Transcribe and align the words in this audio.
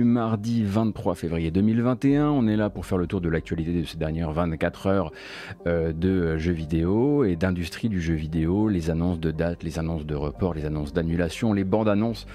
mardi 0.00 0.64
23 0.64 1.14
février 1.14 1.52
2021. 1.52 2.28
On 2.28 2.48
est 2.48 2.56
là 2.56 2.68
pour 2.68 2.84
faire 2.84 2.98
le 2.98 3.06
tour 3.06 3.20
de 3.20 3.28
l'actualité 3.28 3.72
de 3.72 3.84
ces 3.84 3.96
dernières 3.96 4.32
24 4.32 4.88
heures 4.88 5.12
euh, 5.68 5.92
de 5.92 6.36
jeux 6.36 6.50
vidéo 6.50 7.22
et 7.22 7.36
d'industrie 7.36 7.88
du 7.88 8.00
jeu 8.00 8.14
vidéo, 8.14 8.66
les 8.68 8.90
annonces 8.90 9.20
de 9.20 9.30
dates, 9.30 9.62
les 9.62 9.78
annonces 9.78 10.04
de 10.04 10.16
report, 10.16 10.54
les 10.54 10.64
annonces 10.64 10.92
d'annulation, 10.92 11.52
les 11.52 11.62
bandes 11.62 11.88
annonces, 11.88 12.26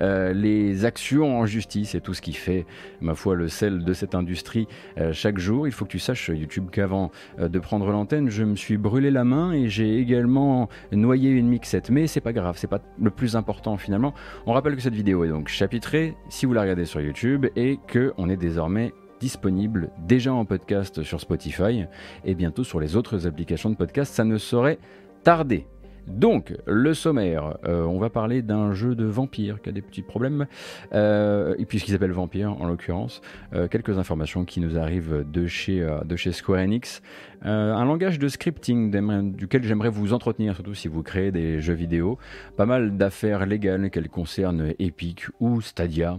euh, 0.00 0.32
les 0.32 0.84
actions 0.84 1.40
en 1.40 1.44
justice 1.44 1.96
et 1.96 2.00
tout 2.00 2.14
ce 2.14 2.22
qui 2.22 2.34
fait, 2.34 2.66
ma 3.00 3.16
foi, 3.16 3.34
le 3.34 3.48
sel 3.48 3.82
de 3.82 3.92
cette 3.94 4.14
industrie 4.14 4.68
euh, 4.98 5.12
chaque 5.12 5.38
jour. 5.38 5.66
Il 5.66 5.72
faut 5.72 5.86
que 5.86 5.90
tu 5.90 5.98
saches, 5.98 6.28
YouTube, 6.28 6.68
qu'avant 6.70 7.10
de 7.40 7.58
prendre 7.58 7.90
l'antenne, 7.90 8.30
je 8.30 8.44
me 8.44 8.54
suis 8.54 8.76
brûlé 8.76 9.10
la 9.10 9.24
main 9.24 9.52
et 9.52 9.68
j'ai 9.68 9.98
également 9.98 10.68
noyé 10.92 11.30
une 11.30 11.48
mixette. 11.48 11.90
Mais 11.90 12.06
c'est 12.06 12.20
pas 12.20 12.32
grave, 12.32 12.54
c'est 12.58 12.68
pas 12.68 12.80
le 13.02 13.10
plus 13.10 13.34
important 13.34 13.76
finalement. 13.76 14.14
On 14.46 14.52
rappelle 14.52 14.76
que 14.76 14.82
cette 14.82 14.94
vidéo 14.94 15.24
est 15.24 15.30
donc 15.30 15.48
chapitrée. 15.48 16.14
Si 16.28 16.46
vous 16.46 16.52
la 16.52 16.60
regardez 16.60 16.84
sur 16.84 17.00
YouTube, 17.00 17.07
Et 17.56 17.78
qu'on 17.92 18.28
est 18.28 18.36
désormais 18.36 18.92
disponible 19.20 19.90
déjà 20.06 20.32
en 20.32 20.44
podcast 20.44 21.02
sur 21.02 21.20
Spotify 21.20 21.84
et 22.24 22.34
bientôt 22.34 22.64
sur 22.64 22.80
les 22.80 22.96
autres 22.96 23.26
applications 23.26 23.70
de 23.70 23.76
podcast. 23.76 24.14
Ça 24.14 24.24
ne 24.24 24.38
saurait 24.38 24.78
tarder. 25.24 25.66
Donc, 26.08 26.54
le 26.66 26.94
sommaire, 26.94 27.58
euh, 27.66 27.84
on 27.84 27.98
va 27.98 28.08
parler 28.08 28.40
d'un 28.40 28.72
jeu 28.72 28.94
de 28.94 29.04
vampire 29.04 29.60
qui 29.60 29.68
a 29.68 29.72
des 29.72 29.82
petits 29.82 30.02
problèmes, 30.02 30.46
euh, 30.94 31.54
puisqu'il 31.68 31.92
s'appelle 31.92 32.12
Vampire 32.12 32.50
en 32.60 32.66
l'occurrence. 32.66 33.20
Euh, 33.52 33.68
quelques 33.68 33.98
informations 33.98 34.46
qui 34.46 34.60
nous 34.60 34.78
arrivent 34.78 35.24
de 35.30 35.46
chez 35.46 35.84
Square 36.32 36.60
Enix. 36.60 37.02
un 37.42 37.84
langage 37.84 38.18
de 38.18 38.28
scripting 38.28 38.90
duquel 39.32 39.64
j'aimerais 39.64 39.90
vous 39.90 40.14
entretenir, 40.14 40.54
surtout 40.54 40.74
si 40.74 40.88
vous 40.88 41.02
créez 41.02 41.30
des 41.30 41.60
jeux 41.60 41.74
vidéo. 41.74 42.18
Pas 42.56 42.66
mal 42.66 42.96
d'affaires 42.96 43.44
légales 43.44 43.90
qu'elles 43.90 44.08
concernent 44.08 44.72
Epic 44.78 45.26
ou 45.40 45.60
Stadia, 45.60 46.18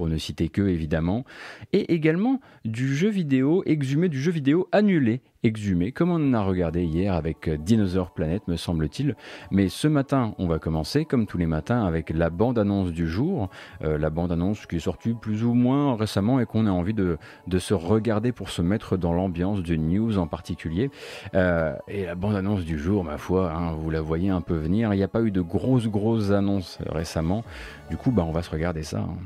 pour 0.00 0.08
ne 0.08 0.16
citer 0.16 0.48
que 0.48 0.62
évidemment, 0.62 1.26
et 1.74 1.92
également 1.92 2.40
du 2.64 2.96
jeu 2.96 3.10
vidéo 3.10 3.62
exhumé, 3.66 4.08
du 4.08 4.18
jeu 4.18 4.32
vidéo 4.32 4.66
annulé, 4.72 5.20
exhumé, 5.42 5.92
comme 5.92 6.10
on 6.10 6.14
en 6.14 6.32
a 6.32 6.42
regardé 6.42 6.84
hier 6.84 7.12
avec 7.12 7.50
Dinosaur 7.50 8.12
Planet, 8.12 8.46
me 8.48 8.56
semble-t-il. 8.56 9.14
Mais 9.50 9.68
ce 9.68 9.88
matin, 9.88 10.34
on 10.38 10.46
va 10.46 10.58
commencer, 10.58 11.04
comme 11.04 11.26
tous 11.26 11.36
les 11.36 11.46
matins, 11.46 11.84
avec 11.84 12.08
la 12.08 12.30
bande-annonce 12.30 12.92
du 12.92 13.08
jour, 13.08 13.50
euh, 13.84 13.98
la 13.98 14.08
bande-annonce 14.08 14.64
qui 14.64 14.76
est 14.76 14.80
sortie 14.80 15.12
plus 15.12 15.44
ou 15.44 15.52
moins 15.52 15.96
récemment 15.96 16.40
et 16.40 16.46
qu'on 16.46 16.66
a 16.66 16.70
envie 16.70 16.94
de, 16.94 17.18
se 17.58 17.74
regarder 17.74 18.32
pour 18.32 18.48
se 18.48 18.62
mettre 18.62 18.96
dans 18.96 19.12
l'ambiance 19.12 19.62
de 19.62 19.76
news 19.76 20.16
en 20.16 20.26
particulier. 20.26 20.90
Euh, 21.34 21.74
et 21.88 22.06
la 22.06 22.14
bande-annonce 22.14 22.64
du 22.64 22.78
jour, 22.78 23.04
ma 23.04 23.18
foi, 23.18 23.52
hein, 23.52 23.72
vous 23.72 23.90
la 23.90 24.00
voyez 24.00 24.30
un 24.30 24.40
peu 24.40 24.54
venir, 24.54 24.94
il 24.94 24.96
n'y 24.96 25.02
a 25.02 25.08
pas 25.08 25.20
eu 25.20 25.30
de 25.30 25.42
grosses, 25.42 25.88
grosses 25.88 26.30
annonces 26.30 26.78
récemment. 26.88 27.44
Du 27.90 27.98
coup, 27.98 28.12
bah, 28.12 28.24
on 28.26 28.32
va 28.32 28.42
se 28.42 28.50
regarder 28.50 28.82
ça. 28.82 29.00
Hein. 29.00 29.18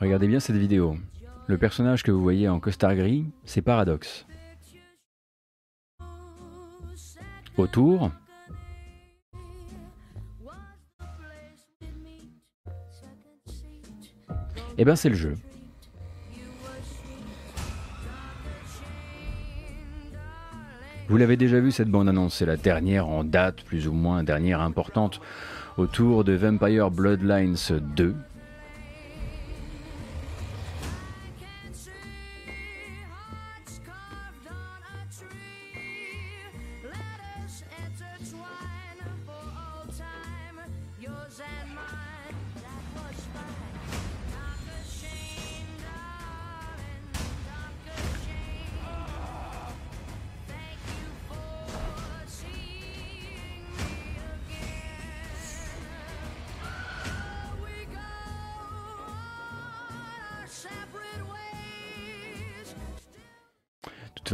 Regardez 0.00 0.26
bien 0.26 0.40
cette 0.40 0.56
vidéo. 0.56 0.96
Le 1.46 1.58
personnage 1.58 2.02
que 2.02 2.10
vous 2.10 2.22
voyez 2.22 2.48
en 2.48 2.58
costard 2.58 2.94
gris, 2.94 3.26
c'est 3.44 3.62
Paradox. 3.62 4.26
Autour, 7.56 8.10
eh 14.76 14.84
ben 14.84 14.96
c'est 14.96 15.08
le 15.08 15.14
jeu. 15.14 15.36
Vous 21.06 21.16
l'avez 21.18 21.36
déjà 21.36 21.60
vu 21.60 21.70
cette 21.70 21.90
bande-annonce, 21.90 22.36
c'est 22.36 22.46
la 22.46 22.56
dernière 22.56 23.06
en 23.06 23.24
date, 23.24 23.62
plus 23.62 23.86
ou 23.86 23.92
moins 23.92 24.24
dernière 24.24 24.60
importante, 24.60 25.20
autour 25.76 26.24
de 26.24 26.32
Vampire 26.32 26.90
Bloodlines 26.90 27.56
2, 27.94 28.16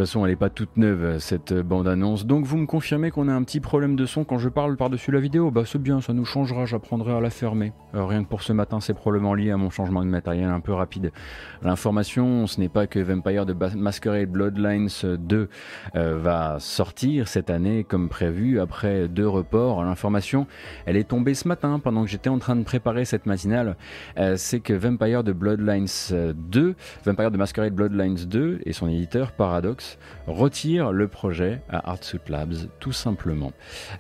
façon, 0.01 0.25
elle 0.25 0.33
n'est 0.33 0.37
pas 0.37 0.51
toute 0.51 0.77
neuve, 0.77 1.19
cette 1.19 1.53
bande-annonce. 1.53 2.27
Donc, 2.27 2.45
vous 2.45 2.57
me 2.57 2.67
confirmez 2.67 3.11
qu'on 3.11 3.29
a 3.29 3.33
un 3.33 3.43
petit 3.43 3.61
problème 3.61 3.97
de 3.97 4.07
son 4.07 4.25
quand 4.25 4.39
je 4.39 4.49
parle 4.49 4.77
par-dessus 4.77 5.11
la 5.11 5.21
vidéo? 5.21 5.51
Bah, 5.51 5.63
c'est 5.67 5.81
bien, 5.81 6.01
ça 6.01 6.13
nous 6.13 6.25
changera, 6.25 6.65
j'apprendrai 6.65 7.13
à 7.13 7.21
la 7.21 7.31
fermer. 7.31 7.73
Euh, 7.95 8.05
rien 8.05 8.25
que 8.25 8.29
pour 8.29 8.43
ce 8.43 8.53
matin, 8.53 8.81
c'est 8.81 8.95
probablement 8.95 9.35
lié 9.35 9.51
à 9.51 9.57
mon 9.57 9.71
changement 9.71 10.03
de 10.03 10.09
matériel 10.09 10.49
un 10.49 10.61
peu 10.61 10.73
rapide. 10.73 11.13
L'information, 11.63 12.47
ce 12.47 12.61
n'est 12.61 12.69
pas 12.69 12.87
que 12.87 12.99
Vampire 12.99 13.47
de 13.47 13.55
Masquerade 13.77 14.31
Bloodlines 14.31 14.89
2 15.03 15.49
euh, 15.97 16.19
va 16.19 16.57
sortir 16.61 17.29
cette 17.29 17.51
année 17.51 17.85
comme 17.85 18.09
prévu 18.09 18.61
après 18.61 19.09
deux 19.09 19.29
reports. 19.29 19.85
L'information, 19.85 20.47
elle 20.87 20.97
est 20.97 21.09
tombée 21.09 21.35
ce 21.35 21.47
matin 21.47 21.79
pendant 21.79 22.05
que 22.05 22.11
j'étais 22.11 22.31
en 22.31 22.39
train 22.39 22.57
de 22.57 22.65
préparer 22.65 23.05
cette 23.05 23.27
matinale. 23.27 23.77
Euh, 24.19 24.37
c'est 24.37 24.61
que 24.61 24.73
Vampire 24.73 25.25
de 25.25 25.33
Bloodlines 25.33 25.87
2, 26.35 26.75
Vampire 27.05 27.31
de 27.31 27.37
Masquerade 27.37 27.75
Bloodlines 27.75 28.27
2 28.27 28.61
et 28.65 28.73
son 28.73 28.89
éditeur 28.89 29.33
Paradox 29.33 29.90
retire 30.27 30.93
le 30.93 31.09
projet 31.09 31.63
à 31.69 31.91
Artsuit 31.91 32.21
Labs, 32.29 32.69
tout 32.79 32.93
simplement. 32.93 33.53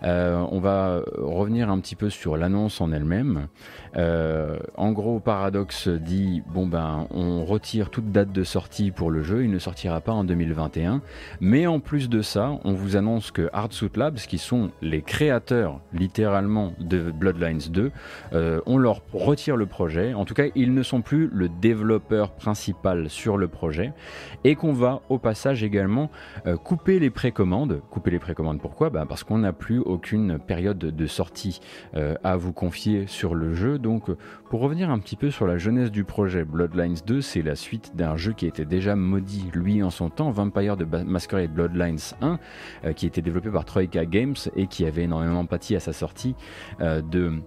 Euh, 0.03 0.45
on 0.51 0.61
va 0.61 1.03
revenir 1.17 1.71
un 1.71 1.81
petit 1.81 1.97
peu 1.97 2.11
sur 2.11 2.37
l'annonce 2.37 2.81
en 2.81 2.93
elle-même. 2.93 3.49
Euh, 3.97 4.59
en 4.77 4.93
gros, 4.93 5.21
Paradox 5.21 5.89
dit 5.89 6.43
bon 6.53 6.67
ben, 6.67 7.07
on 7.11 7.45
retire 7.45 7.91
toute 7.91 8.13
date 8.13 8.33
de 8.33 8.45
sortie 8.45 8.91
pour 8.91 9.11
le 9.11 9.23
jeu, 9.23 9.45
il 9.45 9.51
ne 9.51 9.59
sortira 9.59 10.01
pas 10.01 10.13
en 10.13 10.25
2021. 10.25 11.03
Mais 11.41 11.67
en 11.67 11.81
plus 11.81 12.09
de 12.09 12.23
ça, 12.23 12.59
on 12.65 12.73
vous 12.73 12.97
annonce 12.97 13.31
que 13.31 13.49
Artsuit 13.53 13.91
Labs, 13.97 14.17
qui 14.17 14.39
sont 14.39 14.71
les 14.83 15.03
créateurs 15.03 15.81
littéralement 15.93 16.73
de 16.79 17.11
Bloodlines 17.11 17.71
2, 17.71 17.91
euh, 18.33 18.61
on 18.67 18.79
leur 18.79 19.03
retire 19.13 19.57
le 19.57 19.67
projet. 19.67 20.15
En 20.15 20.25
tout 20.25 20.35
cas, 20.35 20.47
ils 20.55 20.75
ne 20.75 20.83
sont 20.83 21.03
plus 21.03 21.29
le 21.33 21.49
développeur 21.49 22.31
principal 22.33 23.11
sur 23.11 23.37
le 23.37 23.49
projet 23.49 23.93
et 24.45 24.55
qu'on 24.55 24.73
va 24.73 25.01
au 25.09 25.19
passage 25.19 25.63
également 25.63 26.11
euh, 26.47 26.57
couper 26.57 26.99
les 26.99 27.11
précommandes. 27.11 27.81
Couper 27.91 28.11
les 28.11 28.19
précommandes, 28.19 28.61
pourquoi? 28.61 28.91
Bah, 28.91 29.05
Parce 29.09 29.25
qu'on 29.25 29.39
n'a 29.39 29.53
plus 29.53 29.79
aucune 29.79 30.39
période 30.39 30.79
de 30.79 31.07
sortie 31.07 31.61
à 32.25 32.37
vous 32.37 32.53
confier 32.53 33.07
sur 33.07 33.35
le 33.35 33.55
jeu. 33.55 33.80
Donc, 33.81 34.11
pour 34.49 34.61
revenir 34.61 34.91
un 34.91 34.99
petit 34.99 35.17
peu 35.17 35.31
sur 35.31 35.47
la 35.47 35.59
jeunesse 35.59 35.91
du 35.91 36.05
projet, 36.05 36.45
Bloodlines 36.45 36.99
2, 37.07 37.21
c'est 37.21 37.43
la 37.43 37.57
suite 37.57 37.97
d'un 37.97 38.17
jeu 38.17 38.33
qui 38.33 38.47
était 38.47 38.65
déjà 38.65 38.97
maudit, 38.97 39.51
lui, 39.53 39.83
en 39.83 39.91
son 39.91 40.11
temps, 40.11 40.31
Vampire 40.31 40.77
de 40.77 40.85
Masquerade 40.85 41.53
Bloodlines 41.53 41.99
1, 42.21 42.39
euh, 42.85 42.93
qui 42.93 43.07
était 43.07 43.23
développé 43.23 43.51
par 43.51 43.65
Troika 43.65 44.05
Games 44.05 44.37
et 44.57 44.67
qui 44.67 44.85
avait 44.87 45.05
énormément 45.05 45.47
pâti 45.47 45.77
à 45.77 45.81
sa 45.81 45.93
sortie 45.93 46.35
de 46.81 47.41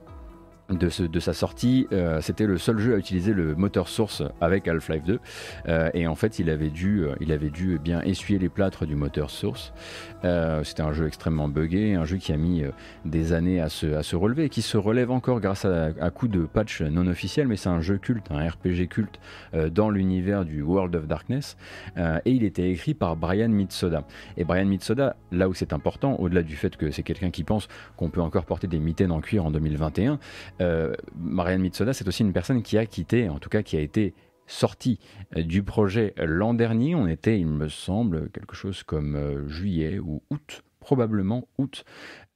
de, 0.70 1.20
sa 1.20 1.34
sortie, 1.34 1.88
euh, 1.92 2.22
c'était 2.22 2.46
le 2.46 2.58
seul 2.58 2.80
jeu 2.80 2.96
à 2.96 2.98
utiliser 2.98 3.34
le 3.34 3.56
moteur 3.56 3.88
source 3.88 4.24
avec 4.40 4.68
Half-Life 4.68 5.04
2. 5.04 5.20
Euh, 5.68 5.90
et 5.94 6.08
en 6.08 6.16
fait, 6.16 6.40
il 6.40 6.50
avait 6.50 6.70
dû, 6.70 7.04
euh, 7.04 7.16
il 7.20 7.32
avait 7.32 7.50
dû 7.50 7.80
bien 7.80 8.02
essuyer 8.02 8.40
les 8.40 8.50
plâtres 8.50 8.86
du 8.86 8.96
moteur 8.96 9.30
source. 9.30 9.74
c'était 10.64 10.82
un 10.82 10.94
jeu 10.94 11.08
extrêmement 11.08 11.50
buggé, 11.50 11.96
un 11.96 12.06
jeu 12.06 12.18
qui 12.18 12.32
a 12.32 12.38
mis 12.38 12.64
des 13.04 13.34
années 13.34 13.60
à 13.60 13.68
se, 13.68 13.88
à 13.94 14.04
se 14.04 14.16
relever 14.16 14.46
et 14.46 14.50
qui 14.50 14.62
se 14.62 14.78
relève 14.78 15.12
encore 15.12 15.42
grâce 15.42 15.66
à, 15.66 15.90
à 16.00 16.10
coup 16.12 16.28
de 16.28 16.46
patch 16.46 16.82
non 16.82 17.08
officiel. 17.08 17.48
Mais 17.48 17.58
c'est 17.58 17.70
un 17.70 17.82
jeu 17.82 17.98
culte, 17.98 18.32
un 18.32 18.48
RPG 18.48 18.88
culte 18.90 19.20
dans 19.72 19.90
l'univers 19.90 20.46
du 20.46 20.62
World 20.62 20.96
of 20.96 21.08
Darkness. 21.08 21.58
et 21.98 22.32
il 22.32 22.44
était 22.44 22.70
écrit 22.70 22.94
par 22.94 23.18
Brian 23.18 23.50
Mitsoda. 23.50 24.06
Et 24.38 24.46
Brian 24.46 24.66
Mitsoda, 24.66 25.18
là 25.32 25.50
où 25.50 25.54
c'est 25.54 25.74
important, 25.74 26.16
au-delà 26.20 26.42
du 26.42 26.56
fait 26.56 26.78
que 26.78 26.90
c'est 26.92 27.04
quelqu'un 27.04 27.32
qui 27.32 27.44
pense 27.44 27.68
qu'on 27.98 28.10
peut 28.10 28.22
encore 28.22 28.46
porter 28.46 28.68
des 28.68 28.80
mitaines 28.80 29.12
en 29.12 29.20
cuir 29.20 29.46
en 29.46 29.52
2021, 29.52 30.20
Marianne 30.60 31.62
Mitsoda, 31.62 31.94
c'est 31.94 32.08
aussi 32.08 32.24
une 32.24 32.34
personne 32.34 32.64
qui 32.64 32.78
a 32.78 32.86
quitté, 32.86 33.30
en 33.30 33.40
tout 33.40 33.50
cas 33.50 33.64
qui 33.64 33.78
a 33.78 33.80
été 33.80 34.14
sortie 34.46 35.00
du 35.36 35.64
projet 35.64 36.14
l'an 36.18 36.54
dernier. 36.54 36.96
On 36.96 37.08
était, 37.08 37.40
il 37.40 37.48
me 37.48 37.70
semble, 37.70 38.30
quelque 38.30 38.56
chose 38.56 38.84
comme 38.84 39.48
juillet 39.48 40.00
ou 40.00 40.22
août 40.30 40.64
probablement 40.84 41.48
août, 41.58 41.86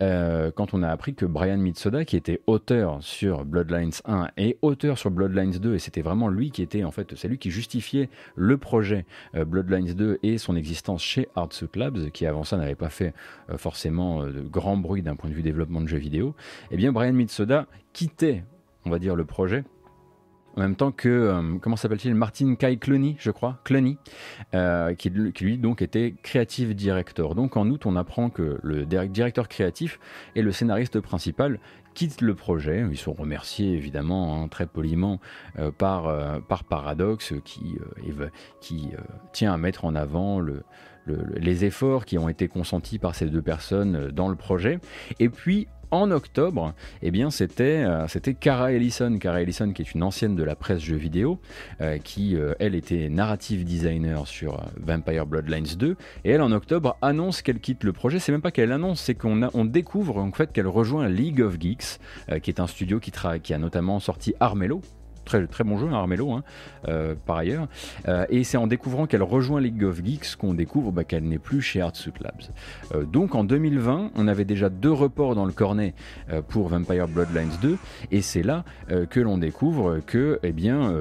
euh, 0.03 0.51
quand 0.51 0.73
on 0.73 0.83
a 0.83 0.89
appris 0.89 1.15
que 1.15 1.25
Brian 1.25 1.57
Mitsoda, 1.57 2.05
qui 2.05 2.15
était 2.15 2.41
auteur 2.45 3.01
sur 3.01 3.45
Bloodlines 3.45 3.93
1 4.05 4.29
et 4.37 4.57
auteur 4.61 4.97
sur 4.97 5.09
Bloodlines 5.09 5.57
2, 5.57 5.75
et 5.75 5.79
c'était 5.79 6.01
vraiment 6.01 6.27
lui 6.27 6.51
qui 6.51 6.61
était 6.61 6.83
en 6.83 6.91
fait, 6.91 7.15
c'est 7.15 7.35
qui 7.37 7.51
justifiait 7.51 8.09
le 8.35 8.57
projet 8.57 9.05
euh, 9.35 9.45
Bloodlines 9.45 9.93
2 9.93 10.19
et 10.23 10.37
son 10.37 10.55
existence 10.55 11.01
chez 11.01 11.27
Artsuit 11.35 11.69
Labs, 11.75 12.11
qui 12.11 12.25
avant 12.25 12.43
ça 12.43 12.57
n'avait 12.57 12.75
pas 12.75 12.89
fait 12.89 13.13
euh, 13.49 13.57
forcément 13.57 14.23
de 14.23 14.41
grand 14.41 14.77
bruit 14.77 15.01
d'un 15.01 15.15
point 15.15 15.29
de 15.29 15.35
vue 15.35 15.43
développement 15.43 15.81
de 15.81 15.87
jeux 15.87 15.97
vidéo, 15.97 16.35
eh 16.71 16.77
bien 16.77 16.91
Brian 16.91 17.13
Mitsoda 17.13 17.65
quittait, 17.93 18.43
on 18.85 18.89
va 18.89 18.99
dire, 18.99 19.15
le 19.15 19.25
projet 19.25 19.63
en 20.57 20.61
même 20.61 20.75
temps 20.75 20.91
que, 20.91 21.07
euh, 21.07 21.57
comment 21.61 21.75
s'appelle-t-il, 21.75 22.15
Martin 22.15 22.55
Kai 22.55 22.77
Cloney, 22.77 23.15
je 23.19 23.29
crois, 23.29 23.59
Cloney, 23.63 23.97
euh, 24.55 24.95
qui, 24.95 25.09
lui 25.09 25.57
donc 25.57 25.83
était 25.83 26.15
creative 26.23 26.73
director. 26.73 27.35
Donc 27.35 27.57
en 27.57 27.69
août, 27.69 27.85
on 27.85 27.95
apprend 27.95 28.29
que 28.29 28.59
le 28.63 28.85
directeur 28.85 29.47
créatif 29.47 29.99
et 30.35 30.41
le 30.41 30.51
scénariste 30.51 30.99
principal 30.99 31.59
quittent 31.93 32.21
le 32.21 32.33
projet. 32.33 32.83
Ils 32.89 32.97
sont 32.97 33.13
remerciés 33.13 33.73
évidemment 33.73 34.41
hein, 34.41 34.47
très 34.47 34.65
poliment 34.65 35.19
euh, 35.59 35.71
par, 35.71 36.41
par 36.47 36.63
Paradox 36.63 37.33
qui, 37.45 37.77
tient 39.31 39.53
à 39.53 39.57
mettre 39.57 39.85
en 39.85 39.93
avant 39.93 40.39
le, 40.39 40.63
les 41.35 41.65
efforts 41.65 42.05
qui 42.05 42.17
ont 42.17 42.29
été 42.29 42.47
consentis 42.47 42.97
par 42.97 43.13
ces 43.13 43.27
deux 43.27 43.43
personnes 43.43 44.09
dans 44.09 44.27
le 44.27 44.35
projet. 44.35 44.79
Et 45.19 45.29
puis 45.29 45.67
en 45.91 46.11
octobre, 46.11 46.73
eh 47.01 47.11
euh, 47.11 48.07
c'était 48.07 48.33
Cara 48.33 48.71
Ellison, 48.71 49.17
Cara 49.17 49.41
Ellison 49.41 49.71
qui 49.71 49.81
est 49.81 49.93
une 49.93 50.03
ancienne 50.03 50.35
de 50.35 50.43
la 50.43 50.55
presse 50.55 50.81
jeux 50.81 50.97
vidéo, 50.97 51.39
euh, 51.81 51.97
qui 51.97 52.35
euh, 52.35 52.53
elle 52.59 52.75
était 52.75 53.09
narrative 53.09 53.63
designer 53.63 54.27
sur 54.27 54.63
Vampire 54.77 55.25
Bloodlines 55.25 55.75
2, 55.77 55.95
et 56.25 56.31
elle 56.31 56.41
en 56.41 56.51
octobre 56.51 56.97
annonce 57.01 57.41
qu'elle 57.41 57.59
quitte 57.59 57.83
le 57.83 57.93
projet. 57.93 58.19
C'est 58.19 58.31
même 58.31 58.41
pas 58.41 58.51
qu'elle 58.51 58.71
annonce, 58.71 59.01
c'est 59.01 59.15
qu'on 59.15 59.49
on 59.53 59.65
découvre 59.65 60.17
en 60.17 60.31
fait 60.31 60.51
qu'elle 60.51 60.67
rejoint 60.67 61.07
League 61.07 61.41
of 61.41 61.59
Geeks, 61.59 61.99
qui 62.41 62.49
est 62.49 62.59
un 62.59 62.67
studio 62.67 62.99
qui, 62.99 63.11
qui 63.43 63.53
a 63.53 63.57
notamment 63.57 63.99
sorti 63.99 64.33
Armello, 64.39 64.81
Très, 65.27 65.45
très 65.45 65.65
bon 65.65 65.77
jeu, 65.77 65.87
hein, 65.87 65.93
Armello, 65.93 66.31
hein, 66.31 66.43
euh, 66.87 67.13
par 67.25 67.35
ailleurs. 67.35 67.67
Euh, 68.07 68.25
et 68.29 68.45
c'est 68.45 68.55
en 68.55 68.65
découvrant 68.65 69.07
qu'elle 69.07 69.23
rejoint 69.23 69.59
League 69.59 69.83
of 69.83 70.01
Geeks 70.01 70.37
qu'on 70.37 70.53
découvre 70.53 70.93
bah, 70.93 71.03
qu'elle 71.03 71.25
n'est 71.25 71.37
plus 71.37 71.61
chez 71.61 71.81
Artsuit 71.81 72.13
Labs. 72.21 72.43
Euh, 72.95 73.03
donc 73.03 73.35
en 73.35 73.43
2020, 73.43 74.11
on 74.15 74.27
avait 74.29 74.45
déjà 74.45 74.69
deux 74.69 74.91
reports 74.91 75.35
dans 75.35 75.43
le 75.43 75.51
cornet 75.51 75.93
pour 76.47 76.69
Vampire 76.69 77.09
Bloodlines 77.09 77.51
2, 77.61 77.77
et 78.11 78.21
c'est 78.21 78.43
là 78.43 78.63
que 79.09 79.19
l'on 79.19 79.37
découvre 79.37 79.99
que 80.05 80.39
eh 80.43 80.51
bien, 80.51 80.93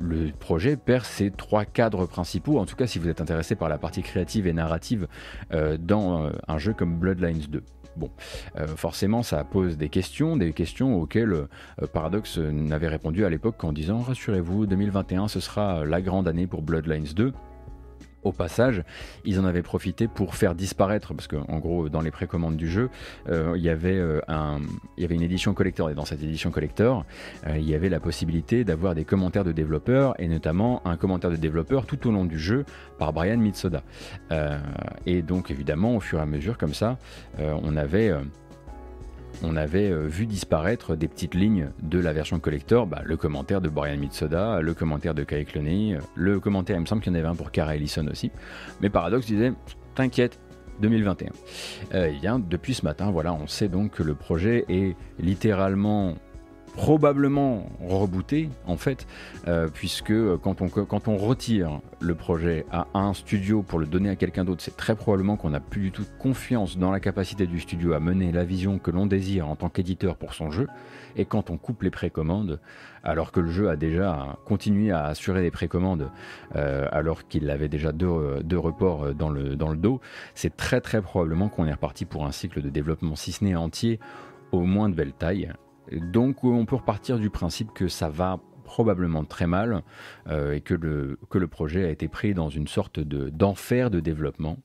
le 0.00 0.32
projet 0.32 0.76
perd 0.76 1.04
ses 1.04 1.30
trois 1.30 1.64
cadres 1.64 2.06
principaux, 2.06 2.58
en 2.58 2.66
tout 2.66 2.76
cas 2.76 2.86
si 2.86 2.98
vous 2.98 3.08
êtes 3.08 3.20
intéressé 3.20 3.54
par 3.54 3.68
la 3.68 3.78
partie 3.78 4.02
créative 4.02 4.46
et 4.46 4.52
narrative 4.52 5.06
dans 5.78 6.30
un 6.48 6.58
jeu 6.58 6.72
comme 6.72 6.96
Bloodlines 6.98 7.46
2. 7.48 7.62
Bon, 7.96 8.10
euh, 8.56 8.66
forcément, 8.68 9.22
ça 9.22 9.42
pose 9.44 9.76
des 9.76 9.88
questions, 9.88 10.36
des 10.36 10.52
questions 10.52 11.00
auxquelles 11.00 11.32
euh, 11.32 11.86
Paradox 11.92 12.38
n'avait 12.38 12.88
répondu 12.88 13.24
à 13.24 13.30
l'époque 13.30 13.62
en 13.64 13.72
disant 13.72 14.00
rassurez-vous, 14.00 14.66
2021 14.66 15.28
ce 15.28 15.40
sera 15.40 15.84
la 15.84 16.00
grande 16.00 16.28
année 16.28 16.46
pour 16.46 16.62
Bloodlines 16.62 17.08
2. 17.14 17.32
Passage, 18.34 18.82
ils 19.24 19.38
en 19.40 19.44
avaient 19.44 19.62
profité 19.62 20.08
pour 20.08 20.34
faire 20.34 20.54
disparaître, 20.54 21.14
parce 21.14 21.28
qu'en 21.28 21.58
gros, 21.58 21.88
dans 21.88 22.00
les 22.00 22.10
précommandes 22.10 22.56
du 22.56 22.68
jeu, 22.68 22.90
euh, 23.28 23.54
il, 23.56 23.62
y 23.62 23.68
avait, 23.68 23.96
euh, 23.96 24.20
un, 24.28 24.60
il 24.96 25.02
y 25.02 25.04
avait 25.04 25.14
une 25.14 25.22
édition 25.22 25.54
collector, 25.54 25.90
et 25.90 25.94
dans 25.94 26.04
cette 26.04 26.22
édition 26.22 26.50
collector, 26.50 27.04
euh, 27.46 27.56
il 27.58 27.68
y 27.68 27.74
avait 27.74 27.88
la 27.88 28.00
possibilité 28.00 28.64
d'avoir 28.64 28.94
des 28.94 29.04
commentaires 29.04 29.44
de 29.44 29.52
développeurs, 29.52 30.14
et 30.20 30.28
notamment 30.28 30.82
un 30.86 30.96
commentaire 30.96 31.30
de 31.30 31.36
développeur 31.36 31.86
tout 31.86 32.06
au 32.08 32.12
long 32.12 32.24
du 32.24 32.38
jeu 32.38 32.64
par 32.98 33.12
Brian 33.12 33.38
Mitsoda. 33.38 33.82
et 35.06 35.22
donc, 35.22 35.50
évidemment, 35.50 35.96
au 35.96 36.00
fur 36.00 36.18
et 36.18 36.22
à 36.22 36.26
mesure, 36.26 36.58
comme 36.58 36.74
ça, 36.74 36.98
on 37.38 37.76
avait 37.76 38.12
on 39.42 39.56
avait 39.56 39.90
euh, 39.90 40.06
vu 40.06 40.26
disparaître 40.26 40.96
des 40.96 41.08
petites 41.08 41.34
lignes 41.34 41.70
de 41.82 41.98
la 41.98 42.12
version 42.12 42.40
collector, 42.40 42.86
bah, 42.86 43.02
le 43.04 43.16
commentaire 43.16 43.60
de 43.60 43.68
Brian 43.68 43.96
Mitsoda, 43.96 44.60
le 44.60 44.74
commentaire 44.74 45.14
de 45.14 45.24
Kai 45.24 45.44
Cloney, 45.44 45.94
euh, 45.94 46.00
le 46.14 46.40
commentaire, 46.40 46.76
il 46.76 46.80
me 46.80 46.86
semble 46.86 47.02
qu'il 47.02 47.12
y 47.12 47.16
en 47.16 47.18
avait 47.18 47.28
un 47.28 47.34
pour 47.34 47.50
Cara 47.50 47.76
Ellison 47.76 48.06
aussi. 48.08 48.30
Mais 48.80 48.90
Paradox 48.90 49.26
disait, 49.26 49.52
t'inquiète, 49.94 50.38
2021. 50.80 51.30
Euh, 51.94 52.06
et 52.06 52.18
bien, 52.18 52.38
depuis 52.38 52.74
ce 52.74 52.84
matin, 52.84 53.10
voilà, 53.10 53.32
on 53.32 53.46
sait 53.46 53.68
donc 53.68 53.92
que 53.92 54.02
le 54.02 54.14
projet 54.14 54.64
est 54.68 54.96
littéralement 55.18 56.14
probablement 56.74 57.66
rebooté 57.86 58.50
en 58.66 58.76
fait, 58.76 59.06
euh, 59.46 59.68
puisque 59.72 60.12
quand 60.38 60.62
on, 60.62 60.68
quand 60.68 61.08
on 61.08 61.16
retire 61.16 61.80
le 62.00 62.14
projet 62.14 62.64
à 62.70 62.86
un 62.94 63.14
studio 63.14 63.62
pour 63.62 63.78
le 63.78 63.86
donner 63.86 64.10
à 64.10 64.16
quelqu'un 64.16 64.44
d'autre, 64.44 64.62
c'est 64.62 64.76
très 64.76 64.94
probablement 64.94 65.36
qu'on 65.36 65.50
n'a 65.50 65.60
plus 65.60 65.80
du 65.80 65.92
tout 65.92 66.04
confiance 66.18 66.78
dans 66.78 66.90
la 66.90 67.00
capacité 67.00 67.46
du 67.46 67.60
studio 67.60 67.92
à 67.92 68.00
mener 68.00 68.32
la 68.32 68.44
vision 68.44 68.78
que 68.78 68.90
l'on 68.90 69.06
désire 69.06 69.48
en 69.48 69.56
tant 69.56 69.68
qu'éditeur 69.68 70.16
pour 70.16 70.34
son 70.34 70.50
jeu. 70.50 70.68
Et 71.16 71.24
quand 71.24 71.50
on 71.50 71.56
coupe 71.56 71.82
les 71.82 71.90
précommandes, 71.90 72.60
alors 73.02 73.32
que 73.32 73.40
le 73.40 73.50
jeu 73.50 73.68
a 73.68 73.76
déjà 73.76 74.36
continué 74.44 74.92
à 74.92 75.06
assurer 75.06 75.42
des 75.42 75.50
précommandes, 75.50 76.10
euh, 76.54 76.86
alors 76.92 77.26
qu'il 77.26 77.50
avait 77.50 77.68
déjà 77.68 77.92
deux, 77.92 78.40
deux, 78.44 78.58
reports 78.58 79.14
dans 79.14 79.30
le, 79.30 79.56
dans 79.56 79.68
le 79.70 79.76
dos, 79.76 80.00
c'est 80.34 80.56
très 80.56 80.80
très 80.80 81.02
probablement 81.02 81.48
qu'on 81.48 81.66
est 81.66 81.72
reparti 81.72 82.04
pour 82.04 82.26
un 82.26 82.32
cycle 82.32 82.62
de 82.62 82.68
développement, 82.68 83.16
si 83.16 83.32
ce 83.32 83.44
n'est 83.44 83.56
entier, 83.56 83.98
au 84.52 84.60
moins 84.60 84.88
de 84.88 84.94
belle 84.94 85.12
taille. 85.12 85.52
Donc 85.92 86.44
on 86.44 86.66
peut 86.66 86.76
repartir 86.76 87.18
du 87.18 87.30
principe 87.30 87.72
que 87.72 87.88
ça 87.88 88.08
va 88.08 88.40
probablement 88.68 89.24
très 89.24 89.46
mal 89.46 89.82
euh, 90.28 90.52
et 90.52 90.60
que 90.60 90.74
le, 90.74 91.18
que 91.30 91.38
le 91.38 91.48
projet 91.48 91.86
a 91.86 91.88
été 91.88 92.06
pris 92.06 92.34
dans 92.34 92.50
une 92.50 92.68
sorte 92.68 93.00
d'enfer 93.00 93.90
de 93.90 93.98
développement 93.98 94.58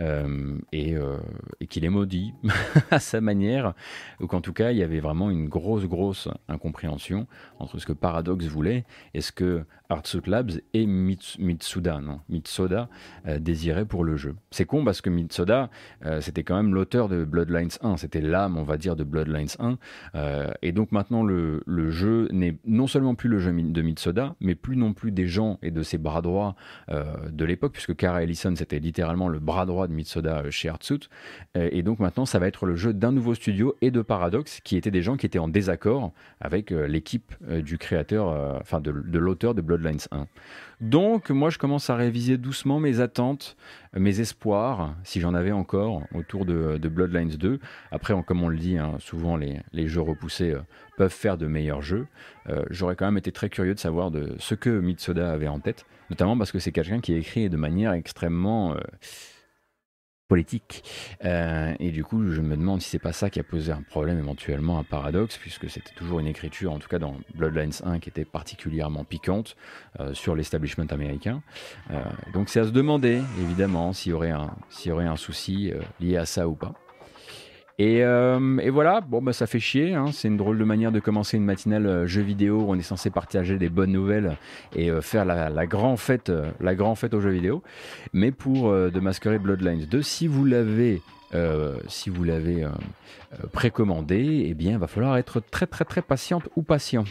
euh, 0.00 0.58
euh, 0.74 1.18
et, 1.60 1.66
qu'il 1.66 1.84
est 1.84 1.90
maudit 1.90 2.32
à 2.90 2.98
sa 2.98 3.20
manière, 3.20 3.74
ou 4.20 4.26
qu'en 4.26 4.40
tout 4.40 4.54
cas 4.54 4.70
il 4.70 4.78
y 4.78 4.82
avait 4.82 5.00
vraiment 5.00 5.30
une 5.30 5.48
grosse 5.48 5.84
grosse 5.84 6.28
incompréhension 6.48 7.26
entre 7.58 7.78
ce 7.78 7.86
que 7.86 7.92
Paradox 7.92 8.46
voulait 8.46 8.84
et 9.12 9.20
ce 9.20 9.32
que 9.32 9.64
Artsuit 9.90 10.22
Labs 10.26 10.52
et 10.72 10.86
Mitsuda, 10.86 12.00
non, 12.00 12.20
Mitsoda 12.30 12.88
désiraient 13.38 13.84
pour 13.84 14.04
le 14.04 14.16
jeu. 14.16 14.34
C'est 14.50 14.64
con 14.64 14.84
parce 14.86 15.02
que 15.02 15.10
Mitsoda 15.10 15.68
c'était 16.20 16.44
quand 16.44 16.56
même 16.56 16.72
l'auteur 16.72 17.10
de 17.10 17.26
Bloodlines 17.26 17.68
1, 17.82 17.98
c'était 17.98 18.22
l'âme 18.22 18.56
on 18.56 18.62
va 18.62 18.78
dire 18.78 18.96
de 18.96 19.04
Bloodlines 19.04 19.48
1 19.58 19.76
et 20.62 20.72
donc 20.72 20.92
maintenant 20.92 21.22
le, 21.22 21.62
jeu 21.90 22.28
n'est 22.32 22.56
non 22.64 22.86
seulement 22.86 23.14
plus 23.14 23.28
le 23.28 23.38
jeu 23.38 23.52
de 23.52 23.82
Mitsoda 23.82 24.34
mais 24.40 24.54
plus 24.54 24.76
non 24.76 24.94
plus 24.94 25.12
des 25.12 25.26
gens 25.26 25.58
et 25.62 25.70
de 25.70 25.82
ses 25.82 25.98
bras 25.98 26.22
droits 26.22 26.54
de 26.88 27.44
l'époque 27.44 27.72
puisque 27.72 27.94
Kara 27.94 28.22
Ellison 28.22 28.54
c'était 28.56 28.78
littéralement 28.78 29.28
le 29.28 29.40
bras 29.40 29.66
droit 29.66 29.81
de 29.88 29.92
Mitsoda 29.92 30.42
chez 30.50 30.68
Artsuit. 30.68 31.08
Euh, 31.56 31.68
et 31.72 31.82
donc 31.82 31.98
maintenant, 31.98 32.26
ça 32.26 32.38
va 32.38 32.46
être 32.46 32.66
le 32.66 32.76
jeu 32.76 32.92
d'un 32.92 33.12
nouveau 33.12 33.34
studio 33.34 33.76
et 33.80 33.90
de 33.90 34.02
Paradox, 34.02 34.60
qui 34.60 34.76
étaient 34.76 34.90
des 34.90 35.02
gens 35.02 35.16
qui 35.16 35.26
étaient 35.26 35.38
en 35.38 35.48
désaccord 35.48 36.12
avec 36.40 36.72
euh, 36.72 36.86
l'équipe 36.86 37.32
euh, 37.48 37.62
du 37.62 37.78
créateur, 37.78 38.58
enfin 38.60 38.80
de, 38.80 38.90
l'auteur 38.90 39.54
de 39.54 39.60
Bloodlines 39.60 40.00
1. 40.10 40.26
Donc 40.80 41.30
moi, 41.30 41.50
je 41.50 41.58
commence 41.58 41.90
à 41.90 41.96
réviser 41.96 42.38
doucement 42.38 42.80
mes 42.80 43.00
attentes, 43.00 43.56
mes 43.96 44.20
espoirs, 44.20 44.96
si 45.04 45.20
j'en 45.20 45.34
avais 45.34 45.52
encore, 45.52 46.02
autour 46.12 46.44
de, 46.44 46.76
Bloodlines 46.88 47.36
2. 47.36 47.60
Après, 47.92 48.14
comme 48.24 48.42
on 48.42 48.48
le 48.48 48.56
dit, 48.56 48.78
hein, 48.78 48.96
souvent 48.98 49.36
les, 49.36 49.62
jeux 49.88 50.00
repoussés 50.00 50.56
peuvent 50.96 51.12
faire 51.12 51.38
de 51.38 51.46
meilleurs 51.46 51.82
jeux. 51.82 52.06
J'aurais 52.70 52.96
quand 52.96 53.04
même 53.04 53.18
été 53.18 53.30
très 53.30 53.48
curieux 53.48 53.74
de 53.74 53.78
savoir 53.78 54.10
de 54.10 54.34
ce 54.38 54.56
que 54.56 54.70
Mitsoda 54.70 55.30
avait 55.30 55.46
en 55.46 55.60
tête, 55.60 55.86
notamment 56.10 56.36
parce 56.36 56.50
que 56.50 56.58
c'est 56.58 56.72
quelqu'un 56.72 57.00
qui 57.00 57.14
écrit 57.14 57.48
de 57.48 57.56
manière 57.56 57.92
extrêmement 57.92 58.76
Euh, 61.24 61.74
et 61.78 61.90
du 61.90 62.04
coup, 62.04 62.30
je 62.30 62.40
me 62.40 62.56
demande 62.56 62.80
si 62.80 62.90
c'est 62.90 62.98
pas 62.98 63.12
ça 63.12 63.30
qui 63.30 63.40
a 63.40 63.42
posé 63.42 63.72
un 63.72 63.82
problème 63.82 64.18
éventuellement 64.18 64.78
à 64.78 64.84
Paradox, 64.84 65.36
puisque 65.38 65.68
c'était 65.68 65.94
toujours 65.94 66.20
une 66.20 66.26
écriture, 66.26 66.72
en 66.72 66.78
tout 66.78 66.88
cas 66.88 66.98
dans 66.98 67.16
Bloodlines 67.34 67.72
1, 67.84 67.98
qui 68.00 68.08
était 68.08 68.24
particulièrement 68.24 69.04
piquante 69.04 69.56
euh, 70.00 70.14
sur 70.14 70.34
l'establishment 70.34 70.86
américain. 70.90 71.42
Euh, 71.90 72.02
donc 72.32 72.48
c'est 72.48 72.60
à 72.60 72.64
se 72.64 72.70
demander, 72.70 73.20
évidemment, 73.40 73.90
un, 73.90 73.92
s'il 73.92 74.10
y 74.10 74.14
aurait 74.14 74.30
un 75.06 75.16
souci 75.16 75.72
lié 76.00 76.16
à 76.16 76.26
ça 76.26 76.48
ou 76.48 76.54
pas. 76.54 76.74
Euh, 77.80 78.58
et, 78.58 78.70
voilà, 78.70 79.00
bon 79.00 79.22
bah 79.22 79.32
ça 79.32 79.46
fait 79.46 79.60
chier, 79.60 79.94
hein. 79.94 80.06
c'est 80.12 80.28
une 80.28 80.36
drôle 80.36 80.58
de 80.58 80.64
manière 80.64 80.92
de 80.92 81.00
commencer 81.00 81.36
une 81.36 81.44
matinale 81.44 81.86
euh, 81.86 82.06
jeu 82.06 82.22
vidéo 82.22 82.60
où 82.60 82.70
on 82.70 82.78
est 82.78 82.82
censé 82.82 83.10
partager 83.10 83.56
des 83.58 83.68
bonnes 83.68 83.92
nouvelles 83.92 84.36
et 84.76 84.90
euh, 84.90 85.00
faire 85.00 85.24
la, 85.24 85.66
grande 85.66 85.98
fête, 85.98 86.30
la 86.60 86.74
grand 86.74 86.94
fête 86.94 87.14
aux 87.14 87.20
jeux 87.20 87.30
vidéo. 87.30 87.62
Mais 88.12 88.30
pour 88.30 88.72
de 88.72 89.00
masquerer 89.00 89.38
Bloodlines 89.38 89.86
2, 89.86 90.02
si 90.02 90.26
vous 90.26 90.44
l'avez 90.44 91.02
si 91.88 92.10
vous 92.10 92.24
l'avez 92.24 92.66
précommandé, 93.52 94.44
eh 94.48 94.52
bien, 94.52 94.72
il 94.72 94.78
va 94.78 94.86
falloir 94.86 95.16
être 95.16 95.40
très 95.40 95.66
très 95.66 95.86
très 95.86 96.02
patiente 96.02 96.48
ou 96.56 96.62
patient. 96.62 97.04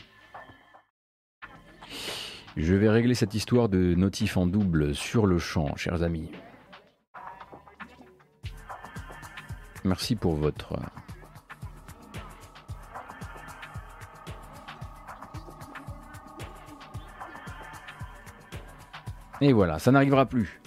Je 2.55 2.75
vais 2.75 2.89
régler 2.89 3.15
cette 3.15 3.33
histoire 3.33 3.67
de 3.67 3.95
notif 3.95 4.37
en 4.37 4.45
double 4.45 4.93
sur 4.93 5.25
le 5.25 5.39
champ, 5.39 5.75
chers 5.75 6.03
amis. 6.03 6.29
Merci 9.83 10.15
pour 10.15 10.35
votre 10.35 10.73
euh. 10.73 10.77
Et 19.41 19.53
voilà, 19.53 19.79
ça 19.79 19.91
n'arrivera 19.91 20.27
plus. 20.27 20.61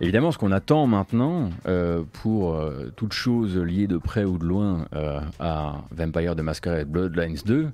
Évidemment, 0.00 0.32
ce 0.32 0.38
qu'on 0.38 0.52
attend 0.52 0.86
maintenant, 0.86 1.50
euh, 1.66 2.02
pour 2.22 2.54
euh, 2.54 2.90
toute 2.96 3.12
chose 3.12 3.58
liée 3.58 3.86
de 3.86 3.98
près 3.98 4.24
ou 4.24 4.38
de 4.38 4.46
loin 4.46 4.86
à 5.38 5.82
Vampire 5.90 6.34
de 6.34 6.40
Masquerade 6.40 6.88
Bloodlines 6.88 7.36
2, 7.44 7.70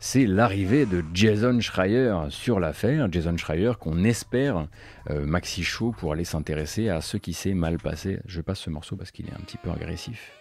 c'est 0.00 0.26
l'arrivée 0.26 0.86
de 0.86 1.04
Jason 1.12 1.60
Schreier 1.60 2.14
sur 2.30 2.60
l'affaire. 2.60 3.08
Jason 3.10 3.36
Schreier 3.36 3.72
qu'on 3.78 4.04
espère 4.04 4.66
maxi 5.10 5.62
show 5.62 5.92
pour 5.96 6.12
aller 6.12 6.24
s'intéresser 6.24 6.88
à 6.88 7.00
ce 7.00 7.16
qui 7.16 7.32
s'est 7.32 7.54
mal 7.54 7.78
passé. 7.78 8.20
Je 8.26 8.40
passe 8.40 8.60
ce 8.60 8.70
morceau 8.70 8.96
parce 8.96 9.10
qu'il 9.10 9.26
est 9.26 9.32
un 9.32 9.40
petit 9.40 9.56
peu 9.56 9.70
agressif. 9.70 10.32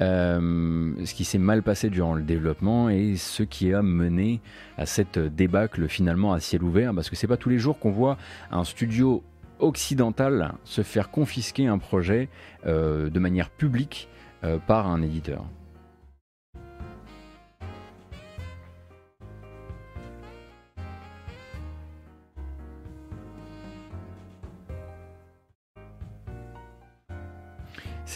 ce 0.00 1.14
qui 1.14 1.24
s'est 1.24 1.38
mal 1.38 1.62
passé 1.62 1.90
durant 1.90 2.14
le 2.14 2.22
développement 2.22 2.88
et 2.88 3.16
ce 3.16 3.42
qui 3.42 3.72
a 3.72 3.82
mené 3.82 4.40
à 4.76 4.86
cette 4.86 5.18
débâcle 5.18 5.88
finalement 5.88 6.32
à 6.32 6.40
ciel 6.40 6.62
ouvert 6.62 6.94
parce 6.94 7.10
que 7.10 7.16
c'est 7.16 7.26
pas 7.26 7.36
tous 7.36 7.48
les 7.48 7.58
jours 7.58 7.78
qu'on 7.78 7.92
voit 7.92 8.18
un 8.50 8.64
studio 8.64 9.22
occidental 9.58 10.54
se 10.64 10.82
faire 10.82 11.10
confisquer 11.10 11.66
un 11.66 11.78
projet 11.78 12.28
euh, 12.66 13.10
de 13.10 13.18
manière 13.18 13.50
publique 13.50 14.08
euh, 14.44 14.58
par 14.58 14.86
un 14.86 15.02
éditeur. 15.02 15.44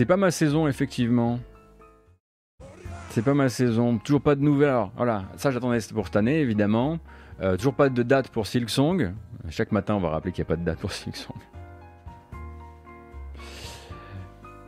C'est 0.00 0.06
pas 0.06 0.16
ma 0.16 0.30
saison, 0.30 0.66
effectivement. 0.66 1.40
C'est 3.10 3.22
pas 3.22 3.34
ma 3.34 3.50
saison. 3.50 3.98
Toujours 3.98 4.22
pas 4.22 4.34
de 4.34 4.40
nouvelles. 4.40 4.86
voilà, 4.96 5.24
ça 5.36 5.50
j'attendais 5.50 5.76
pour 5.92 6.06
cette 6.06 6.16
année, 6.16 6.40
évidemment. 6.40 6.98
Euh, 7.42 7.58
toujours 7.58 7.74
pas 7.74 7.90
de 7.90 8.02
date 8.02 8.30
pour 8.30 8.46
Silksong. 8.46 9.12
Chaque 9.50 9.72
matin, 9.72 9.96
on 9.96 10.00
va 10.00 10.08
rappeler 10.08 10.32
qu'il 10.32 10.40
n'y 10.42 10.46
a 10.46 10.48
pas 10.48 10.56
de 10.56 10.64
date 10.64 10.78
pour 10.78 10.90
Silksong. 10.90 11.36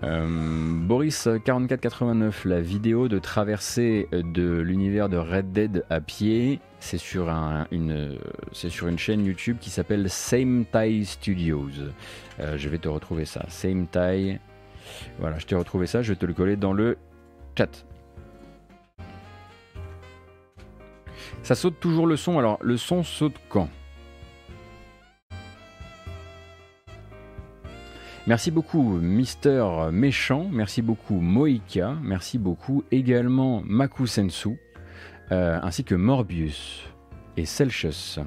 Euh, 0.02 0.26
Boris 0.82 1.26
4489, 1.42 2.44
la 2.44 2.60
vidéo 2.60 3.08
de 3.08 3.18
traversée 3.18 4.08
de 4.12 4.60
l'univers 4.60 5.08
de 5.08 5.16
Red 5.16 5.50
Dead 5.52 5.86
à 5.88 6.02
pied, 6.02 6.60
c'est 6.78 6.98
sur, 6.98 7.30
une, 7.70 8.18
sur 8.52 8.86
une 8.86 8.98
chaîne 8.98 9.24
YouTube 9.24 9.56
qui 9.62 9.70
s'appelle 9.70 10.10
Same 10.10 10.66
Tie 10.70 11.06
Studios. 11.06 11.70
Euh, 12.38 12.58
je 12.58 12.68
vais 12.68 12.76
te 12.76 12.88
retrouver 12.88 13.24
ça. 13.24 13.46
Same 13.48 13.86
Tie. 13.86 14.38
Voilà, 15.18 15.38
je 15.38 15.46
t'ai 15.46 15.54
retrouvé 15.54 15.86
ça, 15.86 16.02
je 16.02 16.12
vais 16.12 16.16
te 16.16 16.26
le 16.26 16.34
coller 16.34 16.56
dans 16.56 16.72
le 16.72 16.98
chat. 17.56 17.84
Ça 21.42 21.54
saute 21.54 21.80
toujours 21.80 22.06
le 22.06 22.16
son. 22.16 22.38
Alors, 22.38 22.58
le 22.62 22.76
son 22.76 23.02
saute 23.02 23.36
quand? 23.48 23.68
Merci 28.28 28.52
beaucoup 28.52 28.84
Mister 29.00 29.66
Méchant, 29.90 30.48
merci 30.52 30.80
beaucoup 30.80 31.16
Moika, 31.16 31.96
merci 32.00 32.38
beaucoup 32.38 32.84
également 32.92 33.62
Maku 33.66 34.06
Sensu, 34.06 34.60
euh, 35.32 35.58
ainsi 35.60 35.82
que 35.82 35.96
Morbius 35.96 36.84
et 37.36 37.46
Celsius. 37.46 38.20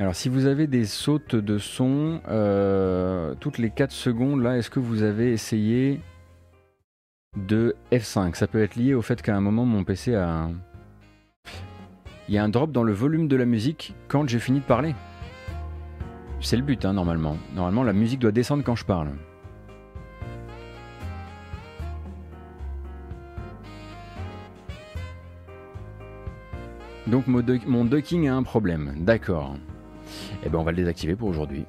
Alors 0.00 0.14
si 0.14 0.28
vous 0.28 0.46
avez 0.46 0.68
des 0.68 0.84
sautes 0.84 1.34
de 1.34 1.58
son 1.58 2.20
euh, 2.28 3.34
toutes 3.40 3.58
les 3.58 3.70
4 3.70 3.90
secondes, 3.90 4.40
là, 4.40 4.56
est-ce 4.56 4.70
que 4.70 4.78
vous 4.78 5.02
avez 5.02 5.32
essayé 5.32 6.00
de 7.36 7.74
F5 7.90 8.36
Ça 8.36 8.46
peut 8.46 8.62
être 8.62 8.76
lié 8.76 8.94
au 8.94 9.02
fait 9.02 9.20
qu'à 9.20 9.36
un 9.36 9.40
moment 9.40 9.64
mon 9.64 9.82
PC 9.82 10.14
a... 10.14 10.50
Il 12.28 12.34
y 12.34 12.38
a 12.38 12.44
un 12.44 12.48
drop 12.48 12.70
dans 12.70 12.84
le 12.84 12.92
volume 12.92 13.26
de 13.26 13.34
la 13.34 13.44
musique 13.44 13.94
quand 14.06 14.28
j'ai 14.28 14.38
fini 14.38 14.60
de 14.60 14.64
parler. 14.64 14.94
C'est 16.40 16.56
le 16.56 16.62
but, 16.62 16.84
hein, 16.84 16.92
normalement. 16.92 17.36
Normalement, 17.54 17.82
la 17.82 17.92
musique 17.92 18.20
doit 18.20 18.32
descendre 18.32 18.62
quand 18.62 18.76
je 18.76 18.84
parle. 18.84 19.08
Donc 27.08 27.26
mon 27.26 27.84
ducking 27.84 28.28
a 28.28 28.36
un 28.36 28.42
problème. 28.42 28.94
D'accord. 28.98 29.56
Eh 30.44 30.48
ben 30.48 30.58
on 30.58 30.64
va 30.64 30.70
le 30.70 30.76
désactiver 30.76 31.16
pour 31.16 31.28
aujourd'hui. 31.28 31.66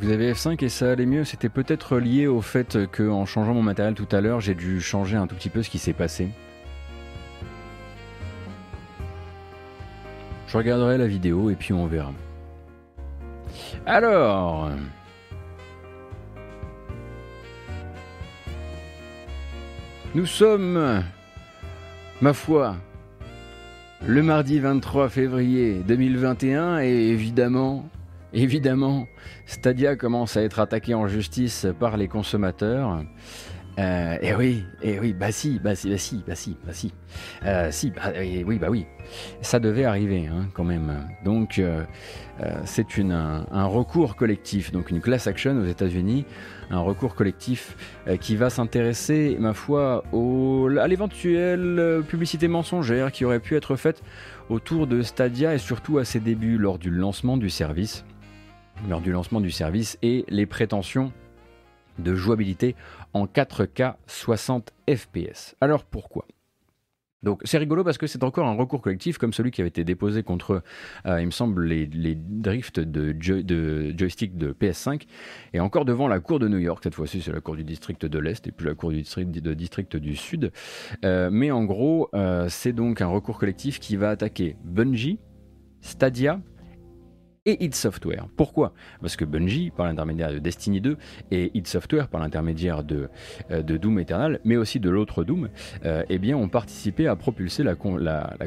Vous 0.00 0.10
avez 0.10 0.32
F5 0.32 0.64
et 0.64 0.68
ça 0.68 0.92
allait 0.92 1.06
mieux. 1.06 1.24
C'était 1.24 1.48
peut-être 1.48 1.98
lié 1.98 2.28
au 2.28 2.40
fait 2.40 2.86
que 2.86 3.08
en 3.08 3.26
changeant 3.26 3.52
mon 3.52 3.62
matériel 3.62 3.94
tout 3.94 4.06
à 4.12 4.20
l'heure, 4.20 4.40
j'ai 4.40 4.54
dû 4.54 4.80
changer 4.80 5.16
un 5.16 5.26
tout 5.26 5.34
petit 5.34 5.50
peu 5.50 5.62
ce 5.64 5.70
qui 5.70 5.78
s'est 5.78 5.92
passé. 5.92 6.28
Je 10.46 10.56
regarderai 10.56 10.98
la 10.98 11.08
vidéo 11.08 11.50
et 11.50 11.56
puis 11.56 11.72
on 11.72 11.86
verra. 11.86 12.12
Alors, 13.86 14.70
nous 20.14 20.26
sommes, 20.26 21.02
ma 22.22 22.32
foi, 22.32 22.76
le 24.06 24.22
mardi 24.22 24.60
23 24.60 25.08
février 25.08 25.82
2021 25.86 26.80
et 26.82 26.88
évidemment, 26.88 27.88
Évidemment, 28.32 29.06
Stadia 29.46 29.96
commence 29.96 30.36
à 30.36 30.42
être 30.42 30.60
attaqué 30.60 30.94
en 30.94 31.06
justice 31.06 31.66
par 31.78 31.96
les 31.96 32.08
consommateurs. 32.08 33.02
Euh, 33.78 34.16
et 34.20 34.34
oui, 34.34 34.64
et 34.82 34.98
oui, 34.98 35.12
bah 35.12 35.30
si, 35.30 35.60
bah 35.60 35.76
si, 35.76 35.88
bah 35.88 35.98
si, 35.98 36.24
bah 36.26 36.34
si, 36.34 36.56
bah 36.66 36.72
si, 36.72 36.92
euh, 37.44 37.68
si, 37.70 37.90
bah, 37.90 38.12
oui, 38.44 38.58
bah 38.58 38.66
oui, 38.70 38.86
ça 39.40 39.60
devait 39.60 39.84
arriver 39.84 40.26
hein, 40.26 40.48
quand 40.52 40.64
même. 40.64 41.06
Donc 41.24 41.60
euh, 41.60 41.84
c'est 42.64 42.86
un, 42.98 43.66
recours 43.66 44.16
collectif, 44.16 44.72
donc 44.72 44.90
une 44.90 45.00
class 45.00 45.28
action 45.28 45.60
aux 45.60 45.66
États-Unis, 45.66 46.24
un 46.70 46.80
recours 46.80 47.14
collectif 47.14 47.76
qui 48.20 48.34
va 48.34 48.50
s'intéresser, 48.50 49.36
ma 49.38 49.52
foi, 49.52 50.02
à 50.12 50.88
l'éventuelle 50.88 52.02
publicité 52.08 52.48
mensongère 52.48 53.12
qui 53.12 53.24
aurait 53.24 53.40
pu 53.40 53.54
être 53.54 53.76
faite 53.76 54.02
autour 54.48 54.88
de 54.88 55.02
Stadia 55.02 55.54
et 55.54 55.58
surtout 55.58 55.98
à 55.98 56.04
ses 56.04 56.18
débuts 56.18 56.58
lors 56.58 56.78
du 56.78 56.90
lancement 56.90 57.36
du 57.36 57.50
service 57.50 58.04
lors 58.88 59.00
du 59.00 59.12
lancement 59.12 59.40
du 59.40 59.50
service 59.50 59.98
et 60.02 60.24
les 60.28 60.46
prétentions 60.46 61.12
de 61.98 62.14
jouabilité 62.14 62.76
en 63.12 63.26
4K 63.26 63.94
60 64.06 64.72
FPS. 64.88 65.56
Alors 65.60 65.84
pourquoi? 65.84 66.26
Donc 67.24 67.40
c'est 67.44 67.58
rigolo 67.58 67.82
parce 67.82 67.98
que 67.98 68.06
c'est 68.06 68.22
encore 68.22 68.46
un 68.46 68.54
recours 68.54 68.80
collectif 68.80 69.18
comme 69.18 69.32
celui 69.32 69.50
qui 69.50 69.60
avait 69.60 69.68
été 69.68 69.82
déposé 69.82 70.22
contre, 70.22 70.62
euh, 71.06 71.20
il 71.20 71.26
me 71.26 71.32
semble, 71.32 71.64
les, 71.64 71.88
drifts 72.14 72.78
de, 72.78 73.16
joystick 73.98 74.36
de 74.36 74.52
PS5 74.52 75.02
et 75.52 75.58
encore 75.58 75.84
devant 75.84 76.06
la 76.06 76.20
cour 76.20 76.38
de 76.38 76.46
New 76.46 76.58
York. 76.58 76.80
Cette 76.84 76.94
fois-ci 76.94 77.20
c'est 77.20 77.32
la 77.32 77.40
cour 77.40 77.56
du 77.56 77.64
district 77.64 78.06
de 78.06 78.18
l'Est 78.20 78.46
et 78.46 78.52
plus 78.52 78.66
la 78.66 78.74
cour 78.74 78.90
du 78.90 79.02
district 79.02 79.96
du 79.96 80.14
Sud. 80.14 80.52
Euh, 81.04 81.28
mais 81.32 81.50
en 81.50 81.64
gros 81.64 82.08
euh, 82.14 82.46
c'est 82.48 82.72
donc 82.72 83.00
un 83.00 83.08
recours 83.08 83.38
collectif 83.38 83.80
qui 83.80 83.96
va 83.96 84.10
attaquer 84.10 84.56
Bungie, 84.62 85.18
Stadia, 85.80 86.40
et 87.48 87.64
id 87.64 87.74
Software. 87.74 88.26
Pourquoi? 88.36 88.74
Parce 89.00 89.16
que 89.16 89.24
Bungie, 89.24 89.70
par 89.70 89.86
l'intermédiaire 89.86 90.32
de 90.32 90.38
Destiny 90.38 90.82
2, 90.82 90.98
et 91.30 91.50
id 91.54 91.66
Software, 91.66 92.08
par 92.08 92.20
l'intermédiaire 92.20 92.84
de, 92.84 93.08
euh, 93.50 93.62
de, 93.62 93.78
Doom 93.78 93.98
Eternal, 93.98 94.38
mais 94.44 94.56
aussi 94.56 94.80
de 94.80 94.90
l'autre 94.90 95.24
Doom, 95.24 95.48
euh, 95.86 96.02
eh 96.10 96.18
bien, 96.18 96.36
ont 96.36 96.48
participé 96.48 97.06
à 97.06 97.16
propulser 97.16 97.62
la, 97.62 97.74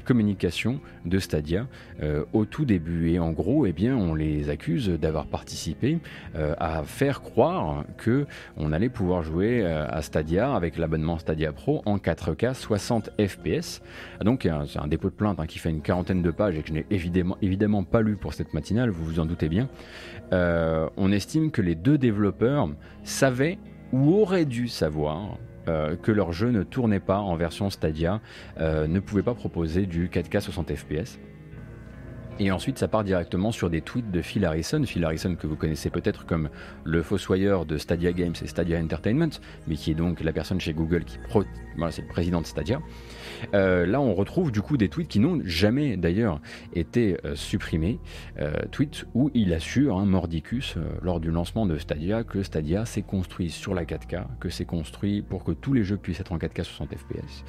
communication 0.05 0.79
de 1.05 1.17
Stadia 1.17 1.67
euh, 2.03 2.23
au 2.33 2.45
tout 2.45 2.63
début. 2.63 3.09
Et 3.09 3.19
en 3.19 3.31
gros, 3.31 3.65
eh 3.65 3.73
bien, 3.73 3.95
on 3.95 4.13
les 4.13 4.49
accuse 4.49 4.89
d'avoir 4.89 5.25
participé 5.25 5.97
à 6.35 6.83
faire 6.83 7.21
croire 7.21 7.85
que 7.97 8.25
on 8.57 8.71
allait 8.71 8.89
pouvoir 8.89 9.23
jouer 9.23 9.65
à 9.65 10.01
Stadia 10.01 10.53
avec 10.53 10.77
l'abonnement 10.77 11.17
Stadia 11.17 11.51
Pro 11.51 11.81
en 11.85 11.97
4K 11.97 12.53
60 12.53 13.11
FPS. 13.19 13.81
Donc, 14.21 14.47
c'est 14.67 14.79
un 14.79 14.87
dépôt 14.87 15.09
de 15.09 15.15
plainte 15.15 15.39
hein, 15.39 15.47
qui 15.47 15.59
fait 15.59 15.69
une 15.69 15.81
quarantaine 15.81 16.21
de 16.21 16.31
pages 16.31 16.57
et 16.57 16.61
que 16.61 16.69
je 16.69 16.73
n'ai 16.73 16.85
évidemment 17.41 17.83
pas 17.83 18.01
lu 18.01 18.15
pour 18.15 18.33
cette 18.33 18.53
matinale 18.53 18.90
vous 18.91 19.03
vous 19.03 19.19
en 19.19 19.25
doutez 19.25 19.49
bien, 19.49 19.69
euh, 20.33 20.89
on 20.97 21.11
estime 21.11 21.51
que 21.51 21.61
les 21.61 21.75
deux 21.75 21.97
développeurs 21.97 22.69
savaient 23.03 23.57
ou 23.91 24.13
auraient 24.13 24.45
dû 24.45 24.67
savoir 24.67 25.37
que 26.01 26.11
leur 26.11 26.33
jeu 26.33 26.49
ne 26.49 26.63
tournait 26.63 26.99
pas 26.99 27.19
en 27.19 27.35
version 27.35 27.69
Stadia, 27.69 28.19
ne 28.59 28.99
pouvait 28.99 29.21
pas 29.21 29.35
proposer 29.35 29.85
du 29.85 30.09
4K 30.09 30.41
60 30.41 30.75
fps. 30.75 31.19
Et 32.39 32.49
ensuite, 32.49 32.79
ça 32.79 32.87
part 32.87 33.03
directement 33.03 33.51
sur 33.51 33.69
des 33.69 33.81
tweets 33.81 34.09
de 34.09 34.21
Phil 34.23 34.45
Harrison. 34.45 34.83
Phil 34.83 35.05
Harrison, 35.05 35.35
que 35.35 35.45
vous 35.45 35.55
connaissez 35.55 35.91
peut-être 35.91 36.25
comme 36.25 36.49
le 36.83 37.03
fossoyeur 37.03 37.67
de 37.67 37.77
Stadia 37.77 38.13
Games 38.13 38.33
et 38.41 38.47
Stadia 38.47 38.79
Entertainment, 38.79 39.29
mais 39.67 39.75
qui 39.75 39.91
est 39.91 39.95
donc 39.95 40.21
la 40.21 40.33
personne 40.33 40.59
chez 40.59 40.73
Google 40.73 41.03
qui. 41.03 41.19
Voilà, 41.77 41.91
c'est 41.91 42.01
le 42.01 42.07
président 42.07 42.41
de 42.41 42.47
Stadia. 42.47 42.81
Euh, 43.53 43.85
là, 43.85 44.01
on 44.01 44.13
retrouve 44.13 44.51
du 44.51 44.61
coup 44.61 44.77
des 44.77 44.89
tweets 44.89 45.07
qui 45.07 45.19
n'ont 45.19 45.41
jamais 45.43 45.97
d'ailleurs 45.97 46.41
été 46.73 47.17
euh, 47.25 47.35
supprimés. 47.35 47.99
Euh, 48.39 48.53
tweets 48.71 49.05
où 49.13 49.31
il 49.33 49.53
assure, 49.53 49.97
hein, 49.97 50.05
Mordicus, 50.05 50.75
lors 51.01 51.19
du 51.19 51.31
lancement 51.31 51.65
de 51.65 51.77
Stadia, 51.77 52.23
que 52.23 52.43
Stadia 52.43 52.85
s'est 52.85 53.01
construit 53.01 53.49
sur 53.49 53.73
la 53.73 53.85
4K, 53.85 54.25
que 54.39 54.49
c'est 54.49 54.65
construit 54.65 55.21
pour 55.21 55.43
que 55.43 55.51
tous 55.51 55.73
les 55.73 55.83
jeux 55.83 55.97
puissent 55.97 56.19
être 56.19 56.31
en 56.31 56.37
4K 56.37 56.63
60 56.63 56.89
FPS. 56.95 57.43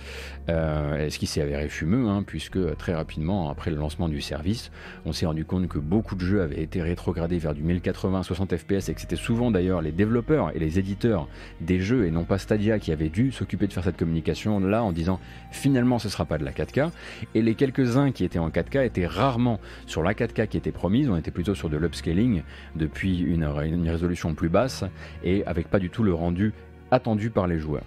ce 0.49 1.19
qui 1.19 1.27
s'est 1.27 1.43
avéré 1.43 1.69
fumeux, 1.69 2.09
hein, 2.09 2.23
puisque 2.27 2.77
très 2.77 2.95
rapidement, 2.95 3.51
après 3.51 3.71
le 3.71 3.77
lancement 3.77 4.09
du 4.09 4.21
service, 4.21 4.71
on 5.05 5.13
s'est 5.13 5.27
rendu 5.27 5.45
compte 5.45 5.69
que 5.69 5.79
beaucoup 5.79 6.15
de 6.15 6.21
jeux 6.21 6.43
avaient 6.43 6.63
été 6.63 6.83
rétrogradés 6.83 7.39
vers 7.39 7.55
du 7.55 7.63
1080 7.63 8.23
60 8.23 8.57
FPS 8.57 8.89
et 8.89 8.95
que 8.95 9.01
c'était 9.01 9.17
souvent 9.17 9.51
d'ailleurs 9.51 9.83
les 9.83 9.93
développeurs 9.93 10.55
et 10.55 10.59
les 10.59 10.79
éditeurs 10.79 11.29
des 11.61 11.81
jeux 11.81 12.07
et 12.07 12.11
non 12.11 12.25
pas 12.25 12.39
Stadia 12.39 12.79
qui 12.79 12.93
avaient 12.93 13.09
dû 13.09 13.33
s'occuper 13.33 13.67
de 13.67 13.73
faire 13.73 13.85
cette 13.85 13.97
communication 13.97 14.61
là 14.61 14.83
en 14.83 14.93
disant 14.93 15.21
finalement 15.51 15.82
ce 15.99 16.09
sera 16.09 16.25
pas 16.25 16.39
de 16.39 16.45
la 16.45 16.53
4K 16.53 16.91
et 17.35 17.43
les 17.43 17.55
quelques-uns 17.55 18.12
qui 18.12 18.25
étaient 18.25 18.39
en 18.39 18.51
4K 18.51 18.85
étaient 18.85 19.07
rarement 19.07 19.61
sur 19.87 20.03
la 20.03 20.15
4K 20.15 20.49
qui 20.49 20.57
était 20.57 20.73
promise, 20.73 21.09
on 21.09 21.17
était 21.17 21.31
plutôt 21.31 21.55
sur 21.55 21.69
de 21.69 21.77
l'upscaling 21.77 22.43
depuis 22.77 23.21
une, 23.21 23.45
résolution 23.45 24.35
plus 24.35 24.49
basse 24.49 24.85
et 25.25 25.45
avec 25.47 25.69
pas 25.69 25.79
du 25.79 25.91
tout 25.91 26.03
le 26.03 26.15
rendu 26.15 26.53
attendu 26.91 27.31
par 27.31 27.47
les 27.47 27.59
joueurs. 27.59 27.85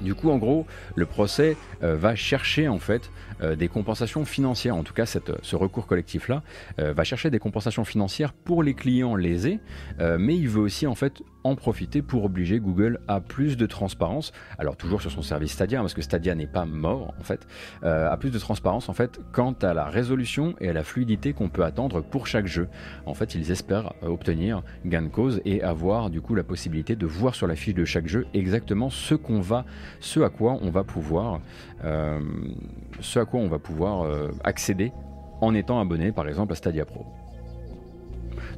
Du 0.00 0.14
coup, 0.14 0.30
en 0.30 0.38
gros, 0.38 0.66
le 0.94 1.04
procès 1.04 1.56
euh, 1.82 1.94
va 1.96 2.14
chercher 2.14 2.68
en 2.68 2.78
fait 2.78 3.10
des 3.56 3.68
compensations 3.68 4.24
financières. 4.24 4.76
En 4.76 4.82
tout 4.82 4.94
cas, 4.94 5.06
ce 5.06 5.56
recours 5.56 5.86
collectif-là 5.86 6.42
euh, 6.78 6.92
va 6.92 7.04
chercher 7.04 7.30
des 7.30 7.38
compensations 7.38 7.84
financières 7.84 8.32
pour 8.32 8.62
les 8.62 8.74
clients 8.74 9.14
lésés, 9.14 9.60
mais 9.98 10.36
il 10.36 10.48
veut 10.48 10.60
aussi 10.60 10.86
en 10.86 10.94
fait 10.94 11.22
en 11.42 11.54
profiter 11.54 12.02
pour 12.02 12.24
obliger 12.24 12.60
Google 12.60 13.00
à 13.08 13.20
plus 13.20 13.56
de 13.56 13.66
transparence. 13.66 14.32
Alors 14.58 14.76
toujours 14.76 15.00
sur 15.00 15.10
son 15.10 15.22
service 15.22 15.52
Stadia, 15.52 15.80
parce 15.80 15.94
que 15.94 16.02
Stadia 16.02 16.34
n'est 16.34 16.46
pas 16.46 16.66
mort 16.66 17.14
en 17.18 17.22
fait, 17.22 17.46
à 17.82 18.16
plus 18.18 18.30
de 18.30 18.38
transparence 18.38 18.88
en 18.88 18.92
fait 18.92 19.20
quant 19.32 19.54
à 19.62 19.74
la 19.74 19.84
résolution 19.84 20.54
et 20.60 20.68
à 20.68 20.72
la 20.72 20.82
fluidité 20.82 21.32
qu'on 21.32 21.48
peut 21.48 21.64
attendre 21.64 22.02
pour 22.02 22.26
chaque 22.26 22.46
jeu. 22.46 22.68
En 23.06 23.14
fait, 23.14 23.34
ils 23.34 23.50
espèrent 23.50 23.92
obtenir 24.02 24.62
gain 24.84 25.02
de 25.02 25.08
cause 25.08 25.40
et 25.44 25.62
avoir 25.62 26.10
du 26.10 26.20
coup 26.20 26.34
la 26.34 26.44
possibilité 26.44 26.96
de 26.96 27.06
voir 27.06 27.34
sur 27.34 27.46
la 27.46 27.56
fiche 27.56 27.74
de 27.74 27.84
chaque 27.84 28.06
jeu 28.06 28.26
exactement 28.34 28.90
ce 28.90 29.14
qu'on 29.14 29.40
va 29.40 29.64
ce 30.00 30.20
à 30.20 30.28
quoi 30.28 30.58
on 30.62 30.70
va 30.70 30.84
pouvoir, 30.84 31.34
euh, 31.34 31.38
ce 31.82 33.18
à 33.18 33.24
quoi 33.24 33.40
on 33.40 33.48
va 33.48 33.58
pouvoir 33.58 34.02
euh, 34.02 34.28
accéder 34.44 34.92
en 35.40 35.54
étant 35.54 35.80
abonné 35.80 36.12
par 36.12 36.28
exemple 36.28 36.52
à 36.52 36.56
Stadia 36.56 36.84
Pro. 36.84 37.06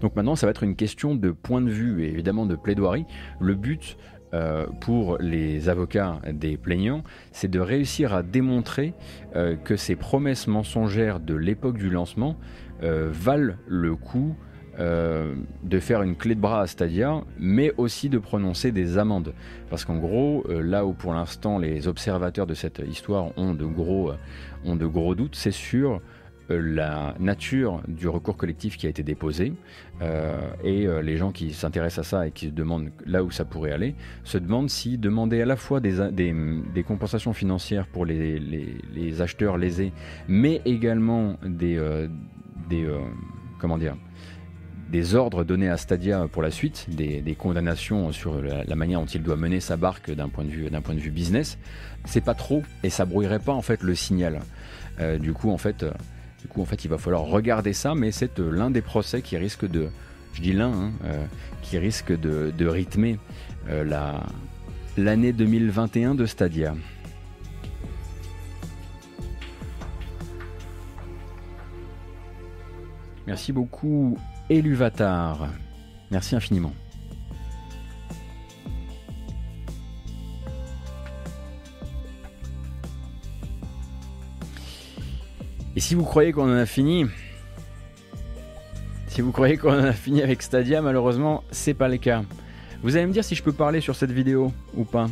Donc 0.01 0.17
maintenant, 0.17 0.35
ça 0.35 0.47
va 0.47 0.51
être 0.51 0.65
une 0.65 0.75
question 0.75 1.15
de 1.15 1.31
point 1.31 1.61
de 1.61 1.71
vue 1.71 2.05
et 2.05 2.09
évidemment 2.09 2.45
de 2.45 2.57
plaidoirie. 2.57 3.07
Le 3.41 3.55
but 3.55 3.97
euh, 4.35 4.67
pour 4.81 5.19
les 5.19 5.69
avocats 5.69 6.21
des 6.33 6.57
plaignants, 6.57 7.05
c'est 7.31 7.49
de 7.49 7.61
réussir 7.61 8.13
à 8.13 8.23
démontrer 8.23 8.95
que 9.65 9.77
ces 9.77 9.95
promesses 9.95 10.47
mensongères 10.47 11.21
de 11.21 11.35
l'époque 11.35 11.79
du 11.79 11.91
lancement 11.91 12.37
valent 12.81 13.55
le 13.69 13.95
coup 13.95 14.35
euh, 14.79 15.35
de 15.63 15.79
faire 15.79 16.01
une 16.01 16.17
clé 16.17 16.35
de 16.35 16.41
bras 16.41 16.63
à 16.63 16.67
Stadia, 16.67 17.23
mais 17.39 17.75
aussi 17.77 18.09
de 18.09 18.17
prononcer 18.17 18.73
des 18.73 18.97
amendes. 18.97 19.35
Parce 19.69 19.85
qu'en 19.85 19.99
gros, 19.99 20.45
euh, 20.49 20.63
là 20.63 20.87
où 20.87 20.95
pour 20.95 21.13
l'instant 21.13 21.59
les 21.59 21.89
observateurs 21.89 22.47
de 22.47 22.55
cette 22.55 22.83
histoire 22.89 23.37
ont 23.37 23.53
de 23.53 23.67
gros, 23.67 24.13
euh, 24.13 24.17
ont 24.65 24.75
de 24.75 24.87
gros 24.87 25.15
doutes, 25.15 25.37
c'est 25.37 25.51
sur 25.51 26.01
la 26.49 27.15
nature 27.19 27.83
du 27.87 28.09
recours 28.09 28.37
collectif 28.37 28.77
qui 28.77 28.87
a 28.87 28.91
été 28.91 29.03
déposé. 29.03 29.55
et 30.65 30.87
les 31.03 31.17
gens 31.17 31.33
qui 31.33 31.53
s'intéressent 31.53 32.07
à 32.07 32.11
ça 32.11 32.27
et 32.27 32.31
qui 32.31 32.47
se 32.47 32.51
demandent 32.51 32.91
là 33.07 33.23
où 33.23 33.31
ça 33.31 33.47
pourrait 33.47 33.73
aller, 33.73 33.95
se 34.25 34.37
demandent 34.37 34.69
si 34.69 34.99
demander 34.99 35.41
à 35.41 35.47
la 35.47 35.57
fois 35.57 35.81
des, 35.81 36.11
des, 36.11 36.83
compensations 36.83 37.33
financières 37.33 37.87
pour 37.87 38.05
les, 38.05 38.39
les, 38.39 39.23
acheteurs 39.23 39.57
lésés, 39.57 39.93
mais 40.29 40.61
également 40.67 41.39
des... 41.43 41.81
des 42.69 42.87
comment 43.63 43.79
dire 43.79 43.97
des 44.93 45.15
ordres 45.15 45.43
donnés 45.43 45.71
à 45.71 45.79
Stadia 45.79 46.29
pour 46.31 46.43
la 46.43 46.51
suite, 46.51 46.87
des, 46.91 47.35
condamnations 47.35 48.13
sur 48.13 48.43
la, 48.43 48.77
manière 48.77 49.01
dont 49.01 49.07
il 49.07 49.23
doit 49.23 49.37
mener 49.37 49.59
sa 49.59 49.79
barque 49.79 50.11
d'un 50.11 50.29
point 50.29 50.45
de 50.45 51.01
vue 51.01 51.11
business, 51.11 51.57
c'est 52.05 52.21
pas 52.21 52.35
trop 52.35 52.63
et 52.83 52.91
ça 52.91 53.07
brouillerait 53.07 53.39
pas 53.39 53.55
en 53.55 53.63
fait 53.63 53.83
le 53.83 53.95
signal. 53.95 54.43
Euh, 55.01 55.19
du 55.19 55.33
coup 55.33 55.51
en 55.51 55.57
fait, 55.57 55.83
euh, 55.83 55.93
du 56.43 56.49
coup 56.49 56.61
en 56.61 56.67
fait 56.67 56.85
il 56.85 56.89
va 56.89 56.99
falloir 56.99 57.23
regarder 57.23 57.73
ça, 57.73 57.95
mais 57.95 58.13
c'est 58.13 58.39
euh, 58.39 58.51
l'un 58.51 58.71
des 58.71 58.83
procès 58.83 59.23
qui 59.23 59.39
risque 59.39 59.67
de, 59.67 59.89
je 60.35 60.43
dis 60.43 60.53
l'un, 60.53 60.73
hein, 60.73 60.91
qui 61.63 61.79
risque 61.79 62.13
de, 62.13 62.67
rythmer 62.67 63.19
la 63.67 64.27
l'année 64.99 65.33
2021 65.33 66.15
de 66.15 66.27
Stadia. 66.27 66.75
Merci 73.27 73.53
beaucoup 73.53 74.19
Eluvatar. 74.51 75.49
Merci 76.11 76.37
infiniment. 76.37 76.73
Et 85.75 85.81
si 85.81 85.95
vous 85.95 86.05
croyez 86.05 86.33
qu'on 86.33 86.53
en 86.53 86.57
a 86.57 86.67
fini, 86.67 87.07
si 89.07 89.23
vous 89.23 89.33
croyez 89.33 89.57
qu'on 89.57 89.73
en 89.73 89.85
a 89.85 89.93
fini 89.93 90.23
avec 90.23 90.43
Stadia, 90.43 90.83
malheureusement, 90.83 91.45
c'est 91.51 91.75
pas 91.75 91.89
le 91.89 91.97
cas. 91.97 92.25
Vous 92.83 92.97
allez 92.97 93.07
me 93.07 93.13
dire 93.13 93.25
si 93.25 93.35
je 93.35 93.43
peux 93.43 93.53
parler 93.53 93.81
sur 93.81 93.97
cette 93.97 94.11
vidéo 94.11 94.53
ou 94.75 94.85
pas. 94.85 95.09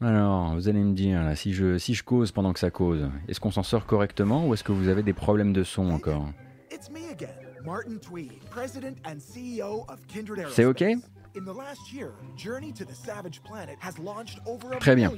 Alors, 0.00 0.54
vous 0.54 0.68
allez 0.68 0.82
me 0.82 0.94
dire, 0.94 1.20
si, 1.34 1.52
je, 1.52 1.76
si 1.76 1.94
je 1.94 2.02
cause 2.02 2.32
pendant 2.32 2.52
que 2.52 2.60
ça 2.60 2.70
cause, 2.70 3.08
est-ce 3.28 3.40
qu'on 3.40 3.50
s'en 3.50 3.64
sort 3.64 3.84
correctement 3.84 4.46
ou 4.46 4.54
est-ce 4.54 4.64
que 4.64 4.72
vous 4.72 4.88
avez 4.88 5.02
des 5.02 5.12
problèmes 5.12 5.52
de 5.52 5.64
son 5.64 5.90
encore? 5.90 6.28
C'est 10.50 10.64
OK? 10.64 10.84
Très 14.78 14.96
bien. 14.96 15.12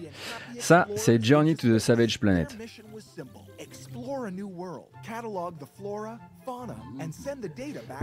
Ça, 0.58 0.86
c'est 0.96 1.22
Journey 1.24 1.54
to 1.54 1.68
the 1.68 1.78
Savage 1.78 2.18
Planet. 2.18 2.56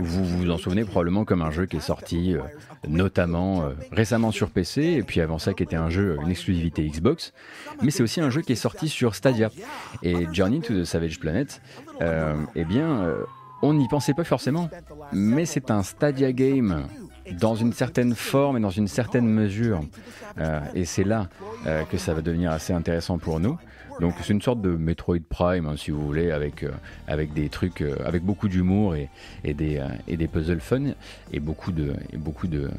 Vous 0.00 0.24
vous 0.24 0.50
en 0.50 0.58
souvenez 0.58 0.84
probablement 0.84 1.24
comme 1.24 1.42
un 1.42 1.50
jeu 1.50 1.66
qui 1.66 1.76
est 1.76 1.80
sorti 1.80 2.34
euh, 2.34 2.40
notamment 2.88 3.62
euh, 3.64 3.74
récemment 3.92 4.30
sur 4.30 4.50
PC 4.50 4.82
et 4.82 5.02
puis 5.02 5.20
avant 5.20 5.38
ça 5.38 5.54
qui 5.54 5.62
était 5.62 5.76
un 5.76 5.90
jeu, 5.90 6.16
une 6.22 6.30
exclusivité 6.30 6.88
Xbox, 6.88 7.32
mais 7.82 7.90
c'est 7.90 8.02
aussi 8.02 8.20
un 8.20 8.30
jeu 8.30 8.40
qui 8.42 8.52
est 8.52 8.56
sorti 8.56 8.88
sur 8.88 9.14
Stadia. 9.14 9.50
Et 10.02 10.26
Journey 10.32 10.60
to 10.60 10.74
the 10.74 10.84
Savage 10.84 11.18
Planet, 11.20 11.60
euh, 12.00 12.36
eh 12.54 12.64
bien, 12.64 13.06
on 13.62 13.74
n'y 13.74 13.88
pensait 13.88 14.14
pas 14.14 14.24
forcément, 14.24 14.70
mais 15.12 15.46
c'est 15.46 15.70
un 15.70 15.82
Stadia 15.82 16.32
Game 16.32 16.86
dans 17.32 17.54
une 17.54 17.72
certaine 17.72 18.14
forme 18.14 18.56
et 18.56 18.60
dans 18.60 18.70
une 18.70 18.88
certaine 18.88 19.26
mesure. 19.26 19.80
Euh, 20.38 20.60
et 20.74 20.84
c'est 20.84 21.04
là 21.04 21.28
euh, 21.66 21.84
que 21.84 21.98
ça 21.98 22.14
va 22.14 22.22
devenir 22.22 22.52
assez 22.52 22.72
intéressant 22.72 23.18
pour 23.18 23.40
nous. 23.40 23.58
Donc 24.00 24.14
c'est 24.22 24.32
une 24.32 24.42
sorte 24.42 24.60
de 24.60 24.70
Metroid 24.70 25.18
Prime, 25.28 25.66
hein, 25.66 25.74
si 25.76 25.90
vous 25.90 26.00
voulez, 26.00 26.30
avec, 26.30 26.62
euh, 26.62 26.70
avec 27.08 27.32
des 27.34 27.48
trucs, 27.48 27.82
avec 28.04 28.22
beaucoup 28.22 28.48
d'humour 28.48 28.94
et, 28.94 29.08
et, 29.42 29.54
des, 29.54 29.82
et 30.06 30.16
des 30.16 30.28
puzzles 30.28 30.60
fun 30.60 30.92
et 31.32 31.40
beaucoup 31.40 31.72
de, 31.72 31.94
et 32.12 32.16
beaucoup 32.16 32.46
de, 32.46 32.70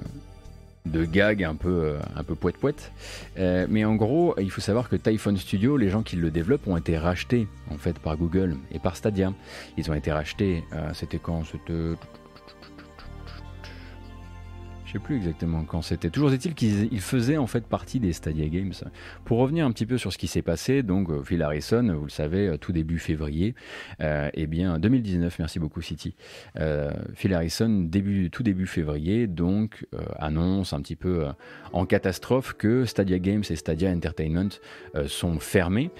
de 0.90 1.06
gags 1.06 1.44
un 1.44 1.56
peu, 1.56 1.70
euh, 1.70 2.00
un 2.16 2.24
peu 2.24 2.36
poète 2.36 2.58
poète. 2.58 2.92
Euh, 3.38 3.68
mais 3.70 3.86
en 3.86 3.96
gros, 3.96 4.36
il 4.40 4.52
faut 4.52 4.62
savoir 4.62 4.90
que 4.90 4.96
Typhon 4.96 5.36
Studio, 5.36 5.78
les 5.78 5.90
gens 5.90 6.04
qui 6.04 6.16
le 6.16 6.32
développent, 6.32 6.68
ont 6.68 6.78
été 6.78 6.98
rachetés 6.98 7.48
en 7.72 7.78
fait 7.78 7.98
par 8.00 8.18
Google 8.18 8.58
et 8.72 8.80
par 8.80 8.96
Stadia. 8.96 9.34
Ils 9.78 9.90
ont 9.90 9.94
été 9.94 10.12
rachetés, 10.12 10.64
euh, 10.74 10.92
c'était 10.94 11.20
quand 11.20 11.44
je 14.90 14.94
sais 14.94 15.00
plus 15.00 15.18
exactement 15.18 15.66
quand 15.66 15.84
c'était. 15.84 16.10
Toujours 16.10 16.34
est-il 16.34 16.56
qu'il 16.56 17.00
faisait 17.00 17.38
en 17.38 17.46
fait 17.46 17.64
partie 17.64 18.00
des 18.00 18.12
Stadia 18.12 18.48
Games. 18.48 18.74
Pour 19.24 19.38
revenir 19.38 19.64
un 19.68 19.72
petit 19.72 19.86
peu 19.86 20.00
sur 20.00 20.12
ce 20.12 20.18
qui 20.18 20.26
s'est 20.26 20.42
passé, 20.42 20.82
donc 20.82 21.12
euh, 21.12 21.22
Phil 21.22 21.44
Harrison, 21.44 21.94
vous 21.94 22.06
le 22.06 22.10
savez, 22.10 22.48
euh, 22.48 22.58
tout 22.58 22.72
début 22.72 22.98
février, 22.98 23.54
euh, 24.02 24.32
eh 24.34 24.48
bien 24.48 24.80
2019, 24.80 25.38
merci 25.38 25.60
beaucoup 25.60 25.82
City. 25.84 26.16
Phil 27.14 27.36
Harrison, 27.36 27.70
début, 27.70 28.32
tout 28.32 28.42
début 28.42 28.66
février, 28.66 29.28
donc 29.28 29.86
annonce 30.18 30.74
un 30.74 30.82
petit 30.82 30.96
peu 30.96 31.28
en 31.72 31.86
catastrophe 31.86 32.54
que 32.54 32.86
Stadia 32.86 33.20
Games 33.20 33.44
et 33.50 33.56
Stadia 33.56 33.92
Entertainment 33.92 34.50
sont 35.08 35.40
fermés, 35.40 35.92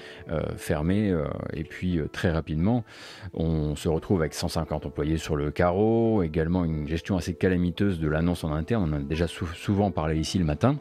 fermés, 0.58 1.16
et 1.54 1.64
puis 1.64 2.00
très 2.12 2.32
rapidement, 2.32 2.84
on 3.34 3.76
se 3.76 3.88
retrouve 3.88 4.22
avec 4.22 4.34
150 4.34 4.86
employés 4.88 5.18
sur 5.18 5.36
le 5.36 5.52
carreau, 5.52 6.24
également 6.24 6.66
une 6.66 6.88
gestion 6.88 7.18
assez 7.18 7.36
calamiteuse 7.36 8.00
de 8.00 8.08
l'annonce 8.08 8.44
en 8.44 8.52
interne 8.52 8.79
on 8.80 8.84
en 8.84 8.94
a 8.94 9.00
déjà 9.00 9.28
souvent 9.28 9.92
parlé 9.92 10.18
ici 10.18 10.38
le 10.40 10.46
matin. 10.46 10.78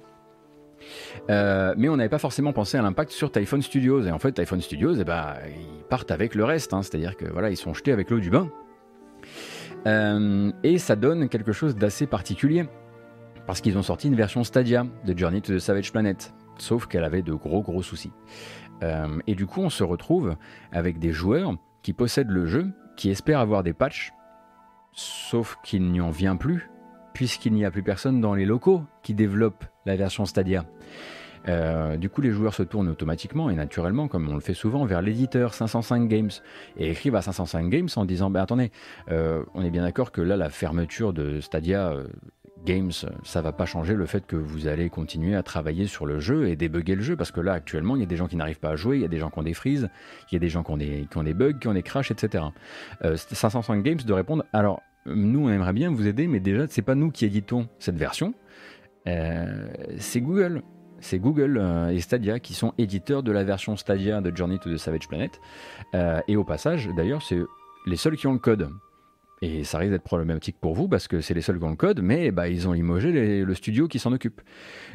mais 1.28 1.88
on 1.88 1.96
n'avait 1.96 2.08
pas 2.08 2.18
forcément 2.18 2.52
pensé 2.52 2.78
à 2.78 2.82
l'impact 2.82 3.10
sur 3.10 3.30
Typhon 3.30 3.60
Studios. 3.60 4.02
Et 4.02 4.10
en 4.10 4.18
fait, 4.18 4.32
Typhon 4.32 4.60
Studios, 4.60 4.94
eh 4.94 5.04
ben, 5.04 5.34
ils 5.48 5.84
partent 5.84 6.10
avec 6.10 6.34
le 6.34 6.44
reste. 6.44 6.72
Hein. 6.74 6.82
C'est-à-dire 6.82 7.16
que 7.16 7.26
voilà, 7.26 7.50
ils 7.50 7.56
sont 7.56 7.74
jetés 7.74 7.92
avec 7.92 8.10
l'eau 8.10 8.20
du 8.20 8.30
bain. 8.30 8.50
et 10.62 10.78
ça 10.78 10.96
donne 10.96 11.28
quelque 11.28 11.52
chose 11.52 11.76
d'assez 11.76 12.06
particulier. 12.06 12.66
Parce 13.46 13.62
qu'ils 13.62 13.78
ont 13.78 13.82
sorti 13.82 14.08
une 14.08 14.16
version 14.16 14.44
Stadia 14.44 14.86
de 15.06 15.18
Journey 15.18 15.40
to 15.40 15.54
the 15.54 15.58
Savage 15.58 15.90
Planet. 15.92 16.34
Sauf 16.58 16.86
qu'elle 16.86 17.04
avait 17.04 17.22
de 17.22 17.32
gros 17.32 17.62
gros 17.62 17.82
soucis. 17.82 18.12
et 19.26 19.34
du 19.34 19.46
coup, 19.46 19.60
on 19.60 19.70
se 19.70 19.84
retrouve 19.84 20.36
avec 20.72 20.98
des 20.98 21.12
joueurs 21.12 21.54
qui 21.82 21.92
possèdent 21.92 22.30
le 22.30 22.46
jeu, 22.46 22.66
qui 22.96 23.10
espèrent 23.10 23.40
avoir 23.40 23.62
des 23.62 23.72
patchs, 23.72 24.12
sauf 24.92 25.56
qu'il 25.62 25.90
n'y 25.90 26.00
en 26.00 26.10
vient 26.10 26.36
plus, 26.36 26.68
puisqu'il 27.12 27.52
n'y 27.52 27.64
a 27.64 27.70
plus 27.70 27.82
personne 27.82 28.20
dans 28.20 28.34
les 28.34 28.44
locaux 28.44 28.82
qui 29.02 29.14
développent 29.14 29.64
la 29.86 29.96
version 29.96 30.24
Stadia. 30.24 30.64
Euh, 31.48 31.96
du 31.96 32.08
coup, 32.10 32.20
les 32.20 32.30
joueurs 32.30 32.54
se 32.54 32.62
tournent 32.62 32.88
automatiquement 32.88 33.48
et 33.48 33.54
naturellement, 33.54 34.08
comme 34.08 34.28
on 34.28 34.34
le 34.34 34.40
fait 34.40 34.54
souvent, 34.54 34.84
vers 34.84 35.02
l'éditeur 35.02 35.54
505 35.54 36.08
Games 36.08 36.30
et 36.76 36.90
écrivent 36.90 37.14
à 37.14 37.22
505 37.22 37.68
Games 37.70 37.88
en 37.96 38.04
disant 38.04 38.30
bah, 38.30 38.42
Attendez, 38.42 38.70
euh, 39.10 39.44
on 39.54 39.62
est 39.62 39.70
bien 39.70 39.82
d'accord 39.82 40.12
que 40.12 40.20
là, 40.20 40.36
la 40.36 40.50
fermeture 40.50 41.12
de 41.12 41.40
Stadia 41.40 41.90
euh, 41.90 42.04
Games, 42.64 42.92
ça 43.22 43.40
va 43.40 43.52
pas 43.52 43.66
changer 43.66 43.94
le 43.94 44.04
fait 44.06 44.26
que 44.26 44.36
vous 44.36 44.66
allez 44.66 44.90
continuer 44.90 45.36
à 45.36 45.42
travailler 45.42 45.86
sur 45.86 46.06
le 46.06 46.18
jeu 46.18 46.48
et 46.48 46.56
débugger 46.56 46.96
le 46.96 47.02
jeu 47.02 47.16
parce 47.16 47.30
que 47.30 47.40
là 47.40 47.52
actuellement 47.52 47.96
il 47.96 48.00
y 48.00 48.02
a 48.02 48.06
des 48.06 48.16
gens 48.16 48.26
qui 48.26 48.36
n'arrivent 48.36 48.58
pas 48.58 48.70
à 48.70 48.76
jouer, 48.76 48.96
il 48.96 49.02
y 49.02 49.04
a 49.04 49.08
des 49.08 49.18
gens 49.18 49.30
qui 49.30 49.38
ont 49.38 49.42
des 49.44 49.54
freezes, 49.54 49.88
il 50.30 50.34
y 50.34 50.36
a 50.36 50.40
des 50.40 50.48
gens 50.48 50.62
qui 50.62 50.72
ont 50.72 50.76
des, 50.76 51.06
qui 51.10 51.16
ont 51.16 51.22
des 51.22 51.34
bugs, 51.34 51.54
qui 51.54 51.68
ont 51.68 51.74
des 51.74 51.82
crashs, 51.82 52.10
etc. 52.10 52.44
Euh, 53.04 53.16
505 53.16 53.82
Games 53.82 53.98
de 54.04 54.12
répondre 54.12 54.44
alors 54.52 54.82
nous 55.14 55.46
on 55.46 55.50
aimerait 55.50 55.72
bien 55.72 55.90
vous 55.90 56.06
aider 56.06 56.26
mais 56.26 56.40
déjà 56.40 56.66
c'est 56.68 56.82
pas 56.82 56.94
nous 56.94 57.10
qui 57.10 57.24
éditons 57.24 57.68
cette 57.78 57.96
version, 57.96 58.34
euh, 59.08 59.68
c'est 59.98 60.20
Google. 60.20 60.62
C'est 61.00 61.20
Google 61.20 61.58
euh, 61.60 61.90
et 61.90 62.00
Stadia 62.00 62.40
qui 62.40 62.54
sont 62.54 62.74
éditeurs 62.76 63.22
de 63.22 63.30
la 63.30 63.44
version 63.44 63.76
Stadia 63.76 64.20
de 64.20 64.36
Journey 64.36 64.58
to 64.58 64.72
the 64.72 64.76
Savage 64.76 65.06
Planet. 65.08 65.40
Euh, 65.94 66.20
et 66.26 66.36
au 66.36 66.44
passage, 66.44 66.88
d'ailleurs, 66.96 67.22
c'est 67.22 67.38
les 67.86 67.96
seuls 67.96 68.16
qui 68.16 68.26
ont 68.26 68.32
le 68.32 68.40
code. 68.40 68.68
Et 69.40 69.62
ça 69.62 69.78
risque 69.78 69.92
d'être 69.92 70.02
problématique 70.02 70.56
pour 70.60 70.74
vous 70.74 70.88
parce 70.88 71.06
que 71.06 71.20
c'est 71.20 71.34
les 71.34 71.40
seuls 71.40 71.58
qui 71.58 71.64
ont 71.64 71.70
le 71.70 71.76
code, 71.76 72.00
mais 72.02 72.32
bah, 72.32 72.48
ils 72.48 72.66
ont 72.66 72.72
limogé 72.72 73.44
le 73.44 73.54
studio 73.54 73.86
qui 73.86 74.00
s'en 74.00 74.12
occupe. 74.12 74.40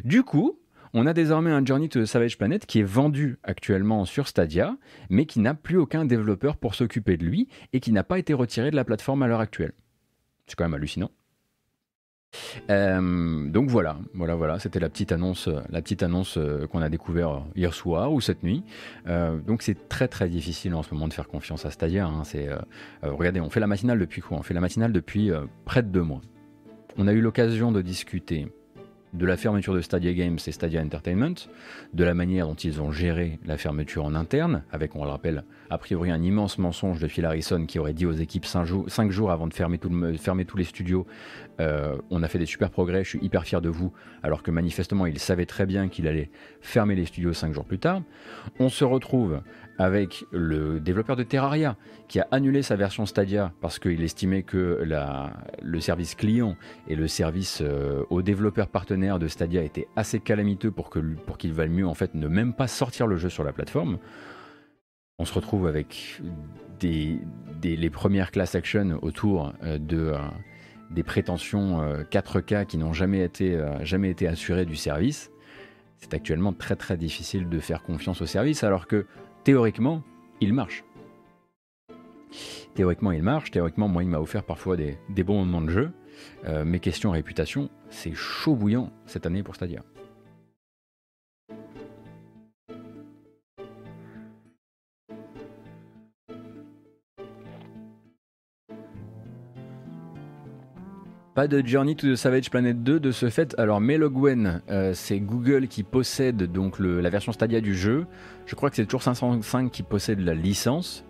Du 0.04 0.24
coup, 0.24 0.60
on 0.94 1.08
a 1.08 1.14
désormais 1.14 1.52
un 1.52 1.66
Journey 1.66 1.88
to 1.88 2.02
the 2.02 2.06
Savage 2.06 2.38
Planet 2.38 2.66
qui 2.66 2.80
est 2.80 2.84
vendu 2.84 3.38
actuellement 3.44 4.04
sur 4.04 4.28
Stadia, 4.28 4.76
mais 5.10 5.26
qui 5.26 5.40
n'a 5.40 5.54
plus 5.54 5.78
aucun 5.78 6.04
développeur 6.04 6.58
pour 6.58 6.76
s'occuper 6.76 7.16
de 7.16 7.24
lui 7.24 7.48
et 7.72 7.80
qui 7.80 7.94
n'a 7.94 8.04
pas 8.04 8.20
été 8.20 8.34
retiré 8.34 8.70
de 8.70 8.76
la 8.76 8.84
plateforme 8.84 9.24
à 9.24 9.28
l'heure 9.28 9.40
actuelle. 9.40 9.72
C'est 10.48 10.56
quand 10.56 10.66
même 10.66 10.74
hallucinant. 10.74 11.12
Euh, 12.70 13.50
donc 13.50 13.70
voilà, 13.70 13.98
voilà, 14.14 14.36
voilà, 14.36 14.60
c'était 14.60 14.80
la 14.80 14.90
petite 14.90 15.12
annonce, 15.12 15.48
la 15.70 15.82
petite 15.82 16.04
annonce 16.04 16.38
euh, 16.38 16.68
qu'on 16.68 16.82
a 16.82 16.90
découvert 16.90 17.44
hier 17.56 17.74
soir 17.74 18.12
ou 18.12 18.22
cette 18.22 18.44
nuit. 18.44 18.64
Euh, 19.08 19.38
donc 19.38 19.62
c'est 19.62 19.88
très 19.90 20.08
très 20.08 20.30
difficile 20.30 20.74
en 20.76 20.84
ce 20.84 20.94
moment 20.94 21.08
de 21.08 21.14
faire 21.14 21.28
confiance 21.28 21.66
à 21.66 21.72
Stadia. 21.72 22.06
Hein. 22.06 22.24
c'est, 22.24 22.50
regardez, 23.02 23.40
on 23.40 23.50
fait 23.50 23.60
la 23.60 23.68
matinale 23.68 24.00
depuis 24.00 24.22
quoi? 24.22 24.38
On 24.38 24.44
fait 24.44 24.54
la 24.54 24.62
matinale 24.62 24.92
depuis 24.92 25.32
près 25.66 25.84
de 25.84 25.90
deux 25.90 26.02
mois. 26.02 26.22
On 26.98 27.08
a 27.08 27.14
eu 27.14 27.22
l'occasion 27.22 27.72
de 27.72 27.82
discuter 27.82 28.48
de 29.14 29.26
la 29.26 29.38
fermeture 29.38 29.74
de 29.74 29.82
Stadia 29.82 30.14
Games 30.14 30.40
et 30.46 30.52
Stadia 30.52 30.82
Entertainment, 30.82 31.36
de 31.94 32.04
la 32.04 32.14
manière 32.14 32.48
dont 32.48 32.56
ils 32.56 32.82
ont 32.82 32.92
géré 32.92 33.40
la 33.46 33.58
fermeture 33.58 34.06
en 34.06 34.16
interne, 34.16 34.64
avec, 34.72 34.96
on 34.96 35.04
le 35.04 35.12
rappelle, 35.12 35.44
a 35.70 35.78
priori 35.78 36.12
un 36.12 36.22
immense 36.22 36.58
mensonge 36.58 37.00
de 37.00 37.08
Phil 37.08 37.26
Harrison 37.26 37.66
qui 37.66 37.80
aurait 37.80 37.94
dit 37.94 38.06
aux 38.06 38.14
équipes 38.14 38.46
5 38.46 38.66
jours, 38.66 38.88
jours 39.10 39.32
avant 39.32 39.48
de 39.48 39.54
fermer 39.54 39.78
tous 39.78 40.58
les 40.58 40.64
studios, 40.64 41.06
euh, 41.60 41.96
on 42.10 42.24
a 42.24 42.28
fait 42.28 42.40
des 42.40 42.46
super 42.46 42.72
progrès, 42.72 43.04
je 43.04 43.10
suis 43.10 43.20
hyper 43.20 43.44
fier 43.44 43.62
de 43.62 43.70
vous, 43.70 43.94
alors 44.24 44.42
que 44.42 44.52
manifestement 44.52 45.06
il 45.06 45.20
savait 45.20 45.46
très 45.46 45.66
bien 45.66 45.88
qu'il 45.88 46.08
allait 46.08 46.32
fermer 46.62 46.96
les 46.96 47.06
studios 47.06 47.34
5 47.34 47.54
jours 47.54 47.66
plus 47.66 47.80
tard. 47.80 48.02
On 48.60 48.70
se 48.70 48.84
retrouve 48.84 49.42
avec 49.78 50.26
le 50.32 50.80
développeur 50.80 51.16
de 51.16 51.24
Terraria 51.24 51.76
qui 52.08 52.20
a 52.20 52.28
annulé 52.32 52.62
sa 52.62 52.76
version 52.76 53.06
Stadia 53.06 53.54
parce 53.62 53.80
qu'il 53.80 54.04
estimait 54.04 54.44
que 54.44 54.84
le 55.62 55.80
service 55.80 56.16
client 56.16 56.56
et 56.88 56.96
le 56.96 57.08
service 57.08 57.62
euh, 57.62 58.04
aux 58.10 58.22
développeurs 58.22 58.68
partenaires 58.68 59.20
de 59.20 59.28
Stadia 59.28 59.64
étaient 59.64 59.88
assez 59.96 60.20
calamiteux 60.20 60.72
pour 60.72 60.90
qu'il 60.90 61.16
pour 61.16 61.38
vaille 61.44 61.70
mieux 61.70 61.88
en 61.88 61.94
fait 61.94 62.14
ne 62.14 62.28
même 62.28 62.54
pas 62.54 62.68
sortir 62.68 63.08
le 63.08 63.18
jeu 63.18 63.30
sur 63.30 63.44
la 63.44 63.52
plateforme. 63.52 63.98
On 65.20 65.26
se 65.26 65.34
retrouve 65.34 65.68
avec 65.68 66.22
les 66.82 67.90
premières 67.90 68.32
class 68.32 68.56
action 68.56 69.00
autour 69.02 69.54
euh, 69.64 69.78
euh, 69.94 70.18
des 70.92 71.04
prétentions 71.04 71.82
4K 72.12 72.66
qui 72.68 72.78
n'ont 72.78 72.94
jamais 72.94 73.24
été, 73.24 73.60
jamais 73.82 74.12
été 74.12 74.28
assurées 74.28 74.66
du 74.66 74.76
service. 74.76 75.32
C'est 75.98 76.14
actuellement 76.14 76.54
très 76.54 76.76
très 76.76 76.98
difficile 76.98 77.50
de 77.50 77.60
faire 77.60 77.82
confiance 77.82 78.22
au 78.22 78.28
service 78.28 78.64
alors 78.64 78.86
que 78.86 79.08
théoriquement, 79.44 80.02
il 80.42 80.54
marche. 80.54 80.84
Théoriquement, 82.76 83.12
il 83.12 83.24
marche. 83.24 83.52
Théoriquement, 83.52 83.88
moi, 83.88 84.04
il 84.04 84.10
m'a 84.10 84.20
offert 84.20 84.44
parfois 84.44 84.76
des, 84.78 84.98
bons 85.24 85.46
moments 85.46 85.62
de 85.62 85.70
jeu. 85.70 85.92
Euh, 86.46 86.66
mes 86.66 86.80
questions 86.80 87.12
réputation, 87.12 87.70
c'est 87.90 88.14
chaud 88.14 88.56
bouillant 88.56 88.92
cette 89.06 89.26
année 89.26 89.44
pour 89.44 89.56
Stadia. 89.56 89.84
De 101.48 101.62
Journey 101.66 101.96
to 101.96 102.08
the 102.08 102.16
Savage 102.16 102.50
Planet 102.50 102.84
2 102.84 103.00
de 103.00 103.12
ce 103.12 103.30
fait. 103.30 103.54
Alors 103.58 103.82
Melogwen, 103.82 104.62
euh, 104.70 104.94
c'est 104.94 105.20
Google 105.20 105.68
qui 105.68 105.84
possède 105.84 106.38
donc 106.44 106.80
la 106.80 107.10
version 107.10 107.34
Stadia 107.34 107.60
du 107.60 107.76
jeu. 107.76 108.06
Je 108.46 108.56
crois 108.56 108.70
que 108.70 108.78
c'est 108.78 108.86
toujours 108.86 109.04
505 109.04 109.70
qui 109.70 109.84
possède 109.84 110.20
la 110.20 110.36
licence. 110.36 111.04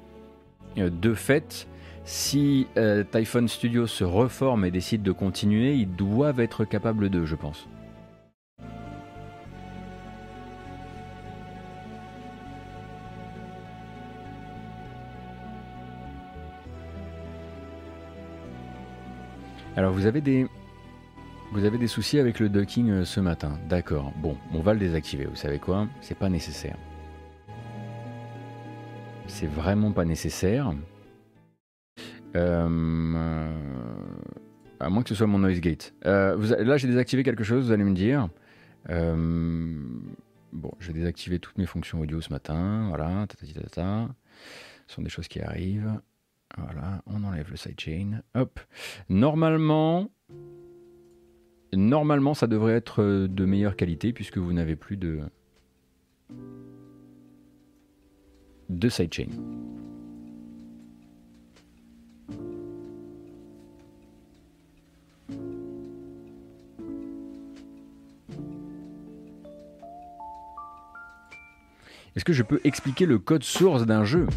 Euh, 0.79 0.89
de 0.89 1.13
fait, 1.13 1.67
si 2.03 2.65
euh, 2.77 3.03
Typhon 3.03 3.47
Studio 3.47 3.85
se 3.85 4.03
reforme 4.03 4.65
et 4.65 4.71
décide 4.71 5.03
de 5.03 5.11
continuer, 5.11 5.75
ils 5.75 5.93
doivent 5.93 6.39
être 6.39 6.65
capables 6.65 7.09
d'eux, 7.09 7.25
je 7.25 7.35
pense. 7.35 7.67
Alors 19.75 19.91
vous 19.91 20.05
avez 20.05 20.21
des 20.21 20.47
vous 21.51 21.65
avez 21.65 21.77
des 21.77 21.87
soucis 21.87 22.17
avec 22.17 22.39
le 22.39 22.49
docking 22.49 22.89
euh, 22.89 23.05
ce 23.05 23.19
matin. 23.19 23.59
D'accord. 23.69 24.11
Bon, 24.17 24.35
on 24.53 24.61
va 24.61 24.73
le 24.73 24.79
désactiver. 24.79 25.25
Vous 25.25 25.35
savez 25.35 25.59
quoi? 25.59 25.87
C'est 26.01 26.17
pas 26.17 26.29
nécessaire. 26.29 26.75
C'est 29.27 29.47
vraiment 29.47 29.91
pas 29.91 30.03
nécessaire. 30.03 30.73
Euh, 32.35 33.47
à 34.79 34.89
moins 34.89 35.03
que 35.03 35.09
ce 35.09 35.15
soit 35.15 35.27
mon 35.27 35.37
noise 35.37 35.59
gate. 35.59 35.93
Euh, 36.05 36.63
là, 36.63 36.77
j'ai 36.77 36.87
désactivé 36.87 37.21
quelque 37.21 37.43
chose, 37.43 37.67
vous 37.67 37.71
allez 37.71 37.83
me 37.83 37.93
dire. 37.93 38.29
bon, 38.89 40.71
j'ai 40.79 40.93
désactivé 40.93 41.37
toutes 41.37 41.59
mes 41.59 41.67
fonctions 41.67 41.99
audio 41.99 42.19
ce 42.19 42.31
matin. 42.31 42.87
Voilà, 42.89 43.27
Ce 43.29 44.01
sont 44.87 45.01
des 45.03 45.09
choses 45.09 45.27
qui 45.27 45.39
arrivent. 45.39 45.99
Voilà, 46.57 47.01
on 47.07 47.23
enlève 47.23 47.49
le 47.49 47.57
sidechain. 47.57 48.21
Normalement, 49.09 50.09
normalement, 51.73 52.33
ça 52.33 52.47
devrait 52.47 52.73
être 52.73 53.01
euh, 53.01 53.27
de 53.27 53.45
meilleure 53.45 53.75
qualité 53.75 54.13
puisque 54.13 54.37
vous 54.37 54.53
n'avez 54.53 54.75
plus 54.75 54.97
de 54.97 55.21
de 58.69 58.89
sidechain. 58.89 59.29
Est-ce 72.15 72.25
que 72.25 72.33
je 72.33 72.43
peux 72.43 72.61
expliquer 72.63 73.07
le 73.07 73.17
code 73.17 73.43
source 73.43 73.87
d'un 73.87 74.03
jeu? 74.03 74.27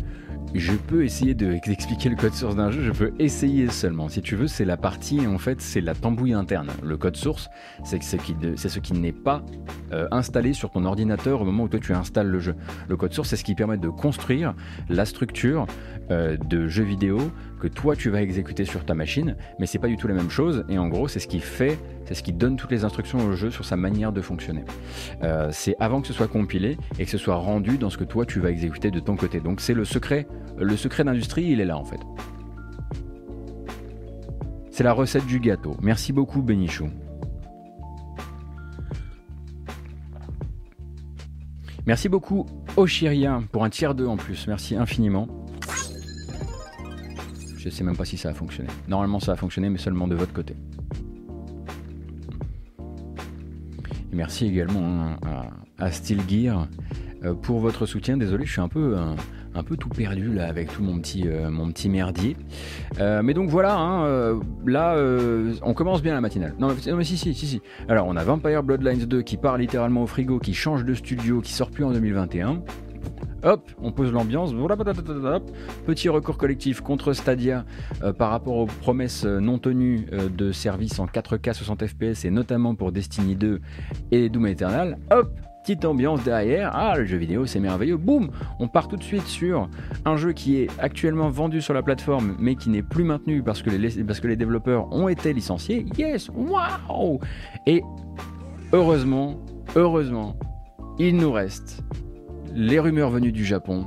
Je 0.55 0.73
peux 0.73 1.05
essayer 1.05 1.35
d'expliquer 1.35 2.09
le 2.09 2.17
code 2.17 2.33
source 2.33 2.57
d'un 2.57 2.71
jeu, 2.71 2.83
je 2.83 2.93
peux 2.93 3.13
essayer 3.19 3.69
seulement. 3.69 4.09
Si 4.09 4.23
tu 4.23 4.37
veux, 4.37 4.47
c'est 4.47 4.65
la 4.65 4.77
partie, 4.77 5.27
en 5.27 5.39
fait, 5.39 5.61
c'est 5.61 5.81
la 5.81 5.95
tambouille 5.95 6.33
interne. 6.33 6.71
Le 6.83 6.97
code 6.97 7.17
source, 7.17 7.49
c'est 7.85 8.03
ce 8.03 8.17
qui, 8.17 8.93
n'est 8.95 9.13
pas 9.13 9.43
euh, 9.93 10.09
installé 10.11 10.53
sur 10.53 10.71
ton 10.71 10.85
ordinateur 10.85 11.43
au 11.43 11.45
moment 11.45 11.65
où 11.65 11.69
toi 11.69 11.81
tu 11.81 11.93
installes 11.93 12.29
le 12.29 12.39
jeu. 12.39 12.55
Le 12.89 12.97
code 12.97 13.13
source, 13.13 13.31
c'est 13.31 13.37
ce 13.37 13.45
qui 13.45 13.55
permet 13.55 13.77
de 13.77 13.89
construire 13.89 14.55
la 14.89 15.05
structure 15.05 15.67
euh, 16.11 16.37
de 16.37 16.69
jeu 16.69 16.85
vidéo 16.85 17.19
que 17.61 17.69
toi 17.69 17.97
tu 17.97 18.11
vas 18.11 18.23
exécuter 18.23 18.65
sur 18.65 18.85
ta 18.85 18.95
machine, 18.95 19.37
mais 19.59 19.67
c'est 19.67 19.79
pas 19.79 19.89
du 19.89 19.97
tout 19.97 20.09
la 20.09 20.15
même 20.15 20.31
chose. 20.31 20.65
Et 20.69 20.79
en 20.79 20.89
gros, 20.89 21.09
c'est 21.09 21.21
ce 21.21 21.27
qui 21.27 21.41
fait, 21.41 21.79
c'est 22.05 22.15
ce 22.15 22.23
qui 22.23 22.33
donne 22.33 22.57
toutes 22.57 22.71
les 22.71 22.85
instructions 22.85 23.19
au 23.19 23.33
jeu 23.33 23.51
sur 23.51 23.65
sa 23.65 23.77
manière 23.77 24.13
de 24.13 24.21
fonctionner. 24.21 24.65
Euh, 25.23 25.49
c'est 25.53 25.77
avant 25.81 26.01
que 26.01 26.07
ce 26.07 26.13
soit 26.13 26.29
compilé 26.29 26.77
et 26.99 27.05
que 27.05 27.11
ce 27.11 27.19
soit 27.19 27.37
rendu 27.37 27.79
dans 27.79 27.91
ce 27.91 27.99
que 27.99 28.05
toi 28.05 28.27
tu 28.27 28.41
vas 28.41 28.51
exécuter 28.51 28.91
de 28.91 29.01
ton 29.01 29.17
côté. 29.17 29.41
Donc 29.41 29.61
c'est 29.61 29.75
le 29.75 29.85
secret, 29.85 30.27
le 30.59 30.77
secret 30.77 31.05
d'industrie, 31.05 31.45
il 31.45 31.61
est 31.61 31.65
là 31.65 31.77
en 31.77 31.85
fait. 31.85 32.01
C'est 34.71 34.85
la 34.85 34.93
recette 34.93 35.27
du 35.27 35.41
gâteau. 35.41 35.77
Merci 35.81 36.13
beaucoup 36.13 36.43
Benichou. 36.43 36.91
Merci 41.87 42.09
beaucoup 42.09 42.47
Oshiria 42.77 43.43
pour 43.53 43.65
un 43.65 43.71
tiers 43.71 43.95
2 43.95 44.07
en 44.07 44.17
plus. 44.17 44.47
Merci 44.49 44.77
infiniment. 44.77 45.29
Je 47.67 47.71
sais 47.71 47.83
même 47.83 47.97
pas 47.97 48.05
si 48.05 48.17
ça 48.17 48.29
a 48.29 48.33
fonctionné. 48.33 48.69
Normalement 48.87 49.19
ça 49.19 49.33
a 49.33 49.37
fonctionné 49.37 49.69
mais 49.71 49.79
seulement 49.79 50.07
de 50.07 50.15
votre 50.15 50.33
côté. 50.33 50.55
merci 54.13 54.47
également 54.47 55.17
hein, 55.25 55.51
à, 55.79 55.87
à 55.87 55.91
Gear 55.91 56.69
euh, 57.25 57.35
pour 57.35 57.59
votre 57.59 57.87
soutien. 57.87 58.17
Désolé, 58.17 58.47
je 58.47 58.53
suis 58.53 58.61
un 58.61 58.69
peu, 58.69 58.97
un, 58.97 59.63
peu 59.65 59.77
tout 59.77 59.89
perdu 59.89 60.33
là 60.33 60.47
avec 60.47 60.73
tout 60.73 60.83
mon 60.85 61.01
petit, 61.01 61.25
euh, 61.27 61.51
mon 61.51 61.73
petit 61.73 61.89
merdier. 61.89 62.37
Euh, 63.01 63.21
mais 63.25 63.35
donc 63.35 63.51
voilà, 63.51 63.77
hein, 63.77 64.41
là, 64.65 64.97
on 65.63 65.75
commence 65.75 66.03
bien 66.03 66.15
la 66.15 66.21
matinale. 66.21 66.55
Non 66.61 66.69
mais, 66.69 67.05
si, 67.05 67.19
si, 67.19 67.35
si, 67.35 67.47
si. 67.49 67.63
Alors 67.89 68.07
on 68.07 68.15
a 68.15 68.23
Vampire 68.23 68.63
Bloodlines 68.63 69.07
2 69.07 69.23
qui 69.23 69.37
part 69.37 69.59
littéralement 69.59 70.05
au 70.05 70.07
frigo, 70.07 70.39
qui 70.39 70.55
change 70.55 70.85
de 70.85 70.95
studio, 70.95 71.41
qui 71.41 71.53
sort 71.53 71.71
plus 71.71 71.83
en 71.83 71.91
2021. 71.91 72.63
Hop, 73.43 73.71
on 73.81 73.93
pose 73.93 74.13
l'ambiance. 74.13 74.53
Petit 75.87 76.09
recours 76.09 76.37
collectif 76.37 76.81
contre 76.81 77.13
Stadia 77.13 77.65
euh, 78.03 78.13
par 78.13 78.31
rapport 78.31 78.57
aux 78.57 78.67
promesses 78.67 79.25
euh, 79.25 79.39
non 79.39 79.59
tenues 79.59 80.07
euh, 80.13 80.29
de 80.29 80.53
services 80.53 80.99
en 80.99 81.07
4K 81.07 81.53
60 81.53 81.87
FPS 81.87 82.25
et 82.25 82.31
notamment 82.31 82.75
pour 82.75 82.93
Destiny 82.93 83.37
2 83.37 83.61
et 84.11 84.29
Doom 84.29 84.49
Eternal. 84.49 84.99
Hop, 85.11 85.31
petite 85.63 85.85
ambiance 85.85 86.25
derrière. 86.25 86.71
Ah, 86.75 86.97
le 86.97 87.05
jeu 87.05 87.19
vidéo, 87.19 87.47
c'est 87.47 87.61
merveilleux. 87.61 87.97
Boum 87.97 88.31
On 88.59 88.69
part 88.69 88.89
tout 88.89 88.97
de 88.97 89.03
suite 89.03 89.27
sur 89.27 89.69
un 90.05 90.17
jeu 90.17 90.33
qui 90.33 90.59
est 90.59 90.69
actuellement 90.79 91.29
vendu 91.29 91.61
sur 91.61 91.75
la 91.75 91.83
plateforme, 91.83 92.37
mais 92.39 92.57
qui 92.57 92.71
n'est 92.71 92.83
plus 92.83 93.05
maintenu 93.05 93.43
parce 93.43 93.63
que 93.63 93.71
les, 93.71 94.03
parce 94.05 94.21
que 94.21 94.29
les 94.29 94.37
développeurs 94.37 94.93
ont 94.93 95.09
été 95.09 95.33
licenciés. 95.33 95.87
Yes 95.99 96.31
Waouh 96.35 97.21
Et 97.67 97.83
heureusement, 98.73 99.37
heureusement, 99.77 100.37
il 100.99 101.17
nous 101.17 101.33
reste 101.33 101.83
les 102.57 102.81
rumeurs 102.81 103.11
venues 103.11 103.33
du 103.33 103.45
Japon 103.45 103.87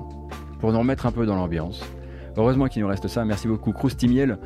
pour 0.59 0.71
nous 0.71 0.79
remettre 0.79 1.07
un 1.07 1.11
peu 1.11 1.25
dans 1.25 1.35
l'ambiance. 1.35 1.83
Heureusement 2.37 2.67
qu'il 2.67 2.83
nous 2.83 2.87
reste 2.87 3.07
ça. 3.07 3.25
Merci 3.25 3.47
beaucoup. 3.47 3.73
Miel. 4.03 4.37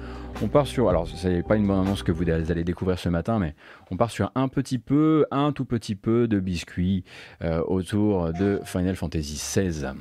On 0.42 0.48
part 0.48 0.66
sur. 0.66 0.90
Alors, 0.90 1.08
ce 1.08 1.28
n'est 1.28 1.44
pas 1.44 1.58
une 1.58 1.68
bonne 1.68 1.82
annonce 1.82 2.02
que 2.02 2.12
vous 2.12 2.28
allez 2.30 2.64
découvrir 2.64 2.98
ce 2.98 3.10
matin, 3.10 3.38
mais 3.38 3.54
on 3.92 3.98
part 3.98 4.10
sur 4.10 4.32
un 4.34 4.48
petit 4.48 4.80
peu, 4.80 5.26
un 5.30 5.52
tout 5.52 5.66
petit 5.66 5.96
peu 5.96 6.28
de 6.28 6.40
biscuits 6.40 7.04
euh, 7.44 7.62
autour 7.68 8.32
de 8.34 8.62
Final 8.64 8.96
Fantasy 8.96 9.36
XVI. 9.36 9.94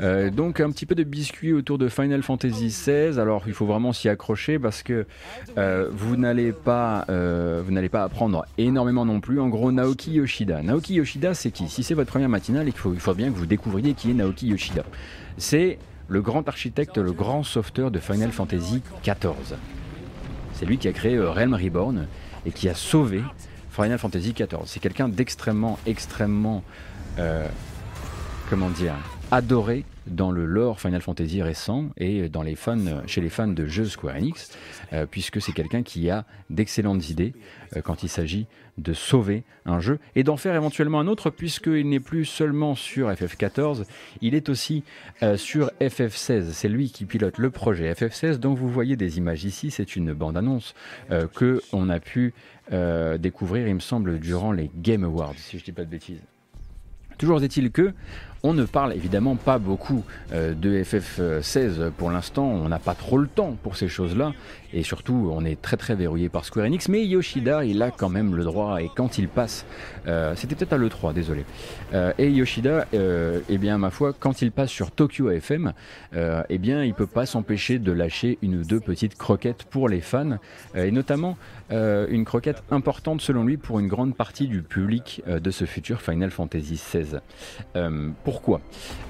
Euh, 0.00 0.30
donc 0.30 0.60
un 0.60 0.70
petit 0.70 0.86
peu 0.86 0.94
de 0.94 1.02
biscuit 1.02 1.52
autour 1.52 1.78
de 1.78 1.88
Final 1.88 2.22
Fantasy 2.22 2.68
XVI. 2.68 3.18
Alors 3.18 3.44
il 3.46 3.52
faut 3.52 3.66
vraiment 3.66 3.92
s'y 3.92 4.08
accrocher 4.08 4.58
parce 4.58 4.82
que 4.82 5.06
euh, 5.56 5.88
vous 5.90 6.16
n'allez 6.16 6.52
pas, 6.52 7.04
euh, 7.08 7.62
vous 7.64 7.72
n'allez 7.72 7.88
pas 7.88 8.04
apprendre 8.04 8.46
énormément 8.58 9.04
non 9.04 9.20
plus. 9.20 9.40
En 9.40 9.48
gros, 9.48 9.72
Naoki 9.72 10.12
Yoshida. 10.12 10.62
Naoki 10.62 10.94
Yoshida, 10.94 11.34
c'est 11.34 11.50
qui? 11.50 11.68
Si 11.68 11.82
c'est 11.82 11.94
votre 11.94 12.10
première 12.10 12.28
matinale, 12.28 12.68
il 12.68 12.72
faut, 12.72 12.94
il 12.94 13.00
faut 13.00 13.14
bien 13.14 13.30
que 13.30 13.36
vous 13.36 13.46
découvriez 13.46 13.94
qui 13.94 14.10
est 14.10 14.14
Naoki 14.14 14.48
Yoshida. 14.48 14.84
C'est 15.36 15.78
le 16.08 16.22
grand 16.22 16.48
architecte, 16.48 16.96
le 16.96 17.12
grand 17.12 17.42
sauveteur 17.42 17.90
de 17.90 17.98
Final 17.98 18.30
Fantasy 18.30 18.82
XIV. 19.02 19.56
C'est 20.54 20.66
lui 20.66 20.78
qui 20.78 20.88
a 20.88 20.92
créé 20.92 21.18
Realm 21.18 21.54
Reborn 21.54 22.06
et 22.46 22.50
qui 22.50 22.68
a 22.68 22.74
sauvé 22.74 23.22
Final 23.70 23.98
Fantasy 23.98 24.32
XIV. 24.32 24.62
C'est 24.64 24.80
quelqu'un 24.80 25.08
d'extrêmement, 25.08 25.78
extrêmement, 25.86 26.64
comment 28.48 28.70
dire, 28.70 28.94
adoré 29.30 29.84
dans 30.06 30.30
le 30.30 30.46
lore 30.46 30.80
Final 30.80 31.02
Fantasy 31.02 31.42
récent 31.42 31.90
et 31.98 32.30
chez 33.06 33.20
les 33.20 33.28
fans 33.28 33.48
de 33.48 33.66
jeux 33.66 33.84
Square 33.84 34.16
Enix, 34.16 34.56
euh, 34.92 35.06
puisque 35.10 35.40
c'est 35.40 35.52
quelqu'un 35.52 35.82
qui 35.82 36.08
a 36.08 36.24
d'excellentes 36.50 37.10
idées 37.10 37.34
euh, 37.76 37.82
quand 37.82 38.02
il 38.02 38.08
s'agit 38.08 38.46
de 38.78 38.92
sauver 38.92 39.42
un 39.66 39.80
jeu 39.80 39.98
et 40.14 40.22
d'en 40.22 40.36
faire 40.36 40.54
éventuellement 40.54 41.00
un 41.00 41.08
autre, 41.08 41.30
puisqu'il 41.30 41.88
n'est 41.88 42.00
plus 42.00 42.24
seulement 42.24 42.74
sur 42.74 43.10
FF14, 43.10 43.84
il 44.22 44.34
est 44.34 44.48
aussi 44.48 44.82
euh, 45.22 45.36
sur 45.36 45.70
FF16. 45.80 46.52
C'est 46.52 46.68
lui 46.68 46.90
qui 46.90 47.04
pilote 47.04 47.38
le 47.38 47.50
projet 47.50 47.92
FF16, 47.92 48.36
dont 48.36 48.54
vous 48.54 48.68
voyez 48.68 48.96
des 48.96 49.18
images 49.18 49.44
ici. 49.44 49.70
C'est 49.70 49.96
une 49.96 50.12
bande-annonce 50.12 50.74
que 51.34 51.60
on 51.72 51.88
a 51.90 52.00
pu 52.00 52.34
découvrir, 53.18 53.66
il 53.66 53.74
me 53.74 53.80
semble, 53.80 54.18
durant 54.18 54.52
les 54.52 54.70
Game 54.76 55.04
Awards, 55.04 55.34
si 55.36 55.58
je 55.58 55.62
ne 55.62 55.64
dis 55.64 55.72
pas 55.72 55.84
de 55.84 55.90
bêtises. 55.90 56.20
Toujours 57.18 57.42
est-il 57.42 57.72
que 57.72 57.92
on 58.42 58.52
ne 58.52 58.64
parle 58.64 58.92
évidemment 58.92 59.36
pas 59.36 59.58
beaucoup 59.58 60.04
euh, 60.32 60.54
de 60.54 60.82
FF16 60.82 61.90
pour 61.90 62.10
l'instant, 62.10 62.44
on 62.44 62.68
n'a 62.68 62.78
pas 62.78 62.94
trop 62.94 63.18
le 63.18 63.26
temps 63.26 63.56
pour 63.62 63.76
ces 63.76 63.88
choses-là, 63.88 64.32
et 64.72 64.82
surtout 64.82 65.30
on 65.32 65.44
est 65.44 65.60
très 65.60 65.76
très 65.76 65.94
verrouillé 65.94 66.28
par 66.28 66.44
Square 66.44 66.66
Enix, 66.66 66.88
mais 66.88 67.04
Yoshida 67.04 67.64
il 67.64 67.82
a 67.82 67.90
quand 67.90 68.08
même 68.08 68.36
le 68.36 68.44
droit, 68.44 68.80
et 68.80 68.90
quand 68.94 69.18
il 69.18 69.28
passe, 69.28 69.64
euh, 70.06 70.34
c'était 70.36 70.54
peut-être 70.54 70.74
à 70.74 70.78
l'E3, 70.78 71.12
désolé, 71.12 71.44
euh, 71.94 72.12
et 72.18 72.30
Yoshida, 72.30 72.86
eh 72.92 73.58
bien 73.58 73.78
ma 73.78 73.90
foi, 73.90 74.12
quand 74.18 74.42
il 74.42 74.52
passe 74.52 74.70
sur 74.70 74.90
Tokyo 74.90 75.30
FM, 75.30 75.72
eh 76.14 76.58
bien 76.58 76.84
il 76.84 76.94
peut 76.94 77.06
pas 77.06 77.26
s'empêcher 77.26 77.78
de 77.78 77.92
lâcher 77.92 78.38
une 78.42 78.60
ou 78.60 78.64
deux 78.64 78.80
petites 78.80 79.16
croquettes 79.16 79.64
pour 79.64 79.88
les 79.88 80.00
fans, 80.00 80.38
et 80.74 80.90
notamment 80.90 81.36
une 81.70 82.24
croquette 82.24 82.62
importante 82.70 83.20
selon 83.20 83.44
lui 83.44 83.56
pour 83.56 83.78
une 83.78 83.88
grande 83.88 84.14
partie 84.16 84.48
du 84.48 84.62
public 84.62 85.22
de 85.26 85.50
ce 85.50 85.64
futur 85.64 86.00
Final 86.00 86.30
Fantasy 86.30 86.74
XVI. 86.74 87.18
Pourquoi? 88.24 88.60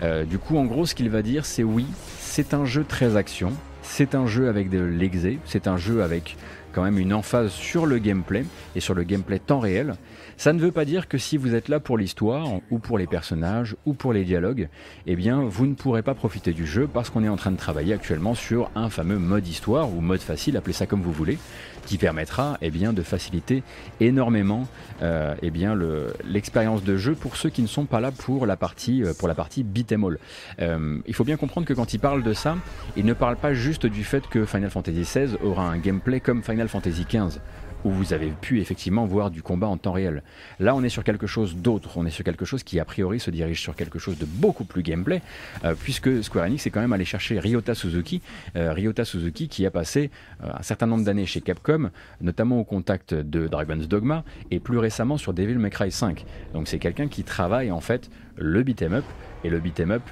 Euh, 0.03 0.25
Du 0.25 0.39
coup, 0.39 0.57
en 0.57 0.65
gros, 0.65 0.87
ce 0.87 0.95
qu'il 0.95 1.11
va 1.11 1.23
dire, 1.23 1.45
c'est 1.45 1.63
oui, 1.65 1.87
c'est 2.19 2.55
un 2.55 2.65
jeu 2.65 2.85
très 2.85 3.17
action, 3.17 3.53
c'est 3.83 4.15
un 4.15 4.27
jeu 4.27 4.49
avec 4.49 4.71
de 4.71 4.81
l'exé, 4.81 5.39
c'est 5.45 5.67
un 5.67 5.77
jeu 5.77 6.03
avec 6.03 6.37
quand 6.73 6.83
même 6.83 6.99
une 6.99 7.15
emphase 7.15 7.51
sur 7.53 7.87
le 7.87 7.99
gameplay 7.99 8.45
et 8.77 8.81
sur 8.81 8.95
le 8.95 9.03
gameplay 9.03 9.39
temps 9.39 9.61
réel. 9.61 9.95
Ça 10.39 10.53
ne 10.53 10.61
veut 10.61 10.71
pas 10.71 10.85
dire 10.85 11.09
que 11.09 11.19
si 11.19 11.37
vous 11.37 11.57
êtes 11.57 11.69
là 11.69 11.81
pour 11.81 11.99
l'histoire, 11.99 12.47
ou 12.71 12.79
pour 12.79 12.97
les 12.97 13.09
personnages, 13.09 13.75
ou 13.87 13.93
pour 13.93 14.13
les 14.13 14.23
dialogues, 14.23 14.69
eh 15.09 15.17
bien 15.17 15.43
vous 15.43 15.67
ne 15.67 15.75
pourrez 15.75 16.03
pas 16.03 16.15
profiter 16.15 16.53
du 16.53 16.65
jeu 16.65 16.87
parce 16.87 17.11
qu'on 17.11 17.25
est 17.25 17.29
en 17.29 17.35
train 17.35 17.51
de 17.51 17.57
travailler 17.57 17.93
actuellement 17.93 18.37
sur 18.37 18.71
un 18.77 18.89
fameux 18.89 19.19
mode 19.19 19.49
histoire, 19.49 19.93
ou 19.93 20.01
mode 20.01 20.21
facile, 20.21 20.57
appelez 20.57 20.75
ça 20.75 20.87
comme 20.87 21.03
vous 21.03 21.11
voulez, 21.11 21.39
qui 21.87 21.99
permettra 21.99 22.57
eh 22.63 22.71
bien, 22.71 22.93
de 22.93 23.03
faciliter 23.03 23.65
énormément 23.99 24.69
euh, 25.03 25.35
eh 25.43 25.51
bien, 25.51 25.77
l'expérience 26.25 26.85
de 26.85 26.97
jeu 26.97 27.17
pour 27.17 27.35
ceux 27.35 27.51
qui 27.51 27.63
ne 27.63 27.67
sont 27.67 27.87
pas 27.87 27.99
là 27.99 28.13
pour 28.13 28.47
la 28.47 28.57
partie, 28.57 29.03
euh, 29.03 29.15
pour 29.19 29.27
la 29.27 29.35
partie 29.35 29.65
beat'em 29.65 30.05
all. 30.05 30.19
Euh, 30.61 31.01
il 31.09 31.15
faut 31.15 31.25
bien 31.25 31.37
comprendre 31.37 31.67
que 31.67 31.75
quand 31.75 31.95
il 31.95 31.99
parle 31.99 32.23
de 32.23 32.33
ça, 32.33 32.57
il 32.97 33.07
ne 33.07 33.13
parle 33.13 33.39
pas 33.39 33.55
juste 33.55 33.87
du 33.87 34.05
fait 34.05 34.25
que 34.29 34.45
Final 34.45 34.71
Fantasy 34.71 35.01
XVI 35.01 35.37
aura 35.43 35.69
un 35.69 35.79
gameplay 35.79 36.21
comme 36.21 36.45
Final 36.45 36.69
Fantasy 36.69 37.07
XV 37.11 37.41
où 37.85 37.91
vous 37.91 38.13
avez 38.13 38.31
pu 38.31 38.61
effectivement 38.61 39.07
voir 39.07 39.31
du 39.31 39.43
combat 39.43 39.67
en 39.67 39.77
temps 39.77 39.93
réel. 39.93 40.23
Là, 40.61 40.75
on 40.75 40.83
est 40.83 40.89
sur 40.89 41.05
quelque 41.05 41.27
chose 41.27 41.57
d'autre. 41.57 41.97
On 41.97 42.07
est 42.07 42.11
sur 42.11 42.25
quelque 42.25 42.45
chose 42.45 42.63
qui, 42.63 42.81
a 42.81 42.85
priori, 42.85 43.21
se 43.21 43.31
dirige 43.31 43.61
sur 43.61 43.77
quelque 43.77 43.99
chose 43.99 44.19
de 44.19 44.27
beaucoup 44.27 44.65
plus 44.65 44.83
gameplay, 44.83 45.23
euh, 45.65 45.75
puisque 45.79 46.23
Square 46.23 46.47
Enix 46.47 46.67
est 46.67 46.71
quand 46.71 46.81
même 46.81 46.93
allé 46.93 47.05
chercher 47.05 47.39
Ryota 47.39 47.75
Suzuki. 47.75 48.23
Euh, 48.57 48.73
Ryota 48.73 49.05
Suzuki 49.05 49.49
qui 49.49 49.67
a 49.67 49.71
passé 49.71 50.11
euh, 50.43 50.49
un 50.59 50.63
certain 50.63 50.87
nombre 50.87 51.05
d'années 51.05 51.27
chez 51.27 51.41
Capcom, 51.41 51.91
notamment 52.21 52.59
au 52.59 52.65
contact 52.65 53.15
de 53.15 53.47
Dragon's 53.47 53.89
Dogma, 53.89 54.25
et 54.51 54.61
plus 54.61 54.79
récemment 54.79 55.17
sur 55.17 55.33
Devil 55.33 55.59
May 55.59 55.71
Cry 55.71 55.91
5. 55.91 56.25
Donc 56.53 56.69
c'est 56.69 56.79
quelqu'un 56.79 57.09
qui 57.09 57.25
travaille 57.25 57.71
en 57.71 57.81
fait 57.81 58.11
le 58.37 58.63
beat'em 58.63 58.95
up, 58.95 59.05
et 59.45 59.51
le 59.51 59.61
beat'em 59.61 59.93
up 59.93 60.03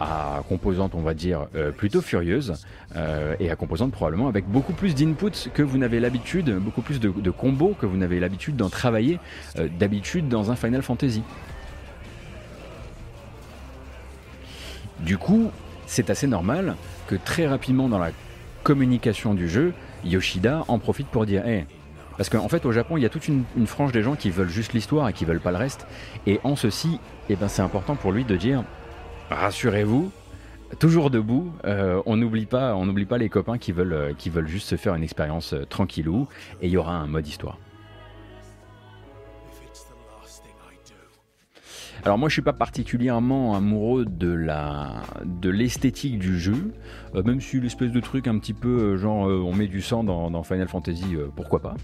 à 0.00 0.42
composante, 0.48 0.94
on 0.94 1.00
va 1.00 1.14
dire, 1.14 1.46
euh, 1.54 1.70
plutôt 1.70 2.00
furieuse, 2.00 2.54
euh, 2.96 3.34
et 3.40 3.50
à 3.50 3.56
composante 3.56 3.92
probablement 3.92 4.28
avec 4.28 4.46
beaucoup 4.46 4.72
plus 4.72 4.94
d'inputs 4.94 5.50
que 5.54 5.62
vous 5.62 5.78
n'avez 5.78 6.00
l'habitude, 6.00 6.50
beaucoup 6.58 6.82
plus 6.82 7.00
de, 7.00 7.30
combos 7.30 7.74
que 7.78 7.86
vous 7.86 7.96
n'avez 7.96 8.20
l'habitude 8.20 8.56
d'en 8.56 8.68
travailler 8.68 9.18
euh, 9.58 9.68
d'habitude 9.78 10.28
dans 10.28 10.50
un 10.50 10.56
Final 10.56 10.82
Fantasy. 10.82 11.22
Du 15.00 15.18
coup, 15.18 15.50
c'est 15.86 16.10
assez 16.10 16.26
normal 16.26 16.76
que 17.06 17.14
très 17.14 17.46
rapidement 17.46 17.88
dans 17.88 17.98
la 17.98 18.10
communication 18.62 19.34
du 19.34 19.48
jeu, 19.48 19.72
Yoshida 20.04 20.64
en 20.68 20.78
profite 20.78 21.06
pour 21.08 21.26
dire 21.26 21.46
hey, 21.46 21.64
parce 22.16 22.30
qu'en 22.30 22.48
fait, 22.48 22.64
au 22.64 22.72
Japon, 22.72 22.96
il 22.96 23.02
y 23.02 23.06
a 23.06 23.08
toute 23.08 23.28
une, 23.28 23.44
frange 23.66 23.92
des 23.92 24.02
gens 24.02 24.16
qui 24.16 24.30
veulent 24.30 24.48
juste 24.48 24.72
l'histoire 24.72 25.08
et 25.08 25.12
qui 25.12 25.24
veulent 25.24 25.40
pas 25.40 25.50
le 25.50 25.58
reste. 25.58 25.86
Et 26.26 26.40
en 26.44 26.56
ceci, 26.56 26.98
eh 27.28 27.36
ben, 27.36 27.48
c'est 27.48 27.62
important 27.62 27.94
pour 27.94 28.12
lui 28.12 28.24
de 28.24 28.36
dire 28.36 28.64
rassurez-vous, 29.30 30.10
toujours 30.78 31.10
debout. 31.10 31.52
Euh, 31.64 32.02
on 32.06 32.16
n'oublie 32.16 32.46
pas, 32.46 33.18
les 33.18 33.28
copains 33.28 33.58
qui 33.58 33.72
veulent, 33.72 33.92
euh, 33.92 34.46
juste 34.46 34.68
se 34.68 34.76
faire 34.76 34.94
une 34.94 35.02
expérience 35.02 35.52
euh, 35.52 35.64
tranquillou. 35.64 36.28
Et 36.60 36.66
il 36.66 36.72
y 36.72 36.76
aura 36.76 36.96
un 36.96 37.06
mode 37.06 37.26
histoire. 37.26 37.58
Alors 42.04 42.18
moi 42.18 42.28
je 42.28 42.34
suis 42.34 42.42
pas 42.42 42.52
particulièrement 42.52 43.56
amoureux 43.56 44.04
de 44.04 44.30
la 44.30 45.02
de 45.24 45.50
l'esthétique 45.50 46.20
du 46.20 46.38
jeu, 46.38 46.72
même 47.14 47.40
si 47.40 47.58
l'espèce 47.58 47.90
de 47.90 47.98
truc 47.98 48.28
un 48.28 48.38
petit 48.38 48.52
peu 48.52 48.96
genre 48.96 49.26
on 49.26 49.52
met 49.52 49.66
du 49.66 49.82
sang 49.82 50.04
dans, 50.04 50.42
Final 50.44 50.68
Fantasy, 50.68 51.16
pourquoi 51.34 51.60
pas. 51.60 51.74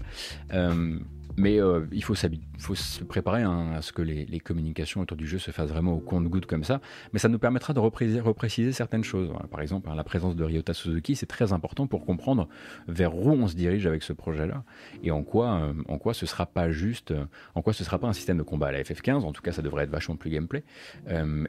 Mais 1.37 1.59
euh, 1.59 1.85
il 1.91 2.03
faut, 2.03 2.13
faut, 2.59 2.75
se 2.75 3.03
préparer 3.03 3.41
hein, 3.41 3.71
à 3.75 3.81
ce 3.81 3.91
que 3.91 4.01
les, 4.01 4.39
communications 4.39 5.01
autour 5.01 5.17
du 5.17 5.25
jeu 5.25 5.39
se 5.39 5.51
fassent 5.51 5.69
vraiment 5.69 5.93
au 5.93 5.99
compte-goutte 5.99 6.45
comme 6.45 6.63
ça. 6.63 6.81
Mais 7.11 7.19
ça 7.19 7.29
nous 7.29 7.39
permettra 7.39 7.73
de 7.73 7.79
repréciser, 7.79 8.71
certaines 8.71 9.03
choses. 9.03 9.31
Par 9.49 9.61
exemple, 9.61 9.89
hein, 9.89 9.95
la 9.95 10.03
présence 10.03 10.35
de 10.35 10.43
Ryota 10.43 10.73
Suzuki, 10.73 11.15
c'est 11.15 11.25
très 11.25 11.53
important 11.53 11.87
pour 11.87 12.05
comprendre 12.05 12.47
vers 12.87 13.15
où 13.15 13.31
on 13.31 13.47
se 13.47 13.55
dirige 13.55 13.87
avec 13.87 14.03
ce 14.03 14.13
projet-là 14.13 14.63
et 15.03 15.11
en 15.11 15.23
quoi, 15.23 15.61
euh, 15.61 15.73
en 15.87 15.97
quoi 15.97 16.13
ce 16.13 16.25
sera 16.25 16.45
pas 16.45 16.69
juste, 16.69 17.11
euh, 17.11 17.25
en 17.55 17.61
quoi 17.61 17.73
ce 17.73 17.83
sera 17.83 17.99
pas 17.99 18.07
un 18.07 18.13
système 18.13 18.37
de 18.37 18.43
combat 18.43 18.67
à 18.67 18.71
la 18.71 18.83
FF15. 18.83 19.23
En 19.23 19.31
tout 19.31 19.41
cas, 19.41 19.51
ça 19.51 19.61
devrait 19.61 19.85
être 19.85 19.91
vachement 19.91 20.15
plus 20.15 20.29
gameplay. 20.29 20.63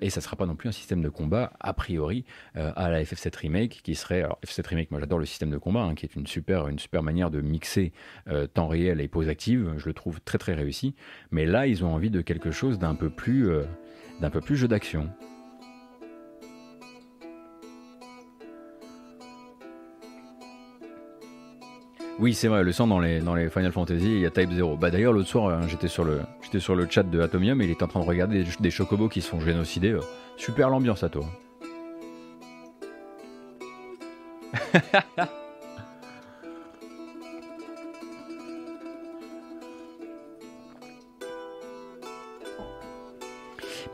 et 0.01 0.11
ça 0.11 0.21
sera 0.21 0.37
pas 0.37 0.47
non 0.47 0.57
plus 0.57 0.69
un 0.69 0.73
système 0.73 1.03
de 1.03 1.09
combat 1.09 1.53
a 1.61 1.73
priori 1.73 2.25
à 2.55 2.91
la 2.91 3.03
FF7 3.03 3.37
remake, 3.37 3.81
qui 3.83 3.95
serait 3.95 4.23
alors 4.23 4.39
FF7 4.47 4.69
remake. 4.69 4.91
Moi, 4.91 5.01
j'adore 5.01 5.19
le 5.19 5.27
système 5.27 5.51
de 5.51 5.59
combat, 5.59 5.83
hein, 5.83 5.95
qui 5.95 6.07
est 6.07 6.15
une 6.15 6.27
super, 6.27 6.69
une 6.69 6.79
super 6.79 7.03
manière 7.03 7.31
de 7.31 7.41
mixer 7.41 7.93
temps 8.55 8.69
réel 8.69 9.01
et 9.01 9.09
pause 9.09 9.29
active 9.29 9.74
je 9.79 9.87
le 9.87 9.95
trouve 9.95 10.21
très 10.21 10.39
très 10.39 10.55
réussi. 10.55 10.95
Mais 11.31 11.47
là, 11.47 11.67
ils 11.67 11.85
ont 11.85 11.93
envie 11.95 12.11
de 12.11 12.21
quelque 12.21 12.51
chose 12.51 12.79
d'un 12.79 12.95
peu 12.95 13.11
plus, 13.11 13.51
euh, 13.51 13.65
d'un 14.21 14.31
peu 14.31 14.41
plus 14.41 14.57
jeu 14.57 14.69
d'action. 14.69 15.11
Oui, 22.21 22.33
c'est 22.33 22.47
vrai, 22.47 22.63
le 22.63 22.71
sang 22.71 22.87
dans 22.87 23.01
les, 23.01 23.19
dans 23.21 23.35
les 23.35 23.51
Final 23.51 23.73
Fantasy, 23.73 24.07
il 24.07 24.21
y 24.21 24.27
a 24.27 24.31
Type 24.31 24.53
0. 24.53 24.77
Bah 24.77 24.91
d'ailleurs, 24.91 25.13
l'autre 25.13 25.29
soir, 25.29 25.49
hein, 25.49 25.67
j'étais 25.67 25.89
sur, 25.89 26.05
le, 26.05 26.21
j'étais 26.43 26.61
sur 26.61 26.77
le 26.77 26.87
chat 26.89 27.03
de 27.03 27.21
Atomium 27.21 27.61
et 27.61 27.65
il 27.65 27.71
était 27.73 27.83
en 27.83 27.89
train 27.89 28.01
de 28.01 28.07
regarder 28.07 28.45
des, 28.45 28.51
des 28.61 28.71
chocobos 28.71 29.09
qui 29.09 29.21
sont 29.21 29.41
génocidés. 29.41 29.93
Euh. 29.93 30.01
Super 30.37 30.71
l'ambiance 30.71 31.03
à 31.03 31.09
toi. 31.09 31.27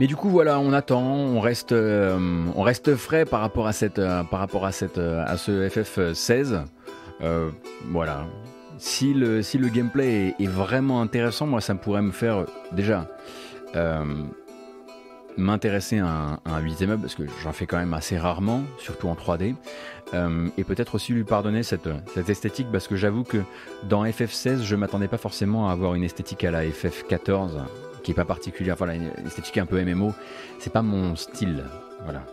Mais 0.01 0.07
du 0.07 0.17
coup, 0.17 0.31
voilà, 0.31 0.59
on 0.59 0.73
attend, 0.73 1.03
on 1.03 1.41
reste, 1.41 1.73
euh, 1.73 2.19
on 2.57 2.63
reste 2.63 2.97
frais 2.97 3.27
par 3.27 3.41
rapport 3.41 3.67
à, 3.67 3.75
cette, 3.75 3.99
euh, 3.99 4.25
par 4.25 4.41
rapport 4.41 4.65
à, 4.65 4.73
cette, 4.73 4.97
euh, 4.97 5.23
à 5.27 5.37
ce 5.37 5.69
FF16. 5.69 6.65
voilà. 7.91 8.27
Si 8.79 9.13
le, 9.13 9.43
si 9.43 9.59
le 9.59 9.69
gameplay 9.69 10.35
est, 10.41 10.47
vraiment 10.47 11.03
intéressant, 11.03 11.47
moi, 11.47 11.61
ça 11.61 11.75
pourrait 11.75 12.01
me 12.01 12.13
faire 12.13 12.47
déjà 12.73 13.07
m'intéresser 15.37 15.99
à 15.99 16.07
un, 16.07 16.33
à 16.45 16.57
un 16.57 16.61
8 16.61 16.83
up 16.83 17.01
parce 17.03 17.15
que 17.15 17.23
j'en 17.43 17.53
fais 17.53 17.67
quand 17.67 17.79
même 17.79 17.95
assez 17.95 18.19
rarement, 18.19 18.63
surtout 18.79 19.09
en 19.09 19.15
3D. 19.15 19.55
et 20.57 20.65
peut-être 20.65 20.95
aussi 20.95 21.13
lui 21.13 21.25
pardonner 21.25 21.63
cette, 21.63 21.89
cette 22.15 22.31
esthétique 22.31 22.69
parce 22.73 22.89
que 22.89 22.97
j'avoue 22.97 23.23
que 23.23 23.39
dans 23.85 24.05
FF16, 24.07 24.63
je 24.63 24.77
m'attendais 24.77 25.09
pas 25.09 25.19
forcément 25.19 25.69
à 25.69 25.73
avoir 25.73 25.95
une 25.95 26.05
esthétique 26.05 26.43
à 26.45 26.51
la 26.51 26.65
FF14 26.65 27.61
qui 28.03 28.13
est 28.13 28.15
pas 28.15 28.25
particulière. 28.25 28.77
Voilà, 28.77 28.95
une 28.95 29.11
esthétique 29.27 29.59
un 29.59 29.67
peu 29.67 29.83
MMO. 29.83 30.13
C'est 30.59 30.73
pas 30.73 30.83
mon 30.83 31.17
style. 31.17 31.65
Voilà. 32.05 32.25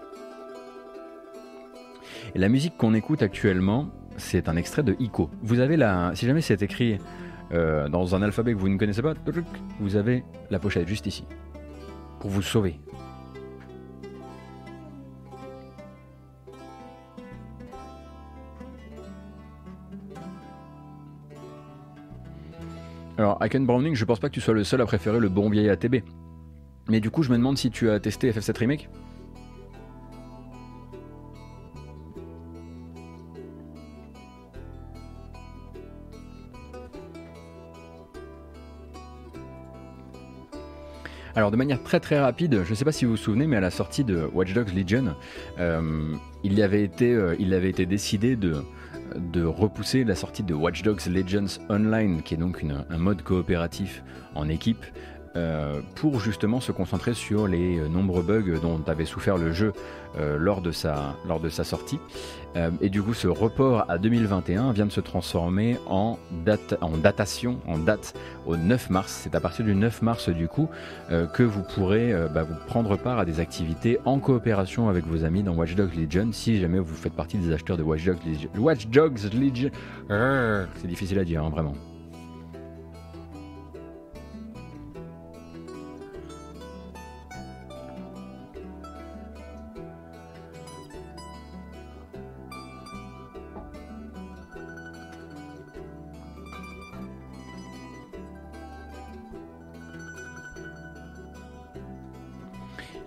Et 2.36 2.40
la 2.40 2.50
musique 2.50 2.78
qu'on 2.78 2.94
écoute 2.94 3.22
actuellement, 3.22 3.90
c'est 4.18 4.50
un 4.50 4.56
extrait 4.56 4.84
de 4.84 4.96
Ico. 5.00 5.30
Vous 5.42 5.60
avez 5.60 5.78
la. 5.78 6.12
Si 6.16 6.26
jamais 6.26 6.42
c'est 6.42 6.62
écrit 6.62 6.98
euh, 7.52 7.88
dans 7.90 8.16
un 8.16 8.22
alphabet 8.22 8.54
que 8.54 8.60
vous 8.60 8.70
ne 8.70 8.78
connaissez 8.78 9.02
pas, 9.02 9.14
vous 9.80 9.96
avez 9.96 10.24
la 10.50 10.60
pochette 10.60 10.88
juste 10.88 11.06
ici. 11.06 11.26
Pour 12.20 12.30
vous 12.30 12.42
sauver. 12.42 12.80
Alors, 23.18 23.42
Aken 23.42 23.66
Browning, 23.66 23.96
je 23.96 24.06
pense 24.06 24.20
pas 24.20 24.30
que 24.30 24.34
tu 24.36 24.42
sois 24.42 24.54
le 24.54 24.64
seul 24.64 24.80
à 24.80 24.86
préférer 24.86 25.20
le 25.20 25.28
bon 25.28 25.50
vieil 25.50 25.70
ATB. 25.70 25.98
Mais 26.88 27.00
du 27.00 27.10
coup, 27.10 27.24
je 27.24 27.32
me 27.32 27.38
demande 27.38 27.58
si 27.58 27.72
tu 27.72 27.90
as 27.90 28.00
testé 28.00 28.32
FF7 28.32 28.60
Remake 28.60 28.90
Alors 41.36 41.52
de 41.52 41.56
manière 41.56 41.84
très 41.84 42.00
très 42.00 42.20
rapide, 42.20 42.64
je 42.66 42.70
ne 42.72 42.76
sais 42.76 42.84
pas 42.84 42.92
si 42.92 43.06
vous 43.06 43.12
vous 43.12 43.18
souvenez, 43.18 43.46
mais 43.46 43.58
à 43.58 43.60
la 43.60 43.70
sortie 43.70 44.04
de 44.04 44.28
Watch 44.34 44.54
Dogs 44.54 44.74
Legion, 44.74 45.16
euh, 45.60 46.16
il, 46.44 46.60
avait 46.64 46.84
été, 46.84 47.14
euh, 47.14 47.36
il 47.38 47.54
avait 47.54 47.70
été 47.70 47.86
décidé 47.86 48.36
de, 48.36 48.64
de 49.18 49.44
repousser 49.44 50.04
la 50.04 50.16
sortie 50.16 50.44
de 50.44 50.54
Watch 50.54 50.84
Dogs 50.84 51.06
Legends 51.08 51.60
Online, 51.70 52.22
qui 52.22 52.34
est 52.36 52.38
donc 52.38 52.64
un 52.90 52.98
mode 52.98 53.22
coopératif 53.22 54.04
en 54.36 54.48
équipe, 54.50 54.86
euh, 55.38 55.82
pour 55.94 56.20
justement 56.20 56.60
se 56.60 56.72
concentrer 56.72 57.14
sur 57.14 57.48
les 57.48 57.78
euh, 57.78 57.88
nombreux 57.88 58.24
bugs 58.24 58.58
dont 58.60 58.82
avait 58.88 59.06
souffert 59.06 59.38
le 59.38 59.54
jeu 59.54 59.72
euh, 60.18 60.36
lors, 60.36 60.62
de 60.62 60.72
sa, 60.72 61.16
lors 61.28 61.40
de 61.40 61.50
sa 61.50 61.64
sortie. 61.64 62.00
et 62.82 62.90
du 62.90 63.04
coup, 63.04 63.14
ce 63.14 63.28
report 63.28 63.86
à 63.88 64.00
2021 64.00 64.72
vient 64.72 64.88
de 64.88 64.92
se 64.92 65.02
transformer 65.02 65.78
en, 65.86 66.18
date, 66.44 66.76
en 66.82 66.98
datation, 66.98 67.60
en 67.68 67.78
date 67.78 68.16
au 68.48 68.58
9 68.58 68.90
mars. 68.90 69.20
C'est 69.22 69.36
à 69.36 69.40
partir 69.40 69.64
du 69.64 69.76
9 69.76 70.02
mars, 70.02 70.30
du 70.30 70.48
coup, 70.48 70.68
que 71.10 71.44
vous 71.44 71.62
pourrez 71.62 72.16
bah, 72.34 72.42
vous 72.42 72.56
prendre 72.66 72.98
part 72.98 73.20
à 73.20 73.26
des 73.26 73.40
activités 73.40 74.00
en 74.06 74.18
coopération 74.18 74.90
avec 74.90 75.06
vos 75.06 75.24
amis 75.24 75.44
dans 75.44 75.54
Watch 75.54 75.76
Dogs 75.76 75.94
Legion, 75.94 76.30
si 76.32 76.60
jamais 76.60 76.80
vous 76.80 76.96
faites 76.96 77.14
partie 77.14 77.38
des 77.38 77.54
acheteurs 77.54 77.78
de 77.78 77.84
Watch 77.84 78.04
Dogs 78.04 78.26
Legion. 78.26 78.50
Watch 78.58 78.88
Dogs 78.88 79.32
Legion. 79.36 79.70
C'est 80.10 80.88
difficile 80.88 81.20
à 81.20 81.26
dire, 81.26 81.44
hein, 81.44 81.52
vraiment. 81.52 81.76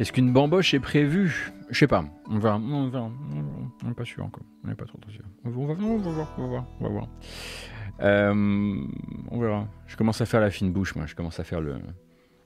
Est-ce 0.00 0.14
qu'une 0.14 0.32
bamboche 0.32 0.72
est 0.72 0.80
prévue? 0.80 1.52
Je 1.68 1.78
sais 1.78 1.86
pas. 1.86 2.02
On 2.30 2.38
verra. 2.38 2.56
On 2.56 2.88
verra. 2.88 3.10
On 3.84 3.88
n'est 3.88 3.92
pas 3.92 4.06
sûr 4.06 4.24
encore. 4.24 4.42
On 4.64 4.68
n'est 4.68 4.74
pas 4.74 4.86
trop, 4.86 4.98
sûr. 5.10 5.22
On 5.44 5.50
va, 5.50 5.74
voir. 5.74 5.78
On 5.78 5.98
va 5.98 6.10
voir. 6.10 6.66
On 6.80 6.84
va 6.84 6.88
voir. 6.88 7.08
Euh, 8.00 8.86
on 9.30 9.38
verra. 9.38 9.68
Je 9.86 9.96
commence 9.98 10.22
à 10.22 10.24
faire 10.24 10.40
la 10.40 10.50
fine 10.50 10.72
bouche, 10.72 10.94
moi. 10.94 11.04
Je 11.04 11.14
commence 11.14 11.38
à 11.38 11.44
faire 11.44 11.60
le. 11.60 11.76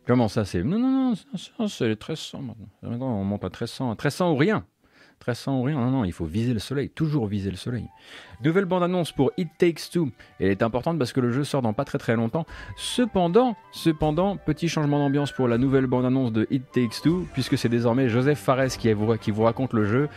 Comment 0.05 0.27
ça, 0.27 0.45
c'est. 0.45 0.65
Non, 0.65 0.81
non, 0.81 1.15
non, 1.61 1.69
c'est 1.69 1.85
1300 1.87 2.43
maintenant. 2.43 2.69
Maintenant, 2.83 3.21
on 3.21 3.25
monte 3.25 3.45
à 3.45 3.51
1300. 3.51 3.91
1300 3.91 4.33
ou 4.33 4.37
rien. 4.37 4.67
1300 5.21 5.61
ou 5.61 5.63
rien. 5.63 5.77
Non, 5.77 5.93
non, 5.93 6.05
il 6.05 6.13
faut 6.13 6.25
viser 6.25 6.55
le 6.55 6.59
soleil. 6.59 6.91
Toujours 6.91 7.29
viser 7.29 7.53
le 7.53 7.57
soleil. 7.57 7.87
Nouvelle 8.43 8.65
bande-annonce 8.65 9.13
pour 9.13 9.31
It 9.37 9.49
Takes 9.59 9.91
Two. 9.93 10.09
Elle 10.41 10.51
est 10.51 10.63
importante 10.63 10.99
parce 10.99 11.13
que 11.13 11.21
le 11.21 11.31
jeu 11.31 11.45
sort 11.45 11.63
dans 11.63 11.73
pas 11.73 11.85
très 11.85 11.99
très 11.99 12.17
longtemps. 12.17 12.47
Cependant, 12.77 13.57
cependant, 13.73 14.37
petit 14.37 14.69
changement 14.69 14.99
d'ambiance 14.99 15.33
pour 15.33 15.49
la 15.49 15.59
nouvelle 15.59 15.87
bande-annonce 15.87 16.33
de 16.33 16.47
It 16.51 16.71
Takes 16.73 17.03
Two, 17.03 17.27
puisque 17.33 17.59
c'est 17.59 17.69
désormais 17.69 18.09
Joseph 18.09 18.39
Fares 18.39 18.77
qui 18.79 18.93
vous, 18.93 19.43
raconte 19.43 19.73
le 19.73 19.85
jeu 19.87 20.09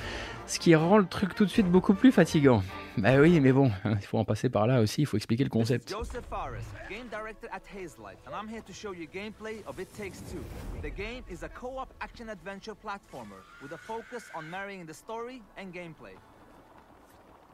ce 0.47 0.59
qui 0.59 0.73
rend 0.75 0.97
le 0.97 1.05
truc 1.05 1.35
tout 1.35 1.43
de 1.43 1.49
suite 1.49 1.69
beaucoup 1.69 1.93
plus 1.93 2.11
fatigant. 2.11 2.63
Bah 2.97 3.19
oui, 3.19 3.41
mais 3.41 3.51
bon, 3.51 3.69
il 3.85 4.05
faut 4.05 4.17
en 4.17 4.23
passer 4.23 4.49
par 4.49 4.65
là 4.65 4.79
aussi, 4.79 5.01
il 5.01 5.05
faut 5.05 5.17
expliquer 5.17 5.43
le 5.43 5.49
concept. 5.49 5.89
Joseph 5.89 6.23
Fares, 6.29 6.63
game 6.89 7.07
director 7.09 7.49
at 7.51 7.63
Hazelight, 7.67 8.17
and 8.25 8.31
I'm 8.33 8.47
here 8.47 8.63
to 8.65 8.71
show 8.71 8.93
you 8.93 9.07
gameplay 9.13 9.61
of 9.67 9.77
It 9.77 9.93
Takes 9.97 10.21
Two. 10.31 10.39
The 10.81 10.89
game 10.89 11.23
is 11.29 11.43
a 11.43 11.49
co-op 11.49 11.93
action-adventure 11.99 12.75
platformer 12.75 13.43
with 13.61 13.71
focus 13.77 14.29
on 14.33 14.49
marrying 14.49 14.85
the 14.85 14.93
story 14.93 15.41
and 15.57 15.73
gameplay. 15.73 15.77
You 15.79 15.95
play 15.97 16.13
as 16.13 16.15
Cody 16.15 16.15
and 16.15 16.15
May, 16.15 17.46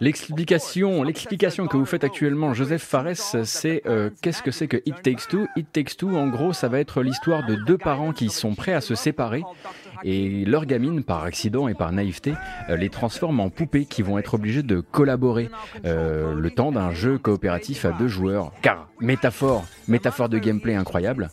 L'explication, 0.00 1.02
l'explication 1.02 1.66
que 1.66 1.76
vous 1.76 1.86
faites 1.86 2.04
actuellement, 2.04 2.52
Joseph 2.52 2.82
Fares, 2.82 3.16
c'est 3.44 3.82
euh, 3.86 4.10
qu'est-ce 4.20 4.42
que 4.42 4.50
c'est 4.50 4.68
que 4.68 4.76
It 4.84 5.02
Takes 5.02 5.28
Two? 5.28 5.46
It 5.56 5.72
Takes 5.72 5.96
Two, 5.96 6.14
en 6.14 6.28
gros, 6.28 6.52
ça 6.52 6.68
va 6.68 6.78
être 6.78 7.02
l'histoire 7.02 7.46
de 7.46 7.54
deux 7.54 7.78
parents 7.78 8.12
qui 8.12 8.28
sont 8.28 8.54
prêts 8.54 8.74
à 8.74 8.80
se 8.80 8.94
séparer 8.94 9.42
et 10.04 10.44
leur 10.44 10.66
gamine, 10.66 11.02
par 11.02 11.24
accident 11.24 11.68
et 11.68 11.74
par 11.74 11.92
naïveté, 11.92 12.34
euh, 12.68 12.76
les 12.76 12.88
transforme 12.88 13.40
en 13.40 13.50
poupées 13.50 13.84
qui 13.84 14.02
vont 14.02 14.18
être 14.18 14.34
obligées 14.34 14.62
de 14.62 14.80
collaborer 14.80 15.50
euh, 15.84 16.34
le 16.34 16.50
temps 16.50 16.72
d'un 16.72 16.92
jeu 16.92 17.18
coopératif 17.18 17.84
à 17.84 17.92
deux 17.92 18.08
joueurs. 18.08 18.52
Car 18.62 18.88
métaphore, 19.00 19.64
métaphore 19.88 20.28
de 20.28 20.38
gameplay 20.38 20.74
incroyable. 20.74 21.30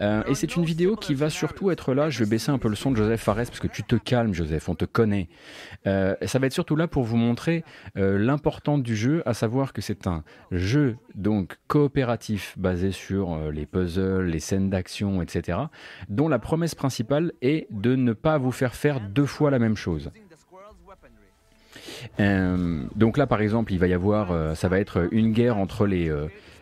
et 0.00 0.34
c'est 0.34 0.56
une 0.56 0.64
vidéo 0.64 0.96
qui 0.96 1.14
va 1.14 1.30
surtout 1.30 1.70
être 1.70 1.94
là. 1.94 2.10
Je 2.10 2.22
vais 2.24 2.30
baisser 2.30 2.50
un 2.50 2.58
peu 2.58 2.68
le 2.68 2.76
son 2.76 2.90
de 2.90 2.96
Joseph 2.96 3.22
Fares 3.22 3.36
parce 3.36 3.60
que 3.60 3.68
tu 3.68 3.82
te 3.82 3.96
calmes, 3.96 4.34
Joseph, 4.34 4.68
on 4.68 4.74
te 4.74 4.84
connaît. 4.84 5.28
Euh, 5.86 6.14
ça 6.24 6.38
va 6.38 6.46
être 6.46 6.52
surtout 6.52 6.76
là 6.76 6.88
pour 6.88 7.04
vous 7.04 7.16
montrer 7.16 7.64
euh, 7.96 8.18
l'importance 8.18 8.82
du 8.82 8.96
jeu, 8.96 9.22
à 9.26 9.34
savoir 9.34 9.72
que 9.72 9.80
c'est 9.80 10.06
un 10.06 10.24
jeu 10.50 10.96
donc 11.14 11.56
coopératif 11.68 12.54
basé 12.58 12.92
sur 12.92 13.34
euh, 13.34 13.50
les 13.50 13.66
puzzles, 13.66 14.26
les 14.26 14.40
scènes 14.40 14.70
d'action, 14.70 15.22
etc., 15.22 15.58
dont 16.08 16.28
la 16.28 16.38
promesse 16.38 16.74
principale 16.74 17.32
est 17.42 17.66
de 17.70 17.94
ne 18.06 18.12
pas 18.12 18.38
vous 18.38 18.52
faire 18.52 18.74
faire 18.74 19.00
deux 19.00 19.26
fois 19.26 19.50
la 19.50 19.58
même 19.58 19.76
chose. 19.76 20.10
donc 22.18 23.18
là, 23.18 23.26
par 23.26 23.40
exemple, 23.40 23.72
il 23.72 23.78
va 23.78 23.86
y 23.86 23.94
avoir, 23.94 24.56
ça 24.56 24.68
va 24.68 24.80
être 24.80 25.08
une 25.12 25.32
guerre 25.32 25.58
entre 25.58 25.86
les 25.86 26.10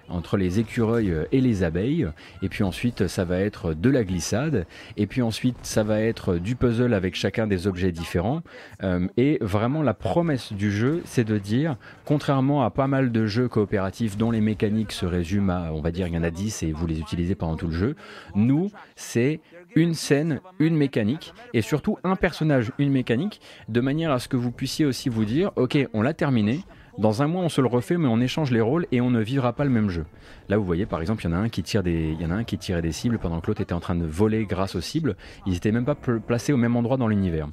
entre 0.09 0.37
les 0.37 0.59
écureuils 0.59 1.15
et 1.33 1.41
les 1.41 1.63
abeilles. 1.63 2.07
Et 2.43 2.49
puis 2.49 2.65
ensuite, 2.65 3.07
ça 3.07 3.25
va 3.25 3.41
être 3.41 3.75
de 3.75 3.91
la 3.91 4.05
glissade. 4.05 4.67
Et 4.97 5.07
puis 5.07 5.23
ensuite, 5.23 5.57
ça 5.63 5.83
va 5.83 6.01
être 6.01 6.37
du 6.37 6.57
puzzle 6.57 6.95
avec 6.95 7.15
chacun 7.15 7.47
des 7.47 7.67
objets 7.67 7.93
différents. 7.93 8.43
Euh, 8.83 9.07
et 9.17 9.39
vraiment, 9.41 9.83
la 9.83 9.95
promesse 9.95 10.53
du 10.53 10.71
jeu, 10.71 11.03
c'est 11.05 11.25
de 11.25 11.39
dire, 11.39 11.77
contrairement 12.05 12.65
à 12.65 12.71
pas 12.71 12.87
mal 12.87 13.13
de 13.13 13.27
jeux 13.27 13.49
coopératifs 13.49 14.17
dont 14.17 14.31
les 14.31 14.41
mécaniques 14.41 14.93
se 14.93 15.07
résument 15.07 15.53
à, 15.53 15.73
on 15.73 15.81
va 15.81 15.91
dire, 15.91 16.07
il 16.07 16.15
y 16.15 16.19
en 16.19 16.23
a 16.23 16.31
10 16.31 16.63
et 16.63 16.73
vous 16.73 16.87
les 16.87 16.99
utilisez 17.01 17.35
pendant 17.35 17.57
tout 17.57 17.69
le 17.69 17.73
jeu, 17.73 17.97
nous, 18.35 18.71
c'est 18.97 19.41
une 19.77 19.95
scène, 19.95 20.41
une 20.59 20.77
mécanique, 20.77 21.35
et 21.53 21.63
surtout 21.63 21.99
un 22.05 22.17
personnage, 22.17 22.73
une 22.79 22.91
mécanique, 22.91 23.41
de 23.69 23.81
manière 23.81 24.13
à 24.13 24.19
ce 24.19 24.29
que 24.29 24.37
vous 24.37 24.51
puissiez 24.51 24.87
aussi 24.87 25.09
vous 25.09 25.25
dire, 25.25 25.51
ok, 25.57 25.77
on 25.93 26.03
l'a 26.03 26.15
terminé, 26.15 26.61
dans 26.97 27.23
un 27.23 27.27
mois, 27.27 27.43
on 27.43 27.49
se 27.49 27.61
le 27.61 27.67
refait, 27.67 27.97
mais 27.97 28.07
on 28.07 28.21
échange 28.21 28.53
les 28.53 28.61
rôles 28.61 28.87
et 28.93 29.01
on 29.01 29.11
ne 29.11 29.21
vivra 29.21 29.53
pas 29.53 29.65
le 29.65 29.71
même 29.71 29.91
jeu. 29.91 30.05
Là, 30.49 30.59
vous 30.59 30.65
voyez, 30.65 30.87
par 30.87 31.01
exemple, 31.01 31.25
il 31.25 31.31
y 31.31 31.33
en 31.33 31.37
a 31.37 31.41
un 31.41 31.49
qui 31.49 31.63
tire 31.63 31.83
des, 31.83 32.13
il 32.13 32.21
y 32.21 32.27
en 32.27 32.31
a 32.31 32.35
un 32.35 32.45
qui 32.45 32.59
tirait 32.59 32.83
des 32.83 32.93
cibles 32.93 33.19
pendant 33.19 33.41
que 33.41 33.47
l'autre 33.47 33.63
était 33.63 33.73
en 33.73 33.81
train 33.81 33.95
de 33.95 34.05
voler 34.05 34.45
grâce 34.45 34.75
aux 34.75 34.81
cibles. 34.81 35.17
Ils 35.47 35.55
n'étaient 35.55 35.73
même 35.73 35.85
pas 35.85 35.95
placés 35.95 36.53
au 36.53 36.57
même 36.57 36.77
endroit 36.77 36.97
dans 36.97 37.09
l'univers. 37.09 37.49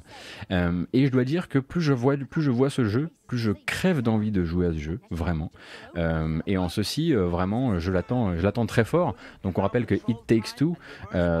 Euh, 0.50 0.84
et 0.92 1.06
je 1.06 1.10
dois 1.10 1.24
dire 1.24 1.48
que 1.48 1.58
plus 1.58 1.80
je 1.80 1.92
vois, 1.92 2.16
plus 2.16 2.42
je 2.42 2.50
vois 2.50 2.70
ce 2.70 2.84
jeu, 2.84 3.08
plus 3.26 3.38
je 3.38 3.52
crève 3.52 4.02
d'envie 4.02 4.30
de 4.30 4.44
jouer 4.44 4.66
à 4.66 4.72
ce 4.72 4.78
jeu, 4.78 5.00
vraiment. 5.10 5.50
Euh, 5.96 6.40
et 6.46 6.58
en 6.58 6.68
ceci, 6.68 7.14
euh, 7.14 7.26
vraiment, 7.26 7.78
je 7.78 7.90
l'attends, 7.90 8.36
je 8.36 8.42
l'attends 8.42 8.66
très 8.66 8.84
fort. 8.84 9.16
Donc, 9.42 9.58
on 9.58 9.62
rappelle 9.62 9.86
que 9.86 9.94
It 9.94 10.18
Takes 10.26 10.54
Two, 10.56 10.76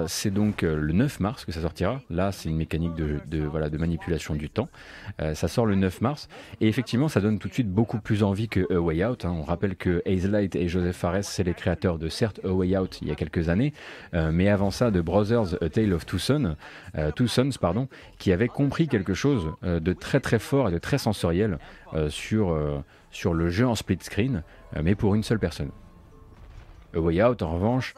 c'est 0.06 0.32
donc 0.32 0.62
le 0.62 0.92
9 0.92 1.20
mars 1.20 1.44
que 1.44 1.52
ça 1.52 1.60
sortira. 1.60 2.00
Là, 2.08 2.32
c'est 2.32 2.48
une 2.48 2.56
mécanique 2.56 2.94
de, 2.94 3.44
voilà, 3.44 3.68
de 3.68 3.76
manipulation 3.76 4.34
du 4.34 4.48
temps. 4.48 4.68
ça 5.18 5.48
sort 5.48 5.66
le 5.66 5.74
9 5.74 6.00
mars. 6.00 6.28
Et 6.60 6.68
effectivement, 6.68 7.08
ça 7.08 7.20
donne 7.20 7.38
tout 7.38 7.48
de 7.48 7.52
suite 7.52 7.70
beaucoup 7.70 7.98
plus 7.98 8.22
envie 8.22 8.48
que 8.48 8.72
A 8.72 8.80
Way 8.80 9.04
Out. 9.04 9.24
Hein. 9.24 9.34
On 9.36 9.42
rappelle 9.42 9.76
que 9.76 10.02
Light 10.06 10.56
et 10.56 10.68
Joseph 10.68 10.96
Fares, 10.96 11.24
les 11.44 11.54
créateurs 11.54 11.98
de 11.98 12.08
certes 12.08 12.40
A 12.44 12.48
Way 12.48 12.76
Out 12.76 12.98
il 13.02 13.08
y 13.08 13.10
a 13.10 13.14
quelques 13.14 13.48
années, 13.48 13.72
euh, 14.14 14.30
mais 14.32 14.48
avant 14.48 14.70
ça 14.70 14.90
de 14.90 15.00
Brothers 15.00 15.56
A 15.60 15.68
Tale 15.68 15.92
of 15.92 16.06
Two 16.06 16.18
Sons, 16.18 16.56
euh, 16.96 17.10
Two 17.12 17.26
Sons 17.26 17.50
pardon, 17.60 17.88
qui 18.18 18.32
avait 18.32 18.48
compris 18.48 18.88
quelque 18.88 19.14
chose 19.14 19.52
euh, 19.64 19.80
de 19.80 19.92
très 19.92 20.20
très 20.20 20.38
fort 20.38 20.68
et 20.68 20.72
de 20.72 20.78
très 20.78 20.98
sensoriel 20.98 21.58
sur, 22.08 22.58
sur 23.10 23.34
le 23.34 23.50
jeu 23.50 23.66
en 23.66 23.74
split 23.74 23.98
screen, 24.00 24.42
mais 24.82 24.94
pour 24.94 25.14
une 25.14 25.22
seule 25.22 25.38
personne. 25.38 25.70
A 26.94 27.00
Way 27.00 27.22
Out, 27.22 27.42
en 27.42 27.54
revanche, 27.54 27.94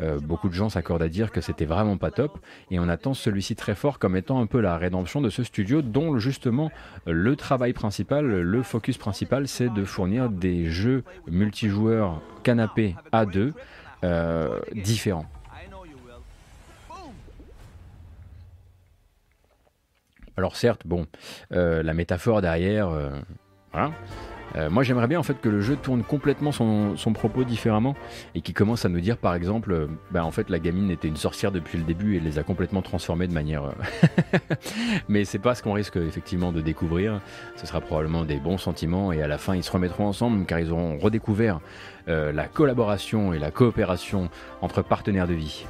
euh, 0.00 0.18
beaucoup 0.20 0.48
de 0.48 0.54
gens 0.54 0.68
s'accordent 0.68 1.02
à 1.02 1.08
dire 1.08 1.32
que 1.32 1.40
c'était 1.40 1.64
vraiment 1.64 1.96
pas 1.96 2.10
top, 2.10 2.38
et 2.70 2.78
on 2.78 2.88
attend 2.88 3.14
celui-ci 3.14 3.56
très 3.56 3.74
fort 3.74 3.98
comme 3.98 4.16
étant 4.16 4.40
un 4.40 4.46
peu 4.46 4.60
la 4.60 4.76
rédemption 4.76 5.20
de 5.20 5.30
ce 5.30 5.42
studio, 5.42 5.82
dont 5.82 6.18
justement 6.18 6.70
le 7.06 7.36
travail 7.36 7.72
principal, 7.72 8.26
le 8.26 8.62
focus 8.62 8.98
principal, 8.98 9.48
c'est 9.48 9.72
de 9.72 9.84
fournir 9.84 10.28
des 10.28 10.66
jeux 10.70 11.04
multijoueurs 11.26 12.20
canapé 12.42 12.94
à 13.12 13.26
deux 13.26 13.54
euh, 14.04 14.60
différents. 14.74 15.26
Alors 20.36 20.56
certes, 20.56 20.86
bon, 20.86 21.06
euh, 21.52 21.82
la 21.82 21.94
métaphore 21.94 22.42
derrière, 22.42 22.90
voilà, 23.72 23.92
euh, 24.56 24.70
moi 24.70 24.82
j'aimerais 24.82 25.06
bien 25.06 25.18
en 25.18 25.22
fait 25.22 25.40
que 25.40 25.48
le 25.48 25.60
jeu 25.60 25.76
tourne 25.76 26.02
complètement 26.02 26.52
son, 26.52 26.94
propos 27.14 27.44
différemment 27.44 27.94
et 28.34 28.40
qui 28.40 28.52
commence 28.52 28.84
à 28.84 28.88
nous 28.88 29.00
dire 29.00 29.18
par 29.18 29.34
exemple, 29.34 29.72
euh, 29.72 29.86
bah, 30.10 30.24
en 30.24 30.30
fait 30.30 30.50
la 30.50 30.58
gamine 30.58 30.90
était 30.90 31.08
une 31.08 31.16
sorcière 31.16 31.52
depuis 31.52 31.78
le 31.78 31.84
début 31.84 32.16
et 32.16 32.20
les 32.20 32.38
a 32.38 32.42
complètement 32.42 32.82
transformés 32.82 33.26
de 33.26 33.32
manière... 33.32 33.64
Euh, 33.64 34.38
mais 35.08 35.24
c'est 35.24 35.38
pas 35.38 35.54
ce 35.54 35.62
qu'on 35.62 35.72
risque 35.72 35.96
effectivement 35.96 36.52
de 36.52 36.60
découvrir, 36.60 37.20
ce 37.56 37.66
sera 37.66 37.80
probablement 37.80 38.24
des 38.24 38.36
bons 38.36 38.58
sentiments 38.58 39.12
et 39.12 39.22
à 39.22 39.28
la 39.28 39.38
fin 39.38 39.54
ils 39.54 39.62
se 39.62 39.70
remettront 39.70 40.06
ensemble 40.06 40.46
car 40.46 40.58
ils 40.58 40.72
auront 40.72 40.98
redécouvert 40.98 41.60
la 42.06 42.46
collaboration 42.46 43.32
et 43.32 43.40
la 43.40 43.50
coopération 43.50 44.30
entre 44.62 44.80
partenaires 44.82 45.26
de 45.26 45.34
vie. 45.34 45.66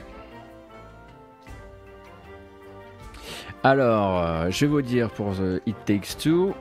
Alors, 3.64 4.50
je 4.50 4.66
vais 4.66 4.70
vous 4.70 4.82
dire 4.82 5.08
pour 5.08 5.32
The 5.32 5.62
It 5.64 5.76
Takes 5.86 6.18
Two, 6.22 6.54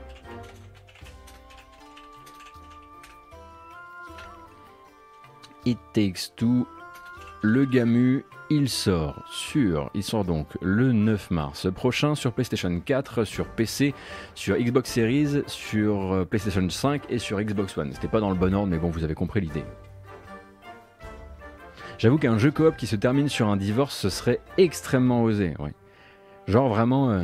It 5.65 5.79
Takes 5.93 6.33
Two, 6.35 6.67
le 7.41 7.65
Gamu, 7.65 8.25
il 8.49 8.69
sort 8.69 9.23
sur, 9.29 9.89
il 9.93 10.03
sort 10.03 10.23
donc 10.23 10.47
le 10.61 10.91
9 10.91 11.31
mars 11.31 11.67
prochain 11.73 12.15
sur 12.15 12.31
PlayStation 12.31 12.79
4, 12.79 13.23
sur 13.23 13.47
PC, 13.47 13.93
sur 14.35 14.55
Xbox 14.57 14.91
Series, 14.91 15.43
sur 15.47 16.13
euh, 16.13 16.25
PlayStation 16.25 16.67
5 16.69 17.03
et 17.09 17.17
sur 17.17 17.41
Xbox 17.41 17.77
One. 17.77 17.91
C'était 17.93 18.07
pas 18.07 18.19
dans 18.19 18.29
le 18.29 18.35
bon 18.35 18.53
ordre, 18.53 18.67
mais 18.67 18.77
bon, 18.77 18.89
vous 18.89 19.03
avez 19.03 19.15
compris 19.15 19.41
l'idée. 19.41 19.63
J'avoue 21.97 22.17
qu'un 22.17 22.37
jeu 22.37 22.51
coop 22.51 22.75
qui 22.75 22.87
se 22.87 22.95
termine 22.95 23.29
sur 23.29 23.47
un 23.47 23.57
divorce, 23.57 23.95
ce 23.95 24.09
serait 24.09 24.41
extrêmement 24.57 25.23
osé. 25.23 25.53
Genre 26.47 26.69
vraiment 26.69 27.09
euh, 27.09 27.23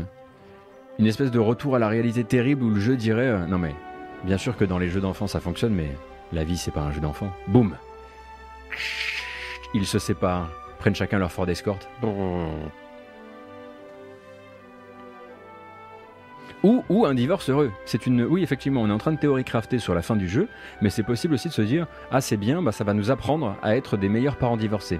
une 0.98 1.08
espèce 1.08 1.30
de 1.30 1.39
retour 1.39 1.76
à 1.76 1.80
la 1.80 1.88
réalité 1.88 2.24
terrible 2.24 2.64
où 2.64 2.70
le 2.70 2.80
jeu 2.80 2.96
dirait 2.96 3.28
euh, 3.28 3.46
non 3.46 3.58
mais 3.58 3.76
bien 4.24 4.38
sûr 4.38 4.58
que 4.58 4.66
dans 4.66 4.80
les 4.80 4.88
jeux 4.88 5.02
d'enfants 5.02 5.28
ça 5.28 5.39
fonctionne, 5.39 5.74
mais 5.74 5.89
la 6.32 6.44
vie 6.44 6.58
c'est 6.58 6.72
pas 6.72 6.82
un 6.82 6.92
jeu 6.92 7.02
d'enfant. 7.02 7.32
Boum 7.48 7.76
ils 9.74 9.86
se 9.86 9.99
séparent, 9.99 10.49
prennent 10.80 10.95
chacun 10.95 11.19
leur 11.19 11.32
fort 11.32 11.45
d'escorte. 11.45 11.89
Ou, 16.63 17.05
un 17.07 17.15
divorce 17.15 17.49
heureux. 17.49 17.72
C'est 17.86 18.05
une, 18.05 18.24
oui, 18.24 18.43
effectivement, 18.43 18.82
on 18.82 18.89
est 18.89 18.93
en 18.93 18.99
train 18.99 19.11
de 19.11 19.17
théorie 19.17 19.43
crafter 19.43 19.80
sur 19.80 19.95
la 19.95 20.03
fin 20.03 20.15
du 20.15 20.30
jeu, 20.30 20.47
mais 20.82 20.91
c'est 20.91 21.03
possible 21.03 21.34
aussi 21.34 21.47
de 21.47 21.53
se 21.53 21.61
dire, 21.63 21.88
ah 22.11 22.22
c'est 22.22 22.38
bien, 22.38 22.61
bah, 22.61 22.72
ça 22.72 22.84
va 22.84 22.93
nous 22.93 23.09
apprendre 23.09 23.55
à 23.63 23.76
être 23.76 23.97
des 23.97 24.09
meilleurs 24.09 24.38
parents 24.38 24.57
divorcés. 24.57 24.99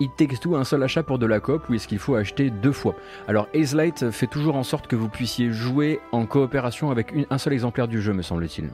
It 0.00 0.16
Takes 0.16 0.40
Two 0.40 0.56
un 0.56 0.64
seul 0.64 0.82
achat 0.82 1.02
pour 1.02 1.18
de 1.18 1.26
la 1.26 1.40
coop 1.40 1.68
ou 1.68 1.74
est-ce 1.74 1.86
qu'il 1.86 1.98
faut 1.98 2.14
acheter 2.14 2.48
deux 2.48 2.72
fois? 2.72 2.96
Alors 3.28 3.48
Ace 3.52 3.74
Light 3.74 4.10
fait 4.10 4.26
toujours 4.26 4.56
en 4.56 4.62
sorte 4.62 4.86
que 4.86 4.96
vous 4.96 5.10
puissiez 5.10 5.52
jouer 5.52 6.00
en 6.10 6.24
coopération 6.24 6.90
avec 6.90 7.12
un 7.28 7.38
seul 7.38 7.52
exemplaire 7.52 7.86
du 7.86 8.00
jeu 8.00 8.14
me 8.14 8.22
semble-t-il. 8.22 8.64
De 8.64 8.72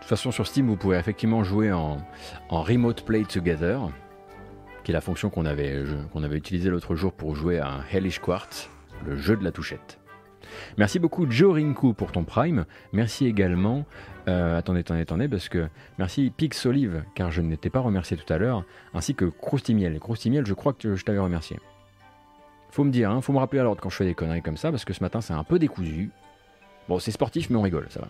toute 0.00 0.18
façon 0.18 0.30
sur 0.30 0.46
Steam 0.46 0.66
vous 0.66 0.76
pouvez 0.76 0.98
effectivement 0.98 1.42
jouer 1.42 1.72
en, 1.72 1.98
Remote 2.50 3.02
Play 3.02 3.22
Together, 3.22 3.80
qui 4.84 4.90
est 4.90 4.94
la 4.94 5.00
fonction 5.00 5.30
qu'on 5.30 5.46
avait, 5.46 5.84
qu'on 6.12 6.22
avait 6.22 6.36
utilisée 6.36 6.68
l'autre 6.68 6.96
jour 6.96 7.14
pour 7.14 7.34
jouer 7.34 7.60
à 7.60 7.80
Hellish 7.90 8.18
Quartz, 8.18 8.68
le 9.06 9.16
jeu 9.16 9.36
de 9.36 9.44
la 9.44 9.52
touchette. 9.52 9.99
Merci 10.78 10.98
beaucoup 10.98 11.30
Joe 11.30 11.54
Rinku 11.54 11.94
pour 11.94 12.12
ton 12.12 12.24
Prime. 12.24 12.64
Merci 12.92 13.26
également. 13.26 13.84
Euh, 14.28 14.58
attendez, 14.58 14.80
attendez, 14.80 15.00
attendez, 15.00 15.28
parce 15.28 15.48
que 15.48 15.68
merci 15.98 16.32
Pix 16.36 16.66
Olive, 16.66 17.04
car 17.14 17.30
je 17.30 17.40
ne 17.40 17.54
t'ai 17.56 17.70
pas 17.70 17.80
remercié 17.80 18.16
tout 18.16 18.32
à 18.32 18.38
l'heure, 18.38 18.64
ainsi 18.94 19.14
que 19.14 19.24
Croustimiel. 19.24 19.98
Croustimiel, 19.98 20.46
je 20.46 20.54
crois 20.54 20.72
que 20.72 20.94
je 20.94 21.04
t'avais 21.04 21.18
remercié. 21.18 21.58
Faut 22.70 22.84
me 22.84 22.90
dire, 22.90 23.10
hein, 23.10 23.20
faut 23.20 23.32
me 23.32 23.38
rappeler 23.38 23.60
à 23.60 23.64
l'ordre 23.64 23.80
quand 23.80 23.90
je 23.90 23.96
fais 23.96 24.04
des 24.04 24.14
conneries 24.14 24.42
comme 24.42 24.56
ça, 24.56 24.70
parce 24.70 24.84
que 24.84 24.92
ce 24.92 25.02
matin 25.02 25.20
c'est 25.20 25.32
un 25.32 25.44
peu 25.44 25.58
décousu. 25.58 26.10
Bon, 26.88 26.98
c'est 26.98 27.10
sportif, 27.10 27.50
mais 27.50 27.56
on 27.56 27.62
rigole, 27.62 27.86
ça 27.90 28.00
va. 28.00 28.08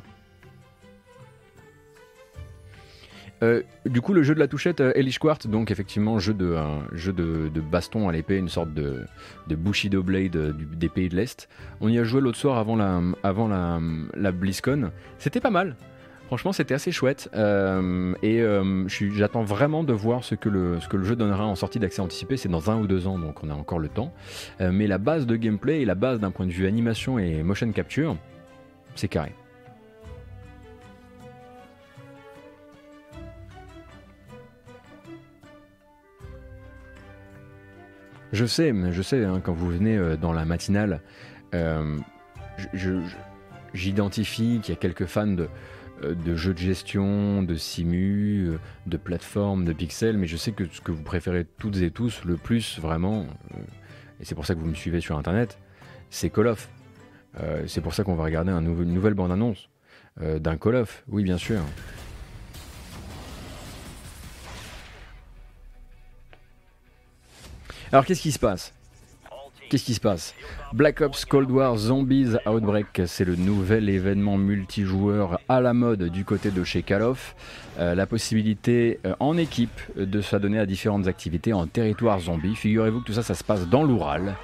Euh, 3.42 3.62
du 3.86 4.00
coup, 4.00 4.12
le 4.12 4.22
jeu 4.22 4.34
de 4.34 4.38
la 4.38 4.48
touchette 4.48 4.80
euh, 4.80 4.92
Elish 4.94 5.18
Quartz, 5.18 5.46
donc 5.46 5.70
effectivement, 5.70 6.18
jeu 6.18 6.34
de, 6.34 6.56
jeu 6.92 7.12
de, 7.12 7.60
baston 7.60 8.08
à 8.08 8.12
l'épée, 8.12 8.36
une 8.36 8.48
sorte 8.48 8.74
de, 8.74 9.04
de 9.48 9.54
Bushido 9.54 10.02
Blade 10.02 10.36
euh, 10.36 10.52
des 10.52 10.88
pays 10.88 11.08
de 11.08 11.16
l'Est. 11.16 11.48
On 11.80 11.88
y 11.88 11.98
a 11.98 12.04
joué 12.04 12.20
l'autre 12.20 12.38
soir 12.38 12.58
avant 12.58 12.76
la, 12.76 13.00
avant 13.22 13.48
la, 13.48 14.32
BlizzCon. 14.32 14.90
C'était 15.18 15.40
pas 15.40 15.50
mal. 15.50 15.76
Franchement, 16.26 16.52
c'était 16.52 16.74
assez 16.74 16.92
chouette. 16.92 17.28
et 17.34 18.44
j'attends 19.16 19.42
vraiment 19.42 19.82
de 19.82 19.92
voir 19.92 20.22
ce 20.22 20.36
que, 20.36 20.48
le, 20.48 20.78
ce 20.78 20.86
que 20.86 20.96
le 20.96 21.02
jeu 21.02 21.16
donnera 21.16 21.44
en 21.44 21.56
sortie 21.56 21.80
d'accès 21.80 22.00
anticipé. 22.00 22.36
C'est 22.36 22.48
dans 22.48 22.70
un 22.70 22.76
ou 22.76 22.86
deux 22.86 23.08
ans, 23.08 23.18
donc 23.18 23.42
on 23.42 23.50
a 23.50 23.54
encore 23.54 23.80
le 23.80 23.88
temps. 23.88 24.12
mais 24.60 24.86
la 24.86 24.98
base 24.98 25.26
de 25.26 25.34
gameplay 25.34 25.80
et 25.80 25.84
la 25.84 25.96
base 25.96 26.20
d'un 26.20 26.30
point 26.30 26.46
de 26.46 26.52
vue 26.52 26.68
animation 26.68 27.18
et 27.18 27.42
motion 27.42 27.72
capture, 27.72 28.16
c'est 28.94 29.08
carré. 29.08 29.32
Je 38.32 38.46
sais, 38.46 38.72
mais 38.72 38.92
je 38.92 39.02
sais, 39.02 39.24
hein, 39.24 39.40
quand 39.42 39.52
vous 39.52 39.68
venez 39.68 39.96
euh, 39.96 40.16
dans 40.16 40.32
la 40.32 40.44
matinale, 40.44 41.00
euh, 41.54 41.98
j'identifie 43.74 44.60
qu'il 44.62 44.72
y 44.72 44.76
a 44.76 44.80
quelques 44.80 45.06
fans 45.06 45.26
de, 45.26 45.48
euh, 46.04 46.36
jeux 46.36 46.54
de 46.54 46.58
gestion, 46.58 47.42
de 47.42 47.56
simu, 47.56 48.52
de 48.86 48.96
plateformes, 48.96 49.64
de 49.64 49.72
pixels, 49.72 50.16
mais 50.16 50.28
je 50.28 50.36
sais 50.36 50.52
que 50.52 50.64
ce 50.66 50.80
que 50.80 50.92
vous 50.92 51.02
préférez 51.02 51.44
toutes 51.58 51.78
et 51.78 51.90
tous 51.90 52.24
le 52.24 52.36
plus, 52.36 52.78
vraiment, 52.78 53.26
et 54.20 54.24
c'est 54.24 54.36
pour 54.36 54.46
ça 54.46 54.54
que 54.54 54.60
vous 54.60 54.68
me 54.68 54.74
suivez 54.74 55.00
sur 55.00 55.18
Internet, 55.18 55.58
c'est 56.08 56.30
Call 56.30 56.46
of. 56.46 56.70
c'est 57.66 57.80
pour 57.80 57.94
ça 57.94 58.04
qu'on 58.04 58.14
va 58.14 58.24
regarder 58.24 58.52
un 58.52 58.62
une 58.62 58.94
nouvelle 58.94 59.14
bande-annonce 59.14 59.70
d'un 60.20 60.56
Call 60.56 60.76
of, 60.76 61.04
oui 61.08 61.24
bien 61.24 61.38
sûr. 61.38 61.60
Alors 67.92 68.04
qu'est-ce 68.04 68.22
qui 68.22 68.30
se 68.30 68.38
passe? 68.38 68.72
Qu'est-ce 69.68 69.84
qui 69.84 69.94
se 69.94 70.00
passe? 70.00 70.34
Black 70.72 71.00
Ops 71.00 71.24
Cold 71.24 71.50
War 71.50 71.76
Zombies 71.76 72.34
Outbreak, 72.46 73.02
c'est 73.06 73.24
le 73.24 73.34
nouvel 73.34 73.88
événement 73.88 74.36
multijoueur 74.36 75.40
à 75.48 75.60
la 75.60 75.74
mode 75.74 76.04
du 76.04 76.24
côté 76.24 76.52
de 76.52 76.62
chez 76.62 76.82
Call 76.82 77.02
of. 77.02 77.34
Euh, 77.78 77.96
la 77.96 78.06
possibilité 78.06 79.00
euh, 79.04 79.14
en 79.18 79.36
équipe 79.36 79.80
de 79.96 80.20
s'adonner 80.20 80.60
à 80.60 80.66
différentes 80.66 81.08
activités 81.08 81.52
en 81.52 81.66
territoire 81.66 82.20
zombie. 82.20 82.54
Figurez-vous 82.54 83.00
que 83.00 83.06
tout 83.06 83.12
ça, 83.12 83.22
ça 83.24 83.34
se 83.34 83.42
passe 83.42 83.68
dans 83.68 83.82
l'Oural 83.82 84.36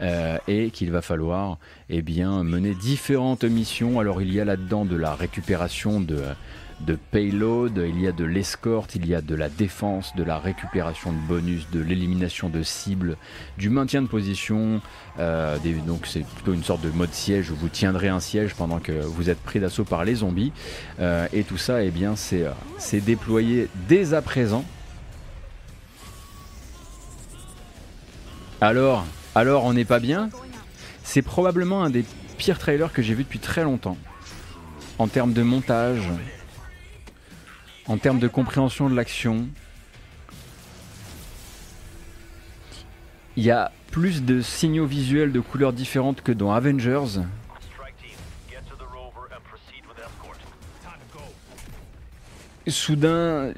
euh, 0.00 0.38
et 0.48 0.70
qu'il 0.70 0.90
va 0.90 1.02
falloir 1.02 1.58
eh 1.90 2.02
mener 2.02 2.74
différentes 2.74 3.44
missions. 3.44 4.00
Alors 4.00 4.22
il 4.22 4.32
y 4.32 4.40
a 4.40 4.46
là-dedans 4.46 4.86
de 4.86 4.96
la 4.96 5.14
récupération 5.14 6.00
de 6.00 6.20
de 6.84 6.96
payload, 6.96 7.82
il 7.86 8.00
y 8.00 8.06
a 8.06 8.12
de 8.12 8.24
l'escorte, 8.24 8.94
il 8.94 9.06
y 9.06 9.14
a 9.14 9.20
de 9.20 9.34
la 9.34 9.48
défense, 9.48 10.14
de 10.16 10.22
la 10.22 10.38
récupération 10.38 11.12
de 11.12 11.18
bonus, 11.18 11.68
de 11.70 11.80
l'élimination 11.80 12.48
de 12.48 12.62
cibles, 12.62 13.16
du 13.58 13.70
maintien 13.70 14.02
de 14.02 14.06
position. 14.06 14.80
Euh, 15.18 15.56
donc 15.86 16.06
c'est 16.06 16.24
plutôt 16.24 16.52
une 16.52 16.64
sorte 16.64 16.82
de 16.82 16.90
mode 16.90 17.12
siège 17.12 17.50
où 17.50 17.56
vous 17.56 17.68
tiendrez 17.68 18.08
un 18.08 18.20
siège 18.20 18.54
pendant 18.54 18.78
que 18.78 18.92
vous 18.92 19.30
êtes 19.30 19.40
pris 19.40 19.60
d'assaut 19.60 19.84
par 19.84 20.04
les 20.04 20.16
zombies. 20.16 20.52
Euh, 21.00 21.26
et 21.32 21.44
tout 21.44 21.58
ça, 21.58 21.82
eh 21.82 21.90
bien, 21.90 22.14
euh, 22.32 22.52
c'est 22.78 23.00
déployé 23.00 23.68
dès 23.88 24.14
à 24.14 24.22
présent. 24.22 24.64
Alors, 28.60 29.04
alors 29.34 29.64
on 29.64 29.72
n'est 29.72 29.84
pas 29.84 30.00
bien? 30.00 30.30
C'est 31.02 31.22
probablement 31.22 31.84
un 31.84 31.90
des 31.90 32.04
pires 32.38 32.58
trailers 32.58 32.92
que 32.92 33.02
j'ai 33.02 33.14
vu 33.14 33.24
depuis 33.24 33.38
très 33.38 33.62
longtemps. 33.62 33.96
En 34.98 35.08
termes 35.08 35.32
de 35.32 35.42
montage, 35.42 36.08
en 37.86 37.96
termes 37.98 38.18
de 38.18 38.28
compréhension 38.28 38.88
de 38.88 38.94
l'action. 38.94 39.48
Il 43.36 43.44
y 43.44 43.50
a 43.50 43.72
plus 43.90 44.22
de 44.22 44.40
signaux 44.40 44.86
visuels 44.86 45.32
de 45.32 45.40
couleurs 45.40 45.72
différentes 45.72 46.20
que 46.22 46.32
dans 46.32 46.52
Avengers. 46.52 47.20
Soudain, 52.66 53.52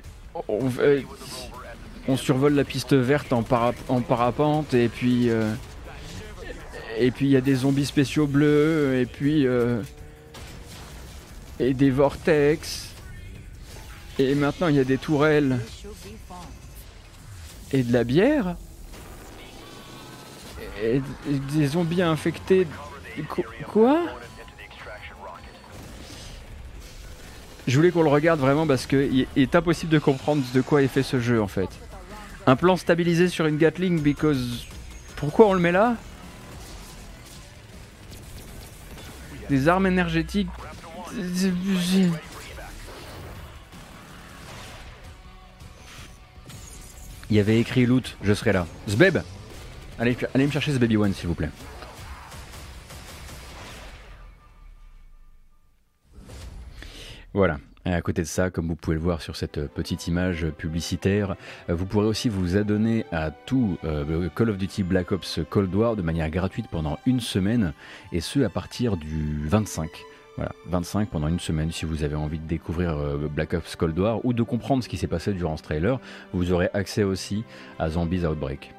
on, 0.49 2.17
survole 2.17 2.55
la 2.55 2.65
piste 2.65 2.95
verte 2.95 3.33
en, 3.33 3.43
parapente 3.43 4.75
et 4.75 4.89
puis 4.89 5.31
euh, 5.31 5.53
et 6.99 7.11
puis 7.11 7.27
il 7.27 7.33
y 7.33 7.37
a 7.37 7.41
des 7.41 7.55
zombies 7.55 7.87
spéciaux 7.87 8.27
bleus 8.27 8.99
et 9.01 9.07
puis 9.07 9.47
euh, 9.47 9.81
et 11.61 11.73
des 11.73 11.91
vortex 11.91 12.86
et 14.19 14.35
maintenant, 14.35 14.69
il 14.69 14.77
y 14.77 14.81
a 14.81 14.85
des 14.85 14.99
tourelles. 14.99 15.59
Et 17.73 17.83
de 17.83 17.93
la 17.93 18.05
bière. 18.05 18.57
Et 20.83 21.01
des 21.53 21.67
zombies 21.67 22.03
infectés. 22.03 22.67
Quoi? 23.69 24.01
Je 27.67 27.77
voulais 27.77 27.91
qu'on 27.91 28.03
le 28.03 28.11
regarde 28.11 28.39
vraiment 28.39 28.67
parce 28.67 28.87
qu'il 28.87 29.27
est 29.35 29.55
impossible 29.57 29.91
de 29.91 29.99
comprendre 29.99 30.43
de 30.55 30.61
quoi 30.61 30.83
est 30.83 30.89
fait 30.89 31.03
ce 31.03 31.19
jeu 31.19 31.43
en 31.43 31.49
fait. 31.49 31.69
Un 32.47 32.55
plan 32.55 32.77
stabilisé 32.77 33.29
sur 33.29 33.47
une 33.47 33.57
Gatling 33.57 34.01
because... 34.01 34.67
Pourquoi 35.17 35.49
on 35.49 35.55
le 35.55 35.61
met 35.61 35.73
là? 35.73 35.97
Des 39.49 39.67
armes 39.67 39.87
énergétiques... 39.87 40.49
Il 47.31 47.37
y 47.37 47.41
avait 47.41 47.59
écrit 47.59 47.87
loot, 47.87 48.17
je 48.23 48.33
serai 48.33 48.53
là. 48.53 48.67
Zbeb 48.89 49.19
allez, 49.99 50.17
allez 50.35 50.47
me 50.47 50.51
chercher 50.51 50.73
ce 50.73 50.97
one 50.97 51.13
s'il 51.13 51.29
vous 51.29 51.35
plaît. 51.35 51.51
Voilà. 57.33 57.59
Et 57.85 57.93
à 57.93 58.01
côté 58.01 58.23
de 58.23 58.27
ça, 58.27 58.51
comme 58.51 58.67
vous 58.67 58.75
pouvez 58.75 58.97
le 58.97 59.03
voir 59.03 59.23
sur 59.23 59.37
cette 59.37 59.69
petite 59.69 60.09
image 60.09 60.47
publicitaire, 60.51 61.37
vous 61.69 61.87
pourrez 61.87 62.07
aussi 62.07 62.29
vous 62.29 62.57
adonner 62.57 63.05
à 63.13 63.31
tout 63.31 63.79
euh, 63.85 64.29
Call 64.35 64.51
of 64.51 64.57
Duty 64.57 64.83
Black 64.83 65.13
Ops 65.13 65.39
Cold 65.49 65.73
War 65.73 65.95
de 65.95 66.03
manière 66.03 66.29
gratuite 66.29 66.67
pendant 66.69 66.99
une 67.07 67.21
semaine, 67.21 67.75
et 68.11 68.21
ce 68.21 68.41
à 68.41 68.49
partir 68.49 68.97
du 68.97 69.47
25. 69.47 69.89
Voilà, 70.37 70.53
25 70.67 71.09
pendant 71.09 71.29
une 71.29 71.41
semaine 71.41 71.73
si 71.73 71.87
vous 71.87 72.03
avez 72.03 72.15
envie 72.15 72.39
de 72.39 72.47
découvrir 72.47 72.97
euh, 72.97 73.29
Black 73.29 73.55
Ops 73.55 73.75
Cold 73.77 73.99
War 73.99 74.25
ou 74.25 74.35
de 74.35 74.43
comprendre 74.43 74.85
ce 74.85 74.89
qui 74.89 74.99
s'est 74.99 75.07
passé 75.07 75.33
durant 75.33 75.57
ce 75.57 75.63
trailer. 75.63 75.99
Vous 76.35 76.53
aurez 76.53 76.69
accès 76.75 77.05
aussi 77.05 77.45
à 77.79 77.89
Zombies 77.89 78.27
Outbreak. 78.27 78.75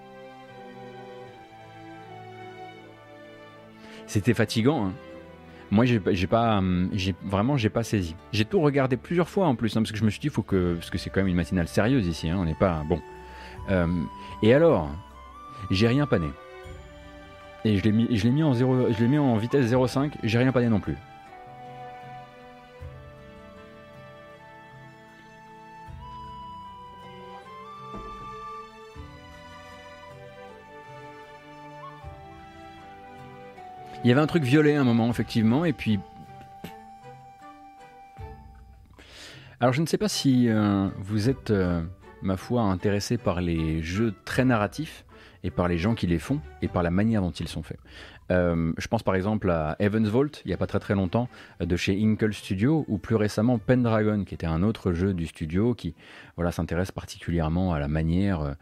C'était 4.06 4.34
fatigant, 4.34 4.88
hein. 4.88 4.94
Moi, 5.70 5.86
j'ai 5.86 6.28
pas, 6.28 6.60
hum, 6.60 6.90
vraiment, 7.26 7.58
j'ai 7.58 7.70
pas 7.70 7.84
saisi. 7.84 8.16
J'ai 8.32 8.46
tout 8.46 8.62
regardé 8.62 8.96
plusieurs 8.96 9.28
fois 9.28 9.48
en 9.48 9.56
plus, 9.56 9.76
hein, 9.76 9.82
parce 9.82 9.92
que 9.92 9.98
je 9.98 10.06
me 10.06 10.10
suis 10.10 10.22
dit, 10.22 10.30
que, 10.30 10.76
parce 10.76 10.90
que 10.90 10.98
c'est 10.98 11.10
quand 11.10 11.20
même 11.20 11.28
une 11.28 11.36
matinale 11.36 11.68
sérieuse 11.68 12.08
ici, 12.08 12.30
hein, 12.30 12.38
on 12.40 12.46
n'est 12.46 12.56
pas 12.56 12.84
bon. 12.88 13.02
Hum, 13.70 14.08
et 14.42 14.54
alors, 14.54 14.90
j'ai 15.70 15.88
rien 15.88 16.06
pané. 16.06 16.28
Et 17.66 17.76
je 17.78 17.84
l'ai 17.84 17.92
mis, 17.92 18.08
je 18.16 18.24
l'ai 18.24 18.32
mis 18.32 18.44
en 18.44 18.54
zéro, 18.54 18.88
je 18.92 19.00
l'ai 19.00 19.10
mis 19.10 19.18
en 19.18 19.36
vitesse 19.36 19.70
0,5. 19.70 20.12
J'ai 20.24 20.38
rien 20.38 20.54
pané 20.54 20.70
non 20.70 20.80
plus. 20.80 20.96
Il 34.08 34.10
y 34.10 34.14
avait 34.14 34.22
un 34.22 34.28
truc 34.28 34.44
violet 34.44 34.78
à 34.78 34.80
un 34.80 34.86
moment, 34.86 35.10
effectivement, 35.10 35.66
et 35.66 35.74
puis. 35.74 36.00
Alors, 39.60 39.74
je 39.74 39.82
ne 39.82 39.86
sais 39.86 39.98
pas 39.98 40.08
si 40.08 40.48
euh, 40.48 40.88
vous 40.98 41.28
êtes, 41.28 41.52
euh, 41.52 41.84
ma 42.22 42.38
foi, 42.38 42.62
intéressé 42.62 43.18
par 43.18 43.42
les 43.42 43.84
jeux 43.84 44.16
très 44.24 44.46
narratifs 44.46 45.04
et 45.44 45.52
par 45.52 45.68
les 45.68 45.78
gens 45.78 45.94
qui 45.94 46.08
les 46.08 46.20
font 46.20 46.40
et 46.62 46.70
par 46.70 46.84
la 46.84 46.90
manière 46.90 47.22
dont 47.22 47.32
ils 47.32 47.50
sont 47.50 47.64
faits. 47.64 47.82
Euh, 48.32 48.74
je 48.78 48.88
pense 48.88 49.04
par 49.04 49.16
exemple 49.16 49.50
à 49.50 49.76
Evans 49.80 50.08
Vault, 50.08 50.42
il 50.46 50.50
n'y 50.50 50.54
a 50.54 50.58
pas 50.58 50.68
très 50.68 50.80
très 50.80 50.96
longtemps, 50.96 51.30
de 51.60 51.76
chez 51.76 51.98
Inkle 52.02 52.34
Studio, 52.34 52.86
ou 52.88 52.98
plus 52.98 53.16
récemment 53.16 53.58
Pendragon, 53.58 54.24
qui 54.24 54.34
était 54.34 54.48
un 54.48 54.64
autre 54.64 54.94
jeu 54.94 55.14
du 55.14 55.28
studio 55.28 55.74
qui 55.74 55.96
voilà, 56.36 56.52
s'intéresse 56.52 56.92
particulièrement 56.92 57.74
à 57.74 57.80
la 57.80 57.88
manière 57.88 58.56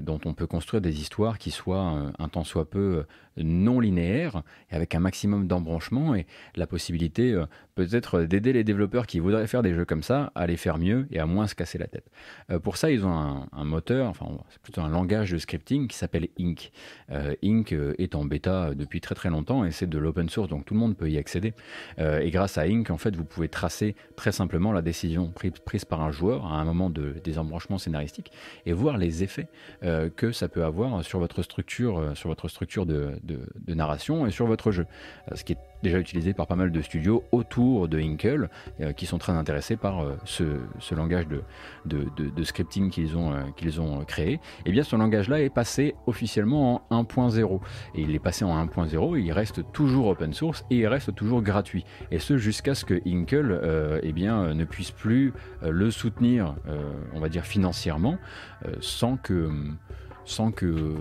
dont 0.00 0.20
on 0.24 0.34
peut 0.34 0.46
construire 0.46 0.80
des 0.80 1.00
histoires 1.00 1.38
qui 1.38 1.50
soient 1.50 2.12
un 2.18 2.28
tant 2.28 2.44
soit 2.44 2.68
peu 2.68 3.04
non 3.36 3.80
linéaire 3.80 4.42
et 4.70 4.76
avec 4.76 4.94
un 4.94 5.00
maximum 5.00 5.46
d'embranchement 5.46 6.14
et 6.14 6.26
la 6.54 6.66
possibilité 6.66 7.32
euh, 7.32 7.46
peut-être 7.74 8.22
d'aider 8.22 8.52
les 8.52 8.64
développeurs 8.64 9.06
qui 9.06 9.18
voudraient 9.18 9.46
faire 9.46 9.62
des 9.62 9.74
jeux 9.74 9.84
comme 9.84 10.02
ça 10.02 10.32
à 10.34 10.46
les 10.46 10.56
faire 10.56 10.78
mieux 10.78 11.06
et 11.10 11.18
à 11.18 11.26
moins 11.26 11.46
se 11.46 11.54
casser 11.54 11.78
la 11.78 11.86
tête. 11.86 12.10
Euh, 12.50 12.58
pour 12.58 12.76
ça, 12.76 12.90
ils 12.90 13.04
ont 13.04 13.46
un, 13.52 13.64
moteur, 13.64 14.08
enfin 14.08 14.26
c'est 14.50 14.60
plutôt 14.60 14.80
un 14.80 14.88
langage 14.88 15.32
de 15.32 15.38
scripting 15.38 15.88
qui 15.88 15.96
s'appelle 15.96 16.28
Ink. 16.38 16.70
Euh, 17.10 17.34
Ink 17.42 17.74
est 17.98 18.14
en 18.14 18.24
bêta 18.24 18.74
depuis 18.86 19.00
très 19.00 19.14
très 19.14 19.30
longtemps 19.30 19.64
et 19.64 19.70
c'est 19.70 19.88
de 19.88 19.98
l'open 19.98 20.28
source 20.28 20.48
donc 20.48 20.64
tout 20.64 20.74
le 20.74 20.80
monde 20.80 20.96
peut 20.96 21.10
y 21.10 21.18
accéder. 21.18 21.54
et 21.98 22.30
grâce 22.30 22.58
à 22.58 22.62
Ink, 22.62 22.90
en 22.90 22.98
fait, 22.98 23.14
vous 23.16 23.24
pouvez 23.24 23.48
tracer 23.48 23.94
très 24.16 24.32
simplement 24.32 24.72
la 24.72 24.82
décision 24.82 25.30
prise, 25.30 25.84
par 25.84 26.00
un 26.00 26.10
joueur 26.10 26.46
à 26.46 26.60
un 26.60 26.64
moment 26.64 26.90
de, 26.90 27.14
des 27.22 27.38
embranchements 27.38 27.78
scénaristiques 27.78 28.32
et 28.64 28.72
voir 28.72 28.96
les 28.98 29.22
effets 29.22 29.48
que 30.16 30.32
ça 30.32 30.48
peut 30.48 30.64
avoir 30.64 31.04
sur 31.04 31.18
votre 31.18 31.42
structure, 31.42 32.12
sur 32.14 32.28
votre 32.28 32.48
structure 32.48 32.86
de, 32.86 33.18
de, 33.22 33.74
narration 33.74 34.26
et 34.26 34.30
sur 34.30 34.46
votre 34.46 34.72
jeu. 34.72 34.86
Euh, 35.30 35.36
ce 35.36 35.44
qui 35.44 35.52
est 35.52 35.58
déjà 35.82 35.98
utilisé 35.98 36.32
par 36.32 36.46
pas 36.46 36.56
mal 36.56 36.70
de 36.70 36.80
studios 36.80 37.24
autour 37.32 37.88
de 37.88 37.98
Inkle 37.98 38.48
euh, 38.80 38.92
qui 38.92 39.06
sont 39.06 39.18
très 39.18 39.32
intéressés 39.32 39.76
par 39.76 40.00
euh, 40.00 40.16
ce, 40.24 40.94
langage 40.94 41.26
de, 41.84 42.44
scripting 42.44 42.90
qu'ils 42.90 43.16
ont, 43.16 43.32
ont 43.78 44.04
créé. 44.04 44.34
Et 44.34 44.40
eh 44.66 44.72
bien 44.72 44.82
ce 44.82 44.96
langage-là 44.96 45.40
est 45.42 45.50
passé 45.50 45.94
officiellement 46.06 46.82
en 46.90 47.02
1.0. 47.02 47.60
Et 47.94 48.02
il 48.02 48.14
est 48.14 48.18
passé 48.18 48.44
en 48.44 48.64
1.0, 48.66 49.20
il 49.20 49.32
reste 49.32 49.60
toujours 49.72 50.08
open 50.08 50.32
source 50.32 50.64
et 50.70 50.76
il 50.76 50.86
reste 50.86 51.14
toujours 51.14 51.42
gratuit. 51.42 51.84
Et 52.10 52.18
ce 52.18 52.36
jusqu'à 52.36 52.74
ce 52.74 52.84
que 52.84 53.00
Inkle 53.06 54.00
eh 54.02 54.12
bien, 54.12 54.54
ne 54.54 54.64
puisse 54.64 54.90
plus 54.90 55.32
le 55.62 55.90
soutenir, 55.90 56.54
on 57.14 57.20
va 57.20 57.28
dire 57.28 57.44
financièrement, 57.44 58.18
sans 58.80 59.16
que 59.16 59.50
sans, 60.26 60.50
que, 60.50 60.94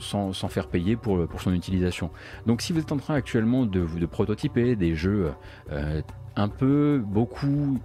sans, 0.00 0.32
faire 0.32 0.66
payer 0.66 0.96
pour, 0.96 1.28
pour, 1.28 1.40
son 1.40 1.52
utilisation. 1.52 2.10
Donc 2.46 2.62
si 2.62 2.72
vous 2.72 2.80
êtes 2.80 2.90
en 2.90 2.96
train 2.96 3.14
actuellement 3.14 3.64
de, 3.66 3.86
de 3.86 4.06
prototyper 4.06 4.74
des 4.74 4.94
jeux 4.94 5.32
euh, 5.70 6.00
un 6.34 6.48
peu, 6.48 7.00
beaucoup, 7.04 7.78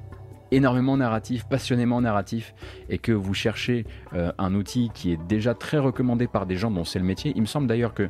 énormément 0.51 0.97
narratifs, 0.97 1.45
passionnément 1.45 2.01
narratifs, 2.01 2.55
et 2.89 2.97
que 2.97 3.11
vous 3.11 3.33
cherchez 3.33 3.85
euh, 4.13 4.31
un 4.37 4.55
outil 4.55 4.89
qui 4.93 5.11
est 5.11 5.19
déjà 5.27 5.53
très 5.53 5.77
recommandé 5.77 6.25
par 6.25 6.45
des 6.45 6.55
gens 6.55 6.71
dont 6.71 6.85
c'est 6.85 6.99
le 6.99 7.05
métier, 7.05 7.33
il 7.35 7.41
me 7.41 7.47
semble 7.47 7.67
d'ailleurs 7.67 7.93
que 7.93 8.09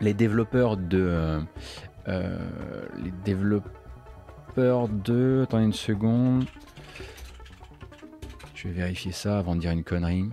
les 0.00 0.14
développeurs 0.14 0.76
de, 0.76 1.40
les 2.08 3.12
développeurs 3.24 4.88
de... 4.88 5.42
Attendez 5.44 5.64
une 5.66 5.72
seconde. 5.72 6.44
Je 8.54 8.68
vais 8.68 8.74
vérifier 8.74 9.12
ça 9.12 9.38
avant 9.38 9.54
de 9.54 9.60
dire 9.60 9.70
une 9.70 9.84
connerie. 9.84 10.28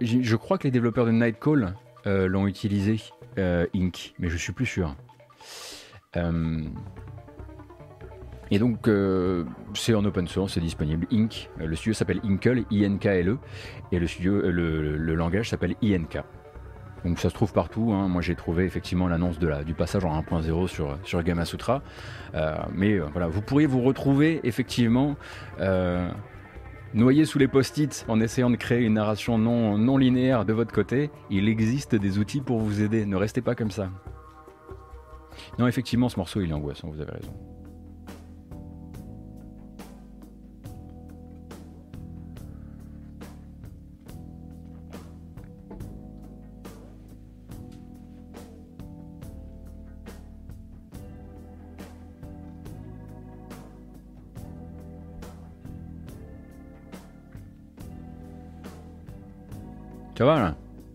Je 0.00 0.36
crois 0.36 0.58
que 0.58 0.64
les 0.64 0.70
développeurs 0.70 1.06
de 1.06 1.12
Nightcall 1.12 1.74
euh, 2.06 2.28
l'ont 2.28 2.46
utilisé, 2.46 3.00
euh, 3.38 3.66
Inc, 3.74 4.14
mais 4.18 4.28
je 4.28 4.36
suis 4.36 4.52
plus 4.52 4.66
sûr. 4.66 4.94
Euh, 6.16 6.62
et 8.50 8.58
donc, 8.58 8.88
c'est 9.74 9.94
en 9.94 10.04
open 10.06 10.26
source, 10.26 10.54
c'est 10.54 10.60
disponible. 10.60 11.06
Inc, 11.12 11.50
le 11.58 11.76
studio 11.76 11.92
s'appelle 11.92 12.20
Inkle, 12.24 12.64
I-N-K-L-E, 12.70 13.38
et 13.92 13.98
le, 13.98 14.06
studio, 14.06 14.40
le, 14.40 15.14
langage 15.14 15.50
s'appelle 15.50 15.74
INK. 15.82 16.22
Donc 17.04 17.18
ça 17.18 17.28
se 17.28 17.34
trouve 17.34 17.52
partout. 17.52 17.92
Hein. 17.92 18.08
Moi 18.08 18.22
j'ai 18.22 18.34
trouvé 18.34 18.64
effectivement 18.64 19.06
l'annonce 19.06 19.38
du 19.38 19.74
passage 19.74 20.04
en 20.04 20.20
1.0 20.20 20.66
sur, 20.66 20.98
sur 21.04 21.22
Gamasutra. 21.22 21.82
mais 22.72 22.98
voilà, 22.98 23.28
vous 23.28 23.42
pourriez 23.42 23.66
vous 23.66 23.82
retrouver 23.82 24.40
effectivement 24.44 25.16
Noyé 26.94 27.26
sous 27.26 27.38
les 27.38 27.48
post-it 27.48 28.06
en 28.08 28.18
essayant 28.20 28.48
de 28.48 28.56
créer 28.56 28.82
une 28.82 28.94
narration 28.94 29.36
non, 29.36 29.76
non 29.76 29.98
linéaire 29.98 30.46
de 30.46 30.54
votre 30.54 30.72
côté, 30.72 31.10
il 31.28 31.48
existe 31.48 31.94
des 31.94 32.18
outils 32.18 32.40
pour 32.40 32.60
vous 32.60 32.80
aider. 32.82 33.04
Ne 33.04 33.16
restez 33.16 33.42
pas 33.42 33.54
comme 33.54 33.70
ça. 33.70 33.90
Non, 35.58 35.66
effectivement, 35.66 36.08
ce 36.08 36.16
morceau, 36.16 36.40
il 36.40 36.50
est 36.50 36.54
angoissant, 36.54 36.88
vous 36.88 37.00
avez 37.00 37.12
raison. 37.12 37.32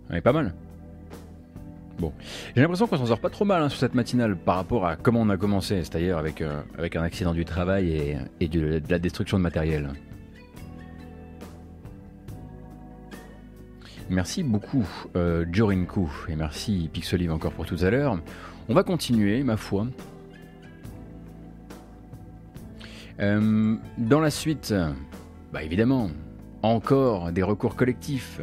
On 0.10 0.14
est 0.14 0.22
pas 0.22 0.34
mal. 0.34 0.54
Bon, 2.00 2.12
j'ai 2.56 2.62
l'impression 2.62 2.88
qu'on 2.88 2.98
s'en 2.98 3.06
sort 3.06 3.20
pas 3.20 3.30
trop 3.30 3.46
mal 3.46 3.62
hein, 3.62 3.70
sur 3.70 3.80
cette 3.80 3.96
matinale 3.96 4.36
par 4.36 4.56
rapport 4.56 4.86
à 4.86 4.96
comment 4.96 5.22
on 5.22 5.30
a 5.30 5.38
commencé, 5.38 5.78
c'est-à-dire 5.78 6.18
avec, 6.18 6.42
euh, 6.42 6.62
avec 6.78 6.96
un 6.96 7.04
accident 7.04 7.34
du 7.34 7.46
travail 7.46 8.18
et, 8.40 8.48
de, 8.48 8.82
la 8.90 9.00
destruction 9.00 9.38
de 9.38 9.44
matériel. 9.44 9.90
Merci 14.10 14.44
beaucoup 14.44 14.88
euh, 15.16 15.46
Jorinku 15.52 16.10
et 16.30 16.36
merci 16.36 16.90
Pixelive 16.92 17.32
encore 17.32 17.54
pour 17.54 17.66
tout 17.66 17.78
à 17.82 17.90
l'heure. 17.90 18.20
On 18.70 18.74
va 18.74 18.84
continuer, 18.84 19.44
ma 19.44 19.58
foi. 19.58 19.88
Euh, 23.20 23.76
dans 23.98 24.20
la 24.20 24.32
suite, 24.32 24.74
bah 25.54 25.64
évidemment, 25.64 26.10
encore 26.64 27.32
des 27.32 27.44
recours 27.44 27.76
collectifs 27.76 28.42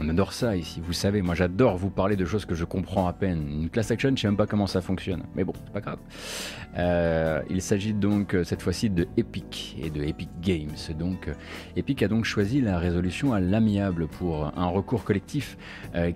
on 0.00 0.08
adore 0.08 0.32
ça 0.32 0.56
ici, 0.56 0.80
vous 0.82 0.94
savez, 0.94 1.20
moi 1.20 1.34
j'adore 1.34 1.76
vous 1.76 1.90
parler 1.90 2.16
de 2.16 2.24
choses 2.24 2.46
que 2.46 2.54
je 2.54 2.64
comprends 2.64 3.06
à 3.06 3.12
peine. 3.12 3.46
Une 3.62 3.70
class 3.70 3.90
action, 3.90 4.10
je 4.16 4.22
sais 4.22 4.28
même 4.28 4.36
pas 4.36 4.46
comment 4.46 4.66
ça 4.66 4.80
fonctionne, 4.80 5.22
mais 5.34 5.44
bon, 5.44 5.52
c'est 5.54 5.72
pas 5.72 5.80
grave. 5.80 5.98
Euh, 6.78 7.42
il 7.50 7.60
s'agit 7.60 7.92
donc 7.92 8.34
euh, 8.34 8.44
cette 8.44 8.62
fois-ci 8.62 8.88
de 8.88 9.08
Epic 9.16 9.76
et 9.82 9.90
de 9.90 10.02
Epic 10.02 10.30
Games. 10.40 10.70
Donc 10.98 11.28
euh, 11.28 11.34
Epic 11.76 12.02
a 12.02 12.08
donc 12.08 12.24
choisi 12.24 12.60
la 12.60 12.78
résolution 12.78 13.34
à 13.34 13.40
l'amiable 13.40 14.06
pour 14.06 14.52
un 14.56 14.66
recours 14.66 15.04
collectif 15.04 15.56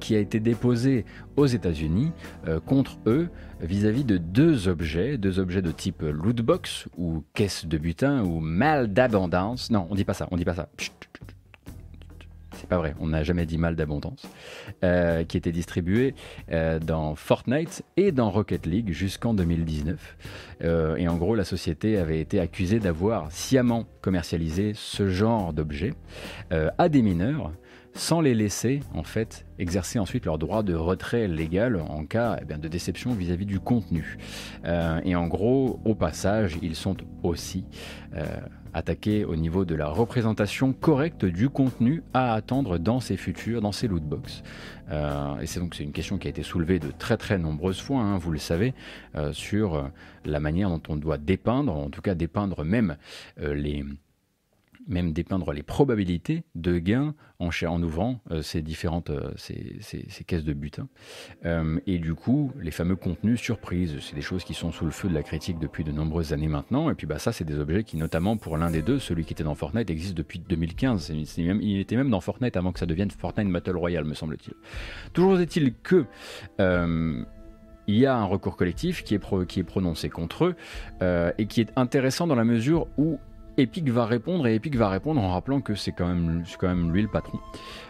qui 0.01 0.15
a 0.15 0.19
été 0.19 0.41
déposé 0.41 1.05
aux 1.37 1.47
États-Unis 1.47 2.13
contre 2.67 2.99
eux 3.07 3.29
vis-à-vis 3.61 4.05
de 4.05 4.19
deux 4.19 4.69
objets, 4.69 5.19
deux 5.19 5.39
objets 5.39 5.63
de 5.63 5.73
type 5.73 6.03
lootbox 6.03 6.89
ou 6.97 7.25
caisse 7.35 7.67
de 7.67 7.79
butin 7.79 8.23
ou 8.23 8.41
mal 8.41 8.93
d'abondance. 8.93 9.71
Non, 9.71 9.87
on 9.91 9.95
dit 9.95 10.05
pas 10.05 10.15
ça, 10.15 10.29
on 10.31 10.37
dit 10.37 10.45
pas 10.45 10.55
ça 10.55 10.69
pas 12.65 12.79
vrai, 12.79 12.95
on 13.01 13.09
n'a 13.09 13.23
jamais 13.23 13.47
dit 13.47 13.59
mal 13.59 13.77
d'abondance, 13.77 14.29
euh, 14.83 15.25
qui 15.25 15.37
était 15.37 15.53
distribué 15.53 16.15
euh, 16.51 16.79
dans 16.79 17.15
Fortnite 17.15 17.83
et 17.97 18.13
dans 18.13 18.31
Rocket 18.31 18.67
League 18.67 18.93
jusqu'en 18.93 19.35
2019. 19.35 20.17
Euh, 20.63 20.97
et 20.97 21.09
en 21.09 21.17
gros, 21.17 21.35
la 21.35 21.45
société 21.45 21.99
avait 21.99 22.21
été 22.21 22.41
accusée 22.41 22.81
d'avoir 22.81 23.31
sciemment 23.33 23.87
commercialisé 24.01 24.73
ce 24.75 25.09
genre 25.09 25.53
d'objets 25.53 25.95
à 26.51 26.89
des 26.89 27.03
mineurs 27.03 27.53
sans 27.95 28.21
les 28.21 28.35
laisser 28.35 28.81
en 28.93 29.05
fait 29.05 29.47
exercer 29.59 29.99
ensuite 29.99 30.27
leur 30.27 30.37
droit 30.39 30.63
de 30.63 30.75
retrait 30.75 31.29
légal 31.29 31.81
en 31.81 32.05
cas 32.05 32.39
eh 32.43 32.55
de 32.55 32.69
déception 32.69 33.13
vis-à-vis 33.13 33.47
du 33.47 33.61
contenu. 33.61 34.19
et 35.05 35.17
en 35.17 35.27
gros, 35.27 35.81
au 35.85 35.95
passage, 35.95 36.59
ils 36.61 36.77
sont 36.77 36.97
aussi 37.23 37.65
attaquer 38.75 39.25
au 39.25 39.37
niveau 39.37 39.65
de 39.65 39.75
la 39.75 39.87
représentation 39.87 40.73
correcte 40.73 41.25
du 41.25 41.49
contenu 41.49 42.03
à 42.13 42.35
attendre 42.35 42.79
dans 42.79 43.01
ces 43.01 43.17
futurs, 43.17 43.63
dans 43.63 43.73
ces 43.73 43.89
lootbox. 43.89 44.43
Euh, 44.91 45.39
et 45.39 45.47
c'est 45.47 45.61
donc 45.61 45.79
une 45.79 45.93
question 45.93 46.19
qui 46.19 46.27
a 46.27 46.31
été 46.31 46.43
soulevée 46.43 46.81
de 46.81 46.91
très 46.91 47.17
très 47.17 47.39
nombreuses 47.39 47.81
fois, 47.81 48.01
hein, 48.01 48.19
vous 48.19 48.33
le 48.33 48.39
savez, 48.39 48.75
euh, 49.15 49.33
sur 49.33 49.75
euh, 49.75 49.83
la 50.25 50.41
manière 50.41 50.69
dont 50.69 50.83
on 50.89 50.97
doit 50.97 51.19
dépeindre, 51.19 51.75
en 51.75 51.89
tout 51.89 52.03
cas 52.03 52.15
dépeindre 52.15 52.65
même 52.65 52.97
les 53.39 53.85
même 54.87 55.13
dépeindre 55.13 55.53
les 55.53 55.63
probabilités 55.63 56.45
de 56.55 56.79
gains 56.79 57.15
en, 57.39 57.83
ouvrant 57.83 58.21
euh, 58.31 58.43
ces 58.43 58.63
différentes 58.63 59.11
euh, 59.11 59.31
ces, 59.37 60.25
caisses 60.27 60.45
de 60.45 60.53
butin. 60.53 60.89
Euh, 61.45 61.79
et 61.87 61.99
du 61.99 62.15
coup, 62.15 62.53
les 62.61 62.71
fameux 62.71 62.97
contenus 62.97 63.41
surprises, 63.41 63.97
c'est 64.01 64.15
des 64.15 64.23
choses 64.23 64.45
qui 64.45 64.55
sont 64.55 64.73
sous 64.73 64.85
le 64.85 64.91
feu 64.91 65.09
de 65.09 65.15
la 65.15 65.23
critique 65.23 65.59
depuis 65.59 65.85
de 65.85 65.93
nombreuses 65.93 66.33
années 66.33 66.49
maintenant. 66.49 66.91
Et 66.91 66.95
puis 66.95 67.07
bah, 67.07 67.19
ça, 67.19 67.33
c'est 67.33 67.45
des 67.45 67.59
objets 67.59 67.85
qui, 67.85 67.97
notamment 67.97 68.37
pour 68.37 68.57
l'un 68.57 68.71
des 68.71 68.83
deux, 68.83 68.99
celui 68.99 69.25
qui 69.25 69.33
était 69.33 69.45
dans 69.45 69.55
Fortnite, 69.55 69.91
existe 69.91 70.15
depuis 70.15 70.39
2015. 70.39 71.13
même, 71.39 71.61
il 71.61 71.81
était 71.81 71.97
même 71.97 72.11
dans 72.11 72.21
Fortnite 72.21 72.57
avant 72.57 72.73
que 72.73 72.79
ça 72.79 72.87
devienne 72.87 73.11
Fortnite 73.11 73.51
Battle 73.51 73.77
Royale, 73.77 74.05
me 74.05 74.15
semble-t-il. 74.15 74.55
Toujours 75.13 75.39
est-il 75.41 75.75
que 75.75 76.07
il 77.87 77.97
y 77.97 78.07
a 78.07 78.17
un 78.17 78.25
recours 78.25 78.57
collectif 78.57 79.05
qui 79.05 79.15
est, 79.15 79.47
qui 79.47 79.61
est 79.61 79.65
prononcé 79.65 80.09
contre 80.09 80.47
eux 80.47 81.33
et 81.37 81.47
qui 81.47 81.61
est 81.61 81.71
intéressant 81.77 82.27
dans 82.27 82.35
la 82.35 82.45
mesure 82.45 82.87
où 82.97 83.19
Epic 83.57 83.89
va 83.89 84.05
répondre 84.05 84.47
et 84.47 84.55
Epic 84.55 84.77
va 84.77 84.89
répondre 84.89 85.21
en 85.21 85.31
rappelant 85.31 85.61
que 85.61 85.75
c'est 85.75 85.93
quand, 85.93 86.09
même, 86.09 86.93
lui 86.93 87.03
le 87.03 87.09
patron. 87.09 87.39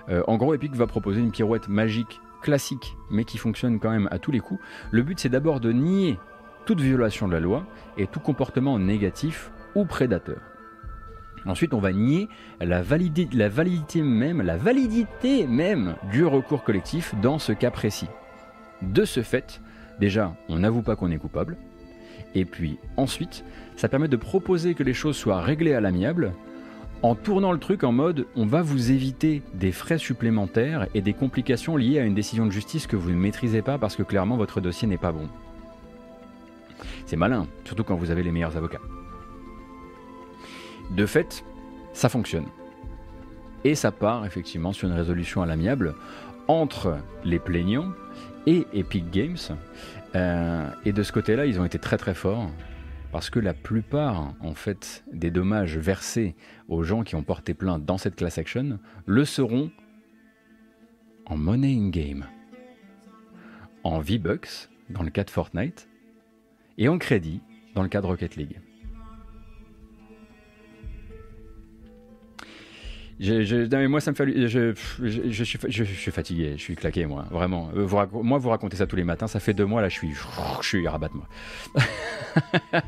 Euh, 0.09 0.23
en 0.27 0.37
gros, 0.37 0.55
Epic 0.55 0.75
va 0.75 0.87
proposer 0.87 1.21
une 1.21 1.31
pirouette 1.31 1.69
magique 1.69 2.21
classique 2.43 2.97
mais 3.11 3.25
qui 3.25 3.39
fonctionne 3.39 3.81
quand 3.81 3.91
même 3.91 4.09
à 4.11 4.19
tous 4.19 4.31
les 4.31 4.41
coups. 4.41 4.61
Le 4.91 5.03
but 5.03 5.19
c'est 5.19 5.31
d'abord 5.31 5.61
de 5.61 5.73
nier 5.73 6.19
toute 6.67 6.81
violation 6.81 7.29
de 7.29 7.33
la 7.33 7.41
loi 7.41 7.65
et 7.97 8.07
tout 8.07 8.21
comportement 8.21 8.79
négatif 8.79 9.51
ou 9.75 9.85
prédateur. 9.85 10.41
Ensuite, 11.47 11.75
on 11.75 11.81
va 11.81 11.93
nier 11.93 12.29
la 12.61 12.81
validité 12.81 14.03
même, 14.03 14.41
la 14.41 14.57
validité 14.57 15.47
même 15.47 15.97
du 16.11 16.25
recours 16.25 16.65
collectif 16.65 17.15
dans 17.21 17.39
ce 17.39 17.53
cas 17.53 17.71
précis. 17.71 18.09
De 18.81 19.05
ce 19.05 19.23
fait, 19.23 19.61
déjà, 20.01 20.35
on 20.49 20.59
n'avoue 20.59 20.83
pas 20.83 20.97
qu'on 20.97 21.11
est 21.11 21.19
coupable. 21.19 21.57
Et 22.35 22.45
puis 22.45 22.79
ensuite, 22.97 23.45
ça 23.77 23.89
permet 23.89 24.09
de 24.09 24.17
proposer 24.17 24.75
que 24.75 24.83
les 24.83 24.95
choses 24.95 25.17
soient 25.17 25.41
réglées 25.41 25.75
à 25.75 25.81
l'amiable 25.81 26.33
en 27.03 27.15
tournant 27.15 27.53
le 27.53 27.59
truc 27.59 27.85
en 27.85 27.93
mode 27.93 28.27
on 28.35 28.47
va 28.47 28.62
vous 28.62 28.91
éviter 28.91 29.43
des 29.53 29.73
frais 29.73 29.99
supplémentaires 29.99 30.87
et 30.95 31.03
des 31.03 31.12
complications 31.12 31.77
liées 31.77 31.99
à 31.99 32.05
une 32.05 32.15
décision 32.15 32.47
de 32.47 32.51
justice 32.51 32.87
que 32.87 32.97
vous 32.97 33.11
ne 33.11 33.17
maîtrisez 33.17 33.61
pas 33.61 33.77
parce 33.77 33.95
que 33.95 34.03
clairement 34.03 34.39
votre 34.39 34.61
dossier 34.61 34.89
n'est 34.89 34.97
pas 34.97 35.12
bon. 35.12 35.29
C'est 37.05 37.17
malin, 37.17 37.47
surtout 37.65 37.85
quand 37.85 37.97
vous 37.97 38.11
avez 38.11 38.23
les 38.23 38.31
meilleurs 38.31 38.57
avocats. 38.57 38.81
De 40.91 41.07
fait, 41.07 41.45
ça 41.93 42.09
fonctionne. 42.09 42.47
Et 43.65 43.75
ça 43.75 43.91
part 43.91 44.25
effectivement 44.25 44.73
sur 44.73 44.89
une 44.89 44.95
résolution 44.95 45.43
à 45.43 45.47
l'amiable 45.47 45.95
entre 46.49 46.97
les 47.25 47.39
plaignants 47.39 47.91
et 48.47 48.67
Epic 48.73 49.11
Games. 49.11 49.39
Euh, 50.15 50.71
et 50.85 50.93
de 50.93 51.03
ce 51.03 51.12
côté-là, 51.12 51.47
ils 51.47 51.61
ont 51.61 51.65
été 51.65 51.79
très 51.79 51.97
très 51.97 52.15
forts 52.15 52.51
parce 53.11 53.31
que 53.31 53.39
la 53.39 53.55
plupart 53.55 54.35
en 54.41 54.55
fait 54.55 55.05
des 55.12 55.31
dommages 55.31 55.79
versés 55.79 56.35
aux 56.69 56.83
gens 56.83 57.05
qui 57.05 57.15
ont 57.15 57.23
porté 57.23 57.55
plainte 57.55 57.85
dans 57.85 57.99
cette 57.99 58.17
class 58.17 58.39
action 58.39 58.81
le 59.07 59.25
seront 59.25 59.71
en 61.27 61.37
money 61.37 61.75
in 61.75 61.91
game, 61.91 62.27
en 63.83 64.01
V-Bucks 64.01 64.69
dans 64.91 65.03
le 65.03 65.11
cas 65.11 65.25
de 65.25 65.31
Fortnite 65.31 65.89
et 66.77 66.89
en 66.89 66.99
crédit 66.99 67.41
dans 67.75 67.83
le 67.83 67.89
cas 67.89 68.01
de 68.01 68.07
Rocket 68.07 68.37
League. 68.37 68.61
Je, 73.21 73.87
moi, 73.87 74.01
ça 74.01 74.11
me 74.11 74.17
fait. 74.17 74.49
Je, 74.49 74.75
je, 75.03 75.45
suis, 75.45 75.59
je, 75.69 75.85
suis 75.85 76.11
fatigué, 76.11 76.55
je 76.57 76.62
suis 76.62 76.75
claqué, 76.75 77.07
moi, 77.07 77.27
vraiment. 77.31 77.71
Euh, 77.77 77.87
moi, 78.12 78.39
vous 78.39 78.49
racontez 78.49 78.77
ça 78.77 78.87
tous 78.87 78.97
les 78.97 79.05
matins, 79.05 79.27
ça 79.27 79.41
fait 79.41 79.55
deux 79.55 79.67
mois, 79.67 79.83
là, 79.83 79.89
je 79.89 79.95
suis. 79.95 80.12
Je 80.61 80.67
suis 80.67 80.89
rabat 80.89 81.11
moi. 81.15 81.27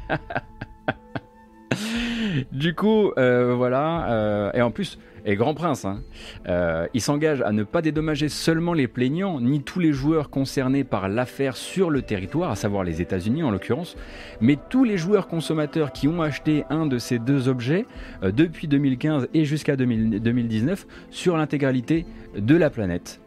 du 2.53 2.74
coup, 2.74 3.12
euh, 3.18 3.55
voilà. 3.55 4.11
Euh, 4.11 4.51
et 4.55 4.62
en 4.62 4.70
plus, 4.70 4.99
et 5.27 5.35
Grand 5.35 5.55
Prince, 5.55 5.85
hein. 5.85 6.03
euh, 6.49 6.87
il 6.95 7.01
s'engage 7.01 7.43
à 7.43 7.51
ne 7.51 7.64
pas 7.64 7.83
dédommager 7.83 8.29
seulement 8.29 8.72
les 8.72 8.87
plaignants, 8.87 9.41
ni 9.41 9.61
tous 9.61 9.81
les 9.81 9.93
joueurs 9.93 10.31
concernés 10.31 10.85
par 10.85 11.09
l'affaire 11.09 11.57
sur 11.57 11.91
le 11.91 12.01
territoire, 12.01 12.53
à 12.53 12.57
savoir 12.57 12.85
les 12.85 13.03
États-Unis 13.03 13.43
en 13.43 13.51
l'occurrence, 13.51 13.97
mais 14.41 14.57
tous 14.70 14.85
les 14.85 14.97
joueurs 14.97 15.27
consommateurs 15.27 15.93
qui 15.93 16.07
ont 16.07 16.22
acheté 16.22 16.64
un 16.70 16.87
de 16.87 16.99
ces 16.99 17.18
deux 17.18 17.49
objets 17.49 17.87
euh, 18.22 18.31
depuis 18.31 18.68
2015 18.68 19.29
et 19.35 19.45
jusqu'à 19.45 19.74
2019 19.74 20.87
sur 21.11 21.37
l'intégralité 21.37 22.07
de 22.37 22.55
la 22.55 22.70
planète. 22.70 23.20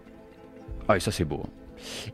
Ah, 0.87 0.95
et 0.95 1.01
ça 1.01 1.11
c'est 1.11 1.25
beau. 1.25 1.41
Hein. 1.45 1.58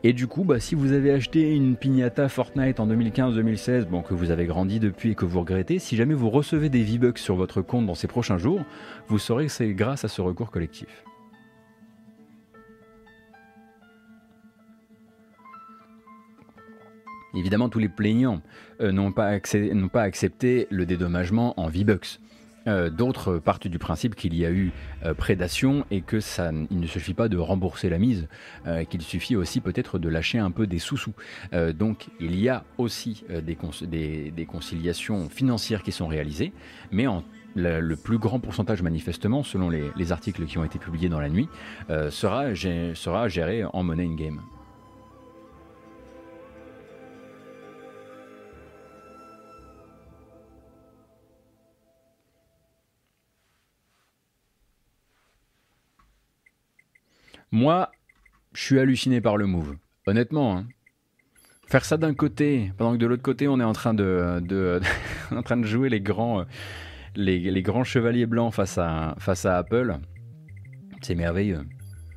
Et 0.04 0.12
du 0.12 0.26
coup, 0.26 0.44
bah, 0.44 0.60
si 0.60 0.74
vous 0.74 0.92
avez 0.92 1.10
acheté 1.10 1.54
une 1.54 1.76
pignata 1.76 2.28
Fortnite 2.28 2.80
en 2.80 2.86
2015-2016, 2.86 3.86
bon, 3.86 4.02
que 4.02 4.14
vous 4.14 4.30
avez 4.30 4.46
grandi 4.46 4.80
depuis 4.80 5.12
et 5.12 5.14
que 5.14 5.24
vous 5.24 5.40
regrettez, 5.40 5.78
si 5.78 5.96
jamais 5.96 6.14
vous 6.14 6.30
recevez 6.30 6.68
des 6.68 6.82
V-Bucks 6.82 7.18
sur 7.18 7.36
votre 7.36 7.62
compte 7.62 7.86
dans 7.86 7.94
ces 7.94 8.06
prochains 8.06 8.38
jours, 8.38 8.64
vous 9.08 9.18
saurez 9.18 9.46
que 9.46 9.52
c'est 9.52 9.72
grâce 9.72 10.04
à 10.04 10.08
ce 10.08 10.20
recours 10.20 10.50
collectif. 10.50 11.04
Évidemment, 17.36 17.68
tous 17.68 17.78
les 17.78 17.90
plaignants 17.90 18.40
euh, 18.80 18.92
n'ont 18.92 19.12
pas, 19.12 19.38
pas, 19.92 20.02
accepté 20.02 20.66
le 20.70 20.86
dédommagement 20.86 21.58
en 21.60 21.68
V-Bucks. 21.68 22.18
Euh, 22.66 22.90
d'autres 22.90 23.38
partent 23.38 23.68
du 23.68 23.78
principe 23.78 24.14
qu'il 24.14 24.34
y 24.34 24.44
a 24.44 24.50
eu 24.50 24.72
euh, 25.04 25.14
prédation 25.14 25.84
et 25.90 26.00
que 26.00 26.20
ça, 26.20 26.50
il 26.70 26.80
ne 26.80 26.86
suffit 26.86 27.14
pas 27.14 27.28
de 27.28 27.36
rembourser 27.36 27.88
la 27.88 27.98
mise, 27.98 28.28
euh, 28.66 28.84
qu'il 28.84 29.02
suffit 29.02 29.36
aussi 29.36 29.60
peut-être 29.60 29.98
de 29.98 30.08
lâcher 30.08 30.38
un 30.38 30.50
peu 30.50 30.66
des 30.66 30.78
sous-sous. 30.78 31.14
donc 31.74 32.08
il 32.20 32.38
y 32.38 32.48
a 32.48 32.64
aussi 32.78 33.24
des, 33.30 34.46
conciliations 34.46 35.28
financières 35.28 35.82
qui 35.82 35.92
sont 35.92 36.06
réalisées, 36.06 36.52
mais 36.90 37.06
le 37.54 37.96
plus 37.96 38.18
grand 38.18 38.40
pourcentage 38.40 38.82
manifestement, 38.82 39.42
selon 39.42 39.70
les, 39.70 39.90
les, 39.96 40.12
articles 40.12 40.44
qui 40.44 40.58
ont 40.58 40.64
été 40.64 40.78
publiés 40.78 41.08
dans 41.08 41.20
la 41.20 41.28
nuit, 41.28 41.48
sera, 42.10 42.54
sera 42.54 43.28
géré 43.28 43.64
en 43.64 43.82
money 43.82 44.04
in-game. 44.04 44.40
Moi, 57.52 57.90
je 58.52 58.62
suis 58.62 58.78
halluciné 58.78 59.20
par 59.20 59.36
le 59.36 59.46
move. 59.46 59.76
Honnêtement, 60.06 60.58
hein. 60.58 60.66
faire 61.68 61.84
ça 61.84 61.96
d'un 61.96 62.14
côté, 62.14 62.72
pendant 62.76 62.92
que 62.92 62.98
de 62.98 63.06
l'autre 63.06 63.22
côté, 63.22 63.48
on 63.48 63.60
est 63.60 63.64
en 63.64 63.72
train 63.72 63.94
de, 63.94 64.80
en 65.30 65.42
train 65.42 65.56
de 65.56 65.66
jouer 65.66 65.88
les 65.88 66.00
grands, 66.00 66.44
les, 67.14 67.62
grands 67.62 67.84
chevaliers 67.84 68.26
blancs 68.26 68.54
face 68.54 68.78
à, 68.78 69.14
face 69.18 69.46
à 69.46 69.58
Apple, 69.58 69.98
c'est 71.02 71.14
merveilleux. 71.14 71.64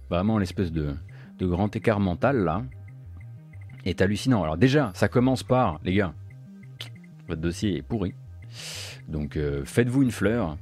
Vraiment, 0.09 0.39
l'espèce 0.39 0.71
de, 0.71 0.95
de 1.38 1.45
grand 1.47 1.75
écart 1.75 1.99
mental 1.99 2.43
là 2.43 2.63
est 3.86 4.01
hallucinant. 4.01 4.43
Alors 4.43 4.57
déjà, 4.57 4.91
ça 4.93 5.07
commence 5.07 5.43
par, 5.43 5.80
les 5.84 5.93
gars, 5.93 6.13
votre 7.27 7.41
dossier 7.41 7.77
est 7.77 7.82
pourri. 7.82 8.13
Donc 9.07 9.38
euh, 9.38 9.63
faites-vous 9.65 10.03
une 10.03 10.11
fleur, 10.11 10.57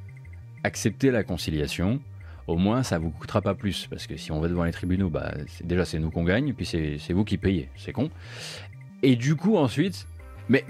acceptez 0.64 1.12
la 1.12 1.24
conciliation, 1.24 2.02
au 2.48 2.58
moins 2.58 2.84
ça 2.84 2.98
vous 2.98 3.12
coûtera 3.12 3.42
pas 3.42 3.54
plus. 3.54 3.88
Parce 3.88 4.08
que 4.08 4.18
si 4.18 4.32
on 4.32 4.40
va 4.40 4.48
devant 4.48 4.64
les 4.64 4.72
tribunaux, 4.72 5.10
bah, 5.10 5.34
déjà 5.64 5.86
c'est 5.86 6.00
nous 6.00 6.10
qu'on 6.10 6.24
gagne, 6.24 6.54
puis 6.54 6.66
c'est 6.66 7.14
vous 7.14 7.24
qui 7.24 7.38
payez, 7.38 7.70
c'est 7.76 7.92
con. 7.92 8.10
Et 9.04 9.16
du 9.16 9.36
coup 9.36 9.58
ensuite, 9.58 10.08
mais, 10.50 10.64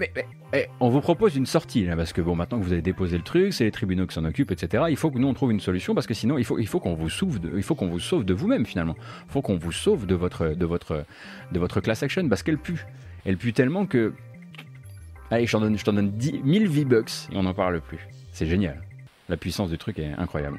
eh, 0.52 0.66
on 0.80 0.88
vous 0.88 1.00
propose 1.00 1.36
une 1.36 1.46
sortie, 1.46 1.84
là, 1.84 1.94
parce 1.94 2.12
que 2.12 2.20
bon, 2.20 2.34
maintenant 2.34 2.58
que 2.58 2.64
vous 2.64 2.72
avez 2.72 2.82
déposé 2.82 3.16
le 3.16 3.22
truc, 3.22 3.52
c'est 3.52 3.64
les 3.64 3.70
tribunaux 3.70 4.06
qui 4.06 4.14
s'en 4.14 4.24
occupent, 4.24 4.50
etc. 4.50 4.84
Il 4.88 4.96
faut 4.96 5.10
que 5.10 5.18
nous 5.18 5.28
on 5.28 5.34
trouve 5.34 5.52
une 5.52 5.60
solution, 5.60 5.94
parce 5.94 6.06
que 6.06 6.14
sinon 6.14 6.36
il 6.36 6.44
faut, 6.44 6.80
qu'on 6.80 6.94
vous 6.94 7.08
sauve 7.08 7.38
de, 7.38 7.52
il 7.56 7.62
faut 7.62 7.74
qu'on 7.74 7.88
vous 7.88 8.00
sauve 8.00 8.24
de 8.24 8.34
vous-même 8.34 8.66
finalement. 8.66 8.96
Il 9.28 9.32
faut 9.32 9.42
qu'on 9.42 9.56
vous 9.56 9.72
sauve 9.72 10.06
de 10.06 10.14
votre, 10.14 10.48
de 10.48 10.66
votre, 10.66 11.04
de 11.52 11.58
votre 11.58 11.80
class 11.80 12.02
action, 12.02 12.28
parce 12.28 12.42
qu'elle 12.42 12.58
pue. 12.58 12.86
Elle 13.24 13.36
pue 13.36 13.52
tellement 13.52 13.86
que, 13.86 14.14
allez, 15.30 15.46
je 15.46 15.52
t'en 15.52 15.60
donne, 15.60 15.78
je 15.78 15.84
donne 15.84 16.10
10 16.10 16.42
000 16.44 16.72
V-bucks 16.72 17.28
et 17.30 17.36
on 17.36 17.44
n'en 17.44 17.54
parle 17.54 17.80
plus. 17.80 17.98
C'est 18.32 18.46
génial. 18.46 18.82
La 19.28 19.36
puissance 19.36 19.70
du 19.70 19.78
truc 19.78 19.98
est 19.98 20.12
incroyable. 20.16 20.58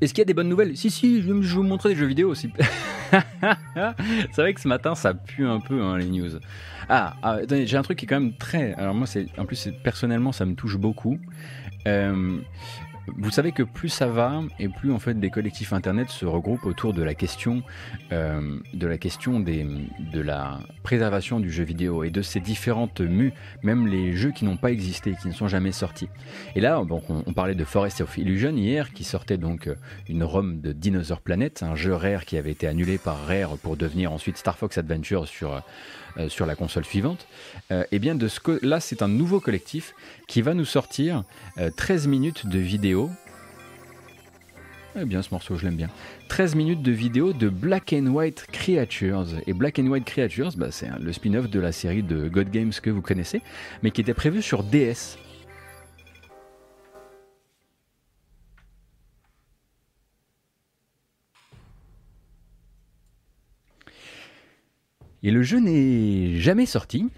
Est-ce 0.00 0.14
qu'il 0.14 0.22
y 0.22 0.22
a 0.22 0.26
des 0.26 0.34
bonnes 0.34 0.48
nouvelles? 0.48 0.76
Si, 0.76 0.90
si, 0.90 1.20
je 1.22 1.32
vais 1.32 1.40
vous 1.40 1.62
montrer 1.62 1.90
des 1.90 1.94
jeux 1.96 2.06
vidéo 2.06 2.30
aussi. 2.30 2.50
c'est 3.12 4.42
vrai 4.42 4.54
que 4.54 4.60
ce 4.60 4.68
matin, 4.68 4.94
ça 4.94 5.14
pue 5.14 5.46
un 5.46 5.60
peu 5.60 5.82
hein, 5.82 5.98
les 5.98 6.06
news. 6.06 6.30
Ah, 6.88 7.16
ah 7.22 7.38
j'ai 7.48 7.76
un 7.76 7.82
truc 7.82 7.98
qui 7.98 8.06
est 8.06 8.08
quand 8.08 8.20
même 8.20 8.34
très. 8.34 8.72
Alors, 8.74 8.94
moi, 8.94 9.06
c'est 9.06 9.26
en 9.38 9.44
plus, 9.44 9.68
personnellement, 9.84 10.32
ça 10.32 10.46
me 10.46 10.54
touche 10.54 10.76
beaucoup. 10.76 11.18
Euh, 11.86 12.38
vous 13.06 13.30
savez 13.30 13.52
que 13.52 13.62
plus 13.62 13.88
ça 13.88 14.06
va 14.06 14.42
et 14.58 14.68
plus 14.68 14.92
en 14.92 14.98
fait 14.98 15.18
des 15.18 15.30
collectifs 15.30 15.72
internet 15.72 16.08
se 16.10 16.26
regroupent 16.26 16.66
autour 16.66 16.92
de 16.92 17.02
la 17.02 17.14
question 17.14 17.62
euh, 18.12 18.58
de 18.74 18.86
la 18.86 18.98
question 18.98 19.40
des, 19.40 19.66
préservation 20.82 21.40
du 21.40 21.50
jeu 21.50 21.64
vidéo 21.64 22.04
et 22.04 22.10
de 22.10 22.22
ses 22.22 22.40
différentes 22.40 23.00
mues, 23.00 23.32
même 23.62 23.86
les 23.86 24.14
jeux 24.14 24.30
qui 24.30 24.44
n'ont 24.44 24.56
pas 24.56 24.70
existé, 24.70 25.14
qui 25.20 25.28
ne 25.28 25.32
sont 25.32 25.48
jamais 25.48 25.72
sortis. 25.72 26.08
Et 26.54 26.60
là, 26.60 26.80
on, 26.80 27.32
parlait 27.32 27.54
de 27.54 27.64
Forest 27.64 28.00
of 28.00 28.16
Illusion 28.18 28.54
hier, 28.56 28.92
qui 28.92 29.04
sortait 29.04 29.38
donc 29.38 29.66
euh, 29.66 29.74
une 30.08 30.24
ROM 30.24 30.60
de 30.60 30.72
Dinosaur 30.72 31.20
Planet, 31.20 31.62
un 31.62 31.74
jeu 31.74 31.94
Rare 31.94 32.24
qui 32.24 32.36
avait 32.36 32.52
été 32.52 32.66
annulé 32.66 32.98
par 32.98 33.26
Rare 33.26 33.56
pour 33.62 33.76
devenir 33.76 34.12
ensuite 34.12 34.36
Star 34.36 34.56
Fox 34.56 34.78
Adventure 34.78 35.26
sur 35.26 35.62
euh, 36.18 36.28
sur 36.28 36.46
la 36.46 36.54
console 36.54 36.84
suivante, 36.84 37.26
et 37.70 37.74
euh, 37.74 37.84
eh 37.92 37.98
bien 37.98 38.14
de 38.14 38.28
ce 38.28 38.40
là 38.64 38.80
c'est 38.80 39.02
un 39.02 39.08
nouveau 39.08 39.40
collectif 39.40 39.94
qui 40.26 40.42
va 40.42 40.54
nous 40.54 40.64
sortir 40.64 41.24
13 41.76 42.06
euh, 42.06 42.10
minutes 42.10 42.46
de 42.46 42.58
vidéo. 42.58 43.10
Eh 45.00 45.04
bien 45.04 45.22
ce 45.22 45.28
morceau 45.30 45.56
je 45.56 45.64
l'aime 45.64 45.76
bien. 45.76 45.88
13 46.28 46.54
minutes 46.54 46.82
de 46.82 46.92
vidéo 46.92 47.32
de 47.32 47.48
Black 47.48 47.92
and 47.92 48.06
White 48.06 48.46
Creatures. 48.52 49.26
Et 49.46 49.52
Black 49.52 49.78
and 49.78 49.86
White 49.86 50.04
Creatures, 50.04 50.52
bah, 50.56 50.68
c'est 50.70 50.88
le 50.98 51.12
spin-off 51.12 51.48
de 51.48 51.60
la 51.60 51.72
série 51.72 52.02
de 52.02 52.28
God 52.28 52.50
Games 52.50 52.72
que 52.82 52.90
vous 52.90 53.02
connaissez, 53.02 53.40
mais 53.82 53.90
qui 53.90 54.00
était 54.00 54.14
prévu 54.14 54.42
sur 54.42 54.64
DS. 54.64 55.16
Et 65.22 65.30
le 65.30 65.42
jeu 65.42 65.60
n'est 65.60 66.36
jamais 66.36 66.66
sorti. 66.66 67.10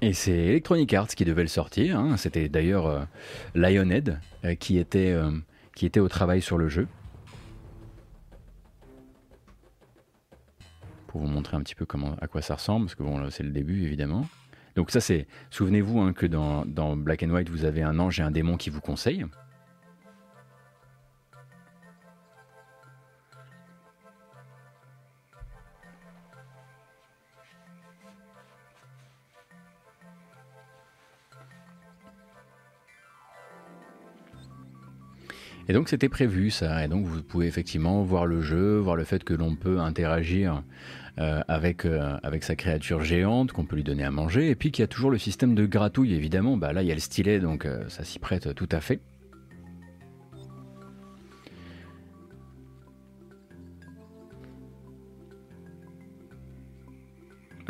Et 0.00 0.12
c'est 0.12 0.32
Electronic 0.32 0.92
Arts 0.94 1.08
qui 1.08 1.24
devait 1.24 1.42
le 1.42 1.48
sortir. 1.48 1.98
Hein. 1.98 2.16
C'était 2.16 2.48
d'ailleurs 2.48 2.86
euh, 2.86 3.04
Lionhead 3.54 4.18
euh, 4.44 4.56
qui, 4.56 4.78
était, 4.78 5.12
euh, 5.12 5.30
qui 5.76 5.86
était 5.86 6.00
au 6.00 6.08
travail 6.08 6.42
sur 6.42 6.58
le 6.58 6.68
jeu. 6.68 6.88
Pour 11.06 11.20
vous 11.20 11.28
montrer 11.28 11.56
un 11.56 11.60
petit 11.60 11.76
peu 11.76 11.84
comment, 11.84 12.16
à 12.20 12.26
quoi 12.26 12.42
ça 12.42 12.56
ressemble, 12.56 12.86
parce 12.86 12.96
que 12.96 13.02
bon, 13.04 13.30
c'est 13.30 13.44
le 13.44 13.50
début 13.50 13.84
évidemment. 13.84 14.26
Donc 14.74 14.90
ça 14.90 15.00
c'est, 15.00 15.28
souvenez-vous 15.50 16.00
hein, 16.00 16.12
que 16.12 16.26
dans, 16.26 16.64
dans 16.64 16.96
Black 16.96 17.22
and 17.22 17.30
White 17.30 17.50
vous 17.50 17.64
avez 17.64 17.82
un 17.82 17.98
ange 17.98 18.18
et 18.18 18.22
un 18.22 18.30
démon 18.30 18.56
qui 18.56 18.70
vous 18.70 18.80
conseillent. 18.80 19.26
Et 35.68 35.72
donc 35.72 35.88
c'était 35.88 36.08
prévu 36.08 36.50
ça, 36.50 36.84
et 36.84 36.88
donc 36.88 37.06
vous 37.06 37.22
pouvez 37.22 37.46
effectivement 37.46 38.02
voir 38.02 38.26
le 38.26 38.40
jeu, 38.40 38.78
voir 38.78 38.96
le 38.96 39.04
fait 39.04 39.22
que 39.22 39.34
l'on 39.34 39.54
peut 39.54 39.78
interagir 39.80 40.62
euh, 41.18 41.40
avec, 41.46 41.84
euh, 41.84 42.16
avec 42.22 42.42
sa 42.42 42.56
créature 42.56 43.02
géante, 43.04 43.52
qu'on 43.52 43.64
peut 43.64 43.76
lui 43.76 43.84
donner 43.84 44.04
à 44.04 44.10
manger, 44.10 44.48
et 44.50 44.54
puis 44.54 44.72
qu'il 44.72 44.82
y 44.82 44.84
a 44.84 44.88
toujours 44.88 45.10
le 45.10 45.18
système 45.18 45.54
de 45.54 45.66
gratouille 45.66 46.14
évidemment, 46.14 46.56
bah 46.56 46.72
là 46.72 46.82
il 46.82 46.88
y 46.88 46.90
a 46.90 46.94
le 46.94 47.00
stylet 47.00 47.38
donc 47.38 47.64
euh, 47.64 47.88
ça 47.88 48.02
s'y 48.02 48.18
prête 48.18 48.54
tout 48.54 48.68
à 48.72 48.80
fait. 48.80 49.00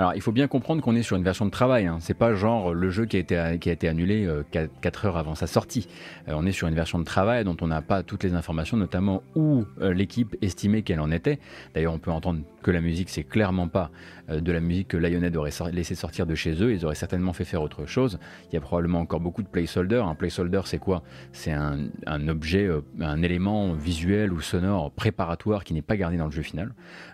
Alors, 0.03 0.17
il 0.17 0.21
faut 0.21 0.33
bien 0.33 0.49
comprendre 0.49 0.83
qu'on 0.83 0.97
est 0.97 1.05
sur 1.05 1.17
une 1.17 1.23
version 1.23 1.45
de 1.45 1.53
travail. 1.53 1.87
Hein. 1.87 1.99
C'est 2.01 2.19
pas 2.19 2.35
genre 2.35 2.75
le 2.75 2.91
jeu 2.91 3.07
qui 3.07 3.17
a 3.17 3.21
été, 3.21 3.87
annulé 3.87 4.29
4, 4.51 4.67
euh, 5.05 5.07
heures 5.07 5.17
avant 5.17 5.37
sa 5.37 5.47
sortie. 5.47 5.87
Euh, 6.27 6.33
on 6.35 6.45
est 6.45 6.51
sur 6.51 6.67
une 6.67 6.75
version 6.75 6.99
de 6.99 7.05
travail 7.05 7.45
dont 7.45 7.57
on 7.61 7.69
n'a 7.69 7.83
pas 7.83 8.03
toutes 8.03 8.25
les 8.25 8.35
informations, 8.35 8.77
notamment 8.77 9.23
où 9.37 9.65
euh, 9.81 9.95
l'équipe 9.95 10.35
estimait 10.43 10.83
qu'elle 10.83 10.99
en 10.99 11.13
était. 11.13 11.39
D'ailleurs, 11.73 11.93
on 11.93 12.01
peut 12.01 12.11
entendre 12.11 12.41
que 12.65 12.73
la 12.73 12.81
musique, 12.81 13.11
c'est 13.11 13.23
clairement 13.23 13.69
pas 13.69 13.93
de 14.29 14.53
la 14.53 14.61
musique 14.61 14.89
que 14.89 14.97
Lionhead 14.97 15.37
aurait 15.37 15.51
laissé 15.73 15.95
sortir 15.95 16.27
de 16.27 16.35
chez 16.35 16.63
eux. 16.63 16.73
Ils 16.73 16.85
auraient 16.85 16.95
certainement 16.95 17.33
fait 17.33 17.45
faire 17.45 17.63
autre 17.63 17.87
chose. 17.87 18.19
Il 18.51 18.55
y 18.55 18.57
a 18.57 18.61
probablement 18.61 19.01
encore 19.01 19.21
beaucoup 19.21 19.43
de 19.43 19.49
placeholder. 19.49 20.03
Un 20.07 20.15
placeholder, 20.15 20.63
c'est 20.65 20.79
quoi? 20.79 21.03
C'est 21.33 21.53
un, 21.53 22.29
objet, 22.29 22.69
un 23.01 23.23
élément 23.23 23.73
visuel 23.73 24.33
ou 24.33 24.41
sonore 24.41 24.93
préparatoire 24.93 25.65
qui 25.65 25.75
n'est 25.75 25.83
pas 25.83 25.97
gardé 25.97 26.17
dans 26.17 26.27
le 26.27 26.31
jeu 26.31 26.43
final. 26.43 26.73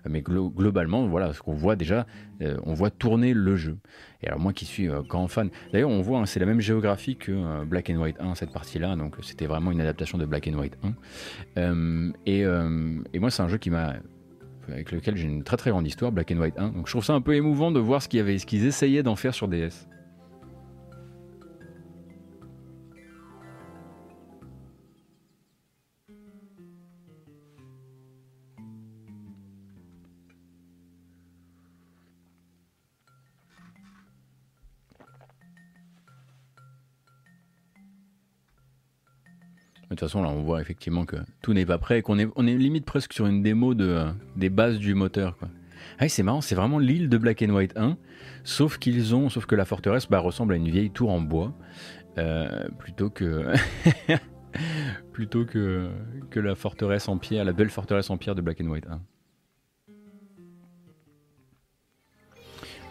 Mais 0.08 0.22
globalement, 0.22 1.06
voilà, 1.06 1.32
ce 1.32 1.40
qu'on 1.40 1.54
voit 1.54 1.76
déjà, 1.76 2.06
on 2.40 2.74
voit 2.74 2.90
tourner 2.90 3.34
le 3.34 3.56
jeu. 3.56 3.78
Et 4.22 4.26
alors 4.26 4.40
moi 4.40 4.52
qui 4.52 4.64
suis 4.64 4.88
euh, 4.88 5.02
grand 5.02 5.28
fan, 5.28 5.50
d'ailleurs 5.72 5.90
on 5.90 6.00
voit, 6.00 6.18
hein, 6.18 6.26
c'est 6.26 6.40
la 6.40 6.46
même 6.46 6.60
géographie 6.60 7.16
que 7.16 7.30
euh, 7.32 7.64
Black 7.64 7.88
and 7.90 7.96
White 7.96 8.16
1, 8.18 8.34
cette 8.34 8.52
partie-là, 8.52 8.96
donc 8.96 9.14
c'était 9.22 9.46
vraiment 9.46 9.70
une 9.70 9.80
adaptation 9.80 10.18
de 10.18 10.26
Black 10.26 10.48
and 10.48 10.58
White 10.58 10.76
1. 10.82 10.92
Euh, 11.58 12.12
et, 12.26 12.40
et, 13.12 13.18
moi 13.20 13.30
c'est 13.30 13.42
un 13.42 13.48
jeu 13.48 13.58
qui 13.58 13.70
m'a 13.70 13.94
avec 14.70 14.92
lequel 14.92 15.16
j'ai 15.16 15.26
une 15.26 15.42
très 15.42 15.56
très 15.56 15.70
grande 15.70 15.86
histoire, 15.86 16.12
Black 16.12 16.30
and 16.30 16.38
White 16.38 16.58
1. 16.58 16.68
Donc 16.70 16.86
je 16.86 16.92
trouve 16.92 17.04
ça 17.04 17.14
un 17.14 17.20
peu 17.20 17.34
émouvant 17.34 17.70
de 17.70 17.80
voir 17.80 18.02
ce 18.02 18.08
qu'ils 18.08 18.66
essayaient 18.66 19.02
d'en 19.02 19.16
faire 19.16 19.34
sur 19.34 19.48
DS. 19.48 19.86
Toute 39.98 40.08
façon, 40.08 40.22
là, 40.22 40.28
on 40.28 40.42
voit 40.42 40.60
effectivement 40.60 41.04
que 41.04 41.16
tout 41.42 41.52
n'est 41.52 41.66
pas 41.66 41.78
prêt, 41.78 42.02
qu'on 42.02 42.18
est, 42.18 42.28
on 42.36 42.42
limite 42.42 42.84
presque 42.84 43.12
sur 43.12 43.26
une 43.26 43.42
démo 43.42 43.74
de, 43.74 44.06
des 44.36 44.50
bases 44.50 44.78
du 44.78 44.94
moteur. 44.94 45.36
Ah, 45.98 46.08
c'est 46.08 46.22
marrant, 46.22 46.40
c'est 46.40 46.54
vraiment 46.54 46.78
l'île 46.78 47.08
de 47.08 47.18
Black 47.18 47.42
and 47.42 47.50
White 47.50 47.76
1, 47.76 47.96
sauf 48.44 48.78
qu'ils 48.78 49.14
ont, 49.14 49.28
sauf 49.28 49.46
que 49.46 49.54
la 49.54 49.64
forteresse 49.64 50.06
bah, 50.08 50.20
ressemble 50.20 50.54
à 50.54 50.56
une 50.56 50.68
vieille 50.68 50.90
tour 50.90 51.10
en 51.10 51.20
bois, 51.20 51.52
euh, 52.18 52.68
plutôt 52.78 53.10
que 53.10 53.52
plutôt 55.12 55.44
que, 55.44 55.88
que 56.30 56.40
la 56.40 56.54
forteresse 56.54 57.08
en 57.08 57.18
pierre, 57.18 57.44
la 57.44 57.52
belle 57.52 57.70
forteresse 57.70 58.10
en 58.10 58.16
pierre 58.16 58.34
de 58.34 58.42
Black 58.42 58.60
and 58.60 58.66
White 58.66 58.86
1. 58.88 59.00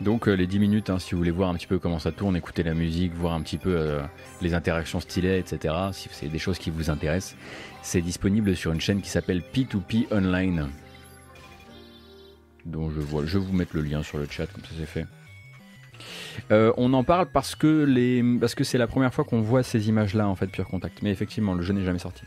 Donc 0.01 0.27
euh, 0.27 0.33
les 0.33 0.45
10 0.45 0.59
minutes, 0.59 0.89
hein, 0.89 0.99
si 0.99 1.11
vous 1.11 1.17
voulez 1.17 1.31
voir 1.31 1.49
un 1.49 1.55
petit 1.55 1.67
peu 1.67 1.79
comment 1.79 1.99
ça 1.99 2.11
tourne, 2.11 2.35
écouter 2.35 2.63
la 2.63 2.73
musique, 2.73 3.13
voir 3.13 3.33
un 3.33 3.41
petit 3.41 3.57
peu 3.57 3.75
euh, 3.75 4.01
les 4.41 4.53
interactions 4.53 4.99
stylées, 4.99 5.39
etc., 5.39 5.73
si 5.91 6.09
c'est 6.11 6.27
des 6.27 6.39
choses 6.39 6.59
qui 6.59 6.69
vous 6.69 6.89
intéressent, 6.89 7.35
c'est 7.81 8.01
disponible 8.01 8.55
sur 8.55 8.71
une 8.71 8.81
chaîne 8.81 9.01
qui 9.01 9.09
s'appelle 9.09 9.41
P2P 9.41 10.13
Online. 10.13 10.67
Je, 12.71 13.37
vais 13.39 13.39
vous 13.39 13.53
mettre 13.53 13.75
le 13.75 13.81
lien 13.81 14.03
sur 14.03 14.17
le 14.17 14.27
chat, 14.29 14.45
comme 14.47 14.63
ça 14.63 14.71
c'est 14.77 14.85
fait. 14.85 15.05
Euh, 16.51 16.71
on 16.77 16.93
en 16.93 17.03
parle 17.03 17.27
parce 17.31 17.55
que 17.55 18.37
parce 18.39 18.53
que 18.53 18.63
c'est 18.63 18.77
la 18.77 18.87
première 18.87 19.13
fois 19.13 19.23
qu'on 19.23 19.41
voit 19.41 19.63
ces 19.63 19.89
images-là 19.89 20.27
en 20.27 20.35
fait, 20.35 20.47
Pure 20.47 20.67
Contact. 20.67 21.01
Mais 21.01 21.09
effectivement, 21.09 21.53
le 21.55 21.63
jeu 21.63 21.73
n'est 21.73 21.85
jamais 21.85 21.97
sorti. 21.97 22.23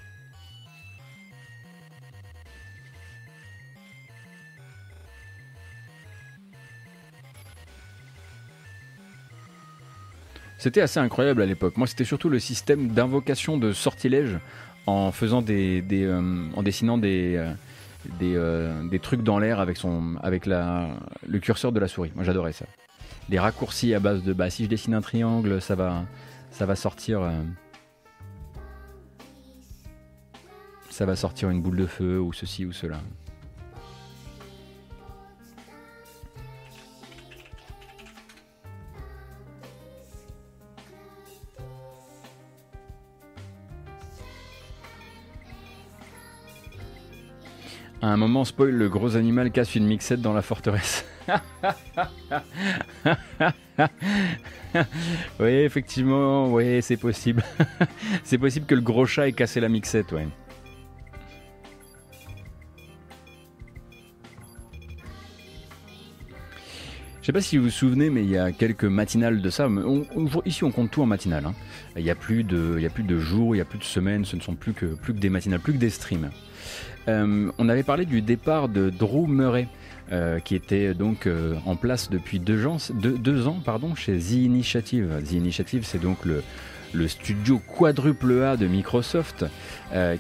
C'était 10.60 10.82
assez 10.82 11.00
incroyable 11.00 11.40
à 11.40 11.46
l'époque. 11.46 11.78
Moi, 11.78 11.86
c'était 11.86 12.04
surtout 12.04 12.28
le 12.28 12.38
système 12.38 12.88
d'invocation 12.88 13.56
de 13.56 13.72
sortilèges 13.72 14.38
en 14.86 15.10
faisant 15.10 15.40
des, 15.40 15.82
euh, 15.90 16.50
en 16.54 16.62
dessinant 16.62 16.98
des, 16.98 17.36
euh, 17.36 17.54
euh, 18.20 18.86
des, 18.86 18.98
trucs 18.98 19.22
dans 19.22 19.38
l'air 19.38 19.58
avec 19.58 19.78
son, 19.78 20.16
avec 20.22 20.44
la, 20.44 20.88
le 21.26 21.38
curseur 21.38 21.72
de 21.72 21.80
la 21.80 21.88
souris. 21.88 22.12
Moi, 22.14 22.24
j'adorais 22.24 22.52
ça. 22.52 22.66
Les 23.30 23.38
raccourcis 23.38 23.94
à 23.94 24.00
base 24.00 24.22
de, 24.22 24.34
bah, 24.34 24.50
si 24.50 24.64
je 24.64 24.68
dessine 24.68 24.92
un 24.92 25.00
triangle, 25.00 25.62
ça 25.62 25.76
va, 25.76 26.04
ça 26.50 26.66
va 26.66 26.76
sortir, 26.76 27.22
ça 30.90 31.06
va 31.06 31.16
sortir 31.16 31.48
une 31.48 31.62
boule 31.62 31.78
de 31.78 31.86
feu 31.86 32.20
ou 32.20 32.34
ceci 32.34 32.66
ou 32.66 32.72
cela. 32.72 33.00
À 48.02 48.08
un 48.08 48.16
moment, 48.16 48.46
spoil, 48.46 48.70
le 48.70 48.88
gros 48.88 49.16
animal 49.16 49.50
casse 49.50 49.74
une 49.74 49.86
mixette 49.86 50.22
dans 50.22 50.32
la 50.32 50.40
forteresse. 50.40 51.04
oui, 55.38 55.50
effectivement, 55.50 56.50
oui, 56.50 56.80
c'est 56.80 56.96
possible. 56.96 57.42
c'est 58.24 58.38
possible 58.38 58.64
que 58.64 58.74
le 58.74 58.80
gros 58.80 59.04
chat 59.04 59.28
ait 59.28 59.32
cassé 59.32 59.60
la 59.60 59.68
mixette, 59.68 60.12
ouais. 60.12 60.26
Je 67.20 67.26
sais 67.26 67.32
pas 67.32 67.42
si 67.42 67.58
vous 67.58 67.64
vous 67.64 67.70
souvenez, 67.70 68.08
mais 68.08 68.24
il 68.24 68.30
y 68.30 68.38
a 68.38 68.50
quelques 68.50 68.84
matinales 68.84 69.42
de 69.42 69.50
ça. 69.50 69.68
ici, 70.46 70.64
on 70.64 70.70
compte 70.70 70.90
tout 70.90 71.02
en 71.02 71.06
matinale. 71.06 71.44
Hein. 71.44 71.54
Il 71.96 72.02
n'y 72.02 72.10
a 72.10 72.14
plus 72.14 72.44
de, 72.44 72.78
jours, 73.18 73.54
il 73.54 73.58
n'y 73.58 73.62
a 73.62 73.66
plus 73.66 73.78
de 73.78 73.84
semaines. 73.84 74.24
Ce 74.24 74.36
ne 74.36 74.40
sont 74.40 74.54
plus 74.54 74.72
que 74.72 75.12
des 75.12 75.28
matinales, 75.28 75.60
plus 75.60 75.74
que 75.74 75.78
des 75.78 75.90
streams. 75.90 76.30
Euh, 77.08 77.50
on 77.58 77.68
avait 77.68 77.82
parlé 77.82 78.04
du 78.04 78.22
départ 78.22 78.68
de 78.68 78.90
Drew 78.90 79.26
Murray. 79.26 79.68
Euh, 80.12 80.40
qui 80.40 80.56
était 80.56 80.92
donc 80.92 81.28
euh, 81.28 81.54
en 81.66 81.76
place 81.76 82.10
depuis 82.10 82.40
deux 82.40 82.66
ans, 82.66 83.60
pardon, 83.64 83.94
chez 83.94 84.18
The 84.18 84.32
Initiative. 84.32 85.22
The 85.24 85.34
Initiative, 85.34 85.84
c'est 85.84 86.00
donc 86.00 86.24
le, 86.24 86.42
le 86.92 87.06
studio 87.06 87.60
quadruple 87.60 88.42
A 88.42 88.56
de 88.56 88.66
Microsoft, 88.66 89.44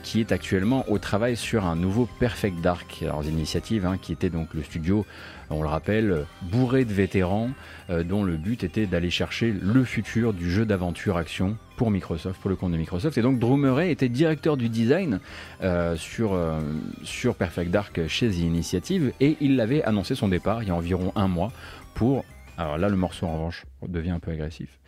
qui 0.04 0.20
est 0.20 0.30
actuellement 0.30 0.84
au 0.88 0.98
travail 0.98 1.36
sur 1.36 1.64
un 1.66 1.74
nouveau 1.74 2.08
Perfect 2.20 2.60
Dark. 2.60 3.00
Alors, 3.02 3.24
The 3.24 3.30
Initiative, 3.30 3.84
hein, 3.84 3.98
qui 4.00 4.12
était 4.12 4.30
donc 4.30 4.54
le 4.54 4.62
studio 4.62 5.04
on 5.50 5.62
le 5.62 5.68
rappelle, 5.68 6.26
bourré 6.42 6.84
de 6.84 6.92
vétérans, 6.92 7.50
euh, 7.90 8.02
dont 8.02 8.22
le 8.22 8.36
but 8.36 8.64
était 8.64 8.86
d'aller 8.86 9.10
chercher 9.10 9.52
le 9.52 9.84
futur 9.84 10.32
du 10.32 10.50
jeu 10.50 10.64
d'aventure-action 10.64 11.56
pour 11.76 11.90
Microsoft, 11.90 12.40
pour 12.40 12.50
le 12.50 12.56
compte 12.56 12.72
de 12.72 12.76
Microsoft. 12.76 13.18
Et 13.18 13.22
donc 13.22 13.38
Drew 13.38 13.58
était 13.82 14.08
directeur 14.08 14.56
du 14.56 14.68
design 14.68 15.20
euh, 15.62 15.96
sur, 15.96 16.34
euh, 16.34 16.60
sur 17.02 17.34
Perfect 17.34 17.70
Dark 17.70 18.06
chez 18.06 18.28
The 18.28 18.38
Initiative, 18.38 19.12
et 19.20 19.36
il 19.40 19.60
avait 19.60 19.82
annoncé 19.82 20.14
son 20.14 20.28
départ 20.28 20.62
il 20.62 20.68
y 20.68 20.72
a 20.72 20.74
environ 20.74 21.12
un 21.16 21.28
mois 21.28 21.52
pour 21.94 22.24
alors 22.60 22.78
là, 22.78 22.88
le 22.88 22.96
morceau 22.96 23.26
en 23.26 23.34
revanche 23.34 23.64
devient 23.88 24.10
un 24.10 24.18
peu 24.18 24.30
agressif. 24.30 24.80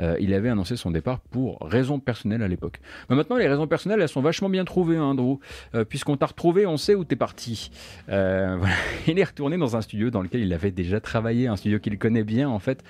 Euh, 0.00 0.16
il 0.20 0.34
avait 0.34 0.48
annoncé 0.48 0.76
son 0.76 0.90
départ 0.90 1.20
pour 1.20 1.58
raisons 1.60 2.00
personnelles 2.00 2.42
à 2.42 2.48
l'époque. 2.48 2.80
Mais 3.08 3.16
maintenant, 3.16 3.36
les 3.36 3.46
raisons 3.46 3.68
personnelles, 3.68 4.00
elles 4.00 4.08
sont 4.08 4.20
vachement 4.20 4.48
bien 4.48 4.64
trouvées, 4.64 4.96
hein, 4.96 5.14
Drew. 5.14 5.38
Euh, 5.74 5.84
puisqu'on 5.84 6.16
t'a 6.16 6.26
retrouvé, 6.26 6.66
on 6.66 6.76
sait 6.76 6.96
où 6.96 7.04
t'es 7.04 7.14
parti. 7.14 7.70
Euh, 8.08 8.58
il 9.06 9.18
est 9.18 9.24
retourné 9.24 9.56
dans 9.58 9.76
un 9.76 9.80
studio 9.80 10.10
dans 10.10 10.22
lequel 10.22 10.40
il 10.40 10.52
avait 10.52 10.72
déjà 10.72 11.00
travaillé, 11.00 11.46
un 11.46 11.56
studio 11.56 11.78
qu'il 11.78 11.98
connaît 11.98 12.24
bien 12.24 12.48
en 12.48 12.58
fait. 12.58 12.82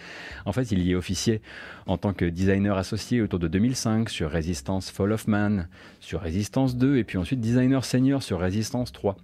En 0.46 0.52
fait, 0.52 0.72
il 0.72 0.80
y 0.80 0.92
est 0.92 0.94
officier 0.94 1.42
en 1.86 1.98
tant 1.98 2.14
que 2.14 2.24
designer 2.24 2.78
associé 2.78 3.20
autour 3.20 3.40
de 3.40 3.48
2005 3.48 4.08
sur 4.08 4.30
Resistance 4.30 4.90
Fall 4.90 5.12
of 5.12 5.26
Man, 5.28 5.68
sur 6.00 6.22
Resistance 6.22 6.76
2 6.76 6.96
et 6.96 7.04
puis 7.04 7.18
ensuite 7.18 7.40
designer 7.40 7.84
senior 7.84 8.22
sur 8.22 8.40
Resistance 8.40 8.92
3 8.92 9.16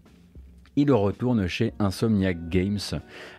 il 0.77 0.93
retourne 0.93 1.47
chez 1.47 1.72
Insomniac 1.79 2.49
Games, 2.49 2.79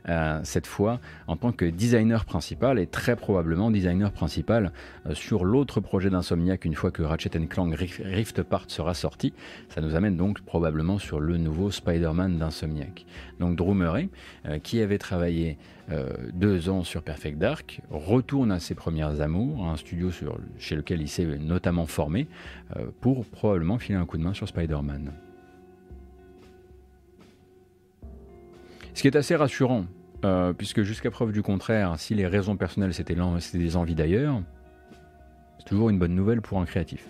euh, 0.09 0.39
cette 0.43 0.65
fois 0.65 0.99
en 1.27 1.37
tant 1.37 1.51
que 1.51 1.65
designer 1.65 2.25
principal 2.25 2.79
et 2.79 2.87
très 2.87 3.15
probablement 3.15 3.69
designer 3.69 4.11
principal 4.11 4.71
euh, 5.05 5.13
sur 5.13 5.45
l'autre 5.45 5.79
projet 5.79 6.09
d'Insomniac 6.09 6.65
une 6.65 6.73
fois 6.73 6.89
que 6.89 7.03
Ratchet 7.03 7.29
Clank 7.47 7.75
Rift 7.75 8.39
Apart 8.39 8.65
sera 8.69 8.95
sorti. 8.95 9.33
Ça 9.69 9.81
nous 9.81 9.95
amène 9.95 10.17
donc 10.17 10.41
probablement 10.41 10.97
sur 10.97 11.19
le 11.19 11.37
nouveau 11.37 11.69
Spider-Man 11.69 12.39
d'Insomniac. 12.39 13.05
Donc 13.39 13.55
Drew 13.55 13.75
Murray, 13.75 14.09
euh, 14.47 14.57
qui 14.57 14.81
avait 14.81 14.97
travaillé 14.97 15.57
deux 16.33 16.67
ans 16.67 16.83
sur 16.83 17.01
Perfect 17.01 17.37
Dark, 17.37 17.79
retourne 17.89 18.51
à 18.51 18.59
ses 18.59 18.75
premières 18.75 19.21
amours, 19.21 19.65
un 19.65 19.77
studio 19.77 20.09
chez 20.57 20.75
lequel 20.75 21.01
il 21.01 21.07
s'est 21.07 21.37
notamment 21.37 21.85
formé, 21.85 22.27
pour 22.99 23.23
probablement 23.23 23.79
filer 23.79 23.97
un 23.97 24.05
coup 24.05 24.17
de 24.17 24.23
main 24.23 24.33
sur 24.33 24.49
Spider-Man. 24.49 25.13
Ce 28.97 29.03
qui 29.03 29.07
est 29.07 29.15
assez 29.15 29.35
rassurant, 29.35 29.85
euh, 30.25 30.53
puisque 30.53 30.81
jusqu'à 30.81 31.11
preuve 31.11 31.31
du 31.31 31.43
contraire, 31.43 31.99
si 31.99 32.15
les 32.15 32.25
raisons 32.25 32.57
personnelles 32.57 32.95
c'était 32.95 33.13
des 33.13 33.75
envies 33.75 33.93
d'ailleurs, 33.93 34.41
c'est 35.59 35.65
toujours 35.65 35.91
une 35.91 35.99
bonne 35.99 36.15
nouvelle 36.15 36.41
pour 36.41 36.59
un 36.59 36.65
créatif. 36.65 37.07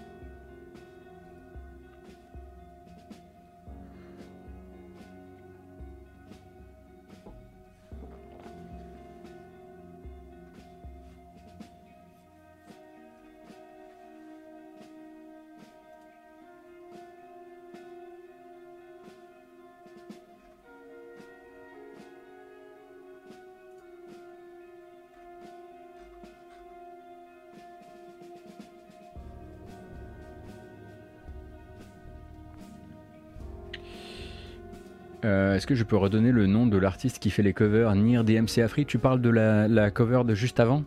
Euh, 35.28 35.56
est-ce 35.56 35.68
que 35.68 35.76
je 35.76 35.84
peux 35.84 35.98
redonner 35.98 36.32
le 36.32 36.48
nom 36.48 36.66
de 36.66 36.78
l'artiste 36.78 37.20
qui 37.20 37.30
fait 37.30 37.44
les 37.44 37.54
covers 37.54 37.94
Nir 37.96 38.24
DMC 38.24 38.62
Afri 38.64 38.86
Tu 38.86 38.98
parles 38.98 39.22
de 39.22 39.30
la, 39.30 39.92
cover 39.92 40.24
de 40.26 40.34
juste 40.34 40.60
avant? 40.60 40.84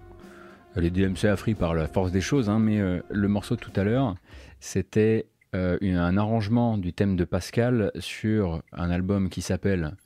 Les 0.74 0.90
DMC 0.90 1.26
Afri 1.26 1.54
par 1.54 1.74
la 1.74 1.86
force 1.86 2.10
des 2.10 2.20
choses, 2.20 2.48
hein, 2.48 2.58
mais 2.58 2.80
le 3.08 3.28
morceau 3.28 3.56
tout 3.56 3.72
à 3.76 3.84
l'heure, 3.84 4.14
c'était 4.60 5.26
un 5.52 6.16
arrangement 6.16 6.78
du 6.78 6.92
thème 6.92 7.16
de 7.16 7.24
Pascal 7.24 7.90
sur 7.98 8.62
un 8.72 8.90
album 8.90 9.28
qui 9.28 9.42
s'appelle 9.42 9.96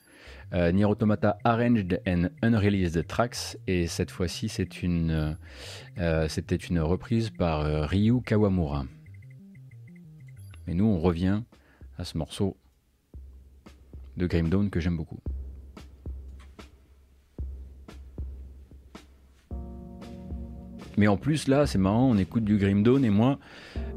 euh, 0.53 0.71
Nier 0.71 0.85
Automata 0.85 1.37
Arranged 1.43 2.01
and 2.07 2.29
Unreleased 2.41 3.07
Tracks, 3.07 3.57
et 3.67 3.87
cette 3.87 4.11
fois-ci 4.11 4.47
c'est 4.47 4.83
une, 4.83 5.37
euh, 5.97 6.27
c'était 6.29 6.55
une 6.55 6.79
reprise 6.79 7.31
par 7.31 7.61
euh, 7.61 7.85
Ryu 7.85 8.21
Kawamura. 8.21 8.85
Et 10.67 10.73
nous 10.73 10.85
on 10.85 10.99
revient 10.99 11.41
à 11.97 12.05
ce 12.05 12.17
morceau 12.17 12.57
de 14.17 14.27
Grim 14.27 14.49
Dawn 14.49 14.69
que 14.69 14.79
j'aime 14.79 14.97
beaucoup. 14.97 15.19
Mais 20.97 21.07
en 21.07 21.17
plus 21.17 21.47
là 21.47 21.65
c'est 21.65 21.77
marrant, 21.77 22.09
on 22.09 22.17
écoute 22.17 22.45
du 22.45 22.57
Grim 22.57 22.83
Dawn 22.83 23.03
et 23.03 23.09
moi 23.09 23.39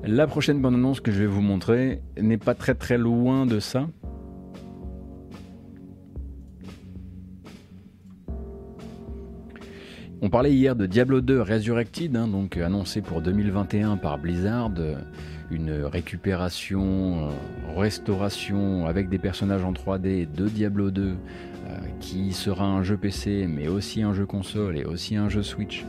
la 0.05 0.27
prochaine 0.27 0.61
bande 0.61 0.75
annonce 0.75 1.01
que 1.01 1.11
je 1.11 1.19
vais 1.19 1.27
vous 1.27 1.43
montrer 1.43 2.03
n'est 2.21 2.39
pas 2.39 2.55
très 2.55 2.75
très 2.75 2.99
loin 2.99 3.47
de 3.47 3.61
ça. 3.61 3.89
On 10.21 10.31
parlait 10.31 10.53
hier 10.53 10.75
de 10.75 10.87
Diablo 10.87 11.21
2 11.21 11.43
Resurrected, 11.43 12.17
hein, 12.17 12.27
donc 12.27 12.57
annoncé 12.57 13.03
pour 13.03 13.23
2021 13.23 13.99
par 13.99 14.19
Blizzard, 14.19 14.73
euh, 14.79 14.97
une 15.51 15.85
récupération, 15.85 17.29
euh, 17.29 17.81
restauration 17.81 18.87
avec 18.87 19.09
des 19.09 19.19
personnages 19.19 19.65
en 19.65 19.73
3D 19.73 20.27
de 20.31 20.49
Diablo 20.49 20.91
2, 20.91 21.17
qui 22.01 22.33
sera 22.33 22.65
un 22.65 22.83
jeu 22.83 22.97
PC, 22.97 23.47
mais 23.47 23.69
aussi 23.69 24.01
un 24.03 24.15
jeu 24.15 24.25
console 24.25 24.79
et 24.79 24.85
aussi 24.85 25.17
un 25.17 25.29
jeu 25.29 25.43
Switch 25.43 25.85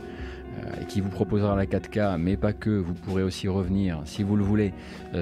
et 0.80 0.84
qui 0.84 1.00
vous 1.00 1.08
proposera 1.08 1.56
la 1.56 1.66
4K, 1.66 2.18
mais 2.18 2.36
pas 2.36 2.52
que, 2.52 2.70
vous 2.70 2.94
pourrez 2.94 3.22
aussi 3.22 3.48
revenir, 3.48 4.00
si 4.04 4.22
vous 4.22 4.36
le 4.36 4.44
voulez, 4.44 4.72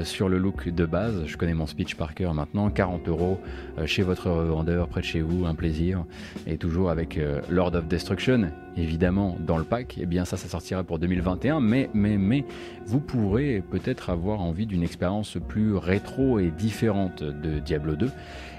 sur 0.04 0.28
le 0.28 0.38
look 0.38 0.68
de 0.68 0.86
base. 0.86 1.24
Je 1.26 1.36
connais 1.36 1.54
mon 1.54 1.66
speech 1.66 1.94
par 1.94 2.14
cœur 2.14 2.34
maintenant, 2.34 2.70
40 2.70 3.08
euros 3.08 3.40
chez 3.86 4.02
votre 4.02 4.30
revendeur, 4.30 4.88
près 4.88 5.00
de 5.00 5.06
chez 5.06 5.20
vous, 5.20 5.46
un 5.46 5.54
plaisir. 5.54 6.04
Et 6.46 6.58
toujours 6.58 6.90
avec 6.90 7.18
Lord 7.48 7.74
of 7.74 7.86
Destruction, 7.88 8.50
évidemment 8.76 9.36
dans 9.40 9.58
le 9.58 9.64
pack, 9.64 9.96
eh 10.00 10.06
bien 10.06 10.24
ça, 10.24 10.36
ça 10.36 10.48
sortira 10.48 10.84
pour 10.84 10.98
2021, 10.98 11.60
mais, 11.60 11.90
mais, 11.94 12.16
mais 12.18 12.44
vous 12.86 13.00
pourrez 13.00 13.62
peut-être 13.70 14.10
avoir 14.10 14.40
envie 14.40 14.66
d'une 14.66 14.82
expérience 14.82 15.38
plus 15.48 15.74
rétro 15.76 16.38
et 16.38 16.50
différente 16.50 17.22
de 17.22 17.58
Diablo 17.58 17.96
2. 17.96 18.10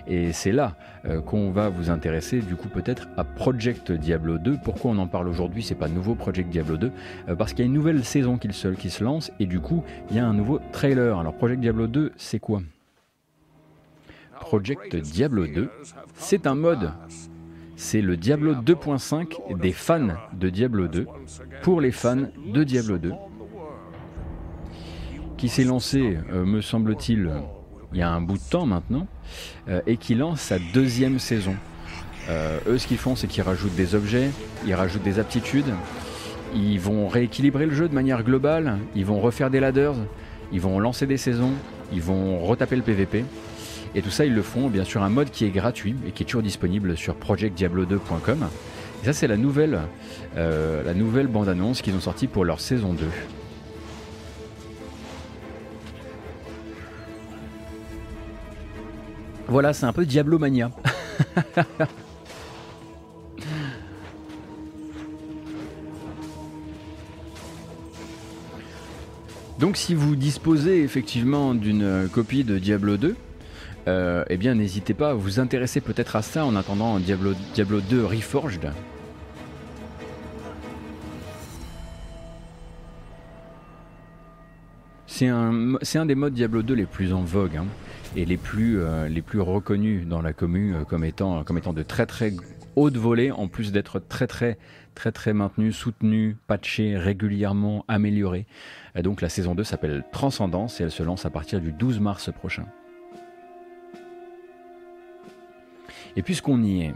Et 0.09 0.33
c'est 0.33 0.51
là 0.51 0.75
euh, 1.05 1.21
qu'on 1.21 1.51
va 1.51 1.69
vous 1.69 1.91
intéresser 1.91 2.39
du 2.41 2.55
coup 2.55 2.67
peut-être 2.67 3.07
à 3.15 3.23
Project 3.23 3.91
Diablo 3.91 4.39
2. 4.39 4.57
Pourquoi 4.63 4.91
on 4.91 4.97
en 4.97 5.07
parle 5.07 5.27
aujourd'hui 5.27 5.63
C'est 5.63 5.75
pas 5.75 5.87
nouveau 5.87 6.15
Project 6.15 6.49
Diablo 6.49 6.77
2 6.77 6.91
euh, 7.29 7.35
Parce 7.35 7.53
qu'il 7.53 7.59
y 7.59 7.63
a 7.63 7.67
une 7.67 7.73
nouvelle 7.73 8.03
saison 8.03 8.37
qui 8.37 8.51
se, 8.51 8.69
qui 8.69 8.89
se 8.89 9.03
lance 9.03 9.31
et 9.39 9.45
du 9.45 9.59
coup 9.59 9.83
il 10.09 10.17
y 10.17 10.19
a 10.19 10.25
un 10.25 10.33
nouveau 10.33 10.59
trailer. 10.71 11.19
Alors 11.19 11.33
Project 11.33 11.61
Diablo 11.61 11.87
2 11.87 12.13
c'est 12.17 12.39
quoi? 12.39 12.61
Project 14.39 14.95
Diablo 14.95 15.45
2 15.45 15.69
c'est 16.15 16.47
un 16.47 16.55
mode 16.55 16.91
c'est 17.75 18.01
le 18.01 18.17
Diablo 18.17 18.55
2.5 18.55 19.57
des 19.59 19.71
fans 19.71 20.07
de 20.33 20.49
Diablo 20.49 20.87
2 20.87 21.05
pour 21.61 21.81
les 21.81 21.91
fans 21.91 22.23
de 22.53 22.63
Diablo 22.63 22.97
2 22.97 23.11
qui 25.39 25.47
s'est 25.47 25.63
lancé, 25.63 26.17
euh, 26.33 26.43
me 26.43 26.59
semble-t-il, 26.59 27.31
il 27.93 27.99
y 27.99 28.01
a 28.01 28.09
un 28.09 28.21
bout 28.21 28.37
de 28.37 28.49
temps 28.49 28.65
maintenant, 28.65 29.07
euh, 29.67 29.81
et 29.87 29.97
qui 29.97 30.15
lance 30.15 30.41
sa 30.41 30.57
deuxième 30.73 31.19
saison. 31.19 31.55
Euh, 32.29 32.59
eux, 32.67 32.77
ce 32.77 32.87
qu'ils 32.87 32.97
font, 32.97 33.15
c'est 33.15 33.27
qu'ils 33.27 33.43
rajoutent 33.43 33.75
des 33.75 33.95
objets, 33.95 34.29
ils 34.65 34.75
rajoutent 34.75 35.03
des 35.03 35.19
aptitudes, 35.19 35.73
ils 36.55 36.79
vont 36.79 37.07
rééquilibrer 37.07 37.65
le 37.65 37.73
jeu 37.73 37.87
de 37.87 37.93
manière 37.93 38.23
globale, 38.23 38.77
ils 38.95 39.05
vont 39.05 39.19
refaire 39.19 39.49
des 39.49 39.59
ladders, 39.59 39.95
ils 40.51 40.61
vont 40.61 40.79
lancer 40.79 41.07
des 41.07 41.17
saisons, 41.17 41.53
ils 41.91 42.01
vont 42.01 42.39
retaper 42.39 42.75
le 42.75 42.81
PVP. 42.81 43.25
Et 43.95 44.01
tout 44.01 44.11
ça, 44.11 44.25
ils 44.25 44.33
le 44.33 44.43
font 44.43 44.69
bien 44.69 44.83
sûr 44.83 45.01
un 45.01 45.09
mode 45.09 45.31
qui 45.31 45.45
est 45.45 45.49
gratuit 45.49 45.95
et 46.07 46.11
qui 46.11 46.23
est 46.23 46.25
toujours 46.25 46.43
disponible 46.43 46.95
sur 46.95 47.15
projectdiablo2.com. 47.15 48.47
Et 49.01 49.05
ça, 49.05 49.13
c'est 49.13 49.27
la 49.27 49.37
nouvelle, 49.37 49.79
euh, 50.37 50.83
la 50.83 50.93
nouvelle 50.93 51.27
bande-annonce 51.27 51.81
qu'ils 51.81 51.95
ont 51.95 52.01
sortie 52.01 52.27
pour 52.27 52.45
leur 52.45 52.59
saison 52.59 52.93
2. 52.93 53.05
Voilà, 59.49 59.73
c'est 59.73 59.85
un 59.87 59.93
peu 59.93 60.05
Diablo 60.05 60.37
Mania. 60.37 60.69
Donc 69.59 69.75
si 69.75 69.95
vous 69.95 70.15
disposez 70.15 70.83
effectivement 70.83 71.55
d'une 71.55 72.07
copie 72.13 72.43
de 72.43 72.59
Diablo 72.59 72.97
2, 72.97 73.15
euh, 73.87 74.23
eh 74.29 74.37
bien 74.37 74.53
n'hésitez 74.53 74.93
pas 74.93 75.09
à 75.09 75.13
vous 75.13 75.39
intéresser 75.39 75.81
peut-être 75.81 76.15
à 76.15 76.21
ça 76.21 76.45
en 76.45 76.55
attendant 76.55 76.99
Diablo, 76.99 77.33
Diablo 77.55 77.81
2 77.81 78.05
Reforged. 78.05 78.71
C'est 85.19 85.27
un, 85.27 85.75
un, 85.75 86.05
des 86.05 86.15
modes 86.15 86.33
Diablo 86.33 86.61
2 86.63 86.73
les 86.73 86.85
plus 86.85 87.11
en 87.11 87.23
vogue 87.23 87.57
hein, 87.57 87.65
et 88.15 88.23
les 88.23 88.37
plus, 88.37 88.79
euh, 88.79 89.09
les 89.09 89.21
plus 89.21 89.41
reconnus 89.41 90.07
dans 90.07 90.21
la 90.21 90.31
commune 90.31 90.75
euh, 90.75 90.83
comme, 90.85 91.03
étant, 91.03 91.43
de 91.43 91.83
très 91.83 92.05
très 92.05 92.31
haute 92.77 92.95
volée, 92.95 93.29
en 93.29 93.49
plus 93.49 93.73
d'être 93.73 93.99
très 93.99 94.27
très 94.27 94.57
très 94.95 95.11
très 95.11 95.33
maintenu, 95.33 95.73
soutenu, 95.73 96.37
patché, 96.47 96.95
régulièrement 96.95 97.83
amélioré. 97.89 98.45
Donc 99.03 99.19
la 99.19 99.27
saison 99.27 99.55
2 99.55 99.65
s'appelle 99.65 100.05
Transcendance 100.13 100.79
et 100.79 100.85
elle 100.85 100.91
se 100.91 101.03
lance 101.03 101.25
à 101.25 101.29
partir 101.29 101.59
du 101.59 101.73
12 101.73 101.99
mars 101.99 102.31
prochain. 102.31 102.65
Et 106.15 106.21
puisqu'on 106.21 106.63
y 106.63 106.83
est, 106.83 106.93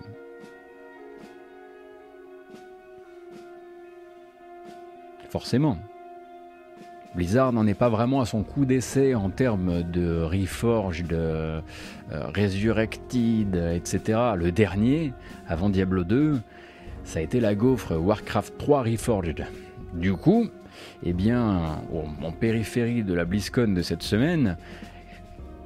forcément, 5.28 5.78
Blizzard 7.16 7.54
n'en 7.54 7.68
est 7.68 7.76
pas 7.76 7.90
vraiment 7.90 8.22
à 8.22 8.26
son 8.26 8.44
coup 8.44 8.66
d'essai 8.66 9.14
en 9.14 9.30
termes 9.30 9.84
de 9.84 10.22
Reforged, 10.22 11.08
de 11.08 11.16
euh, 11.16 11.62
Resurrected, 12.36 13.56
etc. 13.56 14.20
Le 14.36 14.52
dernier, 14.52 15.14
avant 15.48 15.70
Diablo 15.70 16.04
2, 16.04 16.40
ça 17.04 17.20
a 17.20 17.22
été 17.22 17.40
la 17.40 17.54
gaufre 17.54 17.96
Warcraft 17.96 18.58
3 18.58 18.84
Reforged. 18.84 19.46
Du 19.94 20.14
coup, 20.14 20.48
eh 21.04 21.14
bien, 21.14 21.82
en 22.24 22.32
périphérie 22.32 23.04
de 23.04 23.14
la 23.14 23.26
BlizzCon 23.26 23.74
de 23.74 23.82
cette 23.84 24.02
semaine, 24.02 24.58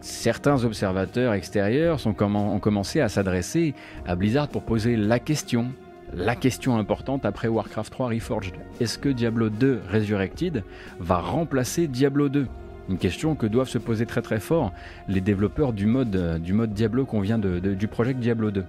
certains 0.02 0.66
observateurs 0.66 1.34
extérieurs 1.34 2.06
ont 2.06 2.60
commencé 2.60 3.00
à 3.00 3.08
s'adresser 3.08 3.74
à 4.06 4.16
Blizzard 4.16 4.50
pour 4.50 4.64
poser 4.64 4.98
la 4.98 5.20
question, 5.20 5.72
la 6.14 6.36
question 6.36 6.78
importante 6.78 7.26
après 7.26 7.47
Warcraft 7.47 7.91
3 7.91 8.10
Reforged. 8.10 8.53
Est-ce 8.80 8.97
que 8.97 9.10
Diablo 9.10 9.49
2 9.49 9.82
Resurrected 9.91 10.64
va 10.99 11.20
remplacer 11.20 11.88
Diablo 11.88 12.30
2 12.30 12.47
Une 12.89 12.97
question 12.97 13.36
que 13.36 13.45
doivent 13.45 13.70
se 13.70 13.78
poser 13.78 14.05
très 14.05 14.22
très 14.22 14.39
fort 14.39 14.72
les 15.08 15.22
développeurs 15.22 15.74
du 15.74 15.86
mode, 15.86 16.41
mode 16.49 16.74
Diablo 16.74 17.05
qu'on 17.05 17.22
vient 17.22 17.38
du 17.39 17.88
projet 17.88 18.14
Diablo 18.14 18.51
2. 18.51 18.64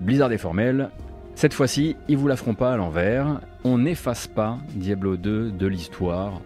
Blizzard 0.00 0.32
est 0.32 0.38
formel. 0.38 0.90
Cette 1.34 1.54
fois-ci, 1.54 1.96
ils 2.08 2.16
vous 2.16 2.28
la 2.28 2.36
feront 2.36 2.54
pas 2.54 2.72
à 2.72 2.76
l'envers. 2.76 3.40
On 3.64 3.78
n'efface 3.78 4.26
pas 4.26 4.58
Diablo 4.74 5.16
2 5.16 5.52
de 5.52 5.66
l'histoire 5.66 6.40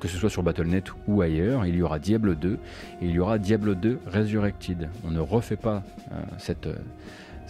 que 0.00 0.08
ce 0.08 0.16
soit 0.16 0.30
sur 0.30 0.42
Battle.net 0.42 0.86
ou 1.06 1.20
ailleurs, 1.20 1.66
il 1.66 1.76
y 1.76 1.82
aura 1.82 1.98
Diablo 1.98 2.34
2 2.34 2.52
et 2.54 2.58
il 3.02 3.10
y 3.10 3.20
aura 3.20 3.38
Diablo 3.38 3.74
2 3.74 4.00
Resurrected. 4.06 4.88
On 5.04 5.10
ne 5.10 5.20
refait 5.20 5.56
pas 5.56 5.82
euh, 6.10 6.14
cette, 6.38 6.66
euh, 6.66 6.74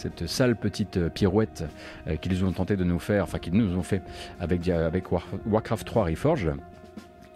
cette 0.01 0.27
sale 0.27 0.57
petite 0.57 0.97
euh, 0.97 1.09
pirouette 1.09 1.65
qu'ils 2.21 2.45
ont 2.45 2.53
tenté 2.53 2.77
de 2.77 2.85
nous 2.85 2.99
faire, 2.99 3.25
enfin 3.25 3.39
qu'ils 3.39 3.55
nous 3.55 3.77
ont 3.77 3.83
fait 3.83 4.03
avec, 4.41 4.69
avec 4.69 5.05
Warcraft 5.47 5.87
3 5.87 6.05
Reforged. 6.05 6.55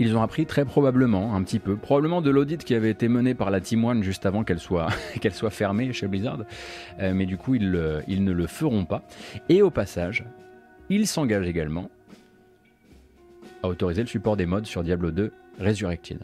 Ils 0.01 0.17
ont 0.17 0.23
appris 0.23 0.45
très 0.45 0.65
probablement, 0.65 1.37
un 1.37 1.43
petit 1.45 1.61
peu, 1.61 1.77
probablement 1.77 2.21
de 2.21 2.31
l'audit 2.31 2.65
qui 2.65 2.75
avait 2.75 2.91
été 2.91 3.07
mené 3.09 3.35
par 3.35 3.51
la 3.51 3.61
Team 3.61 3.85
One 3.85 4.03
juste 4.03 4.27
avant 4.27 4.43
qu'elle 4.43 4.59
soit, 4.59 4.89
soit 5.33 5.51
fermée 5.51 5.93
chez 5.93 6.09
Blizzard, 6.09 6.41
mais 6.99 7.27
du 7.27 7.37
coup 7.37 7.55
ils, 7.55 8.03
ils 8.09 8.25
ne 8.25 8.33
le 8.33 8.49
feront 8.49 8.85
pas. 8.85 9.03
Et 9.49 9.63
au 9.63 9.71
passage, 9.71 10.25
ils 10.89 11.07
s'engagent 11.07 11.47
également 11.47 11.91
à 13.63 13.69
autoriser 13.69 14.03
le 14.03 14.09
support 14.09 14.37
des 14.37 14.47
mods 14.47 14.65
sur 14.65 14.83
Diablo 14.83 15.13
2 15.13 15.33
Resurrected. 15.61 16.19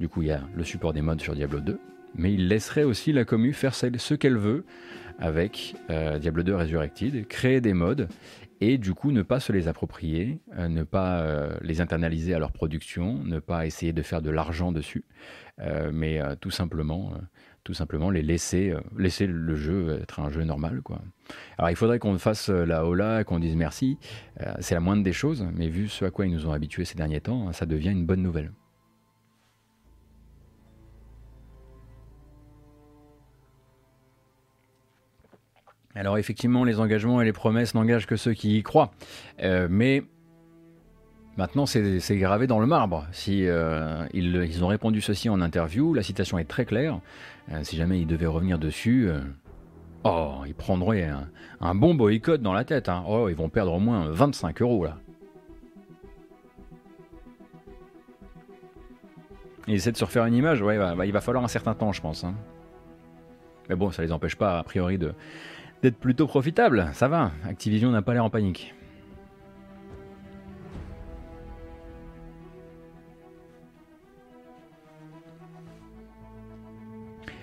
Du 0.00 0.08
coup, 0.08 0.22
il 0.22 0.28
y 0.28 0.32
a 0.32 0.40
le 0.54 0.64
support 0.64 0.92
des 0.92 1.02
mods 1.02 1.18
sur 1.18 1.34
Diablo 1.34 1.60
2, 1.60 1.78
mais 2.16 2.32
il 2.32 2.48
laisserait 2.48 2.84
aussi 2.84 3.12
la 3.12 3.24
commu 3.24 3.52
faire 3.52 3.74
ce 3.74 4.14
qu'elle 4.14 4.38
veut 4.38 4.64
avec 5.18 5.74
euh, 5.90 6.18
Diablo 6.18 6.42
2 6.42 6.56
Resurrected, 6.56 7.26
créer 7.26 7.60
des 7.60 7.72
mods 7.72 8.06
et 8.60 8.78
du 8.78 8.94
coup 8.94 9.12
ne 9.12 9.22
pas 9.22 9.40
se 9.40 9.52
les 9.52 9.68
approprier, 9.68 10.40
euh, 10.56 10.68
ne 10.68 10.82
pas 10.82 11.20
euh, 11.20 11.56
les 11.62 11.80
internaliser 11.80 12.34
à 12.34 12.38
leur 12.38 12.52
production, 12.52 13.22
ne 13.24 13.38
pas 13.38 13.66
essayer 13.66 13.92
de 13.92 14.02
faire 14.02 14.22
de 14.22 14.30
l'argent 14.30 14.72
dessus, 14.72 15.04
mais 15.92 16.20
tout 16.40 16.50
simplement 16.50 17.12
tout 17.62 17.74
simplement 17.74 18.10
les 18.10 18.22
laisser, 18.22 18.74
laisser 18.98 19.26
le 19.26 19.54
jeu 19.54 20.00
être 20.02 20.20
un 20.20 20.30
jeu 20.30 20.42
normal. 20.42 20.82
Quoi. 20.82 21.00
Alors 21.56 21.70
il 21.70 21.76
faudrait 21.76 21.98
qu'on 21.98 22.18
fasse 22.18 22.50
la 22.50 22.84
hola, 22.84 23.24
qu'on 23.24 23.38
dise 23.38 23.56
merci, 23.56 23.98
c'est 24.58 24.74
la 24.74 24.80
moindre 24.80 25.02
des 25.02 25.12
choses, 25.12 25.46
mais 25.54 25.68
vu 25.68 25.88
ce 25.88 26.04
à 26.04 26.10
quoi 26.10 26.26
ils 26.26 26.32
nous 26.32 26.46
ont 26.46 26.52
habitués 26.52 26.84
ces 26.84 26.96
derniers 26.96 27.20
temps, 27.20 27.52
ça 27.52 27.66
devient 27.66 27.90
une 27.90 28.04
bonne 28.04 28.22
nouvelle. 28.22 28.52
Alors 35.94 36.18
effectivement, 36.18 36.64
les 36.64 36.80
engagements 36.80 37.20
et 37.20 37.24
les 37.24 37.32
promesses 37.32 37.74
n'engagent 37.74 38.06
que 38.06 38.16
ceux 38.16 38.32
qui 38.32 38.58
y 38.58 38.62
croient. 38.62 38.90
Euh, 39.42 39.68
mais 39.70 40.02
maintenant, 41.36 41.66
c'est 41.66 42.16
gravé 42.16 42.46
dans 42.46 42.58
le 42.58 42.66
marbre. 42.66 43.06
Si 43.12 43.46
euh, 43.46 44.04
ils, 44.12 44.64
ont 44.64 44.68
répondu 44.68 45.00
ceci 45.00 45.28
en 45.28 45.40
interview, 45.40 45.94
la 45.94 46.02
citation 46.02 46.38
est 46.38 46.44
très 46.44 46.64
claire. 46.64 47.00
Euh, 47.52 47.62
si 47.62 47.76
jamais 47.76 48.00
ils 48.00 48.06
devaient 48.06 48.26
revenir 48.26 48.58
dessus, 48.58 49.08
oh, 50.02 50.42
ils 50.46 50.54
prendraient 50.54 51.08
un, 51.60 51.74
bon 51.76 51.94
boycott 51.94 52.42
dans 52.42 52.52
la 52.52 52.64
tête. 52.64 52.88
Hein. 52.88 53.04
Oh, 53.06 53.28
ils 53.28 53.36
vont 53.36 53.48
perdre 53.48 53.74
au 53.74 53.80
moins 53.80 54.08
25 54.10 54.62
euros 54.62 54.84
là. 54.84 54.96
Ils 59.66 59.76
essaient 59.76 59.92
de 59.92 59.96
se 59.96 60.04
refaire 60.04 60.26
une 60.26 60.34
image, 60.34 60.60
ouais, 60.60 60.78
il 61.06 61.12
va 61.12 61.20
falloir 61.22 61.42
un 61.42 61.48
certain 61.48 61.72
temps, 61.72 61.90
je 61.90 62.02
pense. 62.02 62.22
Hein. 62.22 62.34
Mais 63.70 63.76
bon, 63.76 63.90
ça 63.90 64.02
les 64.02 64.12
empêche 64.12 64.36
pas, 64.36 64.58
a 64.58 64.62
priori, 64.62 64.98
de, 64.98 65.14
d'être 65.84 65.98
plutôt 65.98 66.26
profitable. 66.26 66.88
Ça 66.94 67.08
va, 67.08 67.32
Activision 67.46 67.90
n'a 67.90 68.00
pas 68.00 68.14
l'air 68.14 68.24
en 68.24 68.30
panique. 68.30 68.74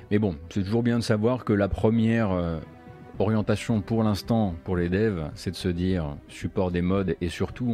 Mais 0.10 0.18
bon, 0.18 0.36
c'est 0.50 0.64
toujours 0.64 0.82
bien 0.82 0.98
de 0.98 1.04
savoir 1.04 1.46
que 1.46 1.54
la 1.54 1.68
première 1.68 2.32
euh, 2.32 2.60
orientation 3.20 3.80
pour 3.80 4.02
l'instant 4.02 4.56
pour 4.64 4.76
les 4.76 4.90
devs, 4.90 5.30
c'est 5.36 5.52
de 5.52 5.56
se 5.56 5.70
dire 5.70 6.18
support 6.28 6.72
des 6.72 6.82
modes 6.82 7.16
et 7.22 7.30
surtout 7.30 7.72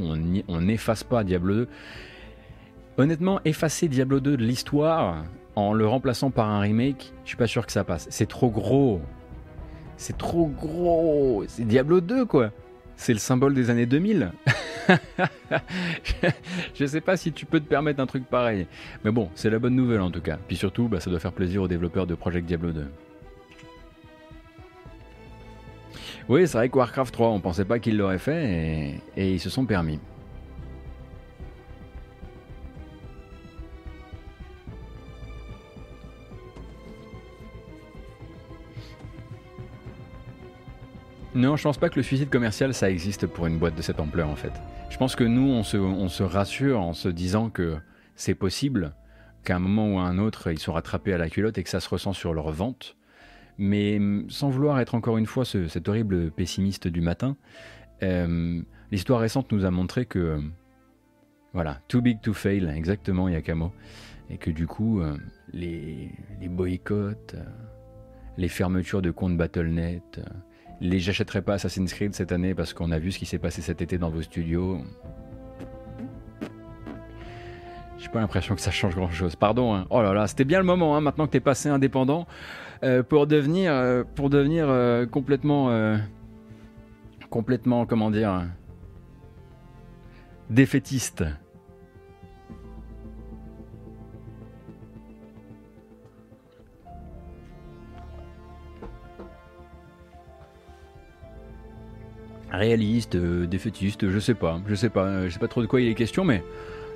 on 0.50 0.62
n'efface 0.62 1.06
pas 1.06 1.24
Diablo 1.24 1.56
2. 1.56 1.68
Honnêtement, 2.98 3.40
effacer 3.46 3.88
Diablo 3.88 4.20
2 4.20 4.36
de 4.36 4.44
l'histoire 4.44 5.24
en 5.56 5.72
le 5.72 5.88
remplaçant 5.88 6.30
par 6.30 6.50
un 6.50 6.60
remake, 6.60 7.14
je 7.24 7.30
suis 7.30 7.38
pas 7.38 7.48
sûr 7.48 7.66
que 7.66 7.72
ça 7.72 7.86
passe. 7.86 8.08
C'est 8.10 8.28
trop 8.28 8.50
gros. 8.50 9.02
C'est 9.98 10.18
trop 10.18 10.48
gros. 10.48 11.44
C'est 11.48 11.66
Diablo 11.66 12.02
2, 12.02 12.26
quoi. 12.26 12.52
C'est 12.96 13.14
le 13.14 13.20
symbole 13.20 13.54
des 13.54 13.70
années 13.70 13.86
2000. 13.86 14.32
je 16.74 16.86
sais 16.86 17.02
pas 17.02 17.18
si 17.18 17.32
tu 17.32 17.46
peux 17.46 17.60
te 17.60 17.68
permettre 17.68 18.00
un 18.00 18.06
truc 18.06 18.26
pareil. 18.26 18.68
Mais 19.04 19.12
bon, 19.12 19.30
c'est 19.36 19.50
la 19.50 19.60
bonne 19.60 19.76
nouvelle 19.76 20.02
en 20.02 20.12
tout 20.12 20.22
cas. 20.22 20.38
Puis 20.48 20.56
surtout, 20.56 20.88
bah, 20.88 21.00
ça 21.00 21.10
doit 21.10 21.20
faire 21.20 21.34
plaisir 21.34 21.62
aux 21.62 21.68
développeurs 21.68 22.08
de 22.08 22.16
Project 22.16 22.48
Diablo 22.48 22.72
2. 22.72 22.86
Oui, 26.30 26.48
c'est 26.48 26.58
vrai 26.58 26.70
que 26.70 26.78
Warcraft 26.78 27.14
3, 27.14 27.30
on 27.30 27.40
pensait 27.40 27.66
pas 27.66 27.80
qu'ils 27.80 27.98
l'auraient 27.98 28.18
fait 28.18 29.00
et 29.16 29.34
ils 29.34 29.40
se 29.40 29.50
sont 29.50 29.66
permis. 29.66 30.00
Non, 41.36 41.56
je 41.56 41.64
pense 41.64 41.78
pas 41.78 41.90
que 41.90 41.98
le 41.98 42.04
suicide 42.04 42.30
commercial, 42.30 42.74
ça 42.74 42.90
existe 42.90 43.28
pour 43.28 43.48
une 43.48 43.58
boîte 43.60 43.76
de 43.76 43.82
cette 43.82 44.00
ampleur 44.00 44.30
en 44.30 44.36
fait. 44.36 44.54
Je 44.90 44.98
pense 44.98 45.16
que 45.16 45.24
nous, 45.24 45.50
on 45.50 45.64
se, 45.64 46.24
rassure 46.24 46.80
en 46.80 46.94
se 46.94 47.10
disant 47.10 47.50
que 47.50 47.78
c'est 48.16 48.34
possible 48.34 48.96
qu'à 49.44 49.58
un 49.58 49.60
moment 49.60 49.94
ou 49.94 50.00
à 50.00 50.04
un 50.04 50.18
autre, 50.18 50.52
ils 50.52 50.60
sont 50.60 50.74
rattrapés 50.74 51.14
à 51.14 51.18
la 51.18 51.30
culotte 51.30 51.58
et 51.58 51.64
que 51.64 51.70
ça 51.70 51.80
se 51.80 51.90
ressent 51.90 52.14
sur 52.14 52.34
leur 52.34 52.52
vente. 52.52 52.96
Mais 53.58 54.00
mm, 54.00 54.30
sans 54.30 54.50
vouloir 54.50 54.80
être 54.80 54.96
encore 54.96 55.18
une 55.18 55.26
fois 55.26 55.46
cet 55.46 55.88
horrible 55.88 56.32
pessimiste 56.32 56.88
du 56.88 57.02
matin, 57.02 57.36
euh, 58.04 58.62
l'histoire 58.92 59.20
récente 59.20 59.52
nous 59.52 59.66
a 59.66 59.72
montré 59.72 60.06
que, 60.06 60.42
voilà, 61.54 61.82
too 61.88 62.02
big 62.02 62.22
to 62.22 62.34
fail, 62.34 62.72
exactement, 62.76 63.28
Yakamo. 63.28 63.74
Et 64.30 64.38
que 64.38 64.52
du 64.52 64.68
coup, 64.68 65.02
euh, 65.02 65.18
les, 65.54 66.12
les 66.42 66.50
boycotts, 66.50 67.36
euh, 67.36 67.44
les 68.38 68.50
fermetures 68.50 69.02
de 69.02 69.12
comptes 69.12 69.38
Battle.net, 69.38 70.22
les 70.82 71.00
j'achèterai 71.00 71.42
pas 71.42 71.56
Assassin's 71.56 71.94
Creed 71.94 72.14
cette 72.14 72.32
année 72.32 72.54
parce 72.54 72.74
qu'on 72.74 72.92
a 72.92 73.00
vu 73.00 73.12
ce 73.12 73.20
qui 73.20 73.26
s'est 73.26 73.40
passé 73.40 73.62
cet 73.62 73.82
été 73.82 73.98
dans 73.98 74.10
vos 74.10 74.22
studios. 74.22 74.82
J'ai 77.98 78.10
pas 78.10 78.20
l'impression 78.20 78.56
que 78.56 78.62
ça 78.62 78.72
change 78.72 78.96
grand 78.96 79.10
chose. 79.10 79.36
Pardon. 79.36 79.74
Hein. 79.74 79.88
Oh 79.90 80.02
là 80.02 80.14
là, 80.14 80.28
c'était 80.28 80.46
bien 80.46 80.60
le 80.60 80.66
moment 80.66 80.96
hein, 80.96 81.02
maintenant 81.02 81.26
que 81.26 81.32
t'es 81.32 81.40
passé 81.40 81.68
indépendant 81.70 82.28
euh, 82.84 83.02
pour 83.02 83.26
devenir, 83.26 83.72
euh, 83.72 84.04
pour 84.16 84.30
devenir 84.30 84.70
euh, 84.70 85.06
complètement, 85.06 85.98
complètement, 87.30 87.86
comment 87.86 88.12
dire, 88.12 88.44
défaitiste. 90.50 91.24
Réaliste, 102.52 103.16
euh, 103.16 103.46
défaitiste, 103.46 104.10
je 104.10 104.20
sais 104.20 104.34
pas, 104.34 104.60
je 104.68 104.76
sais 104.76 104.90
pas, 104.90 105.28
je 105.28 105.34
sais 105.34 105.40
pas 105.40 105.48
trop 105.48 105.62
de 105.62 105.68
quoi 105.68 105.82
il 105.82 105.90
est 105.90 105.96
question, 105.96 106.24
mais 106.24 106.44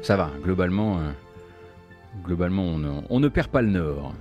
ça 0.02 0.16
va, 0.16 0.32
globalement, 0.41 0.97
euh, 0.97 1.12
globalement 2.24 2.66
on, 3.10 3.20
ne 3.20 3.28
perd 3.28 3.47
pas 3.49 3.62
le 3.62 3.70
nord. 3.70 4.14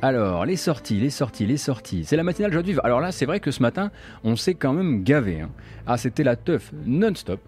Alors, 0.00 0.44
les 0.44 0.56
sorties, 0.56 0.98
les 0.98 1.10
sorties, 1.10 1.46
les 1.46 1.56
sorties. 1.56 2.04
C'est 2.04 2.16
la 2.16 2.24
matinale 2.24 2.52
joie 2.52 2.62
de 2.62 2.66
vivre. 2.66 2.84
Alors 2.84 3.00
là, 3.00 3.12
c'est 3.12 3.24
vrai 3.24 3.38
que 3.38 3.52
ce 3.52 3.62
matin, 3.62 3.90
on 4.24 4.34
s'est 4.34 4.54
quand 4.54 4.72
même 4.72 5.04
gavé. 5.04 5.40
Hein. 5.40 5.50
Ah, 5.86 5.96
c'était 5.96 6.24
la 6.24 6.34
teuf 6.34 6.72
non-stop. 6.84 7.40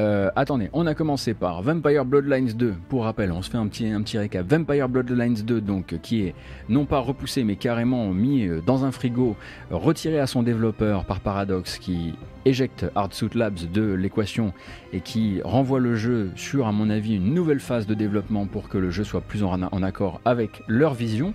Euh, 0.00 0.30
attendez, 0.36 0.70
on 0.72 0.86
a 0.86 0.94
commencé 0.94 1.34
par 1.34 1.60
Vampire 1.62 2.04
Bloodlines 2.04 2.52
2. 2.52 2.74
Pour 2.88 3.04
rappel, 3.04 3.32
on 3.32 3.42
se 3.42 3.50
fait 3.50 3.56
un 3.56 3.66
petit, 3.66 3.88
un 3.88 4.00
petit 4.02 4.16
récap. 4.16 4.46
Vampire 4.46 4.88
Bloodlines 4.88 5.42
2, 5.42 5.60
donc, 5.60 5.96
qui 6.02 6.22
est 6.22 6.34
non 6.68 6.84
pas 6.84 7.00
repoussé, 7.00 7.42
mais 7.42 7.56
carrément 7.56 8.12
mis 8.12 8.46
euh, 8.46 8.60
dans 8.64 8.84
un 8.84 8.92
frigo, 8.92 9.34
retiré 9.70 10.20
à 10.20 10.28
son 10.28 10.44
développeur 10.44 11.04
par 11.04 11.18
Paradox, 11.18 11.78
qui 11.78 12.14
éjecte 12.44 12.86
Hardsuit 12.94 13.30
Labs 13.34 13.70
de 13.72 13.92
l'équation 13.92 14.52
et 14.92 15.00
qui 15.00 15.40
renvoie 15.42 15.80
le 15.80 15.96
jeu 15.96 16.30
sur, 16.36 16.68
à 16.68 16.72
mon 16.72 16.90
avis, 16.90 17.16
une 17.16 17.34
nouvelle 17.34 17.60
phase 17.60 17.86
de 17.86 17.94
développement 17.94 18.46
pour 18.46 18.68
que 18.68 18.78
le 18.78 18.90
jeu 18.90 19.02
soit 19.02 19.20
plus 19.20 19.42
en 19.42 19.82
accord 19.82 20.20
avec 20.24 20.62
leur 20.68 20.94
vision. 20.94 21.34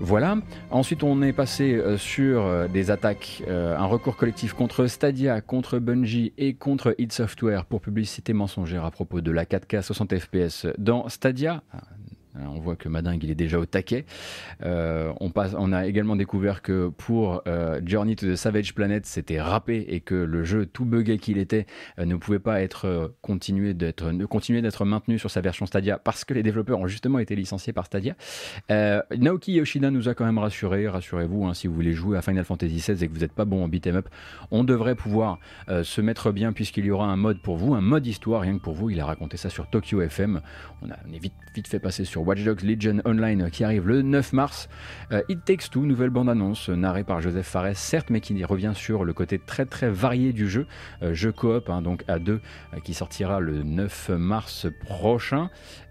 Voilà. 0.00 0.38
Ensuite, 0.70 1.02
on 1.02 1.22
est 1.22 1.32
passé 1.32 1.74
euh, 1.74 1.96
sur 1.96 2.42
euh, 2.42 2.68
des 2.68 2.90
attaques, 2.90 3.42
euh, 3.48 3.76
un 3.76 3.86
recours 3.86 4.16
collectif 4.16 4.52
contre 4.52 4.86
Stadia, 4.86 5.40
contre 5.40 5.78
Bungie 5.78 6.32
et 6.36 6.54
contre 6.54 6.94
id 6.98 7.12
Software 7.12 7.64
pour 7.64 7.80
publicité 7.80 8.32
mensongère 8.32 8.84
à 8.84 8.90
propos 8.90 9.20
de 9.20 9.30
la 9.30 9.44
4K 9.44 9.82
60 9.82 10.18
FPS 10.18 10.66
dans 10.78 11.08
Stadia. 11.08 11.62
Euh, 12.36 12.44
on 12.46 12.58
voit 12.58 12.76
que 12.76 12.88
Madingue 12.88 13.22
il 13.22 13.30
est 13.30 13.36
déjà 13.36 13.58
au 13.58 13.66
taquet. 13.66 14.04
Euh, 14.64 15.12
on, 15.20 15.30
passe, 15.30 15.54
on 15.56 15.72
a 15.72 15.86
également 15.86 16.16
découvert 16.16 16.62
que 16.62 16.88
pour 16.88 17.42
euh, 17.46 17.80
Journey 17.84 18.16
to 18.16 18.26
the 18.26 18.36
Savage 18.36 18.74
Planet, 18.74 19.06
c'était 19.06 19.40
râpé 19.40 19.84
et 19.88 20.00
que 20.00 20.14
le 20.14 20.44
jeu, 20.44 20.66
tout 20.66 20.84
buggé 20.84 21.18
qu'il 21.18 21.38
était, 21.38 21.66
ne 21.98 22.16
pouvait 22.16 22.38
pas 22.38 22.62
être 22.62 23.14
continué 23.22 23.74
d'être, 23.74 24.10
continuer 24.26 24.62
d'être 24.62 24.84
maintenu 24.84 25.18
sur 25.18 25.30
sa 25.30 25.40
version 25.40 25.66
Stadia 25.66 25.98
parce 25.98 26.24
que 26.24 26.34
les 26.34 26.42
développeurs 26.42 26.80
ont 26.80 26.86
justement 26.86 27.18
été 27.18 27.36
licenciés 27.36 27.72
par 27.72 27.86
Stadia. 27.86 28.14
Naoki 28.68 29.52
Yoshida 29.52 29.90
nous 29.90 30.08
a 30.08 30.14
quand 30.14 30.24
même 30.24 30.38
rassuré. 30.38 30.88
Rassurez-vous, 30.88 31.46
hein, 31.46 31.54
si 31.54 31.66
vous 31.66 31.74
voulez 31.74 31.92
jouer 31.92 32.18
à 32.18 32.22
Final 32.22 32.44
Fantasy 32.44 32.76
XVI 32.76 33.04
et 33.04 33.08
que 33.08 33.12
vous 33.12 33.20
n'êtes 33.20 33.32
pas 33.32 33.44
bon 33.44 33.64
en 33.64 33.68
beat'em 33.68 33.96
up, 33.96 34.08
on 34.50 34.64
devrait 34.64 34.94
pouvoir 34.94 35.38
se 35.68 36.00
mettre 36.00 36.32
bien 36.32 36.52
puisqu'il 36.52 36.84
y 36.84 36.90
aura 36.90 37.06
un 37.06 37.16
mode 37.16 37.40
pour 37.40 37.56
vous, 37.56 37.74
un 37.74 37.80
mode 37.80 38.06
histoire 38.06 38.42
rien 38.42 38.58
que 38.58 38.62
pour 38.62 38.74
vous. 38.74 38.90
Il 38.90 39.00
a 39.00 39.06
raconté 39.06 39.36
ça 39.36 39.50
sur 39.50 39.68
Tokyo 39.68 40.02
FM. 40.02 40.40
On, 40.82 40.90
a, 40.90 40.94
est 41.12 41.18
vite, 41.18 41.34
vite 41.54 41.68
fait 41.68 41.78
passer 41.78 42.04
sur 42.04 42.23
Watch 42.24 42.42
Dogs 42.42 42.62
Legion 42.62 43.00
Online 43.04 43.50
qui 43.50 43.64
arrive 43.64 43.86
le 43.86 44.02
9 44.02 44.32
mars. 44.32 44.68
Euh, 45.12 45.22
It 45.28 45.44
Takes 45.44 45.70
Two, 45.70 45.84
nouvelle 45.84 46.10
bande-annonce 46.10 46.68
narrée 46.70 47.04
par 47.04 47.20
Joseph 47.20 47.46
Fares, 47.46 47.76
certes, 47.76 48.10
mais 48.10 48.20
qui 48.20 48.42
revient 48.44 48.72
sur 48.74 49.04
le 49.04 49.12
côté 49.12 49.38
très 49.38 49.66
très 49.66 49.90
varié 49.90 50.32
du 50.32 50.48
jeu. 50.48 50.66
Euh, 51.02 51.12
jeu 51.14 51.32
coop, 51.32 51.68
hein, 51.68 51.82
donc 51.82 52.02
à 52.08 52.18
deux, 52.18 52.40
euh, 52.72 52.80
qui 52.80 52.94
sortira 52.94 53.40
le 53.40 53.62
9 53.62 54.10
mars 54.10 54.66
prochain. 54.80 55.50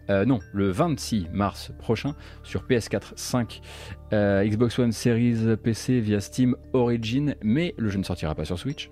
non, 0.10 0.40
le 0.52 0.70
26 0.70 1.28
mars 1.32 1.72
prochain 1.80 2.14
sur 2.44 2.64
PS4, 2.64 3.14
5, 3.16 3.62
Xbox 4.12 4.78
One 4.78 4.92
Series, 4.92 5.56
PC 5.56 6.02
via 6.02 6.20
Steam 6.20 6.58
Origin, 6.74 7.36
mais 7.42 7.74
le 7.78 7.90
jeu 7.90 8.00
ne 8.00 8.04
sortira 8.04 8.36
pas 8.36 8.44
sur 8.44 8.60
Switch. 8.60 8.90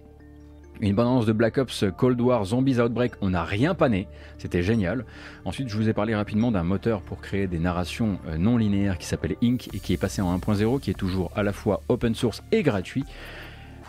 Une 0.82 0.96
bande 0.96 1.28
de 1.28 1.32
Black 1.32 1.60
Ops 1.60 1.86
Cold 1.96 2.20
War 2.20 2.44
Zombies 2.44 2.80
Outbreak, 2.80 3.12
on 3.22 3.30
n'a 3.30 3.44
rien 3.44 3.76
pané, 3.76 4.08
c'était 4.40 4.64
génial. 4.64 5.06
Ensuite, 5.46 5.70
je 5.70 5.78
vous 5.78 5.90
ai 5.90 5.94
parlé 5.94 6.16
rapidement 6.16 6.52
d'un 6.52 6.64
moteur 6.64 7.04
pour 7.04 7.22
créer 7.22 7.46
des 7.46 7.60
narrations 7.60 8.18
euh, 8.28 8.38
non 8.40 8.58
linéaires 8.58 8.98
qui 8.98 9.06
s'appelle 9.06 9.36
Ink 9.44 9.70
et 9.76 9.80
qui 9.80 9.94
est 9.94 9.98
passé 9.98 10.24
en 10.24 10.36
1.0, 10.36 10.80
qui 10.80 10.90
est 10.90 10.96
toujours 10.96 11.32
à 11.36 11.44
la 11.44 11.54
fois 11.54 11.84
open 11.88 12.16
source 12.16 12.42
et 12.52 12.64
gratuit. 12.64 13.06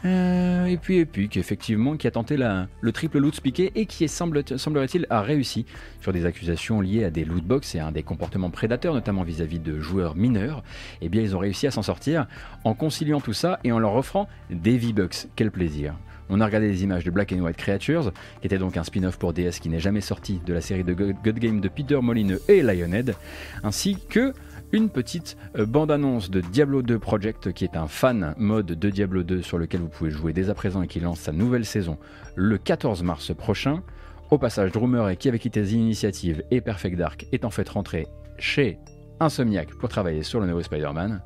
Euh, 0.04 0.66
et 0.66 0.76
puis 0.76 0.98
Epic, 0.98 1.38
effectivement, 1.38 1.96
qui 1.96 2.06
a 2.06 2.10
tenté 2.10 2.36
la, 2.36 2.66
le 2.82 2.92
triple 2.92 3.20
loot 3.20 3.40
piqué 3.40 3.72
et 3.74 3.86
qui, 3.86 4.06
semble, 4.06 4.42
semblerait-il, 4.58 5.06
a 5.08 5.22
réussi 5.22 5.64
sur 6.02 6.12
des 6.12 6.26
accusations 6.26 6.82
liées 6.82 7.04
à 7.04 7.10
des 7.10 7.24
lootbox 7.24 7.74
et 7.74 7.80
à 7.80 7.90
des 7.90 8.02
comportements 8.02 8.50
prédateurs, 8.50 8.92
notamment 8.92 9.22
vis-à-vis 9.22 9.60
de 9.60 9.80
joueurs 9.80 10.14
mineurs. 10.14 10.62
Eh 11.00 11.08
bien, 11.08 11.22
ils 11.22 11.34
ont 11.34 11.38
réussi 11.38 11.66
à 11.66 11.70
s'en 11.70 11.82
sortir 11.82 12.26
en 12.64 12.74
conciliant 12.74 13.22
tout 13.22 13.32
ça 13.32 13.60
et 13.64 13.72
en 13.72 13.78
leur 13.78 13.94
offrant 13.94 14.28
des 14.50 14.76
V-Bucks. 14.76 15.28
Quel 15.36 15.50
plaisir! 15.50 15.94
On 16.28 16.40
a 16.40 16.46
regardé 16.46 16.68
des 16.68 16.82
images 16.82 17.04
de 17.04 17.10
Black 17.10 17.32
and 17.32 17.40
White 17.40 17.56
Creatures, 17.56 18.12
qui 18.40 18.46
était 18.46 18.58
donc 18.58 18.76
un 18.76 18.84
spin-off 18.84 19.18
pour 19.18 19.32
DS 19.32 19.60
qui 19.60 19.68
n'est 19.68 19.80
jamais 19.80 20.00
sorti 20.00 20.40
de 20.44 20.52
la 20.52 20.60
série 20.60 20.84
de 20.84 20.94
God 20.94 21.38
Game 21.38 21.60
de 21.60 21.68
Peter 21.68 21.98
Molineux 22.00 22.40
et 22.48 22.62
Lionhead, 22.62 23.14
ainsi 23.62 23.96
que 24.08 24.32
une 24.72 24.88
petite 24.88 25.36
euh, 25.58 25.66
bande-annonce 25.66 26.30
de 26.30 26.40
Diablo 26.40 26.82
2 26.82 26.98
Project, 26.98 27.52
qui 27.52 27.64
est 27.64 27.76
un 27.76 27.86
fan 27.86 28.34
mode 28.38 28.66
de 28.66 28.90
Diablo 28.90 29.22
2 29.22 29.42
sur 29.42 29.58
lequel 29.58 29.80
vous 29.80 29.88
pouvez 29.88 30.10
jouer 30.10 30.32
dès 30.32 30.48
à 30.48 30.54
présent 30.54 30.82
et 30.82 30.88
qui 30.88 30.98
lance 31.00 31.20
sa 31.20 31.32
nouvelle 31.32 31.66
saison 31.66 31.98
le 32.34 32.56
14 32.58 33.02
mars 33.02 33.34
prochain. 33.34 33.82
Au 34.30 34.38
passage, 34.38 34.72
Drummer, 34.72 35.16
qui 35.18 35.28
avait 35.28 35.38
quitté 35.38 35.62
The 35.62 35.72
Initiative 35.72 36.42
et 36.50 36.62
Perfect 36.62 36.96
Dark, 36.96 37.26
est 37.32 37.44
en 37.44 37.50
fait 37.50 37.68
rentré 37.68 38.06
chez 38.38 38.78
Insomniac 39.20 39.74
pour 39.74 39.90
travailler 39.90 40.22
sur 40.22 40.40
le 40.40 40.46
nouveau 40.46 40.62
Spider-Man. 40.62 41.20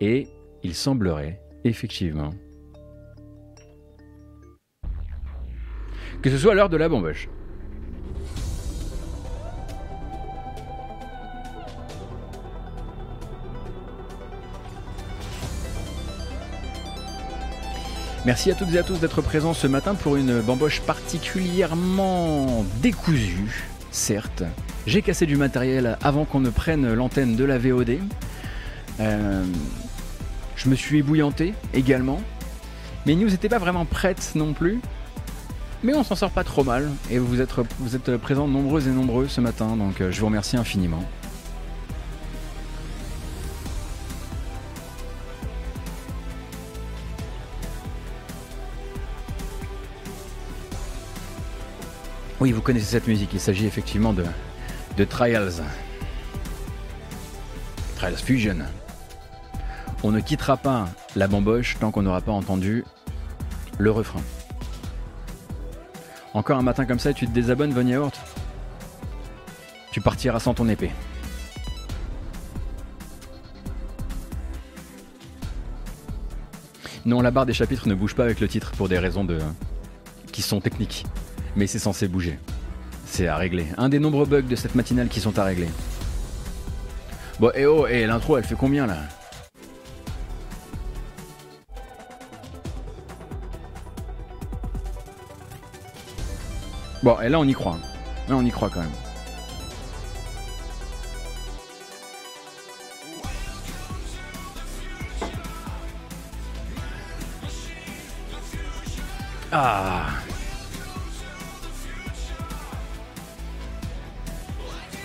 Et 0.00 0.28
il 0.62 0.74
semblerait, 0.74 1.40
effectivement, 1.64 2.30
que 6.22 6.30
ce 6.30 6.38
soit 6.38 6.54
l'heure 6.54 6.68
de 6.68 6.76
la 6.76 6.88
bamboche. 6.88 7.28
Merci 18.26 18.50
à 18.50 18.54
toutes 18.54 18.74
et 18.74 18.78
à 18.78 18.82
tous 18.82 19.00
d'être 19.00 19.22
présents 19.22 19.54
ce 19.54 19.66
matin 19.66 19.94
pour 19.94 20.16
une 20.16 20.42
bamboche 20.42 20.82
particulièrement 20.82 22.66
décousue, 22.82 23.64
certes. 23.90 24.42
J'ai 24.86 25.00
cassé 25.00 25.24
du 25.24 25.36
matériel 25.36 25.96
avant 26.02 26.26
qu'on 26.26 26.40
ne 26.40 26.50
prenne 26.50 26.92
l'antenne 26.92 27.34
de 27.34 27.44
la 27.44 27.56
VOD. 27.56 27.98
Euh, 29.00 29.44
je 30.54 30.68
me 30.68 30.74
suis 30.74 30.98
ébouillanté 30.98 31.54
également. 31.72 32.20
Mes 33.06 33.14
news 33.14 33.30
n'étaient 33.30 33.48
pas 33.48 33.58
vraiment 33.58 33.86
prêtes 33.86 34.32
non 34.34 34.52
plus. 34.52 34.80
Mais 35.82 35.94
on 35.94 36.04
s'en 36.04 36.14
sort 36.14 36.30
pas 36.30 36.44
trop 36.44 36.64
mal. 36.64 36.90
Et 37.10 37.18
vous 37.18 37.40
êtes, 37.40 37.50
vous 37.78 37.96
êtes 37.96 38.16
présents 38.18 38.48
nombreux 38.48 38.86
et 38.86 38.90
nombreux 38.90 39.28
ce 39.28 39.40
matin. 39.40 39.76
Donc 39.76 40.00
euh, 40.00 40.10
je 40.10 40.20
vous 40.20 40.26
remercie 40.26 40.56
infiniment. 40.56 41.04
Oui, 52.40 52.52
vous 52.52 52.62
connaissez 52.62 52.86
cette 52.86 53.06
musique, 53.06 53.34
il 53.34 53.40
s'agit 53.40 53.66
effectivement 53.66 54.14
de, 54.14 54.24
de 54.96 55.04
Trials. 55.04 55.62
Trials 57.96 58.16
Fusion. 58.16 58.56
On 60.02 60.10
ne 60.10 60.20
quittera 60.20 60.56
pas 60.56 60.88
la 61.16 61.28
bamboche 61.28 61.76
tant 61.78 61.90
qu'on 61.90 62.00
n'aura 62.00 62.22
pas 62.22 62.32
entendu 62.32 62.82
le 63.78 63.90
refrain. 63.90 64.22
Encore 66.34 66.58
un 66.58 66.62
matin 66.62 66.84
comme 66.84 66.98
ça, 66.98 67.12
tu 67.12 67.26
te 67.26 67.32
désabonnes, 67.32 67.72
Von 67.72 67.86
Yaourt 67.86 68.12
Tu 69.90 70.00
partiras 70.00 70.40
sans 70.40 70.54
ton 70.54 70.68
épée. 70.68 70.90
Non, 77.04 77.22
la 77.22 77.30
barre 77.30 77.46
des 77.46 77.54
chapitres 77.54 77.88
ne 77.88 77.94
bouge 77.94 78.14
pas 78.14 78.24
avec 78.24 78.40
le 78.40 78.48
titre 78.48 78.72
pour 78.72 78.88
des 78.88 78.98
raisons 78.98 79.24
de... 79.24 79.38
qui 80.32 80.42
sont 80.42 80.60
techniques 80.60 81.04
mais 81.56 81.66
c'est 81.66 81.78
censé 81.78 82.08
bouger. 82.08 82.38
C'est 83.06 83.26
à 83.26 83.36
régler. 83.36 83.66
Un 83.76 83.88
des 83.88 83.98
nombreux 83.98 84.26
bugs 84.26 84.42
de 84.42 84.56
cette 84.56 84.74
matinale 84.74 85.08
qui 85.08 85.20
sont 85.20 85.38
à 85.38 85.44
régler. 85.44 85.68
Bon, 87.38 87.50
et 87.54 87.66
oh, 87.66 87.86
et 87.86 88.06
l'intro, 88.06 88.36
elle 88.36 88.44
fait 88.44 88.54
combien 88.54 88.86
là? 88.86 88.98
Bon, 97.02 97.18
et 97.20 97.28
là 97.28 97.38
on 97.38 97.44
y 97.44 97.54
croit. 97.54 97.78
Là 98.28 98.36
on 98.36 98.44
y 98.44 98.50
croit 98.50 98.68
quand 98.68 98.80
même. 98.80 98.90
Ah 109.52 110.06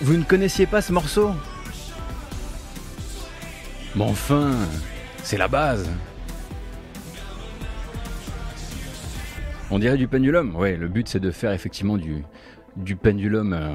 Vous 0.00 0.16
ne 0.16 0.22
connaissiez 0.22 0.66
pas 0.66 0.82
ce 0.82 0.92
morceau? 0.92 1.32
Mais 3.96 4.04
enfin, 4.04 4.52
c'est 5.24 5.38
la 5.38 5.48
base. 5.48 5.88
On 9.70 9.80
dirait 9.80 9.96
du 9.96 10.06
pendulum. 10.06 10.54
Ouais, 10.54 10.76
le 10.76 10.86
but 10.86 11.08
c'est 11.08 11.18
de 11.18 11.30
faire 11.32 11.52
effectivement 11.52 11.96
du, 11.96 12.22
du 12.76 12.94
pendulum 12.94 13.52
euh, 13.52 13.74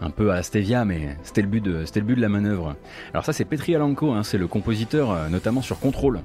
un 0.00 0.10
peu 0.10 0.32
à 0.32 0.42
Stevia, 0.42 0.84
mais 0.84 1.16
c'était 1.22 1.42
le 1.42 1.46
but 1.46 1.62
de, 1.62 2.20
la 2.20 2.28
manœuvre. 2.28 2.74
Alors 3.12 3.24
ça 3.24 3.32
c'est 3.32 3.44
Petri 3.44 3.76
Alanko, 3.76 4.10
hein, 4.10 4.24
c'est 4.24 4.38
le 4.38 4.48
compositeur 4.48 5.12
euh, 5.12 5.28
notamment 5.28 5.62
sur 5.62 5.78
Control. 5.78 6.20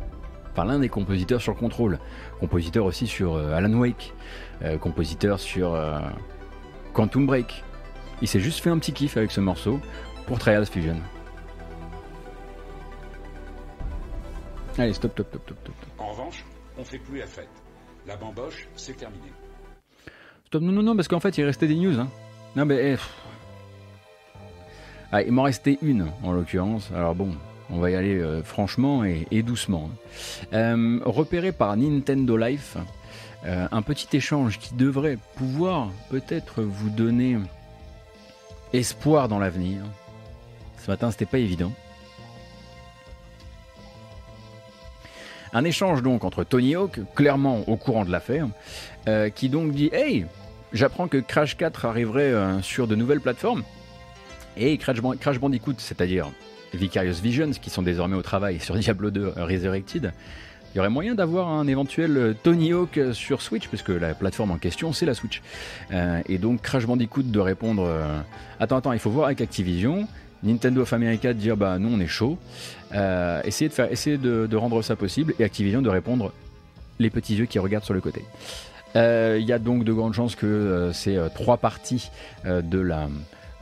Enfin 0.51 0.65
l'un 0.65 0.79
des 0.79 0.89
compositeurs 0.89 1.41
sur 1.41 1.55
Control. 1.55 1.99
Compositeur 2.39 2.85
aussi 2.85 3.05
sur 3.05 3.35
euh, 3.35 3.53
Alan 3.53 3.73
Wake. 3.73 4.13
Compositeur 4.79 5.37
sur 5.37 5.77
Quantum 6.93 7.25
Break. 7.25 7.65
Il 8.21 8.27
s'est 8.29 8.39
juste 8.39 8.61
fait 8.61 8.69
un 8.69 8.77
petit 8.79 8.93
kiff 8.93 9.17
avec 9.17 9.31
ce 9.31 9.41
morceau 9.41 9.81
pour 10.27 10.39
Trials 10.39 10.65
Fusion. 10.65 10.95
Allez, 14.77 14.93
stop, 14.93 15.14
stop, 15.14 15.27
stop, 15.30 15.41
stop, 15.43 15.57
stop. 15.64 15.76
En 15.99 16.11
revanche, 16.11 16.43
on 16.77 16.84
fait 16.84 16.99
plus 16.99 17.19
la 17.19 17.27
fête. 17.27 17.49
La 18.06 18.18
bamboche, 18.18 18.68
c'est 18.76 18.97
terminé. 18.97 19.31
Stop, 20.47 20.61
non, 20.61 20.72
non, 20.72 20.84
non, 20.84 20.95
parce 20.95 21.07
qu'en 21.07 21.19
fait, 21.19 21.38
il 21.38 21.45
restait 21.45 21.68
des 21.68 21.76
news. 21.76 21.99
Hein. 21.99 22.10
Non, 22.56 22.65
mais. 22.65 22.93
Eh, 22.93 22.97
ah, 25.11 25.22
il 25.22 25.31
m'en 25.31 25.43
restait 25.43 25.77
une, 25.81 26.07
en 26.23 26.34
l'occurrence. 26.34 26.91
Alors 26.93 27.15
bon, 27.15 27.34
on 27.69 27.80
va 27.80 27.89
y 27.89 27.95
aller 27.95 28.19
euh, 28.19 28.43
franchement 28.43 29.06
et, 29.06 29.43
doucement. 29.43 29.89
repéré 30.52 31.52
par 31.53 31.77
Nintendo 31.77 32.35
Life, 32.35 32.76
euh, 33.45 33.68
un 33.72 33.81
petit 33.81 34.18
échange 34.18 34.60
qui 34.60 34.73
devrait 34.76 35.18
pouvoir 35.35 35.89
peut-être 36.10 36.64
vous 36.64 36.89
donner 36.89 37.38
espoir 38.73 39.30
dans 39.30 39.39
l'avenir. 39.39 39.84
Ce 40.84 40.91
matin, 40.91 41.11
c'était 41.11 41.26
pas 41.26 41.39
évident. 41.39 41.72
Un 45.56 45.64
échange 45.64 46.03
donc 46.03 46.26
entre 46.26 46.44
Tony 46.44 46.76
Hawk, 46.76 46.99
clairement 47.15 47.64
au 47.69 47.77
courant 47.77 48.03
de 48.03 48.11
l'affaire, 48.11 48.49
euh, 49.07 49.30
qui 49.30 49.48
donc 49.48 49.72
dit 49.72 49.90
Hey, 49.94 50.26
j'apprends 50.73 51.07
que 51.07 51.15
Crash 51.15 51.56
4 51.56 51.86
arriverait 51.86 52.23
euh, 52.23 52.61
sur 52.61 52.88
de 52.88 52.95
nouvelles 52.95 53.22
plateformes. 53.22 53.64
Et 54.57 54.77
Crash, 54.77 54.99
Bandicoot, 55.40 55.76
c'est-à-dire 55.77 56.30
Vicarious 56.73 57.22
Visions, 57.23 57.52
qui 57.52 57.69
sont 57.69 57.84
désormais 57.84 58.18
au 58.18 58.22
travail 58.22 58.60
sur 58.60 58.76
Diablo 58.76 59.11
2 59.11 59.36
Resurrected, 59.38 60.11
il 60.73 60.77
y 60.77 60.80
aurait 60.82 60.90
moyen 60.90 61.15
d'avoir 61.15 61.48
un 61.48 61.68
éventuel 61.68 62.18
euh, 62.18 62.34
Tony 62.34 62.73
Hawk 62.73 62.99
sur 63.14 63.41
Switch, 63.41 63.69
puisque 63.69 63.88
la 63.88 64.14
plateforme 64.14 64.52
en 64.52 64.57
question, 64.57 64.91
c'est 64.91 65.06
la 65.06 65.14
Switch. 65.14 65.41
Et 66.27 66.38
donc 66.38 66.64
Crash 66.64 66.86
Bandicoot 66.86 67.23
de 67.23 67.40
répondre 67.40 67.90
Attends, 68.60 68.76
attends, 68.76 68.91
il 68.91 68.99
faut 68.99 69.10
voir 69.10 69.27
avec 69.27 69.40
Activision. 69.40 70.06
Nintendo 70.43 70.81
of 70.81 70.93
America 70.93 71.33
de 71.33 71.39
dire 71.39 71.57
Bah, 71.57 71.77
nous, 71.79 71.89
on 71.89 71.99
est 71.99 72.07
chaud. 72.07 72.37
essayer 72.91 73.69
de, 73.69 73.73
faire, 73.73 73.91
essayer 73.91 74.17
de, 74.17 74.55
rendre 74.55 74.81
ça 74.81 74.95
possible. 74.95 75.33
Et 75.39 75.43
Activision 75.43 75.81
de 75.81 75.89
répondre 75.89 76.33
Les 76.99 77.09
petits 77.09 77.35
yeux 77.35 77.45
qui 77.45 77.59
regardent 77.59 77.85
sur 77.85 77.93
le 77.93 78.01
côté. 78.01 78.23
Il 78.95 79.43
y 79.45 79.51
a 79.51 79.59
donc 79.59 79.83
de 79.83 79.91
grandes 79.91 80.13
chances 80.13 80.35
que 80.35 80.91
ces 80.93 81.19
trois 81.33 81.57
parties 81.57 82.11
de 82.45 82.79
la 82.79 83.09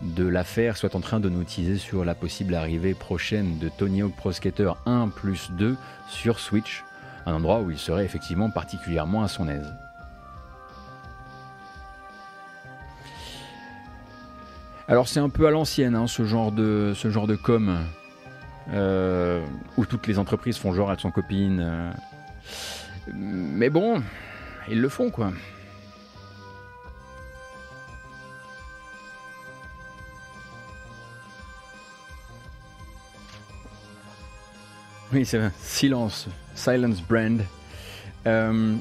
de 0.02 0.28
l'affaire 0.28 0.76
soient 0.76 0.98
en 0.98 1.00
train 1.00 1.22
de 1.22 1.30
nous 1.30 1.46
teaser 1.46 1.78
sur 1.78 2.04
la 2.04 2.14
possible 2.14 2.56
arrivée 2.56 2.94
prochaine 2.94 3.58
de 3.60 3.70
Tony 3.70 4.02
Hawk 4.02 4.14
Pro 4.18 4.34
Skater 4.34 4.74
1 4.86 5.08
plus 5.08 5.50
2 5.52 5.78
sur 6.10 6.40
Switch 6.40 6.84
un 7.26 7.34
endroit 7.34 7.62
où 7.62 7.72
il 7.72 7.78
serait 7.78 8.06
effectivement 8.06 8.50
particulièrement 8.50 9.24
à 9.24 9.28
son 9.28 9.48
aise. 9.48 9.74
Alors 14.88 15.08
c'est 15.08 15.20
un 15.20 15.30
peu 15.30 15.48
à 15.48 15.52
l'ancienne 15.52 15.96
hein, 15.96 16.08
ce, 16.08 16.26
genre 16.26 16.52
de, 16.52 16.94
ce 16.96 17.10
genre 17.10 17.26
de 17.26 17.36
com 17.36 17.80
euh, 18.72 19.46
où 19.78 19.86
toutes 19.86 20.08
les 20.08 20.20
entreprises 20.20 20.58
font 20.58 20.74
genre 20.74 20.90
à 20.90 20.98
son 20.98 21.12
copine. 21.12 21.60
Euh. 21.62 21.92
mais 23.14 23.70
bon, 23.70 24.02
ils 24.70 24.82
le 24.82 24.90
font 24.90 25.10
quoi. 25.10 25.32
Oui, 35.14 35.26
c'est 35.26 35.40
silence, 35.62 36.28
silence 36.56 37.02
brand. 37.02 37.40
Euh, 38.26 38.76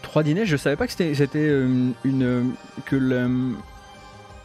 trois 0.00 0.22
dîners, 0.22 0.46
je 0.46 0.56
savais 0.56 0.76
pas 0.76 0.86
que 0.86 0.92
c'était 0.92 1.14
euh, 1.34 1.90
une 2.04 2.52
que 2.84 2.96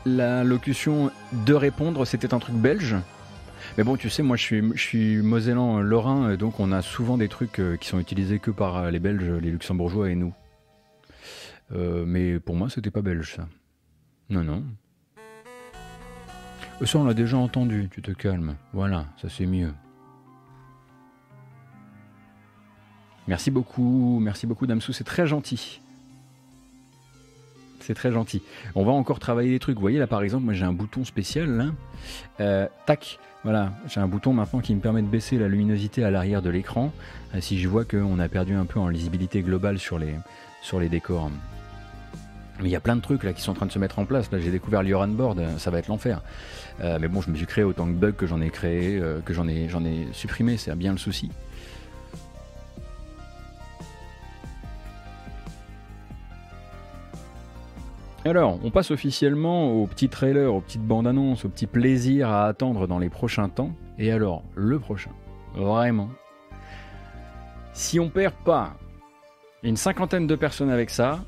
la 0.05 0.43
locution 0.43 1.11
de 1.45 1.53
répondre 1.53 2.05
c'était 2.05 2.33
un 2.33 2.39
truc 2.39 2.55
belge. 2.55 2.95
Mais 3.77 3.83
bon, 3.83 3.97
tu 3.97 4.09
sais, 4.09 4.23
moi 4.23 4.37
je 4.37 4.73
suis, 4.75 5.21
mosellan 5.21 5.81
lorrain, 5.81 6.35
donc 6.35 6.59
on 6.59 6.71
a 6.71 6.81
souvent 6.81 7.17
des 7.17 7.27
trucs 7.27 7.61
qui 7.79 7.87
sont 7.87 7.99
utilisés 7.99 8.39
que 8.39 8.51
par 8.51 8.91
les 8.91 8.99
Belges, 8.99 9.31
les 9.41 9.51
Luxembourgeois 9.51 10.11
et 10.11 10.15
nous. 10.15 10.33
mais 11.71 12.39
pour 12.39 12.55
moi, 12.55 12.69
c'était 12.69 12.91
pas 12.91 13.01
belge 13.01 13.35
ça. 13.35 13.47
Non, 14.29 14.43
non. 14.43 14.63
Ça, 16.83 16.99
on 16.99 17.05
l'a 17.05 17.13
déjà 17.13 17.37
entendu, 17.37 17.89
tu 17.89 18.01
te 18.01 18.11
calmes. 18.11 18.55
Voilà, 18.73 19.05
ça 19.21 19.29
c'est 19.29 19.45
mieux. 19.45 19.73
Merci 23.27 23.49
beaucoup, 23.49 24.19
merci 24.21 24.45
beaucoup 24.45 24.67
Damsou, 24.67 24.93
c'est 24.93 25.03
très 25.03 25.25
gentil. 25.25 25.81
C'est 27.85 27.93
très 27.93 28.11
gentil. 28.11 28.41
On 28.73 28.83
va 28.83 28.91
encore 28.93 29.19
travailler 29.19 29.51
des 29.51 29.59
trucs. 29.59 29.75
Vous 29.75 29.81
voyez 29.81 29.99
là 29.99 30.07
par 30.07 30.23
exemple, 30.23 30.45
moi 30.45 30.53
j'ai 30.53 30.65
un 30.65 30.73
bouton 30.73 31.05
spécial. 31.05 31.71
Euh, 32.39 32.67
tac, 32.87 33.19
voilà, 33.43 33.73
j'ai 33.87 33.99
un 33.99 34.07
bouton 34.07 34.33
maintenant 34.33 34.59
qui 34.59 34.73
me 34.73 34.79
permet 34.79 35.03
de 35.03 35.07
baisser 35.07 35.37
la 35.37 35.47
luminosité 35.47 36.03
à 36.03 36.09
l'arrière 36.09 36.41
de 36.41 36.49
l'écran. 36.49 36.91
Euh, 37.35 37.41
si 37.41 37.59
je 37.59 37.69
vois 37.69 37.85
qu'on 37.85 38.17
a 38.17 38.27
perdu 38.27 38.55
un 38.55 38.65
peu 38.65 38.79
en 38.79 38.87
lisibilité 38.87 39.43
globale 39.43 39.77
sur 39.77 39.99
les, 39.99 40.15
sur 40.63 40.79
décors. 40.79 41.29
Mais 42.59 42.69
il 42.69 42.71
y 42.71 42.75
a 42.75 42.79
plein 42.79 42.95
de 42.95 43.01
trucs 43.01 43.23
là 43.23 43.33
qui 43.33 43.41
sont 43.43 43.51
en 43.51 43.55
train 43.55 43.65
de 43.67 43.71
se 43.71 43.77
mettre 43.77 43.99
en 43.99 44.05
place. 44.05 44.31
Là, 44.31 44.39
j'ai 44.39 44.49
découvert 44.49 44.81
l'Uran 44.81 45.09
Board, 45.09 45.39
ça 45.59 45.69
va 45.69 45.77
être 45.77 45.87
l'enfer. 45.87 46.21
Euh, 46.81 46.97
mais 46.99 47.07
bon, 47.07 47.21
je 47.21 47.29
me 47.29 47.35
suis 47.35 47.45
créé 47.45 47.63
autant 47.63 47.85
de 47.85 47.93
bugs 47.93 48.13
que 48.13 48.25
j'en 48.25 48.41
ai 48.41 48.49
créé, 48.49 48.97
euh, 48.99 49.19
que 49.23 49.33
j'en 49.33 49.47
ai 49.47 50.07
supprimé, 50.11 50.57
c'est 50.57 50.75
bien 50.75 50.91
le 50.91 50.97
souci. 50.97 51.29
Alors, 58.27 58.57
on 58.63 58.71
passe 58.71 58.89
officiellement 58.89 59.71
au 59.71 59.85
petit 59.85 60.09
trailer, 60.09 60.51
aux 60.51 60.59
petites 60.59 60.81
bandes 60.81 61.05
annonces, 61.05 61.45
au 61.45 61.49
petit 61.49 61.67
plaisir 61.67 62.27
à 62.27 62.47
attendre 62.47 62.87
dans 62.87 62.97
les 62.97 63.09
prochains 63.09 63.49
temps. 63.49 63.69
Et 63.99 64.11
alors, 64.11 64.41
le 64.55 64.79
prochain, 64.79 65.11
vraiment. 65.53 66.09
Si 67.73 67.99
on 67.99 68.09
perd 68.09 68.33
pas 68.43 68.77
une 69.61 69.77
cinquantaine 69.77 70.25
de 70.25 70.35
personnes 70.35 70.71
avec 70.71 70.89
ça, 70.89 71.23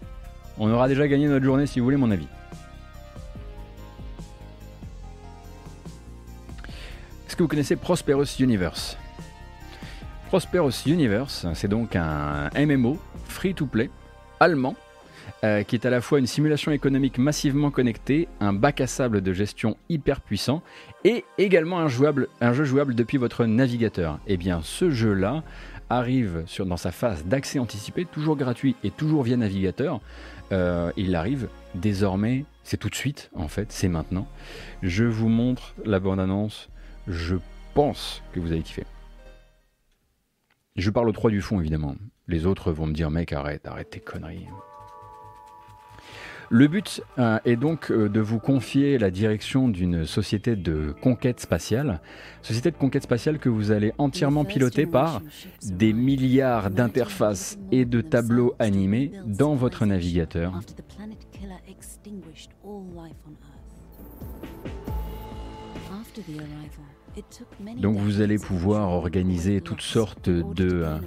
on 0.58 0.72
aura 0.72 0.88
déjà 0.88 1.08
gagné 1.08 1.28
notre 1.28 1.46
journée 1.46 1.68
si 1.68 1.80
vous 1.80 1.86
voulez 1.86 1.98
mon 1.98 2.10
avis. 2.10 2.28
Est-ce 7.28 7.36
que 7.36 7.44
vous 7.44 7.48
connaissez 7.48 7.76
Prosperous 7.76 8.40
Universe? 8.40 8.98
Prosperous 10.30 10.88
Universe, 10.88 11.46
c'est 11.54 11.68
donc 11.68 11.96
un 11.96 12.50
MMO 12.58 12.98
free-to-play 13.26 13.92
allemand 14.40 14.76
euh, 15.44 15.62
qui 15.62 15.76
est 15.76 15.86
à 15.86 15.92
la 15.92 16.02
fois 16.02 16.18
une 16.18 16.26
simulation 16.26 16.72
économique 16.72 17.20
massivement 17.20 17.70
connectée, 17.70 18.28
un 18.40 18.54
bac 18.54 18.82
à 18.82 18.88
sable 18.88 19.22
de 19.22 19.34
gestion 19.34 19.78
hyper 19.88 20.22
puissant 20.22 20.64
et 21.04 21.26
également 21.38 21.80
un, 21.80 21.88
jeu 21.88 22.64
jouable 22.64 22.96
depuis 22.96 23.20
votre 23.20 23.46
navigateur. 23.46 24.20
Et 24.26 24.34
eh 24.34 24.38
bien 24.38 24.62
ce 24.64 24.90
jeu-là 24.90 25.44
arrive 25.92 26.46
dans 26.66 26.78
sa 26.78 26.92
phase 26.92 27.24
d'accès 27.26 27.60
anticipé, 27.60 28.06
toujours 28.06 28.36
gratuit 28.36 28.76
et 28.84 28.90
toujours 28.90 29.22
via 29.22 29.38
navigateur, 29.38 30.02
euh, 30.52 30.92
il 30.98 31.16
arrive 31.16 31.50
désormais, 31.76 32.46
c'est 32.64 32.78
tout 32.78 32.90
de 32.90 32.96
suite 32.96 33.30
en 33.36 33.48
fait, 33.48 33.72
c'est 33.72 33.90
maintenant. 33.90 34.28
Je 34.82 35.04
vous 35.04 35.30
montre 35.30 35.76
la 35.86 36.00
bande-annonce, 36.00 36.70
je 37.08 37.36
pense 37.76 38.24
que 38.34 38.40
vous 38.40 38.52
allez 38.52 38.64
kiffer. 38.64 38.86
Je 40.76 40.90
parle 40.90 41.10
aux 41.10 41.14
trois 41.14 41.30
du 41.30 41.42
fond 41.42 41.60
évidemment. 41.60 41.96
Les 42.28 42.48
autres 42.48 42.72
vont 42.72 42.88
me 42.88 42.94
dire 42.94 43.12
mec 43.12 43.34
arrête, 43.34 43.68
arrête 43.68 43.92
tes 43.92 44.00
conneries. 44.00 44.48
Le 46.50 46.68
but 46.68 47.02
euh, 47.18 47.40
est 47.44 47.58
donc 47.58 47.92
euh, 47.92 48.08
de 48.08 48.22
vous 48.22 48.40
confier 48.40 48.98
la 48.98 49.12
direction 49.12 49.68
d'une 49.68 50.06
société 50.06 50.56
de 50.56 50.94
conquête 51.02 51.42
spatiale, 51.42 52.00
société 52.42 52.72
de 52.72 52.78
conquête 52.78 53.04
spatiale 53.04 53.38
que 53.38 53.50
vous 53.50 53.72
allez 53.72 53.92
entièrement 53.98 54.46
piloter 54.46 54.86
par 54.86 55.22
des 55.64 55.92
milliards 55.92 56.70
d'interfaces 56.70 57.58
et 57.72 57.84
de 57.84 58.00
tableaux 58.00 58.56
animés 58.60 59.12
dans 59.26 59.56
votre 59.56 59.86
navigateur. 59.86 60.54
Donc 67.78 67.98
vous 67.98 68.22
allez 68.22 68.38
pouvoir 68.38 68.90
organiser 68.90 69.62
toutes 69.62 69.82
sortes 69.82 70.30
de 70.30 70.84
euh, 70.84 70.98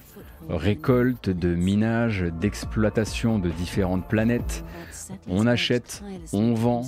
récoltes, 0.48 1.30
de 1.30 1.54
minages, 1.54 2.24
d'exploitation 2.40 3.38
de 3.38 3.50
différentes 3.50 4.06
planètes. 4.08 4.64
On 5.28 5.46
achète, 5.46 6.02
on 6.32 6.54
vend, 6.54 6.82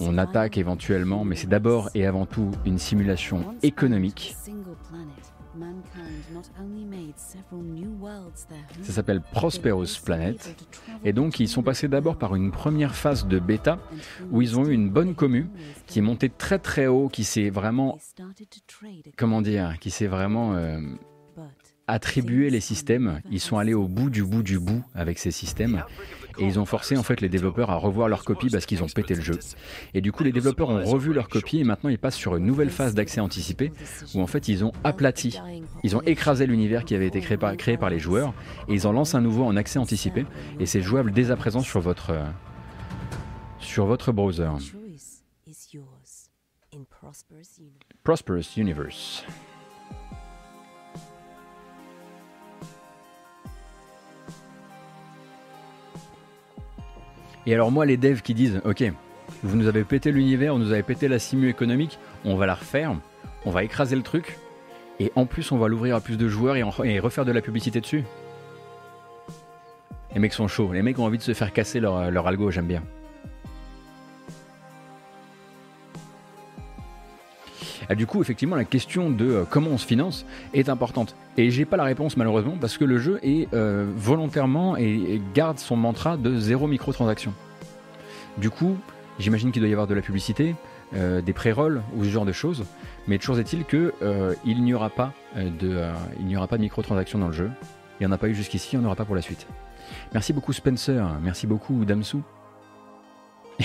on 0.00 0.18
attaque 0.18 0.58
éventuellement, 0.58 1.24
mais 1.24 1.36
c'est 1.36 1.48
d'abord 1.48 1.90
et 1.94 2.06
avant 2.06 2.26
tout 2.26 2.50
une 2.64 2.78
simulation 2.78 3.54
économique 3.62 4.36
ça 8.82 8.92
s'appelle 8.92 9.20
Prosperous 9.20 10.00
Planet. 10.04 10.66
Et 11.04 11.12
donc 11.12 11.40
ils 11.40 11.48
sont 11.48 11.62
passés 11.62 11.88
d'abord 11.88 12.16
par 12.16 12.34
une 12.34 12.50
première 12.50 12.94
phase 12.94 13.26
de 13.26 13.38
bêta 13.38 13.78
où 14.30 14.42
ils 14.42 14.58
ont 14.58 14.66
eu 14.66 14.72
une 14.72 14.90
bonne 14.90 15.14
commu 15.14 15.48
qui 15.86 15.98
est 15.98 16.02
montée 16.02 16.28
très 16.28 16.58
très 16.58 16.86
haut, 16.86 17.08
qui 17.08 17.24
s'est 17.24 17.50
vraiment, 17.50 17.98
comment 19.16 19.42
dire, 19.42 19.78
qui 19.80 19.90
s'est 19.90 20.06
vraiment 20.06 20.54
euh, 20.54 20.80
attribué 21.88 22.50
les 22.50 22.60
systèmes. 22.60 23.20
Ils 23.30 23.40
sont 23.40 23.58
allés 23.58 23.74
au 23.74 23.88
bout 23.88 24.10
du 24.10 24.22
bout 24.22 24.42
du 24.42 24.58
bout 24.60 24.84
avec 24.94 25.18
ces 25.18 25.30
systèmes 25.30 25.82
et 26.38 26.44
ils 26.44 26.58
ont 26.60 26.64
forcé 26.64 26.96
en 26.96 27.02
fait 27.02 27.20
les 27.20 27.28
développeurs 27.28 27.70
à 27.70 27.76
revoir 27.76 28.08
leur 28.08 28.24
copie 28.24 28.48
parce 28.48 28.66
qu'ils 28.66 28.82
ont 28.82 28.86
pété 28.86 29.14
le 29.14 29.22
jeu. 29.22 29.38
Et 29.94 30.00
du 30.00 30.12
coup, 30.12 30.22
les 30.22 30.32
développeurs 30.32 30.68
ont 30.68 30.84
revu 30.84 31.12
leur 31.12 31.28
copie 31.28 31.58
et 31.58 31.64
maintenant 31.64 31.90
ils 31.90 31.98
passent 31.98 32.16
sur 32.16 32.36
une 32.36 32.44
nouvelle 32.44 32.70
phase 32.70 32.94
d'accès 32.94 33.20
anticipé 33.20 33.72
où 34.14 34.20
en 34.20 34.26
fait 34.26 34.48
ils 34.48 34.64
ont 34.64 34.72
aplati, 34.84 35.40
ils 35.82 35.96
ont 35.96 36.02
écrasé 36.02 36.46
l'univers 36.46 36.84
qui 36.84 36.94
avait 36.94 37.08
été 37.08 37.20
créé 37.20 37.36
par, 37.36 37.56
créé 37.56 37.76
par 37.76 37.90
les 37.90 37.98
joueurs 37.98 38.34
et 38.68 38.74
ils 38.74 38.86
en 38.86 38.92
lancent 38.92 39.14
un 39.14 39.20
nouveau 39.20 39.44
en 39.44 39.56
accès 39.56 39.78
anticipé 39.78 40.26
et 40.60 40.66
c'est 40.66 40.82
jouable 40.82 41.12
dès 41.12 41.30
à 41.30 41.36
présent 41.36 41.60
sur 41.60 41.80
votre 41.80 42.12
sur 43.58 43.86
votre 43.86 44.12
browser. 44.12 44.50
Prosperous 48.04 48.56
Universe. 48.56 49.24
Et 57.48 57.54
alors 57.54 57.70
moi, 57.70 57.86
les 57.86 57.96
devs 57.96 58.20
qui 58.20 58.34
disent, 58.34 58.60
ok, 58.66 58.92
vous 59.42 59.56
nous 59.56 59.68
avez 59.68 59.82
pété 59.82 60.12
l'univers, 60.12 60.52
vous 60.52 60.58
nous 60.58 60.72
avez 60.72 60.82
pété 60.82 61.08
la 61.08 61.18
simu 61.18 61.48
économique, 61.48 61.98
on 62.26 62.36
va 62.36 62.44
la 62.44 62.54
refaire, 62.54 62.94
on 63.46 63.50
va 63.50 63.64
écraser 63.64 63.96
le 63.96 64.02
truc, 64.02 64.36
et 65.00 65.10
en 65.16 65.24
plus 65.24 65.50
on 65.50 65.56
va 65.56 65.66
l'ouvrir 65.66 65.96
à 65.96 66.02
plus 66.02 66.18
de 66.18 66.28
joueurs 66.28 66.56
et, 66.56 66.98
refaire 67.00 67.24
de 67.24 67.32
la 67.32 67.40
publicité 67.40 67.80
dessus. 67.80 68.04
Les 70.12 70.20
mecs 70.20 70.34
sont 70.34 70.46
chauds, 70.46 70.74
les 70.74 70.82
mecs 70.82 70.98
ont 70.98 71.06
envie 71.06 71.16
de 71.16 71.22
se 71.22 71.32
faire 71.32 71.54
casser 71.54 71.80
leur, 71.80 72.10
leur 72.10 72.26
algo, 72.26 72.50
j'aime 72.50 72.66
bien. 72.66 72.82
Du 77.94 78.06
coup, 78.06 78.20
effectivement, 78.20 78.56
la 78.56 78.64
question 78.64 79.10
de 79.10 79.26
euh, 79.26 79.44
comment 79.48 79.70
on 79.70 79.78
se 79.78 79.86
finance 79.86 80.26
est 80.52 80.68
importante. 80.68 81.14
Et 81.36 81.50
j'ai 81.50 81.64
pas 81.64 81.76
la 81.76 81.84
réponse 81.84 82.16
malheureusement 82.16 82.56
parce 82.60 82.76
que 82.76 82.84
le 82.84 82.98
jeu 82.98 83.18
est 83.22 83.52
euh, 83.54 83.86
volontairement 83.96 84.76
et, 84.76 85.20
garde 85.34 85.58
son 85.58 85.76
mantra 85.76 86.16
de 86.16 86.38
zéro 86.38 86.66
microtransaction. 86.66 87.32
Du 88.36 88.50
coup, 88.50 88.76
j'imagine 89.18 89.52
qu'il 89.52 89.62
doit 89.62 89.68
y 89.68 89.72
avoir 89.72 89.86
de 89.86 89.94
la 89.94 90.02
publicité, 90.02 90.54
euh, 90.94 91.20
des 91.22 91.32
pré-rolls 91.32 91.82
ou 91.96 92.04
ce 92.04 92.10
genre 92.10 92.26
de 92.26 92.32
choses. 92.32 92.64
Mais 93.06 93.18
toujours 93.18 93.38
est-il 93.38 93.64
que 93.64 93.94
il 94.44 94.62
n'y 94.62 94.74
aura 94.74 94.90
pas 94.90 95.14
de, 95.34 95.82
il 96.20 96.26
n'y 96.26 96.36
aura 96.36 96.46
pas 96.46 96.58
de 96.58 96.62
microtransactions 96.62 97.18
dans 97.18 97.28
le 97.28 97.32
jeu. 97.32 97.50
Il 97.98 98.06
n'y 98.06 98.12
en 98.12 98.12
a 98.12 98.18
pas 98.18 98.28
eu 98.28 98.34
jusqu'ici, 98.34 98.70
il 98.74 98.78
n'y 98.78 98.84
en 98.84 98.86
aura 98.86 98.96
pas 98.96 99.06
pour 99.06 99.14
la 99.14 99.22
suite. 99.22 99.46
Merci 100.12 100.34
beaucoup 100.34 100.52
Spencer, 100.52 101.02
merci 101.22 101.46
beaucoup 101.46 101.86
Damsou. 101.86 102.22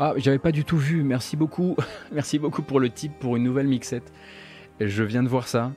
Ah, 0.00 0.14
j'avais 0.16 0.38
pas 0.38 0.52
du 0.52 0.64
tout 0.64 0.78
vu. 0.78 1.02
Merci 1.02 1.36
beaucoup. 1.36 1.76
Merci 2.12 2.38
beaucoup 2.38 2.62
pour 2.62 2.78
le 2.78 2.88
tip 2.88 3.12
pour 3.18 3.36
une 3.36 3.42
nouvelle 3.42 3.66
mixette. 3.66 4.12
Je 4.80 5.02
viens 5.02 5.24
de 5.24 5.28
voir 5.28 5.48
ça. 5.48 5.72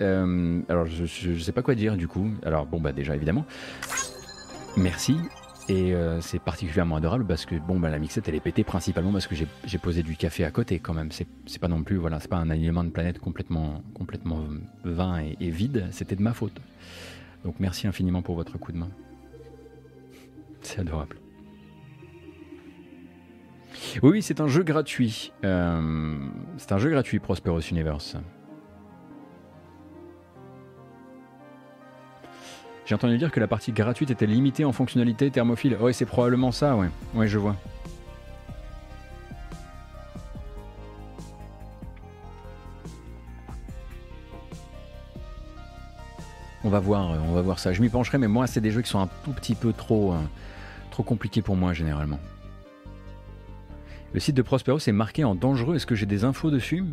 Euh, 0.00 0.60
alors, 0.68 0.86
je, 0.86 1.36
sais 1.38 1.50
pas 1.50 1.62
quoi 1.62 1.74
dire 1.74 1.96
du 1.96 2.06
coup. 2.06 2.30
Alors, 2.44 2.66
bon, 2.66 2.80
bah, 2.80 2.92
déjà, 2.92 3.16
évidemment. 3.16 3.44
Merci. 4.76 5.16
Et 5.68 5.92
euh, 5.92 6.20
c'est 6.20 6.38
particulièrement 6.38 6.96
adorable 6.96 7.26
parce 7.26 7.44
que 7.44 7.54
bon 7.56 7.78
bah 7.78 7.90
la 7.90 7.98
mixette 7.98 8.26
elle 8.26 8.34
est 8.34 8.40
pétée 8.40 8.64
principalement 8.64 9.12
parce 9.12 9.26
que 9.26 9.34
j'ai 9.34 9.78
posé 9.78 10.02
du 10.02 10.16
café 10.16 10.42
à 10.44 10.50
côté 10.50 10.78
quand 10.78 10.94
même. 10.94 11.10
C'est 11.12 11.58
pas 11.60 11.68
non 11.68 11.82
plus 11.82 11.96
voilà 11.96 12.20
c'est 12.20 12.28
pas 12.28 12.38
un 12.38 12.48
aliment 12.48 12.84
de 12.84 12.88
planète 12.88 13.18
complètement 13.18 13.82
complètement 13.92 14.44
vain 14.84 15.22
et 15.38 15.50
vide. 15.50 15.86
C'était 15.90 16.16
de 16.16 16.22
ma 16.22 16.32
faute. 16.32 16.58
Donc 17.44 17.56
merci 17.60 17.86
infiniment 17.86 18.22
pour 18.22 18.34
votre 18.34 18.56
coup 18.56 18.72
de 18.72 18.78
main. 18.78 18.88
C'est 20.62 20.78
adorable. 20.78 21.18
Oui, 24.02 24.10
oui, 24.10 24.22
c'est 24.22 24.40
un 24.40 24.48
jeu 24.48 24.62
gratuit. 24.62 25.32
Euh, 25.44 26.18
c'est 26.56 26.72
un 26.72 26.78
jeu 26.78 26.90
gratuit, 26.90 27.18
Prosperous 27.18 27.60
Universe. 27.70 28.16
J'ai 32.86 32.94
entendu 32.94 33.18
dire 33.18 33.30
que 33.30 33.40
la 33.40 33.46
partie 33.46 33.72
gratuite 33.72 34.10
était 34.10 34.26
limitée 34.26 34.64
en 34.64 34.72
fonctionnalité 34.72 35.30
thermophile. 35.30 35.76
Ouais, 35.78 35.92
c'est 35.92 36.06
probablement 36.06 36.52
ça, 36.52 36.74
ouais. 36.74 36.88
Ouais, 37.14 37.28
je 37.28 37.36
vois. 37.38 37.54
On 46.64 46.70
va 46.70 46.80
voir, 46.80 47.10
on 47.28 47.32
va 47.32 47.42
voir 47.42 47.58
ça. 47.58 47.72
Je 47.72 47.80
m'y 47.80 47.88
pencherai, 47.88 48.18
mais 48.18 48.26
moi, 48.26 48.46
c'est 48.46 48.60
des 48.60 48.70
jeux 48.70 48.82
qui 48.82 48.90
sont 48.90 49.00
un 49.00 49.08
tout 49.24 49.32
petit 49.32 49.54
peu 49.54 49.72
trop, 49.72 50.12
euh, 50.12 50.18
trop 50.90 51.02
compliqués 51.02 51.42
pour 51.42 51.56
moi 51.56 51.72
généralement. 51.72 52.18
Le 54.14 54.20
site 54.20 54.36
de 54.36 54.42
Prospero 54.42 54.78
est 54.78 54.92
marqué 54.92 55.24
en 55.24 55.34
dangereux. 55.34 55.76
Est-ce 55.76 55.86
que 55.86 55.94
j'ai 55.94 56.06
des 56.06 56.24
infos 56.24 56.50
dessus? 56.50 56.84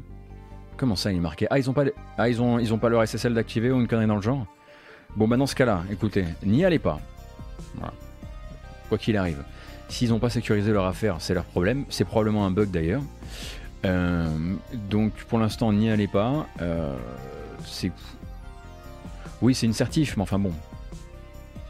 Comment 0.78 0.96
ça, 0.96 1.12
il 1.12 1.18
est 1.18 1.22
marqué? 1.22 1.48
Ah, 1.50 1.58
ils 1.58 1.70
ont 1.70 1.74
pas, 1.74 1.86
ah, 2.18 2.28
ils 2.28 2.42
ont, 2.42 2.60
ils 2.60 2.78
pas 2.78 2.90
leur 2.90 3.08
SSL 3.08 3.34
d'activer 3.34 3.72
ou 3.72 3.80
une 3.80 3.88
connerie 3.88 4.08
dans 4.08 4.18
le 4.18 4.22
genre? 4.22 4.46
Bon, 5.16 5.28
bah 5.28 5.38
dans 5.38 5.48
ce 5.48 5.56
cas-là, 5.56 5.84
écoutez, 5.90 6.26
n'y 6.44 6.66
allez 6.66 6.80
pas. 6.80 7.00
Quoi 8.90 8.98
qu'il 8.98 9.16
arrive. 9.16 9.44
S'ils 9.88 10.10
n'ont 10.10 10.20
pas 10.20 10.30
sécurisé 10.30 10.74
leur 10.74 10.86
affaire, 10.86 11.18
c'est 11.20 11.34
leur 11.34 11.46
problème. 11.46 11.86
C'est 11.90 12.04
probablement 12.06 12.46
un 12.46 12.52
bug 12.52 12.70
d'ailleurs. 12.70 13.02
Euh, 13.86 14.28
donc 14.90 15.14
pour 15.30 15.40
l'instant, 15.40 15.72
n'y 15.72 15.90
allez 15.90 16.08
pas. 16.08 16.48
Euh, 16.62 16.96
c'est. 17.66 17.92
Oui, 19.42 19.56
c'est 19.56 19.66
une 19.66 19.74
certif, 19.74 20.18
mais 20.18 20.24
enfin 20.24 20.40
bon. 20.40 20.52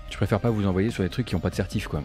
Je 0.09 0.17
préfère 0.17 0.39
pas 0.39 0.49
vous 0.49 0.65
envoyer 0.65 0.89
sur 0.91 1.03
des 1.03 1.09
trucs 1.09 1.27
qui 1.27 1.35
n'ont 1.35 1.41
pas 1.41 1.49
de 1.49 1.55
certif, 1.55 1.87
quoi. 1.87 2.01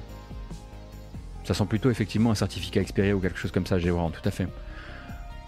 Ça 1.50 1.54
sent 1.54 1.66
plutôt 1.66 1.90
effectivement 1.90 2.30
un 2.30 2.36
certificat 2.36 2.80
expiré 2.80 3.12
ou 3.12 3.18
quelque 3.18 3.36
chose 3.36 3.50
comme 3.50 3.66
ça, 3.66 3.80
j'ai 3.80 3.90
voir, 3.90 4.08
tout 4.12 4.20
à 4.24 4.30
fait. 4.30 4.46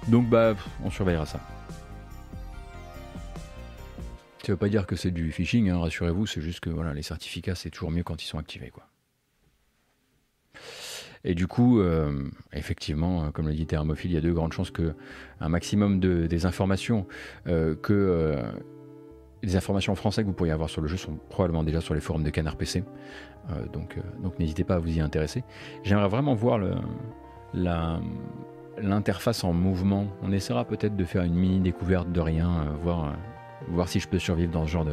Donc 0.09 0.29
bah, 0.29 0.57
on 0.83 0.91
surveillera 0.91 1.27
ça. 1.27 1.39
Ça 4.45 4.51
veut 4.51 4.57
pas 4.57 4.69
dire 4.69 4.85
que 4.85 4.97
c'est 4.97 5.13
du 5.13 5.31
phishing, 5.31 5.71
hein, 5.71 5.79
rassurez-vous, 5.79 6.27
c'est 6.27 6.41
juste 6.41 6.59
que 6.59 6.71
voilà, 6.71 6.93
les 6.93 7.05
certificats 7.05 7.55
c'est 7.55 7.71
toujours 7.71 7.93
mieux 7.93 8.03
quand 8.03 8.21
ils 8.21 8.27
sont 8.27 8.39
activés. 8.39 8.71
Quoi. 8.71 8.85
Et 11.23 11.37
du 11.37 11.47
coup, 11.47 11.79
euh, 11.79 12.29
effectivement, 12.53 13.23
euh, 13.23 13.31
comme 13.31 13.47
l'a 13.47 13.55
dit 13.55 13.67
Thermophile, 13.67 14.11
il 14.11 14.15
y 14.15 14.19
a 14.19 14.21
de 14.21 14.33
grandes 14.33 14.53
chances 14.53 14.73
que 14.73 14.95
un 15.39 15.49
maximum 15.49 16.01
de, 16.01 16.27
des 16.27 16.47
informations 16.47 17.07
euh, 17.47 17.77
que 17.77 18.43
les 19.43 19.57
informations 19.57 19.95
françaises 19.95 20.25
que 20.25 20.29
vous 20.29 20.35
pourriez 20.35 20.53
avoir 20.53 20.71
sur 20.71 20.81
le 20.81 20.89
jeu 20.89 20.97
sont 20.97 21.19
probablement 21.29 21.65
déjà 21.65 21.81
sur 21.81 21.95
les 21.95 22.01
forums 22.01 22.23
de 22.23 22.31
Canard 22.31 22.57
PC. 22.57 22.85
donc, 23.73 23.99
donc 24.23 24.39
n'hésitez 24.39 24.65
pas 24.65 24.77
à 24.77 24.79
vous 24.79 24.97
y 24.97 25.01
intéresser. 25.01 25.43
J'aimerais 25.83 26.09
vraiment 26.09 26.35
voir 26.35 26.61
l'interface 28.79 29.43
en 29.43 29.53
mouvement. 29.53 30.07
On 30.23 30.31
essaiera 30.31 30.65
peut-être 30.65 30.95
de 30.95 31.05
faire 31.05 31.23
une 31.23 31.35
mini 31.35 31.59
découverte 31.61 32.13
de 32.13 32.21
rien, 32.21 32.67
voir 32.83 33.17
voir 33.69 33.89
si 33.89 34.01
je 34.01 34.09
peux 34.09 34.19
survivre 34.19 34.53
dans 34.53 34.67
ce 34.67 34.71
genre 34.71 34.87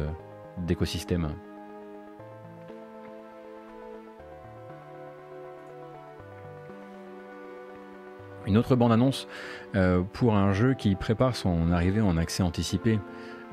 d'écosystème. 0.66 1.30
Une 8.46 8.56
autre 8.56 8.74
bande-annonce 8.74 9.28
euh, 9.76 10.02
pour 10.12 10.34
un 10.34 10.52
jeu 10.52 10.74
qui 10.74 10.94
prépare 10.96 11.36
son 11.36 11.70
arrivée 11.70 12.00
en 12.00 12.16
accès 12.16 12.42
anticipé 12.42 12.98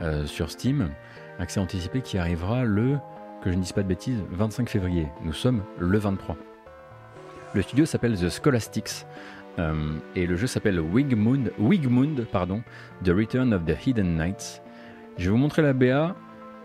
euh, 0.02 0.26
sur 0.26 0.52
Steam. 0.52 0.90
Accès 1.40 1.60
anticipé 1.60 2.02
qui 2.02 2.18
arrivera 2.18 2.64
le, 2.64 2.98
que 3.41 3.49
je 3.52 3.56
ne 3.56 3.61
dise 3.61 3.72
pas 3.72 3.84
de 3.84 3.88
bêtises, 3.88 4.19
25 4.32 4.69
février. 4.69 5.07
Nous 5.24 5.34
sommes 5.34 5.64
le 5.80 5.98
23. 5.98 6.36
Le 7.53 7.61
studio 7.61 7.86
s'appelle 7.86 8.15
The 8.15 8.30
Scholastics 8.30 9.06
euh, 9.57 9.98
et 10.15 10.28
le 10.28 10.36
jeu 10.36 10.45
s'appelle 10.45 10.80
Wigmund, 10.80 11.52
Wigmund 11.60 12.26
pardon, 12.32 12.61
The 13.03 13.10
Return 13.10 13.53
of 13.53 13.65
the 13.65 13.76
Hidden 13.86 14.18
Knights. 14.18 14.61
Je 15.18 15.26
vais 15.26 15.30
vous 15.32 15.38
montrer 15.38 15.64
la 15.64 15.74
BA. 15.74 16.15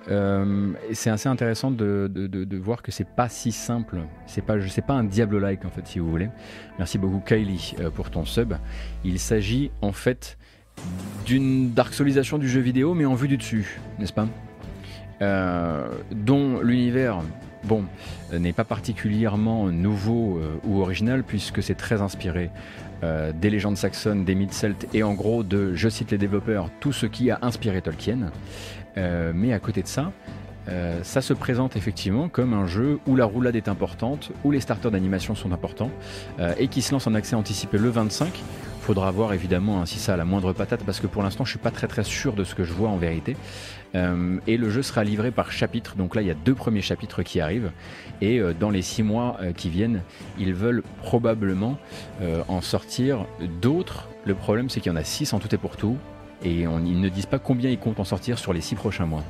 Euh, 0.08 0.72
c'est 0.92 1.10
assez 1.10 1.28
intéressant 1.28 1.70
de, 1.70 2.58
voir 2.60 2.82
que 2.82 2.92
c'est 2.92 3.08
pas 3.08 3.30
si 3.30 3.52
simple. 3.52 3.98
C'est 4.26 4.44
pas, 4.44 4.60
sais 4.68 4.82
pas 4.82 4.94
un 4.94 5.04
Diablo-like 5.04 5.64
en 5.64 5.70
fait, 5.70 5.86
si 5.86 6.00
vous 6.00 6.10
voulez. 6.10 6.28
Merci 6.78 6.98
beaucoup 6.98 7.20
Kylie 7.20 7.76
pour 7.94 8.10
ton 8.10 8.26
sub. 8.26 8.54
Il 9.04 9.18
s'agit 9.18 9.70
en 9.80 9.92
fait 9.92 10.36
d'une 11.26 11.72
Dark 11.72 11.94
Soulisation 11.94 12.38
du 12.38 12.48
jeu 12.48 12.60
vidéo, 12.60 12.94
mais 12.94 13.04
en 13.04 13.14
vue 13.14 13.28
du 13.28 13.36
dessus, 13.36 13.80
n'est-ce 13.98 14.12
pas? 14.12 14.28
Euh, 15.20 15.88
Dont 16.10 16.60
l'univers, 16.60 17.20
bon, 17.64 17.84
n'est 18.32 18.52
pas 18.52 18.64
particulièrement 18.64 19.66
nouveau 19.66 20.40
ou 20.64 20.80
original 20.80 21.22
puisque 21.22 21.62
c'est 21.62 21.76
très 21.76 22.02
inspiré 22.02 22.50
euh, 23.04 23.32
des 23.32 23.50
légendes 23.50 23.76
saxonnes, 23.76 24.24
des 24.24 24.36
mythes 24.36 24.52
celtes 24.52 24.86
et 24.94 25.02
en 25.02 25.14
gros 25.14 25.42
de, 25.42 25.74
je 25.74 25.88
cite 25.88 26.12
les 26.12 26.18
développeurs, 26.18 26.70
tout 26.78 26.92
ce 26.92 27.06
qui 27.06 27.32
a 27.32 27.38
inspiré 27.42 27.82
Tolkien. 27.82 28.30
Euh, 28.96 29.32
mais 29.34 29.52
à 29.52 29.58
côté 29.58 29.82
de 29.82 29.88
ça, 29.88 30.12
euh, 30.68 31.00
ça 31.02 31.20
se 31.20 31.32
présente 31.32 31.74
effectivement 31.74 32.28
comme 32.28 32.54
un 32.54 32.68
jeu 32.68 33.00
où 33.08 33.16
la 33.16 33.24
roulade 33.24 33.56
est 33.56 33.66
importante, 33.66 34.30
où 34.44 34.52
les 34.52 34.60
starters 34.60 34.92
d'animation 34.92 35.34
sont 35.34 35.50
importants 35.50 35.90
et 36.58 36.68
qui 36.68 36.80
se 36.80 36.92
lance 36.92 37.08
en 37.08 37.14
accès 37.14 37.34
anticipé 37.34 37.76
le 37.76 37.88
25. 37.88 38.40
Faudra 38.82 39.12
voir 39.12 39.32
évidemment 39.32 39.80
hein, 39.80 39.86
si 39.86 40.00
ça 40.00 40.14
a 40.14 40.16
la 40.16 40.24
moindre 40.24 40.52
patate 40.52 40.82
parce 40.84 40.98
que 40.98 41.06
pour 41.06 41.22
l'instant 41.22 41.44
je 41.44 41.50
suis 41.50 41.58
pas 41.60 41.70
très 41.70 41.86
très 41.86 42.02
sûr 42.02 42.32
de 42.32 42.42
ce 42.42 42.56
que 42.56 42.64
je 42.64 42.72
vois 42.72 42.88
en 42.88 42.96
vérité. 42.96 43.36
Euh, 43.94 44.38
et 44.48 44.56
le 44.56 44.70
jeu 44.70 44.82
sera 44.82 45.04
livré 45.04 45.30
par 45.30 45.52
chapitre. 45.52 45.94
Donc 45.94 46.16
là, 46.16 46.22
il 46.22 46.26
y 46.26 46.32
a 46.32 46.34
deux 46.34 46.54
premiers 46.54 46.82
chapitres 46.82 47.22
qui 47.22 47.40
arrivent. 47.40 47.70
Et 48.20 48.40
euh, 48.40 48.54
dans 48.58 48.70
les 48.70 48.82
six 48.82 49.04
mois 49.04 49.36
euh, 49.40 49.52
qui 49.52 49.68
viennent, 49.70 50.02
ils 50.36 50.52
veulent 50.52 50.82
probablement 50.98 51.78
en 52.48 52.60
sortir 52.60 53.26
d'autres. 53.60 54.08
Le 54.24 54.34
problème, 54.34 54.68
c'est 54.68 54.80
qu'il 54.80 54.90
y 54.90 54.94
en 54.94 54.98
a 54.98 55.04
six 55.04 55.32
en 55.32 55.38
tout 55.38 55.54
et 55.54 55.58
pour 55.58 55.76
tout. 55.76 55.96
Et 56.44 56.62
ils 56.62 57.00
ne 57.00 57.08
disent 57.08 57.26
pas 57.26 57.38
combien 57.38 57.70
ils 57.70 57.78
comptent 57.78 58.00
en 58.00 58.04
sortir 58.04 58.36
sur 58.36 58.52
les 58.52 58.60
six 58.60 58.74
prochains 58.74 59.06
mois. 59.06 59.22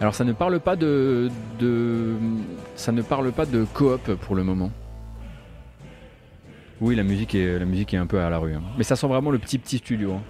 Alors 0.00 0.14
ça 0.14 0.24
ne 0.24 0.32
parle 0.32 0.60
pas 0.60 0.76
de, 0.76 1.30
ça 2.76 2.92
ne 2.92 3.02
parle 3.02 3.32
pas 3.32 3.46
de 3.46 3.64
coop 3.72 4.14
pour 4.14 4.34
le 4.34 4.44
moment. 4.44 4.70
Oui, 6.80 6.96
la 6.96 7.02
musique 7.02 7.34
est 7.34 7.58
la 7.58 7.66
musique 7.66 7.92
est 7.92 7.98
un 7.98 8.06
peu 8.06 8.20
à 8.20 8.30
la 8.30 8.38
rue, 8.38 8.54
hein. 8.54 8.62
mais 8.78 8.84
ça 8.84 8.96
sent 8.96 9.06
vraiment 9.06 9.30
le 9.30 9.38
petit 9.38 9.58
petit 9.58 9.78
studio. 9.78 10.14
Hein. 10.14 10.22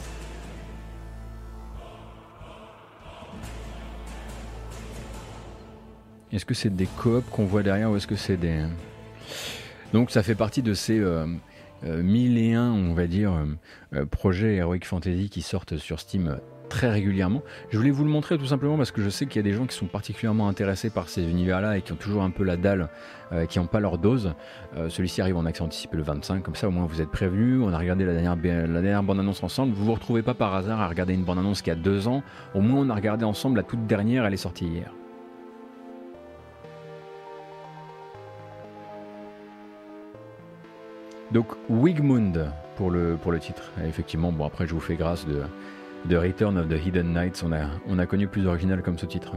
Est-ce 6.33 6.45
que 6.45 6.55
c'est 6.55 6.75
des 6.75 6.87
coops 6.87 7.29
qu'on 7.31 7.45
voit 7.45 7.63
derrière 7.63 7.91
ou 7.91 7.97
est-ce 7.97 8.07
que 8.07 8.15
c'est 8.15 8.37
des... 8.37 8.65
Donc 9.93 10.11
ça 10.11 10.23
fait 10.23 10.37
partie 10.37 10.63
de 10.63 10.75
ces 10.75 10.99
euh, 10.99 11.27
euh, 11.85 12.03
mille 12.03 12.39
et 12.39 12.55
un, 12.55 12.71
on 12.71 12.95
va 12.95 13.09
dire, 13.09 13.33
euh, 13.95 14.07
projets 14.07 14.57
Heroic 14.57 14.85
Fantasy 14.85 15.29
qui 15.29 15.43
sortent 15.43 15.77
sur 15.77 15.99
Steam 15.99 16.39
très 16.71 16.89
régulièrement. 16.89 17.43
Je 17.69 17.77
voulais 17.77 17.91
vous 17.91 18.05
le 18.05 18.11
montrer 18.11 18.39
tout 18.39 18.47
simplement 18.47 18.79
parce 18.79 18.93
que 18.93 19.03
je 19.03 19.11
sais 19.11 19.27
qu'il 19.27 19.37
y 19.37 19.41
a 19.41 19.43
des 19.43 19.53
gens 19.53 19.67
qui 19.67 19.77
sont 19.77 19.87
particulièrement 19.87 20.49
intéressés 20.49 20.89
par 20.89 21.11
ces 21.11 21.23
univers-là 21.23 21.77
et 21.77 21.83
qui 21.83 21.93
ont 21.93 21.97
toujours 21.97 22.23
un 22.23 22.31
peu 22.31 22.45
la 22.45 22.57
dalle, 22.57 22.89
qui 23.49 23.59
n'ont 23.59 23.67
pas 23.67 23.81
leur 23.81 23.99
dose. 23.99 24.33
Celui-ci 24.89 25.21
arrive 25.21 25.37
en 25.37 25.45
accès 25.45 25.63
anticipé 25.63 25.97
le 25.97 26.03
25, 26.03 26.43
comme 26.43 26.55
ça 26.55 26.69
au 26.69 26.71
moins 26.71 26.87
vous 26.87 27.03
êtes 27.03 27.11
prévenus. 27.11 27.61
On 27.63 27.73
a 27.73 27.79
regardé 27.79 28.05
la 28.05 28.15
dernière, 28.15 28.37
la 28.37 28.81
dernière 28.81 29.03
bande-annonce 29.03 29.43
ensemble. 29.43 29.75
Vous 29.75 29.85
vous 29.85 29.95
retrouvez 29.95 30.23
pas 30.23 30.35
par 30.35 30.55
hasard 30.55 30.81
à 30.81 30.89
regarder 30.89 31.13
une 31.13 31.25
bande-annonce 31.25 31.61
qui 31.61 31.71
a 31.71 31.75
deux 31.75 32.09
ans. 32.09 32.23
Au 32.55 32.61
moins 32.61 32.81
on 32.81 32.89
a 32.89 32.95
regardé 32.95 33.25
ensemble 33.25 33.57
la 33.57 33.65
toute 33.65 33.87
dernière, 33.87 34.25
elle 34.25 34.35
est 34.35 34.39
sortie 34.39 34.67
hier. 34.67 34.93
Donc 41.33 41.47
Wigmund 41.69 42.51
pour 42.77 42.91
le, 42.91 43.17
pour 43.17 43.31
le 43.31 43.39
titre. 43.39 43.71
effectivement, 43.87 44.33
bon 44.33 44.47
après 44.47 44.67
je 44.67 44.75
vous 44.75 44.81
fais 44.81 44.97
grâce 44.97 45.27
de, 45.27 45.43
de 46.05 46.17
Return 46.17 46.57
of 46.57 46.69
the 46.69 46.85
Hidden 46.85 47.13
Knights. 47.13 47.43
On 47.45 47.53
a, 47.53 47.67
on 47.87 47.99
a 47.99 48.07
connu 48.07 48.27
plus 48.27 48.47
original 48.47 48.83
comme 48.83 48.99
ce 48.99 49.07
titre. 49.07 49.33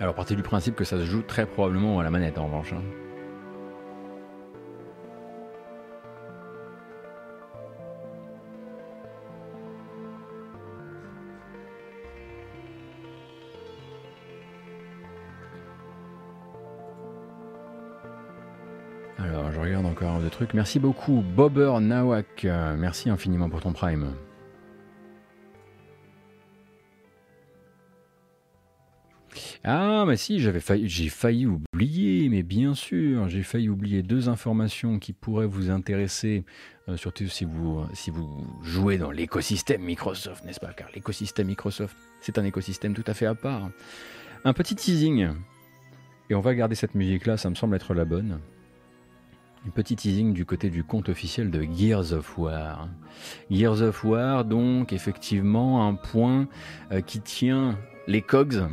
Alors 0.00 0.14
partez 0.14 0.34
du 0.34 0.42
principe 0.42 0.76
que 0.76 0.84
ça 0.84 0.96
se 0.96 1.04
joue 1.04 1.20
très 1.20 1.44
probablement 1.44 2.00
à 2.00 2.02
la 2.02 2.10
manette 2.10 2.38
en 2.38 2.46
revanche. 2.46 2.72
Hein. 2.72 2.82
Encore 19.90 20.20
de 20.20 20.28
trucs. 20.28 20.54
Merci 20.54 20.78
beaucoup, 20.78 21.22
Bobber 21.36 21.72
Nawak. 21.80 22.44
Merci 22.44 23.10
infiniment 23.10 23.48
pour 23.48 23.60
ton 23.60 23.72
prime. 23.72 24.14
Ah, 29.62 30.04
mais 30.06 30.16
si, 30.16 30.40
j'avais 30.40 30.60
failli, 30.60 30.88
j'ai 30.88 31.10
failli 31.10 31.46
oublier, 31.46 32.30
mais 32.30 32.42
bien 32.42 32.74
sûr, 32.74 33.28
j'ai 33.28 33.42
failli 33.42 33.68
oublier 33.68 34.02
deux 34.02 34.30
informations 34.30 34.98
qui 34.98 35.12
pourraient 35.12 35.46
vous 35.46 35.68
intéresser, 35.70 36.44
euh, 36.88 36.96
surtout 36.96 37.28
si 37.28 37.44
vous, 37.44 37.84
si 37.92 38.10
vous 38.10 38.46
jouez 38.62 38.96
dans 38.96 39.10
l'écosystème 39.10 39.82
Microsoft, 39.82 40.46
n'est-ce 40.46 40.60
pas? 40.60 40.72
Car 40.72 40.88
l'écosystème 40.94 41.48
Microsoft, 41.48 41.94
c'est 42.22 42.38
un 42.38 42.44
écosystème 42.44 42.94
tout 42.94 43.04
à 43.06 43.12
fait 43.12 43.26
à 43.26 43.34
part. 43.34 43.68
Un 44.44 44.54
petit 44.54 44.74
teasing, 44.74 45.28
et 46.30 46.34
on 46.34 46.40
va 46.40 46.54
garder 46.54 46.74
cette 46.74 46.94
musique-là, 46.94 47.36
ça 47.36 47.50
me 47.50 47.54
semble 47.54 47.76
être 47.76 47.92
la 47.92 48.06
bonne. 48.06 48.40
Petit 49.74 49.94
teasing 49.94 50.32
du 50.32 50.46
côté 50.46 50.68
du 50.68 50.82
compte 50.82 51.08
officiel 51.08 51.50
de 51.50 51.62
Gears 51.62 52.12
of 52.12 52.38
War. 52.38 52.88
Gears 53.50 53.82
of 53.82 54.04
War, 54.04 54.44
donc 54.44 54.92
effectivement 54.92 55.86
un 55.86 55.94
point 55.94 56.48
euh, 56.90 57.00
qui 57.02 57.20
tient 57.20 57.78
les 58.06 58.22
cogs 58.22 58.66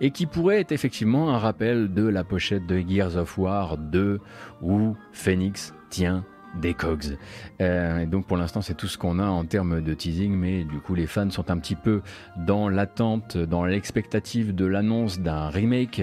et 0.00 0.10
qui 0.10 0.26
pourrait 0.26 0.60
être 0.60 0.72
effectivement 0.72 1.30
un 1.30 1.38
rappel 1.38 1.94
de 1.94 2.06
la 2.06 2.22
pochette 2.22 2.66
de 2.66 2.82
Gears 2.86 3.16
of 3.16 3.38
War 3.38 3.78
2 3.78 4.20
où 4.62 4.94
Phoenix 5.12 5.72
tient 5.88 6.24
des 6.60 6.74
cogs. 6.74 7.16
Euh, 7.60 8.00
et 8.00 8.06
donc 8.06 8.26
pour 8.26 8.36
l'instant 8.36 8.60
c'est 8.60 8.74
tout 8.74 8.88
ce 8.88 8.98
qu'on 8.98 9.18
a 9.18 9.26
en 9.26 9.44
termes 9.44 9.80
de 9.80 9.94
teasing, 9.94 10.34
mais 10.34 10.64
du 10.64 10.80
coup 10.80 10.94
les 10.94 11.06
fans 11.06 11.30
sont 11.30 11.50
un 11.50 11.58
petit 11.58 11.76
peu 11.76 12.02
dans 12.36 12.68
l'attente, 12.68 13.36
dans 13.36 13.64
l'expectative 13.64 14.54
de 14.54 14.66
l'annonce 14.66 15.20
d'un 15.20 15.48
remake 15.48 16.02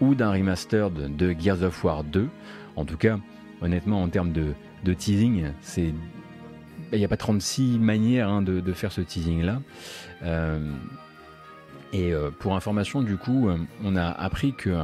ou 0.00 0.14
d'un 0.14 0.30
remaster 0.30 0.90
de, 0.90 1.34
Gears 1.38 1.62
of 1.62 1.84
War 1.84 2.04
2. 2.04 2.28
En 2.76 2.84
tout 2.84 2.96
cas, 2.96 3.18
honnêtement 3.62 4.02
en 4.02 4.08
termes 4.08 4.32
de, 4.32 4.54
teasing, 4.92 5.46
c'est 5.60 5.92
il 6.92 6.98
n'y 6.98 7.04
a 7.04 7.08
pas 7.08 7.16
36 7.16 7.78
manières 7.78 8.28
hein, 8.28 8.42
de, 8.42 8.72
faire 8.72 8.92
ce 8.92 9.00
teasing 9.00 9.42
là. 9.42 9.60
Euh, 10.22 10.70
et 11.94 12.12
euh, 12.12 12.30
pour 12.36 12.56
information, 12.56 13.02
du 13.02 13.16
coup, 13.16 13.48
euh, 13.48 13.56
on 13.84 13.94
a 13.94 14.08
appris 14.08 14.52
que 14.52 14.76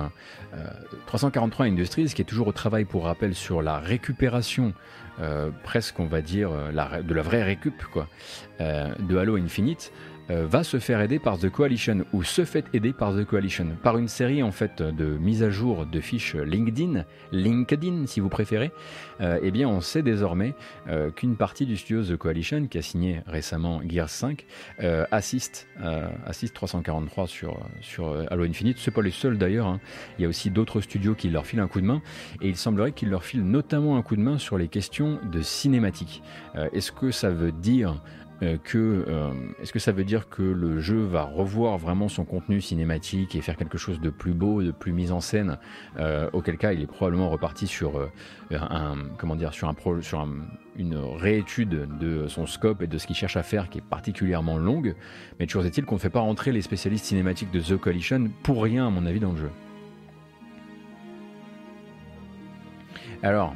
343 1.07 1.67
euh, 1.67 1.69
Industries, 1.69 2.07
qui 2.15 2.23
est 2.23 2.25
toujours 2.25 2.47
au 2.47 2.53
travail 2.53 2.85
pour 2.85 3.05
rappel 3.05 3.35
sur 3.35 3.63
la 3.63 3.79
récupération, 3.79 4.73
presque 5.65 6.01
on 6.01 6.07
va 6.07 6.23
dire, 6.23 6.51
de 6.51 7.15
la 7.15 7.23
vraie 7.23 7.43
récup 7.43 7.83
quoi, 7.93 8.09
de 8.59 9.19
Halo 9.19 9.37
Infinite, 9.37 9.93
euh, 10.31 10.47
va 10.47 10.63
se 10.63 10.79
faire 10.79 11.01
aider 11.01 11.19
par 11.19 11.39
The 11.39 11.51
Coalition 11.51 12.05
ou 12.13 12.23
se 12.23 12.45
fait 12.45 12.65
aider 12.73 12.93
par 12.93 13.15
The 13.15 13.25
Coalition 13.25 13.67
par 13.83 13.99
une 13.99 14.07
série 14.07 14.43
en 14.43 14.53
fait 14.53 14.81
de 14.81 15.05
mise 15.05 15.43
à 15.43 15.51
jour 15.51 15.87
de 15.87 16.01
fiches 16.01 16.37
LinkedIn, 16.37 17.05
LinkedIn 17.33 18.07
si 18.07 18.21
vous 18.21 18.29
préférez. 18.29 18.71
Euh, 19.21 19.41
eh 19.43 19.51
bien, 19.51 19.69
on 19.69 19.81
sait 19.81 20.03
désormais 20.03 20.55
euh, 20.89 21.11
qu'une 21.11 21.37
partie 21.37 21.67
du 21.67 21.77
studio 21.77 22.05
The 22.05 22.17
Coalition 22.17 22.67
qui 22.69 22.79
a 22.79 22.83
signé 22.83 23.23
récemment 23.27 23.81
Gears 23.87 24.09
5 24.09 24.47
assiste, 25.11 25.67
assiste 26.27 26.55
343 26.55 27.27
sur 27.27 27.59
sur 27.81 28.27
Halo 28.31 28.45
Infinite. 28.45 28.79
C'est 28.79 28.91
pas 28.91 29.03
les 29.03 29.11
seuls 29.11 29.39
d'ailleurs. 29.39 29.67
Hein. 29.67 29.81
Il 30.19 30.23
y 30.23 30.25
a 30.25 30.29
aussi 30.29 30.51
d'autres 30.51 30.81
studios 30.81 31.15
qui 31.15 31.29
leur 31.29 31.47
filent 31.47 31.61
un 31.61 31.69
coup 31.69 31.81
de 31.81 31.87
main 31.87 32.03
et 32.41 32.49
il 32.49 32.57
semblerait 32.57 32.93
qu'ils 32.93 33.11
leur 33.11 33.25
filent 33.25 33.45
notamment 33.45 33.97
un 33.97 34.03
coup 34.03 34.17
de 34.17 34.23
main 34.23 34.39
sur 34.39 34.59
les 34.59 34.69
questions 34.69 35.19
de 35.31 35.43
cinématique. 35.43 36.23
Est-ce 36.73 36.93
que 36.93 37.11
ça 37.11 37.31
veut 37.31 37.53
dire 37.53 38.01
que 38.41 39.05
euh, 39.07 39.33
est-ce 39.61 39.73
que 39.73 39.79
ça 39.79 39.93
veut 39.93 40.05
dire 40.05 40.29
que 40.29 40.43
le 40.43 40.81
jeu 40.81 41.03
va 41.03 41.23
revoir 41.23 41.77
vraiment 41.77 42.09
son 42.09 42.25
contenu 42.25 42.61
cinématique 42.61 43.35
et 43.35 43.41
faire 43.43 43.57
quelque 43.57 43.77
chose 43.77 44.01
de 44.01 44.09
plus 44.09 44.33
beau, 44.33 44.63
de 44.63 44.71
plus 44.71 44.93
mis 44.93 45.13
en 45.13 45.21
scène 45.21 45.59
euh, 45.99 46.31
Auquel 46.33 46.57
cas, 46.57 46.73
il 46.73 46.81
est 46.81 46.87
probablement 46.87 47.29
reparti 47.29 47.67
sur 47.67 48.09
une 50.77 50.97
réétude 50.97 51.89
de 51.99 52.29
son 52.29 52.47
scope 52.47 52.83
et 52.83 52.87
de 52.87 52.97
ce 52.97 53.07
qu'il 53.07 53.17
cherche 53.17 53.37
à 53.37 53.43
faire, 53.43 53.69
qui 53.69 53.79
est 53.79 53.85
particulièrement 53.85 54.57
longue. 54.57 54.95
Mais 55.39 55.47
toujours 55.47 55.67
est-il 55.67 55.85
qu'on 55.85 55.97
ne 55.97 56.01
fait 56.01 56.11
pas 56.11 56.21
rentrer 56.21 56.53
les 56.53 56.63
spécialistes 56.63 57.05
cinématiques 57.05 57.51
de 57.51 57.61
The 57.61 57.77
Coalition 57.77 58.31
pour 58.43 58.63
rien, 58.63 58.87
à 58.87 58.91
mon 58.91 59.05
avis, 59.05 59.21
dans 59.21 59.33
le 59.33 59.39
jeu. 59.39 59.51
Alors, 63.23 63.55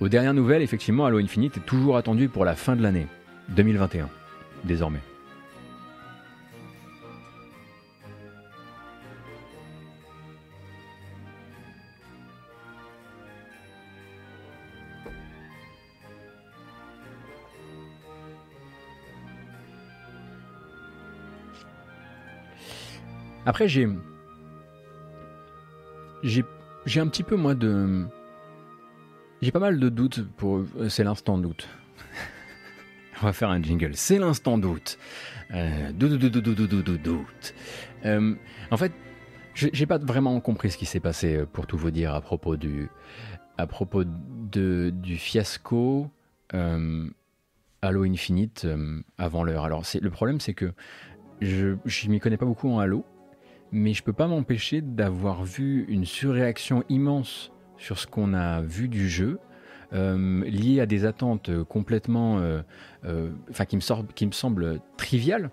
aux 0.00 0.08
dernières 0.08 0.32
nouvelles, 0.32 0.62
effectivement, 0.62 1.04
Halo 1.04 1.18
Infinite 1.18 1.58
est 1.58 1.66
toujours 1.66 1.98
attendu 1.98 2.30
pour 2.30 2.46
la 2.46 2.54
fin 2.54 2.76
de 2.76 2.82
l'année. 2.82 3.06
2021, 3.50 4.08
désormais. 4.64 5.00
Après, 23.46 23.68
j'ai. 23.68 23.88
J'ai 26.22 27.00
un 27.00 27.08
petit 27.08 27.24
peu, 27.24 27.36
moi, 27.36 27.54
de. 27.54 28.06
J'ai 29.42 29.50
pas 29.50 29.58
mal 29.58 29.80
de 29.80 29.88
doutes 29.88 30.24
pour. 30.36 30.58
Euh, 30.78 30.88
c'est 30.88 31.02
l'instant 31.02 31.36
doute. 31.36 31.68
On 33.22 33.26
va 33.26 33.32
faire 33.32 33.50
un 33.50 33.62
jingle. 33.62 33.94
C'est 33.94 34.18
l'instant 34.18 34.56
doute. 34.56 34.98
Euh, 35.52 35.92
doute, 35.92 37.54
euh, 38.06 38.34
en 38.70 38.76
fait, 38.76 38.92
j'ai 39.54 39.86
pas 39.86 39.98
vraiment 39.98 40.40
compris 40.40 40.70
ce 40.70 40.78
qui 40.78 40.86
s'est 40.86 41.00
passé 41.00 41.36
euh, 41.36 41.46
pour 41.46 41.66
tout 41.66 41.76
vous 41.76 41.90
dire 41.90 42.14
à 42.14 42.20
propos 42.20 42.56
du, 42.56 42.88
à 43.58 43.66
propos 43.66 44.04
de, 44.04 44.90
du 44.94 45.16
fiasco 45.16 46.10
euh, 46.54 47.10
Halo 47.82 48.04
Infinite 48.04 48.66
avant 49.18 49.44
l'heure. 49.44 49.64
Alors, 49.64 49.84
le 50.00 50.10
problème, 50.10 50.40
c'est 50.40 50.54
que 50.54 50.72
je, 51.40 51.76
je 51.84 52.08
m'y 52.08 52.20
connais 52.20 52.36
pas 52.36 52.46
beaucoup 52.46 52.70
en 52.70 52.78
Halo, 52.78 53.04
mais 53.72 53.92
je 53.92 54.02
peux 54.02 54.12
pas 54.12 54.28
m'empêcher 54.28 54.80
d'avoir 54.80 55.44
vu 55.44 55.84
une 55.88 56.04
surréaction 56.04 56.84
immense 56.88 57.52
sur 57.76 57.98
ce 57.98 58.06
qu'on 58.06 58.34
a 58.34 58.62
vu 58.62 58.88
du 58.88 59.08
jeu 59.08 59.38
euh, 59.92 60.44
lié 60.44 60.80
à 60.80 60.86
des 60.86 61.04
attentes 61.04 61.50
complètement, 61.64 62.38
euh, 62.38 62.62
euh, 63.04 63.30
enfin 63.50 63.64
qui 63.64 63.76
me 63.76 64.12
qui 64.12 64.26
me 64.26 64.32
semblent 64.32 64.78
triviales. 64.96 65.50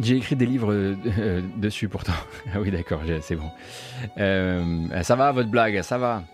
J'ai 0.00 0.16
écrit 0.16 0.34
des 0.34 0.46
livres 0.46 0.96
dessus 1.56 1.88
pourtant. 1.88 2.14
ah 2.52 2.60
oui, 2.60 2.70
d'accord, 2.70 3.02
c'est 3.20 3.36
bon. 3.36 3.50
ça 4.16 5.16
va, 5.16 5.30
votre 5.30 5.50
blague, 5.50 5.82
ça 5.82 5.98
va. 5.98 6.24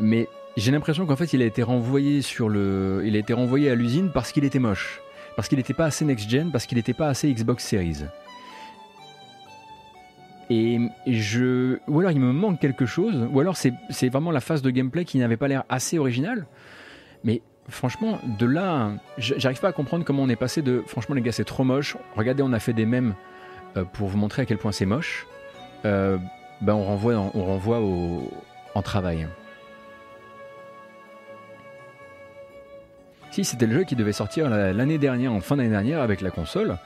mais 0.00 0.28
j'ai 0.56 0.72
l'impression 0.72 1.06
qu'en 1.06 1.16
fait, 1.16 1.32
il 1.32 1.42
a 1.42 1.44
été 1.44 1.62
renvoyé 1.62 2.22
sur 2.22 2.48
le, 2.48 3.02
il 3.04 3.14
a 3.14 3.18
été 3.18 3.34
renvoyé 3.34 3.70
à 3.70 3.74
l'usine 3.76 4.10
parce 4.12 4.32
qu'il 4.32 4.44
était 4.44 4.58
moche, 4.58 5.00
parce 5.36 5.48
qu'il 5.48 5.58
n'était 5.58 5.74
pas 5.74 5.84
assez 5.84 6.04
next 6.04 6.28
gen, 6.28 6.50
parce 6.50 6.66
qu'il 6.66 6.78
n'était 6.78 6.94
pas 6.94 7.08
assez 7.08 7.32
Xbox 7.32 7.64
Series. 7.64 8.04
Et 10.48 10.78
je. 11.06 11.78
Ou 11.88 12.00
alors 12.00 12.12
il 12.12 12.20
me 12.20 12.32
manque 12.32 12.60
quelque 12.60 12.86
chose, 12.86 13.26
ou 13.32 13.40
alors 13.40 13.56
c'est 13.56 14.08
vraiment 14.08 14.30
la 14.30 14.40
phase 14.40 14.62
de 14.62 14.70
gameplay 14.70 15.04
qui 15.04 15.18
n'avait 15.18 15.36
pas 15.36 15.48
l'air 15.48 15.64
assez 15.68 15.98
originale. 15.98 16.46
Mais 17.24 17.42
franchement, 17.68 18.20
de 18.38 18.46
là, 18.46 18.92
j'arrive 19.18 19.60
pas 19.60 19.68
à 19.68 19.72
comprendre 19.72 20.04
comment 20.04 20.22
on 20.22 20.28
est 20.28 20.36
passé 20.36 20.62
de. 20.62 20.82
Franchement, 20.86 21.14
les 21.14 21.22
gars, 21.22 21.32
c'est 21.32 21.44
trop 21.44 21.64
moche. 21.64 21.96
Regardez, 22.14 22.42
on 22.42 22.52
a 22.52 22.60
fait 22.60 22.72
des 22.72 22.86
mèmes 22.86 23.14
euh, 23.76 23.84
pour 23.84 24.08
vous 24.08 24.18
montrer 24.18 24.42
à 24.42 24.46
quel 24.46 24.58
point 24.58 24.72
c'est 24.72 24.86
moche. 24.86 25.26
Euh, 25.84 26.18
ben 26.60 26.74
on 26.74 26.84
renvoie, 26.84 27.14
on 27.14 27.44
renvoie 27.44 27.80
au, 27.80 28.30
en 28.74 28.82
travail. 28.82 29.26
Si 33.30 33.44
c'était 33.44 33.66
le 33.66 33.74
jeu 33.74 33.84
qui 33.84 33.96
devait 33.96 34.12
sortir 34.12 34.48
l'année 34.48 34.96
dernière, 34.96 35.30
en 35.30 35.40
fin 35.40 35.56
d'année 35.56 35.68
dernière, 35.68 36.00
avec 36.00 36.22
la 36.22 36.30
console, 36.30 36.78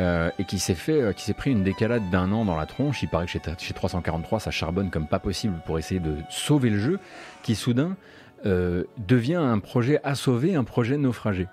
euh, 0.00 0.30
et 0.38 0.44
qui 0.44 0.60
s'est 0.60 0.76
fait, 0.76 1.00
euh, 1.00 1.12
qui 1.12 1.24
s'est 1.24 1.34
pris 1.34 1.50
une 1.50 1.64
décalade 1.64 2.08
d'un 2.08 2.30
an 2.30 2.44
dans 2.44 2.56
la 2.56 2.66
tronche. 2.66 3.02
Il 3.02 3.08
paraît 3.08 3.26
que 3.26 3.32
chez, 3.32 3.40
chez 3.58 3.74
343, 3.74 4.38
ça 4.38 4.52
charbonne 4.52 4.90
comme 4.90 5.08
pas 5.08 5.18
possible 5.18 5.56
pour 5.66 5.76
essayer 5.76 5.98
de 5.98 6.14
sauver 6.30 6.70
le 6.70 6.78
jeu, 6.78 7.00
qui 7.42 7.56
soudain 7.56 7.96
euh, 8.46 8.84
devient 8.96 9.34
un 9.34 9.58
projet 9.58 9.98
à 10.04 10.14
sauver, 10.14 10.54
un 10.54 10.62
projet 10.62 10.96
naufragé. 10.98 11.48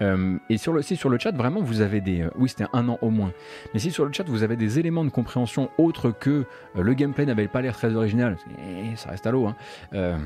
et 0.00 0.58
sur 0.58 0.82
si 0.82 0.96
sur 0.96 1.08
le 1.08 1.18
chat, 1.18 1.30
vraiment, 1.30 1.60
vous 1.60 1.80
avez 1.80 2.00
des. 2.00 2.26
oui, 2.36 2.48
c'était 2.48 2.66
un 2.72 2.88
an 2.88 2.98
au 3.02 3.10
moins. 3.10 3.32
Mais 3.72 3.78
si 3.78 3.92
sur 3.92 4.04
le 4.04 4.12
chat, 4.12 4.24
vous 4.24 4.42
avez 4.42 4.56
des 4.56 4.80
éléments 4.80 5.04
de 5.04 5.10
compréhension 5.10 5.70
autres 5.78 6.10
que 6.10 6.44
le 6.74 6.92
gameplay 6.94 7.24
n'avait 7.24 7.46
pas 7.46 7.62
l'air 7.62 7.76
très 7.76 7.94
original, 7.94 8.36
eh, 8.58 8.96
ça 8.96 9.10
reste 9.10 9.28
à 9.28 9.30
l'eau, 9.30 9.46
hein, 9.46 10.18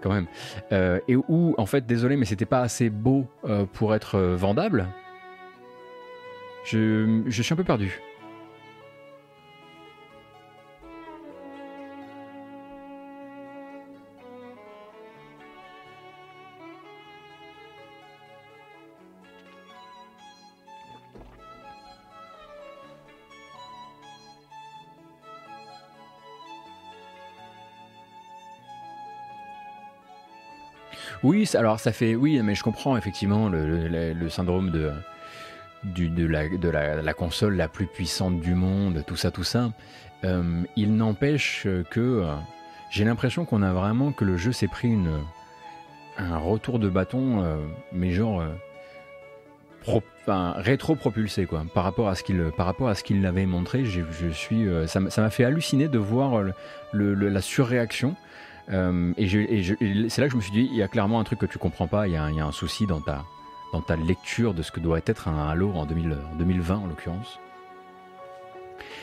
quand 0.00 0.12
même. 0.12 0.26
et 1.08 1.16
où, 1.16 1.56
en 1.58 1.66
fait, 1.66 1.86
désolé, 1.86 2.16
mais 2.16 2.24
c'était 2.24 2.46
pas 2.46 2.60
assez 2.60 2.88
beau 2.88 3.26
pour 3.72 3.96
être 3.96 4.20
vendable. 4.20 4.86
Je, 6.64 7.30
suis 7.30 7.52
un 7.52 7.56
peu 7.56 7.64
perdu. 7.64 8.00
Oui, 31.22 31.48
alors 31.54 31.80
ça 31.80 31.92
fait. 31.92 32.14
Oui, 32.14 32.40
mais 32.42 32.54
je 32.54 32.62
comprends 32.62 32.96
effectivement 32.96 33.48
le 33.48 34.28
syndrome 34.28 34.70
de, 34.70 34.92
de, 35.84 36.70
la, 36.70 37.14
console 37.14 37.56
la 37.56 37.68
plus 37.68 37.86
puissante 37.86 38.40
du 38.40 38.54
monde, 38.54 39.04
tout 39.06 39.16
ça, 39.16 39.30
tout 39.30 39.44
ça. 39.44 39.70
Euh, 40.24 40.62
il 40.76 40.96
n'empêche 40.96 41.66
que 41.90 42.00
euh, 42.00 42.34
j'ai 42.90 43.04
l'impression 43.04 43.44
qu'on 43.44 43.62
a 43.62 43.72
vraiment 43.72 44.12
que 44.12 44.24
le 44.24 44.36
jeu 44.36 44.52
s'est 44.52 44.68
pris 44.68 44.88
une, 44.88 45.20
un 46.16 46.38
retour 46.38 46.78
de 46.78 46.88
bâton, 46.88 47.42
euh, 47.42 47.56
mais 47.92 48.10
genre 48.12 48.42
rétro-propulsé 50.26 51.44
quoi, 51.44 51.64
par 51.74 51.84
rapport 51.84 52.08
à 52.08 52.14
ce 52.14 52.22
qu'il 52.22 52.50
par 52.56 52.72
montré. 53.46 53.84
Je 53.84 54.28
suis, 54.30 54.66
ça 54.86 55.00
m'a 55.00 55.30
fait 55.30 55.44
halluciner 55.44 55.88
de 55.88 55.98
voir 55.98 56.42
la 56.94 57.40
surréaction. 57.42 58.16
et, 58.70 59.62
c'est 60.08 60.20
là 60.22 60.26
que 60.26 60.32
je 60.32 60.36
me 60.36 60.40
suis 60.40 60.52
dit, 60.52 60.68
il 60.70 60.76
y 60.76 60.82
a 60.82 60.88
clairement 60.88 61.20
un 61.20 61.24
truc 61.24 61.40
que 61.40 61.46
tu 61.46 61.58
comprends 61.58 61.88
pas, 61.88 62.08
il 62.08 62.14
y 62.14 62.16
a 62.16 62.24
un 62.24 62.52
souci 62.52 62.86
dans 62.86 63.02
ta, 63.02 63.26
dans 63.74 63.80
ta 63.80 63.96
lecture 63.96 64.54
de 64.54 64.62
ce 64.62 64.70
que 64.70 64.78
doit 64.78 65.00
être 65.04 65.26
un 65.26 65.48
Halo 65.48 65.72
en, 65.72 65.84
2020 65.84 66.76
en 66.76 66.86
l'occurrence. 66.86 67.40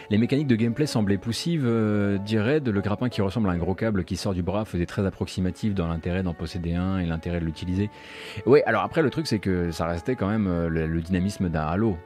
Les 0.09 0.17
mécaniques 0.17 0.47
de 0.47 0.55
gameplay 0.55 0.85
semblaient 0.85 1.17
poussives, 1.17 1.65
euh, 1.65 2.17
dirait 2.17 2.61
de 2.61 2.71
le 2.71 2.79
grappin 2.79 3.09
qui 3.09 3.21
ressemble 3.21 3.49
à 3.49 3.51
un 3.51 3.57
gros 3.57 3.75
câble 3.75 4.05
qui 4.05 4.15
sort 4.15 4.33
du 4.33 4.43
bras 4.43 4.63
faisait 4.63 4.85
très 4.85 5.05
approximatif 5.05 5.73
dans 5.73 5.87
l'intérêt 5.87 6.23
d'en 6.23 6.33
posséder 6.33 6.73
un 6.73 6.99
et 6.99 7.05
l'intérêt 7.05 7.41
de 7.41 7.45
l'utiliser. 7.45 7.89
Oui, 8.45 8.61
alors 8.65 8.83
après 8.83 9.01
le 9.01 9.09
truc 9.09 9.27
c'est 9.27 9.39
que 9.39 9.71
ça 9.71 9.85
restait 9.87 10.15
quand 10.15 10.29
même 10.29 10.47
euh, 10.47 10.69
le, 10.69 11.01
dynamisme 11.01 11.49
d'un 11.49 11.63
Halo. 11.63 11.97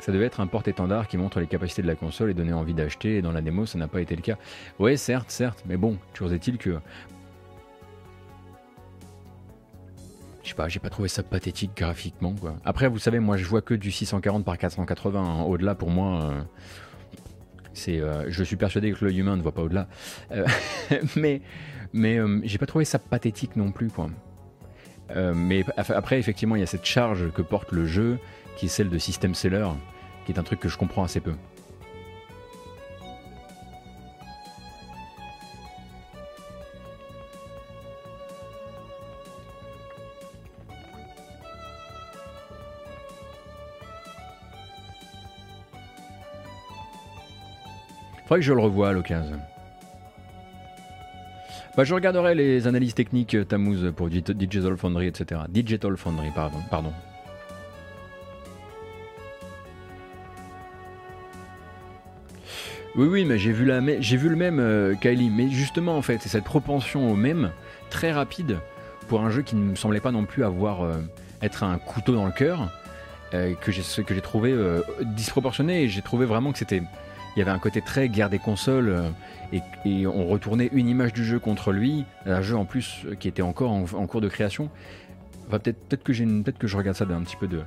Ça 0.00 0.10
devait 0.10 0.26
être 0.26 0.40
un 0.40 0.48
porte-étendard 0.48 1.06
qui 1.06 1.16
montre 1.16 1.38
les 1.38 1.46
capacités 1.46 1.80
de 1.80 1.86
la 1.86 1.94
console 1.94 2.30
et 2.30 2.34
donner 2.34 2.52
envie 2.52 2.74
d'acheter, 2.74 3.18
et 3.18 3.22
dans 3.22 3.32
la 3.32 3.40
démo 3.40 3.66
ça 3.66 3.78
n'a 3.78 3.86
pas 3.86 4.00
été 4.00 4.16
le 4.16 4.22
cas. 4.22 4.36
Ouais 4.80 4.96
certes, 4.96 5.30
certes, 5.30 5.62
mais 5.64 5.76
bon, 5.76 5.96
toujours 6.12 6.32
est-il 6.32 6.58
que 6.58 6.80
je 10.44 10.50
sais 10.50 10.54
pas, 10.54 10.68
j'ai 10.68 10.78
pas 10.78 10.90
trouvé 10.90 11.08
ça 11.08 11.22
pathétique 11.22 11.72
graphiquement. 11.74 12.34
Quoi. 12.38 12.56
Après, 12.64 12.86
vous 12.86 12.98
savez, 12.98 13.18
moi 13.18 13.36
je 13.38 13.46
vois 13.46 13.62
que 13.62 13.74
du 13.74 13.90
640 13.90 14.44
par 14.44 14.58
480. 14.58 15.20
Hein. 15.20 15.42
Au-delà, 15.42 15.74
pour 15.74 15.90
moi, 15.90 16.22
euh, 16.22 16.42
c'est, 17.72 17.98
euh, 17.98 18.26
je 18.28 18.44
suis 18.44 18.56
persuadé 18.56 18.92
que 18.92 19.04
l'œil 19.04 19.18
humain 19.18 19.36
ne 19.36 19.42
voit 19.42 19.52
pas 19.52 19.62
au-delà. 19.62 19.88
Euh, 20.32 20.46
mais 21.16 21.40
mais 21.94 22.18
j'ai 22.42 22.58
pas 22.58 22.66
trouvé 22.66 22.84
ça 22.84 22.98
pathétique 22.98 23.56
non 23.56 23.72
plus. 23.72 23.88
Quoi. 23.88 24.08
mais 25.34 25.64
après, 25.78 26.18
effectivement, 26.18 26.56
il 26.56 26.60
y 26.60 26.64
a 26.64 26.66
cette 26.66 26.84
charge 26.84 27.30
que 27.30 27.40
porte 27.40 27.72
le 27.72 27.86
jeu, 27.86 28.18
qui 28.56 28.66
est 28.66 28.68
celle 28.68 28.90
de 28.90 28.98
system 28.98 29.34
seller, 29.34 29.68
qui 30.26 30.32
est 30.32 30.38
un 30.38 30.42
truc 30.42 30.60
que 30.60 30.68
je 30.68 30.76
comprends 30.76 31.04
assez 31.04 31.20
peu. 31.20 31.34
Que 48.38 48.40
je 48.40 48.52
le 48.52 48.60
revoie 48.60 48.88
à 48.88 48.92
l'occasion. 48.92 49.38
Bah, 51.76 51.84
je 51.84 51.94
regarderai 51.94 52.34
les 52.34 52.66
analyses 52.66 52.94
techniques 52.94 53.34
euh, 53.34 53.44
Tamouz 53.44 53.92
pour 53.94 54.08
Digital 54.08 54.76
Foundry, 54.76 55.06
etc. 55.06 55.42
Digital 55.48 55.96
Foundry, 55.96 56.30
pardon. 56.34 56.58
pardon. 56.68 56.92
Oui, 62.96 63.06
oui, 63.06 63.24
mais 63.24 63.38
j'ai 63.38 63.52
vu, 63.52 63.64
le 63.64 64.36
même, 64.36 64.58
euh, 64.58 64.94
Kylie. 64.94 65.30
Mais 65.30 65.48
justement, 65.50 65.96
en 65.96 66.02
fait, 66.02 66.18
c'est 66.20 66.28
cette 66.28 66.44
propension 66.44 67.10
au 67.10 67.14
même, 67.14 67.50
très 67.90 68.12
rapide, 68.12 68.58
pour 69.08 69.20
un 69.20 69.30
jeu 69.30 69.42
qui 69.42 69.54
ne 69.54 69.62
me 69.62 69.74
semblait 69.76 70.00
pas 70.00 70.12
non 70.12 70.24
plus 70.24 70.44
avoir 70.44 70.82
euh, 70.82 70.94
être 71.40 71.62
un 71.62 71.78
couteau 71.78 72.14
dans 72.14 72.26
le 72.26 72.32
cœur, 72.32 72.68
j'ai, 73.32 73.56
que 74.04 74.14
j'ai 74.14 74.20
trouvé 74.20 74.54
disproportionné. 75.02 75.82
Et 75.82 75.88
j'ai 75.88 76.02
trouvé 76.02 76.24
vraiment 76.24 76.52
que 76.52 76.58
c'était 76.58 76.82
il 77.34 77.38
y 77.38 77.42
avait 77.42 77.50
un 77.50 77.58
côté 77.58 77.80
très 77.80 78.08
guerre 78.08 78.30
des 78.30 78.38
consoles 78.38 78.88
euh, 78.88 79.10
et, 79.84 80.06
on 80.06 80.26
retournait 80.26 80.68
une 80.72 80.88
image 80.88 81.12
du 81.12 81.24
jeu 81.24 81.38
contre 81.38 81.72
lui, 81.72 82.04
un 82.26 82.42
jeu 82.42 82.56
en 82.56 82.64
plus 82.64 83.02
euh, 83.06 83.14
qui 83.14 83.28
était 83.28 83.42
encore 83.42 83.72
en, 83.72 84.06
cours 84.06 84.20
de 84.20 84.28
création. 84.28 84.70
peut-être 85.50 85.78
peut 85.88 85.96
que 85.96 86.12
j'ai 86.12 86.26
peut-être 86.26 86.58
que 86.58 86.66
je 86.66 86.76
regarde 86.76 86.96
ça 86.96 87.04
d'un 87.04 87.22
petit 87.22 87.36
peu 87.36 87.48
de 87.48 87.62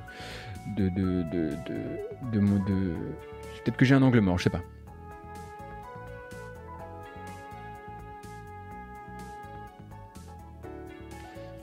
de 0.76 0.88
de 0.90 1.22
peut-être 3.64 3.76
que 3.76 3.84
j'ai 3.84 3.94
un 3.94 4.02
angle 4.02 4.20
mort, 4.20 4.38
je 4.38 4.44
sais 4.44 4.50
pas. 4.50 4.62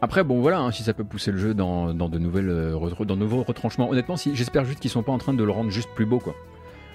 Après, 0.05 0.23
bon 0.23 0.39
voilà, 0.39 0.59
hein, 0.59 0.71
si 0.71 0.83
ça 0.83 0.93
peut 0.93 1.03
pousser 1.03 1.31
le 1.31 1.39
jeu 1.39 1.55
dans, 1.55 1.87
de 1.87 1.97
euh, 1.97 2.77
dans 3.05 3.15
de 3.15 3.15
nouveaux 3.15 3.41
retranchements. 3.41 3.89
Honnêtement, 3.89 4.17
si, 4.17 4.35
j'espère 4.35 4.63
juste 4.63 4.79
qu'ils 4.79 4.91
sont 4.91 5.01
pas 5.01 5.11
en 5.11 5.17
train 5.17 5.33
de 5.33 5.43
le 5.43 5.49
rendre 5.49 5.71
juste 5.71 5.89
plus 5.95 6.05
beau. 6.05 6.21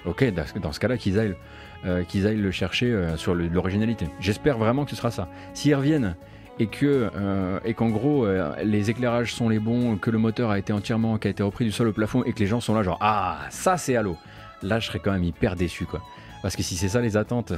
Ok, 0.06 0.24
dans 0.56 0.72
ce 0.72 0.80
cas-là, 0.80 0.96
qu'ils 0.96 1.18
aillent, 1.18 1.36
euh, 1.84 2.04
qu'ils 2.04 2.26
aillent 2.26 2.40
le 2.40 2.50
chercher 2.50 2.86
euh, 2.86 3.16
sur 3.16 3.34
l'originalité. 3.34 4.06
J'espère 4.18 4.58
vraiment 4.58 4.84
que 4.84 4.90
ce 4.90 4.96
sera 4.96 5.10
ça. 5.10 5.28
S'ils 5.54 5.74
reviennent 5.74 6.16
et 6.58 6.66
que 6.66 7.10
euh, 7.16 7.58
et 7.64 7.72
qu'en 7.74 7.88
gros 7.88 8.26
les 8.62 8.90
éclairages 8.90 9.34
sont 9.34 9.48
les 9.48 9.58
bons, 9.58 9.96
que 9.96 10.10
le 10.10 10.18
moteur 10.18 10.50
a 10.50 10.58
été 10.58 10.72
entièrement, 10.72 11.18
qui 11.18 11.28
a 11.28 11.30
été 11.30 11.42
repris 11.42 11.64
du 11.64 11.72
sol 11.72 11.88
au 11.88 11.92
plafond 11.92 12.22
et 12.24 12.32
que 12.32 12.38
les 12.38 12.46
gens 12.46 12.60
sont 12.60 12.74
là 12.74 12.82
genre 12.82 12.98
ah 13.00 13.38
ça 13.48 13.76
c'est 13.78 13.96
Halo. 13.96 14.16
Là 14.62 14.78
je 14.78 14.86
serais 14.88 14.98
quand 14.98 15.12
même 15.12 15.24
hyper 15.24 15.56
déçu 15.56 15.86
quoi. 15.86 16.02
Parce 16.42 16.56
que 16.56 16.62
si 16.62 16.76
c'est 16.76 16.88
ça 16.88 17.00
les 17.00 17.16
attentes, 17.16 17.52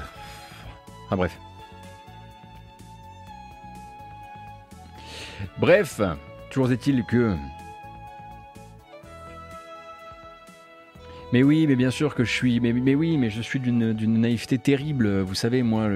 enfin 1.07 1.17
bref. 1.17 1.37
Bref, 5.59 6.01
toujours 6.51 6.71
est-il 6.71 7.05
que 7.05 7.35
Mais 11.33 11.43
oui, 11.43 11.67
mais 11.67 11.77
bien 11.77 11.91
sûr 11.91 12.15
que 12.15 12.25
je 12.25 12.31
suis. 12.31 12.61
Mais, 12.61 12.73
oui, 12.95 13.17
mais 13.17 13.31
je 13.31 13.41
suis 13.41 13.59
d'une 13.59 14.21
naïveté 14.21 14.59
terrible. 14.59 15.21
Vous 15.21 15.35
savez, 15.35 15.63
moi, 15.63 15.89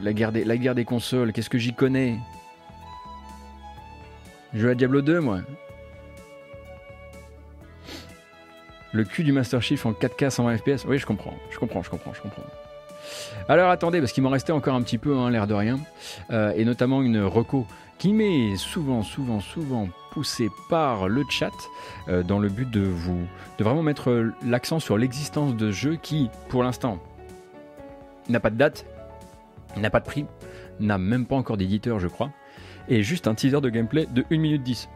la, 0.00 0.12
guerre 0.12 0.30
des, 0.30 0.44
la 0.44 0.56
guerre 0.56 0.76
des 0.76 0.84
consoles, 0.84 1.32
qu'est-ce 1.32 1.50
que 1.50 1.58
j'y 1.58 1.74
connais? 1.74 2.18
Je 4.52 4.60
joue 4.60 4.68
à 4.68 4.74
Diablo 4.74 5.02
2, 5.02 5.20
moi. 5.20 5.40
Le 8.92 9.02
cul 9.02 9.24
du 9.24 9.32
Master 9.32 9.60
Chief 9.60 9.84
en 9.86 9.92
4K 9.92 10.30
120 10.30 10.58
FPS 10.58 10.84
Oui, 10.86 10.98
je 10.98 11.06
comprends, 11.06 11.34
je 11.50 11.58
comprends, 11.58 11.82
je 11.82 11.90
comprends, 11.90 12.14
je 12.14 12.20
comprends. 12.20 12.44
Alors 13.48 13.70
attendez, 13.70 14.00
parce 14.00 14.12
qu'il 14.12 14.22
m'en 14.22 14.30
restait 14.30 14.52
encore 14.52 14.74
un 14.74 14.82
petit 14.82 14.98
peu, 14.98 15.16
hein, 15.16 15.30
l'air 15.30 15.46
de 15.46 15.54
rien, 15.54 15.78
euh, 16.30 16.52
et 16.56 16.64
notamment 16.64 17.02
une 17.02 17.22
reco 17.22 17.66
qui 17.98 18.12
m'est 18.12 18.56
souvent, 18.56 19.02
souvent, 19.02 19.40
souvent 19.40 19.88
poussé 20.12 20.48
par 20.68 21.08
le 21.08 21.24
chat 21.28 21.52
euh, 22.08 22.22
dans 22.22 22.38
le 22.38 22.48
but 22.48 22.70
de 22.70 22.80
vous 22.80 23.26
de 23.58 23.64
vraiment 23.64 23.82
mettre 23.82 24.32
l'accent 24.44 24.80
sur 24.80 24.96
l'existence 24.96 25.56
de 25.56 25.70
jeux 25.70 25.96
qui, 25.96 26.30
pour 26.48 26.62
l'instant, 26.62 26.98
n'a 28.28 28.40
pas 28.40 28.50
de 28.50 28.56
date, 28.56 28.86
n'a 29.76 29.90
pas 29.90 30.00
de 30.00 30.06
prix, 30.06 30.26
n'a 30.80 30.98
même 30.98 31.26
pas 31.26 31.36
encore 31.36 31.56
d'éditeur, 31.56 31.98
je 31.98 32.08
crois, 32.08 32.30
et 32.88 33.02
juste 33.02 33.28
un 33.28 33.34
teaser 33.34 33.60
de 33.60 33.68
gameplay 33.68 34.06
de 34.06 34.24
1 34.30 34.38
minute 34.38 34.62
10. 34.62 34.88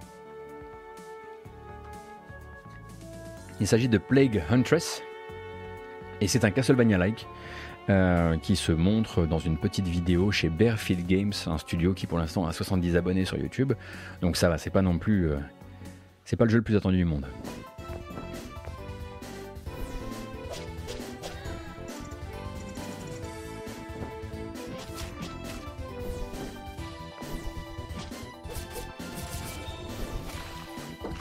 Il 3.60 3.66
s'agit 3.66 3.89
de 3.89 3.98
Plague 3.98 4.43
Huntress, 4.51 5.02
et 6.20 6.28
c'est 6.28 6.44
un 6.44 6.51
Castlevania-like 6.51 7.26
euh, 7.90 8.36
qui 8.39 8.56
se 8.56 8.73
montre 8.73 9.27
dans 9.27 9.39
une 9.39 9.56
petite 9.56 9.86
vidéo 9.86 10.31
chez 10.31 10.48
Bearfield 10.48 11.06
Games, 11.06 11.32
un 11.47 11.59
studio 11.59 11.94
qui 11.94 12.06
pour 12.06 12.19
l'instant 12.19 12.47
a 12.47 12.52
70 12.52 12.97
abonnés 12.97 13.24
sur 13.24 13.39
YouTube. 13.39 13.73
Donc 14.20 14.36
ça 14.36 14.48
va, 14.48 14.59
c'est 14.59 14.70
pas 14.70 14.82
non 14.82 14.98
plus. 14.98 15.31
Euh, 15.31 15.39
c'est 16.24 16.36
pas 16.36 16.44
le 16.44 16.51
jeu 16.51 16.59
le 16.59 16.62
plus 16.62 16.77
attendu 16.77 16.98
du 16.98 17.05
monde. 17.05 17.27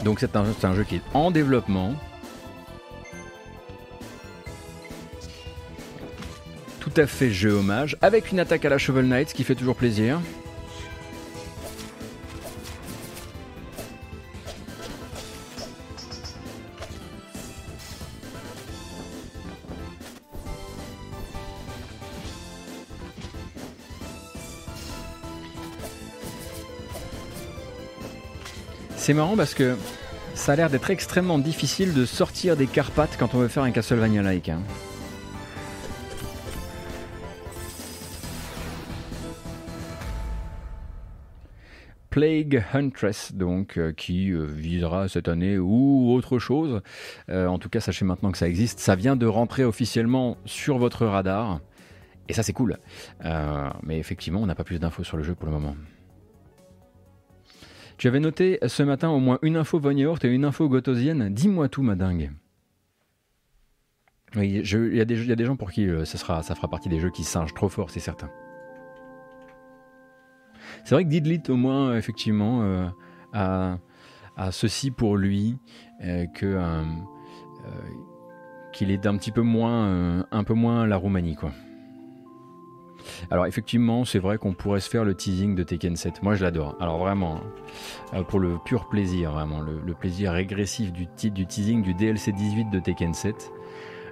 Donc 0.07 0.21
c'est 0.21 0.37
un, 0.37 0.73
jeu 0.73 0.85
qui 0.85 0.95
est 0.95 1.01
en 1.13 1.31
développement, 1.31 1.93
à 6.99 7.07
fait 7.07 7.31
jeu 7.31 7.51
hommage, 7.51 7.97
avec 8.01 8.31
une 8.31 8.39
attaque 8.39 8.65
à 8.65 8.69
la 8.69 8.77
Shovel 8.77 9.07
Knight, 9.07 9.29
ce 9.29 9.33
qui 9.33 9.43
fait 9.43 9.55
toujours 9.55 9.75
plaisir. 9.75 10.19
C'est 28.95 29.13
marrant 29.13 29.37
parce 29.37 29.53
que 29.53 29.77
ça 30.35 30.51
a 30.51 30.55
l'air 30.55 30.69
d'être 30.69 30.89
extrêmement 30.89 31.39
difficile 31.39 31.93
de 31.93 32.05
sortir 32.05 32.57
des 32.57 32.67
Carpates 32.67 33.15
quand 33.17 33.35
on 33.35 33.39
veut 33.39 33.47
faire 33.47 33.63
un 33.63 33.71
Castlevania-like. 33.71 34.49
Hein. 34.49 34.59
Plague 42.17 42.63
Huntress, 42.73 43.35
donc 43.35 43.79
qui 43.95 44.31
visera 44.31 45.07
cette 45.07 45.27
année 45.27 45.59
ou 45.59 46.11
autre 46.11 46.39
chose. 46.39 46.81
en 47.29 47.59
tout 47.59 47.69
cas, 47.69 47.79
sachez 47.79 48.05
maintenant 48.05 48.31
que 48.31 48.39
ça 48.39 48.47
existe. 48.47 48.79
Ça 48.79 48.95
vient 48.95 49.15
de 49.15 49.27
rentrer 49.27 49.63
officiellement 49.63 50.35
sur 50.43 50.79
votre 50.79 51.05
radar. 51.05 51.61
Et 52.27 52.33
ça, 52.33 52.41
c'est 52.41 52.53
cool. 52.53 52.79
mais 53.83 53.99
effectivement, 53.99 54.41
on 54.41 54.47
n'a 54.47 54.55
pas 54.55 54.63
plus 54.63 54.79
d'infos 54.79 55.03
sur 55.03 55.15
le 55.15 55.21
jeu 55.21 55.35
pour 55.35 55.45
le 55.45 55.51
moment. 55.51 55.75
Tu 57.99 58.07
avais 58.07 58.19
noté 58.19 58.57
ce 58.65 58.81
matin 58.81 59.09
au 59.09 59.19
moins 59.19 59.37
une 59.43 59.55
info 59.55 59.79
Von 59.79 59.95
et 59.95 60.27
une 60.27 60.45
info 60.45 60.67
Gotosienne. 60.67 61.31
Dis-moi 61.31 61.69
tout, 61.69 61.83
ma 61.83 61.93
dingue. 61.93 62.31
Il 64.33 64.55
y, 64.55 65.01
a 65.01 65.05
des 65.05 65.45
gens 65.45 65.55
pour 65.55 65.69
qui 65.69 65.87
ça, 66.05 66.41
ça 66.41 66.55
fera 66.55 66.67
partie 66.67 66.89
des 66.89 66.99
jeux 66.99 67.11
qui 67.11 67.23
singent 67.23 67.53
trop 67.53 67.69
fort, 67.69 67.91
c'est 67.91 67.99
certain. 67.99 68.31
C'est 70.87 70.95
vrai 70.95 71.03
que 71.03 71.09
Didlit, 71.09 71.43
au 71.49 71.57
moins, 71.57 71.89
euh, 71.89 71.97
effectivement, 71.97 72.61
euh, 72.61 72.87
a, 73.33 73.77
ceci 74.51 74.89
pour 74.89 75.17
lui, 75.17 75.57
euh, 76.01 76.25
que 76.27 76.57
qu'il 78.71 78.91
est 78.91 79.05
un 79.05 79.17
petit 79.17 79.33
peu 79.33 79.41
moins, 79.41 80.23
un 80.31 80.43
peu 80.45 80.53
moins 80.53 80.87
la 80.87 80.95
Roumanie, 80.95 81.35
quoi. 81.35 81.51
Alors 83.29 83.47
effectivement, 83.47 84.05
c'est 84.05 84.19
vrai 84.19 84.37
qu'on 84.37 84.53
pourrait 84.53 84.79
se 84.79 84.89
faire 84.89 85.03
le 85.03 85.13
teasing 85.13 85.55
de 85.55 85.63
Tekken 85.63 85.97
7. 85.97 86.23
Moi, 86.23 86.35
je 86.35 86.43
l'adore. 86.45 86.77
Alors 86.79 86.99
vraiment, 86.99 87.41
hein, 88.13 88.23
pour 88.23 88.39
le 88.39 88.57
pur 88.63 88.87
plaisir, 88.87 89.33
vraiment, 89.33 89.59
le, 89.59 89.93
plaisir 89.93 90.31
régressif 90.31 90.93
du, 90.93 91.05
du 91.31 91.45
teasing 91.45 91.81
du 91.81 91.95
DLC 91.95 92.31
18 92.31 92.69
de 92.69 92.79
Tekken 92.79 93.13
7. 93.13 93.51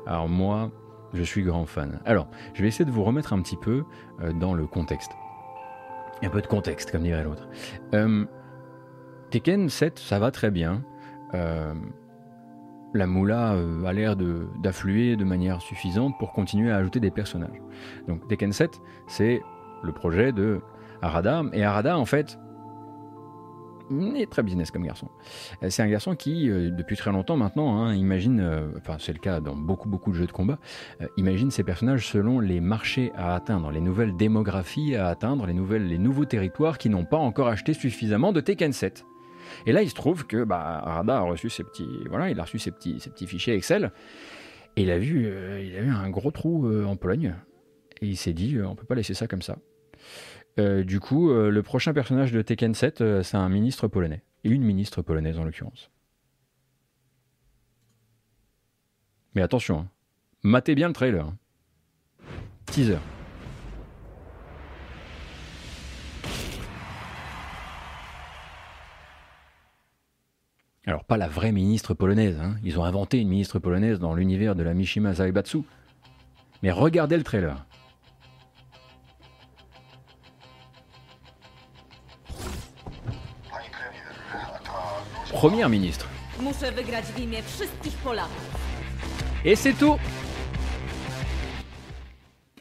Alors 0.07 0.27
moi, 0.27 0.71
je 1.13 1.23
suis 1.23 1.43
grand 1.43 1.65
fan. 1.65 2.01
Alors, 2.03 2.27
je 2.53 2.63
vais 2.63 2.67
essayer 2.67 2.83
de 2.83 2.91
vous 2.91 3.05
remettre 3.05 3.31
un 3.31 3.41
petit 3.41 3.57
peu 3.57 3.85
dans 4.33 4.53
le 4.53 4.67
contexte. 4.67 5.11
Un 6.21 6.29
peu 6.29 6.41
de 6.41 6.47
contexte, 6.47 6.91
comme 6.91 7.03
dirait 7.03 7.23
l'autre. 7.23 7.47
Euh, 7.93 8.25
Tekken 9.31 9.69
7, 9.69 9.99
ça 9.99 10.19
va 10.19 10.31
très 10.31 10.51
bien. 10.51 10.83
Euh, 11.33 11.73
la 12.93 13.07
moula 13.07 13.53
euh, 13.53 13.83
a 13.85 13.93
l'air 13.93 14.15
d'affluer 14.15 15.15
de, 15.17 15.25
manière 15.25 15.61
suffisante 15.61 16.13
pour 16.17 16.31
continuer 16.31 16.71
à 16.71 16.77
ajouter 16.77 16.99
des 16.99 17.11
personnages. 17.11 17.61
Donc 18.07 18.27
Tekken 18.27 18.53
7, 18.53 18.79
c'est 19.07 19.41
le 19.83 19.91
projet 19.91 20.31
de 20.31 20.61
Arada. 21.01 21.43
Et 21.53 21.63
Arada, 21.63 21.97
en 21.97 22.05
fait, 22.05 22.39
est 24.15 24.29
très 24.29 24.43
business 24.43 24.71
comme 24.71 24.83
garçon. 24.83 25.09
Euh, 25.63 25.69
c'est 25.69 25.83
un 25.83 25.87
garçon 25.87 26.15
qui, 26.15 26.49
euh, 26.49 26.69
depuis 26.69 26.95
très 26.95 27.11
longtemps 27.11 27.37
maintenant, 27.37 27.77
hein, 27.77 27.93
imagine, 27.93 28.39
euh, 28.39 28.67
enfin 28.77 28.97
c'est 28.99 29.13
le 29.13 29.19
cas 29.19 29.39
dans 29.39 29.55
beaucoup 29.55 29.89
beaucoup 29.89 30.11
de 30.11 30.15
jeux 30.15 30.27
de 30.27 30.31
combat, 30.31 30.59
imagine 31.17 31.51
ses 31.51 31.63
personnages 31.63 32.07
selon 32.07 32.39
les 32.39 32.59
marchés 32.59 33.11
à 33.15 33.35
atteindre, 33.35 33.71
les 33.71 33.81
nouvelles 33.81 34.15
démographies 34.15 34.95
à 34.95 35.07
atteindre, 35.07 35.45
les, 35.45 35.53
nouvelles, 35.53 35.87
les 35.87 35.97
nouveaux 35.97 36.25
territoires 36.25 36.77
qui 36.77 36.89
n'ont 36.89 37.05
pas 37.05 37.17
encore 37.17 37.47
acheté 37.47 37.73
suffisamment 37.73 38.33
de 38.33 38.41
Tekken 38.41 38.73
7. 38.73 39.05
Et 39.67 39.71
là, 39.71 39.83
il 39.83 39.89
se 39.89 39.95
trouve 39.95 40.25
que 40.25 40.43
bah, 40.43 40.81
Arada 40.83 41.17
a 41.17 41.21
reçu 41.21 41.49
ses 41.49 41.63
petits, 41.63 41.87
voilà, 42.09 42.29
il 42.29 42.39
a 42.39 42.43
reçu 42.43 42.57
petits, 42.57 42.95
petits 42.95 43.27
fichiers 43.27 43.53
Excel 43.53 43.91
et 44.75 44.83
il 44.83 44.91
a 44.91 44.97
vu, 44.97 45.31
il 45.63 45.77
a 45.77 45.81
vu 45.81 45.91
un 45.91 46.09
gros 46.09 46.31
trou 46.31 46.67
en 46.85 46.95
Pologne 46.95 47.35
et 48.01 48.07
il 48.07 48.17
s'est 48.17 48.33
dit, 48.33 48.57
on 48.61 48.75
peut 48.75 48.85
pas 48.85 48.95
laisser 48.95 49.13
ça 49.13 49.27
comme 49.27 49.41
ça. 49.41 49.57
Euh, 50.57 50.83
du 50.83 50.99
coup, 50.99 51.31
euh, 51.31 51.49
le 51.49 51.63
prochain 51.63 51.93
personnage 51.93 52.31
de 52.31 52.41
Tekken 52.41 52.73
7, 52.73 53.01
euh, 53.01 53.23
c'est 53.23 53.37
un 53.37 53.49
ministre 53.49 53.87
polonais. 53.87 54.23
Et 54.43 54.49
une 54.49 54.63
ministre 54.63 55.01
polonaise 55.01 55.37
en 55.37 55.43
l'occurrence. 55.43 55.91
Mais 59.33 59.41
attention, 59.41 59.79
hein. 59.79 59.87
matez 60.43 60.75
bien 60.75 60.87
le 60.87 60.93
trailer. 60.93 61.25
Hein. 61.25 61.37
Teaser. 62.67 62.99
Alors 70.87 71.03
pas 71.03 71.17
la 71.17 71.27
vraie 71.27 71.51
ministre 71.51 71.95
polonaise, 71.95 72.39
hein. 72.39 72.55
ils 72.63 72.79
ont 72.79 72.83
inventé 72.83 73.19
une 73.19 73.27
ministre 73.27 73.57
polonaise 73.57 73.99
dans 73.99 74.13
l'univers 74.13 74.55
de 74.55 74.61
la 74.63 74.73
Mishima 74.73 75.15
Zaibatsu. 75.15 75.63
Mais 76.61 76.71
regardez 76.71 77.17
le 77.17 77.23
trailer. 77.23 77.65
Première 85.35 85.67
ministre. 85.67 86.07
Et 89.43 89.55
c'est 89.57 89.73
tout. 89.73 89.97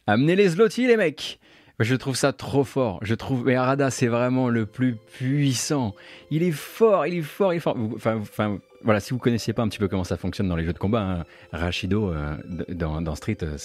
Amenez 0.09 0.35
les 0.35 0.49
zloty 0.49 0.89
les 0.89 0.97
mecs. 0.97 1.39
Je 1.79 1.95
trouve 1.95 2.17
ça 2.17 2.33
trop 2.33 2.65
fort. 2.65 2.99
Je 3.03 3.15
trouve 3.15 3.45
mais 3.45 3.55
Arada 3.55 3.93
c'est 3.93 4.09
vraiment 4.09 4.49
le 4.49 4.67
plus 4.67 4.97
puissant. 4.97 5.95
Il 6.33 6.43
est 6.43 6.51
fort, 6.51 7.07
il 7.07 7.19
est 7.19 7.23
fort, 7.23 7.53
il 7.53 7.59
est 7.59 7.61
fort. 7.61 7.77
Enfin, 7.95 8.17
enfin 8.21 8.59
voilà, 8.83 8.99
si 8.99 9.13
vous 9.13 9.21
connaissiez 9.21 9.53
pas 9.53 9.63
un 9.63 9.69
petit 9.69 9.79
peu 9.79 9.87
comment 9.87 10.03
ça 10.03 10.17
fonctionne 10.17 10.49
dans 10.49 10.57
les 10.57 10.65
jeux 10.65 10.73
de 10.73 10.79
combat, 10.79 11.01
hein, 11.01 11.25
Rashido 11.53 12.11
euh, 12.11 12.37
dans, 12.71 13.01
dans, 13.01 13.15
Street, 13.15 13.39
euh, 13.45 13.57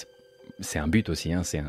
c'est 0.60 0.80
un 0.80 0.88
but 0.88 1.10
aussi, 1.10 1.34
hein, 1.34 1.42
c'est 1.44 1.60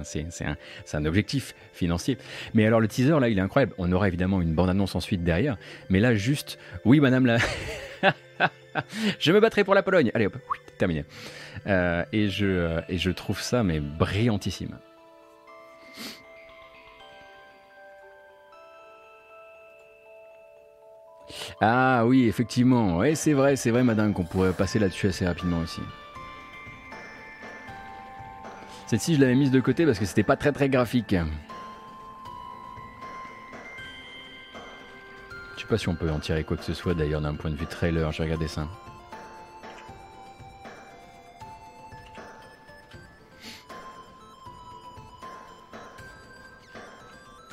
un, 0.94 1.04
objectif 1.04 1.54
financier. 1.72 2.18
Mais 2.54 2.66
alors 2.66 2.80
le 2.80 2.88
teaser 2.88 3.18
là, 3.20 3.28
il 3.28 3.38
est 3.38 3.42
incroyable. 3.42 3.74
On 3.78 3.90
aura 3.92 4.08
évidemment 4.08 4.40
une 4.40 4.54
bande-annonce 4.54 4.94
ensuite 4.94 5.24
derrière, 5.24 5.56
mais 5.88 6.00
là 6.00 6.14
juste, 6.14 6.58
oui 6.84 7.00
madame 7.00 7.26
la... 7.26 7.38
je 9.18 9.32
me 9.32 9.40
battrai 9.40 9.64
pour 9.64 9.74
la 9.74 9.82
Pologne. 9.82 10.10
Allez 10.14 10.26
hop, 10.26 10.36
terminé. 10.78 11.04
Euh, 11.66 12.04
et, 12.12 12.28
je, 12.28 12.46
euh, 12.46 12.80
et 12.88 12.98
je 12.98 13.10
trouve 13.10 13.40
ça 13.40 13.62
mais 13.62 13.80
brillantissime. 13.80 14.78
Ah 21.60 22.04
oui, 22.06 22.26
effectivement. 22.26 22.96
Ouais, 22.96 23.14
c'est 23.14 23.34
vrai, 23.34 23.56
c'est 23.56 23.70
vrai, 23.70 23.84
madame, 23.84 24.14
qu'on 24.14 24.24
pourrait 24.24 24.52
passer 24.52 24.78
là-dessus 24.78 25.08
assez 25.08 25.26
rapidement 25.26 25.58
aussi. 25.58 25.82
Cette-ci, 28.90 29.14
je 29.14 29.20
l'avais 29.20 29.36
mise 29.36 29.52
de 29.52 29.60
côté 29.60 29.86
parce 29.86 30.00
que 30.00 30.04
c'était 30.04 30.24
pas 30.24 30.34
très 30.34 30.50
très 30.50 30.68
graphique. 30.68 31.14
Je 35.54 35.60
sais 35.60 35.68
pas 35.68 35.78
si 35.78 35.88
on 35.88 35.94
peut 35.94 36.10
en 36.10 36.18
tirer 36.18 36.42
quoi 36.42 36.56
que 36.56 36.64
ce 36.64 36.74
soit 36.74 36.94
d'ailleurs 36.94 37.20
d'un 37.20 37.36
point 37.36 37.52
de 37.52 37.54
vue 37.54 37.66
trailer, 37.66 38.10
j'ai 38.10 38.24
regardé 38.24 38.48
ça. 38.48 38.66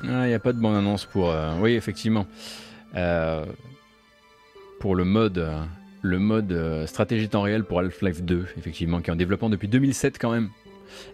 Ah, 0.05 0.26
il 0.26 0.30
n'y 0.30 0.34
a 0.34 0.39
pas 0.39 0.53
de 0.53 0.59
bonne 0.59 0.73
annonce 0.73 1.05
pour. 1.05 1.30
Euh, 1.30 1.53
oui, 1.59 1.73
effectivement. 1.73 2.26
Euh, 2.95 3.45
pour 4.80 4.95
le 4.95 5.05
mode, 5.05 5.47
le 6.01 6.18
mode 6.18 6.51
euh, 6.51 6.88
stratégie 6.88 7.30
temps 7.30 7.43
réel 7.43 7.64
pour 7.64 7.80
Half-Life 7.81 8.23
2, 8.23 8.47
effectivement, 8.57 9.01
qui 9.01 9.11
est 9.11 9.14
en 9.14 9.15
développement 9.15 9.51
depuis 9.51 9.68
2007 9.68 10.18
quand 10.18 10.31
même 10.31 10.49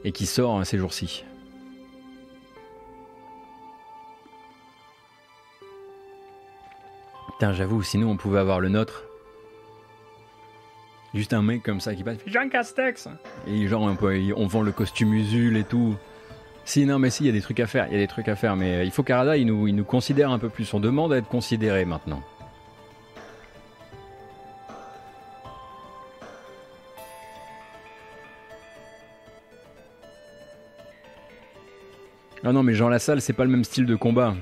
et 0.04 0.12
qui 0.12 0.26
sort 0.26 0.60
hein, 0.60 0.66
ces 0.66 0.78
jours-ci. 0.78 1.24
Putain, 7.28 7.54
j'avoue, 7.54 7.82
sinon 7.84 8.12
on 8.12 8.18
pouvait 8.18 8.40
avoir 8.40 8.60
le 8.60 8.70
nôtre. 8.70 9.04
Juste 11.14 11.34
un 11.34 11.44
mec 11.44 11.62
comme 11.62 11.80
ça 11.80 11.94
qui 11.94 12.04
passe, 12.04 12.18
Jean 12.26 12.50
Castex 12.50 13.08
Et 13.48 13.68
genre, 13.68 13.84
on, 13.84 14.48
vend 14.48 14.62
le 14.64 14.72
costume 14.72 15.14
Usul 15.14 15.58
et 15.58 15.64
tout. 15.64 15.96
Si, 16.66 16.86
non, 16.86 16.98
mais 16.98 17.12
si, 17.12 17.24
il 17.24 17.28
y 17.28 17.30
a 17.30 17.34
des 17.34 17.42
trucs 17.42 17.60
à 17.60 17.68
faire, 17.68 17.88
il 17.88 17.94
y 17.94 17.96
a 17.98 18.00
des 18.00 18.08
trucs 18.08 18.28
à 18.30 18.36
faire, 18.36 18.56
mais 18.56 18.86
il 18.86 18.92
faut 18.92 19.04
qu'Arada, 19.04 19.38
il 19.38 19.48
il 19.48 19.76
nous 19.76 19.84
considère 19.84 20.32
un 20.32 20.40
peu 20.40 20.50
plus. 20.50 20.74
On 20.74 20.80
demande 20.80 21.14
à 21.14 21.18
être 21.18 21.28
considéré 21.28 21.86
maintenant. 21.86 22.24
Ah 32.46 32.52
non, 32.52 32.62
mais 32.62 32.74
Jean 32.74 32.90
Lassalle, 32.90 33.22
c'est 33.22 33.32
pas 33.32 33.46
le 33.46 33.52
même 33.52 33.64
style 33.64 33.86
de 33.86 33.96
combat. 33.96 34.36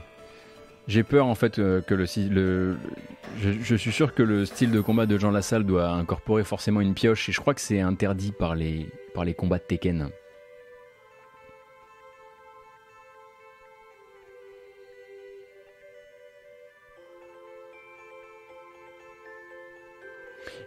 J'ai 0.87 1.03
peur 1.03 1.27
en 1.27 1.35
fait 1.35 1.59
euh, 1.59 1.81
que 1.81 1.93
le, 1.93 2.05
le 2.31 2.77
je, 3.39 3.75
suis 3.75 3.91
sûr 3.91 4.15
que 4.15 4.23
le 4.23 4.45
style 4.45 4.71
de 4.71 4.81
combat 4.81 5.05
de 5.05 5.19
Jean 5.19 5.29
Lassalle 5.29 5.63
doit 5.63 5.89
incorporer 5.89 6.43
forcément 6.43 6.81
une 6.81 6.95
pioche 6.95 7.29
et 7.29 7.31
je 7.31 7.39
crois 7.39 7.53
que 7.53 7.61
c'est 7.61 7.79
interdit 7.79 8.31
par 8.31 8.55
les, 8.55 8.89
par 9.13 9.23
les 9.23 9.35
combats 9.35 9.59
de 9.59 9.63
Tekken. 9.63 10.09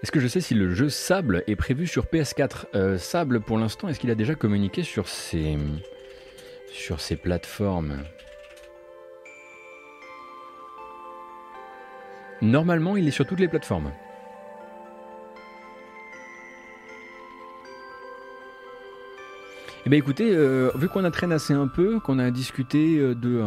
Est-ce 0.04 0.12
que 0.12 0.20
je 0.20 0.28
sais 0.28 0.40
si 0.40 0.54
le 0.54 0.72
jeu 0.72 0.88
Sable 0.88 1.42
est 1.48 1.56
prévu 1.56 1.88
sur 1.88 2.04
PS4 2.04 2.66
euh, 2.76 2.96
Sable 2.96 3.40
pour 3.40 3.58
l'instant, 3.58 3.88
est-ce 3.88 3.98
qu'il 3.98 4.10
a 4.12 4.14
déjà 4.14 4.36
communiqué 4.36 4.84
sur 4.84 5.08
ses 5.08 5.58
sur 6.74 7.00
ces 7.00 7.16
plateformes. 7.16 7.98
Normalement, 12.42 12.96
il 12.96 13.06
est 13.06 13.12
sur 13.12 13.26
toutes 13.26 13.38
les 13.38 13.48
plateformes. 13.48 13.92
Eh 19.86 19.90
bien 19.90 19.98
écoutez, 19.98 20.34
euh, 20.34 20.70
vu 20.74 20.88
qu'on 20.88 21.04
a 21.04 21.10
traîné 21.10 21.34
assez 21.34 21.54
un 21.54 21.68
peu, 21.68 22.00
qu'on 22.00 22.18
a 22.18 22.30
discuté 22.30 22.98
euh, 22.98 23.14
de, 23.14 23.44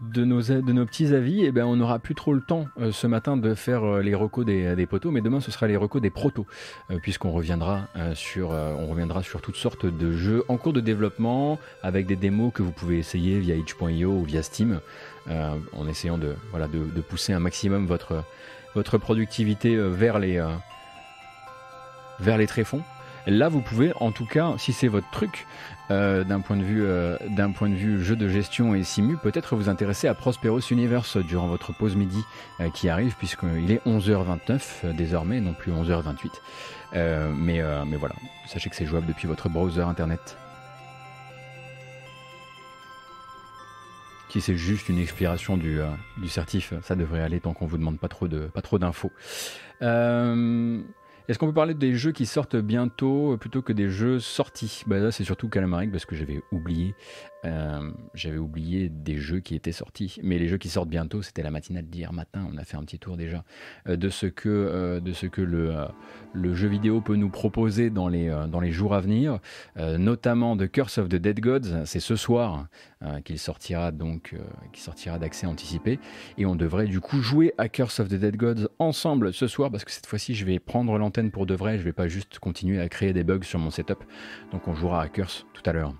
de 0.00 0.24
nos, 0.24 0.42
de 0.42 0.72
nos 0.72 0.86
petits 0.86 1.14
avis, 1.14 1.44
eh 1.44 1.52
ben, 1.52 1.64
on 1.64 1.76
n'aura 1.76 1.98
plus 1.98 2.14
trop 2.14 2.34
le 2.34 2.40
temps 2.40 2.66
euh, 2.80 2.92
ce 2.92 3.06
matin 3.06 3.36
de 3.36 3.54
faire 3.54 3.84
euh, 3.84 4.02
les 4.02 4.14
recos 4.14 4.44
des, 4.44 4.74
des, 4.76 4.86
poteaux, 4.86 5.10
mais 5.10 5.20
demain 5.20 5.40
ce 5.40 5.50
sera 5.50 5.66
les 5.66 5.76
recos 5.76 6.02
des 6.02 6.10
protos, 6.10 6.46
euh, 6.90 6.98
puisqu'on 7.00 7.30
reviendra, 7.30 7.82
sur, 8.14 8.50
reviendra 8.50 9.22
sur 9.22 9.40
toutes 9.40 9.56
sortes 9.56 9.86
de 9.86 10.12
jeux 10.12 10.44
en 10.48 10.56
cours 10.56 10.72
de 10.72 10.80
développement, 10.80 11.58
avec 11.82 12.06
des 12.06 12.16
démos 12.16 12.52
que 12.52 12.62
vous 12.62 12.72
pouvez 12.72 12.98
essayer 12.98 13.38
via 13.38 13.54
itch.io 13.54 14.10
ou 14.10 14.24
via 14.24 14.42
Steam, 14.42 14.80
en 15.28 15.88
essayant 15.88 16.18
de, 16.18 16.34
voilà, 16.50 16.68
de, 16.68 17.00
pousser 17.00 17.32
un 17.32 17.38
maximum 17.38 17.86
votre, 17.86 18.24
votre 18.74 18.98
productivité 18.98 19.76
vers 19.76 20.18
les, 20.18 20.44
vers 22.20 22.38
les 22.38 22.46
tréfonds. 22.46 22.82
Là, 23.26 23.48
vous 23.48 23.62
pouvez, 23.62 23.92
en 24.00 24.12
tout 24.12 24.26
cas, 24.26 24.54
si 24.58 24.72
c'est 24.72 24.88
votre 24.88 25.10
truc, 25.10 25.46
euh, 25.90 26.24
d'un 26.24 26.40
point 26.40 26.56
de 26.56 26.62
vue 26.62 26.82
euh, 26.84 27.18
de 27.18 27.98
jeu 27.98 28.16
de 28.16 28.28
gestion 28.28 28.74
et 28.74 28.82
simu, 28.84 29.16
peut-être 29.16 29.54
vous 29.54 29.68
intéresser 29.68 30.08
à 30.08 30.14
Prosperous 30.14 30.60
Universe 30.70 31.18
durant 31.18 31.46
votre 31.46 31.72
pause 31.76 31.94
midi 31.94 32.22
euh, 32.60 32.70
qui 32.70 32.88
arrive 32.88 33.14
puisqu'il 33.16 33.70
est 33.70 33.84
11h29 33.86 34.94
désormais, 34.94 35.40
non 35.40 35.52
plus 35.52 35.72
11h28. 35.72 36.30
mais 37.36 37.62
mais 37.86 37.96
voilà, 37.96 38.14
sachez 38.46 38.70
que 38.70 38.76
c'est 38.76 38.86
jouable 38.86 39.06
depuis 39.06 39.28
votre 39.28 39.48
browser 39.48 39.82
internet. 39.82 40.36
Si 44.30 44.40
c'est 44.40 44.56
juste 44.56 44.88
une 44.88 44.98
expiration 44.98 45.56
du, 45.56 45.78
certif, 46.28 46.74
ça 46.82 46.96
devrait 46.96 47.20
aller 47.20 47.38
tant 47.38 47.52
qu'on 47.52 47.66
vous 47.66 47.78
demande 47.78 48.00
pas 48.00 48.08
trop 48.08 48.26
pas 48.26 48.62
trop 48.62 48.78
d'infos. 48.78 49.12
Est-ce 51.26 51.38
qu'on 51.38 51.46
peut 51.46 51.54
parler 51.54 51.72
des 51.72 51.94
jeux 51.94 52.12
qui 52.12 52.26
sortent 52.26 52.56
bientôt 52.56 53.32
euh, 53.32 53.36
plutôt 53.38 53.62
que 53.62 53.72
des 53.72 53.88
jeux 53.88 54.20
sortis? 54.20 54.82
Bah 54.86 54.98
Là, 54.98 55.10
c'est 55.10 55.24
surtout 55.24 55.48
Calamaric 55.48 55.90
parce 55.90 56.04
que 56.04 56.14
j'avais 56.14 56.42
oublié 56.52 56.94
euh, 57.46 57.90
oublié 58.38 58.88
des 58.88 59.18
jeux 59.18 59.40
qui 59.40 59.54
étaient 59.54 59.72
sortis, 59.72 60.18
mais 60.22 60.38
les 60.38 60.48
jeux 60.48 60.56
qui 60.56 60.70
sortent 60.70 60.88
bientôt, 60.88 61.20
c'était 61.20 61.42
la 61.42 61.50
matinale 61.50 61.84
d'hier 61.84 62.12
matin. 62.12 62.46
On 62.50 62.56
a 62.56 62.64
fait 62.64 62.78
un 62.78 62.82
petit 62.84 62.98
tour 62.98 63.18
déjà 63.18 63.44
euh, 63.86 63.96
de 63.96 64.08
ce 64.08 64.26
que, 64.26 65.00
le, 66.32 66.54
jeu 66.54 66.68
vidéo 66.68 67.02
peut 67.02 67.16
nous 67.16 67.28
proposer 67.28 67.90
dans 67.90 68.08
les, 68.08 68.72
jours 68.72 68.94
à 68.94 69.00
venir, 69.00 69.40
notamment 69.76 70.56
de 70.56 70.66
Curse 70.66 70.98
of 70.98 71.08
the 71.08 71.16
Dead 71.16 71.40
Gods. 71.40 71.84
C'est 71.84 72.00
ce 72.00 72.16
soir 72.16 72.66
qu'il 73.24 73.38
sortira 73.38 73.92
donc, 73.92 74.34
sortira 74.74 75.18
d'accès 75.18 75.46
anticipé, 75.46 75.98
et 76.38 76.46
on 76.46 76.56
devrait 76.56 76.86
du 76.86 77.00
coup 77.00 77.20
jouer 77.20 77.52
à 77.58 77.68
Curse 77.68 78.00
of 78.00 78.08
the 78.08 78.14
Dead 78.14 78.36
Gods 78.36 78.68
ensemble 78.78 79.34
ce 79.34 79.46
soir 79.46 79.70
parce 79.70 79.84
que 79.84 79.90
cette 79.90 80.06
fois-ci, 80.06 80.34
je 80.34 80.46
vais 80.46 80.58
prendre 80.58 80.96
l'antenne 80.96 81.13
pour 81.30 81.46
de 81.46 81.54
vrai. 81.54 81.78
Je 81.78 81.84
vais 81.84 81.92
pas 81.92 82.08
juste 82.08 82.38
continuer 82.38 82.80
à 82.80 82.88
créer 82.88 83.12
des 83.12 83.24
bugs 83.24 83.42
sur 83.42 83.58
mon 83.58 83.70
setup. 83.70 84.04
Donc 84.52 84.68
on 84.68 84.74
jouera 84.74 85.02
à 85.02 85.08
Curse 85.08 85.46
tout 85.54 85.62
à 85.66 85.72
l'heure. 85.72 85.94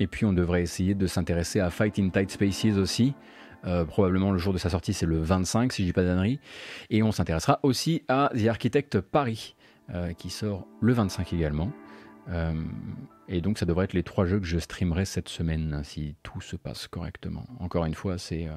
Et 0.00 0.06
puis 0.06 0.24
on 0.24 0.32
devrait 0.32 0.62
essayer 0.62 0.94
de 0.94 1.06
s'intéresser 1.06 1.60
à 1.60 1.70
Fight 1.70 1.98
in 1.98 2.10
Tight 2.10 2.30
Spaces 2.30 2.76
aussi. 2.76 3.14
Euh, 3.64 3.84
probablement 3.84 4.30
le 4.30 4.38
jour 4.38 4.52
de 4.52 4.58
sa 4.58 4.70
sortie, 4.70 4.92
c'est 4.92 5.06
le 5.06 5.20
25, 5.20 5.72
si 5.72 5.82
je 5.82 5.88
dis 5.88 5.92
pas 5.92 6.04
d'annerie. 6.04 6.38
Et 6.90 7.02
on 7.02 7.10
s'intéressera 7.10 7.58
aussi 7.64 8.02
à 8.06 8.30
The 8.36 8.46
Architect 8.46 9.00
Paris, 9.00 9.56
euh, 9.90 10.12
qui 10.12 10.30
sort 10.30 10.66
le 10.80 10.92
25 10.92 11.32
également. 11.32 11.72
Euh, 12.28 12.52
et 13.28 13.40
donc 13.40 13.58
ça 13.58 13.66
devrait 13.66 13.84
être 13.84 13.92
les 13.92 14.02
trois 14.02 14.24
jeux 14.24 14.40
que 14.40 14.46
je 14.46 14.58
streamerai 14.58 15.04
cette 15.04 15.28
semaine, 15.28 15.80
si 15.84 16.14
tout 16.22 16.40
se 16.40 16.56
passe 16.56 16.86
correctement. 16.86 17.46
Encore 17.60 17.84
une 17.84 17.94
fois, 17.94 18.18
c'est 18.18 18.48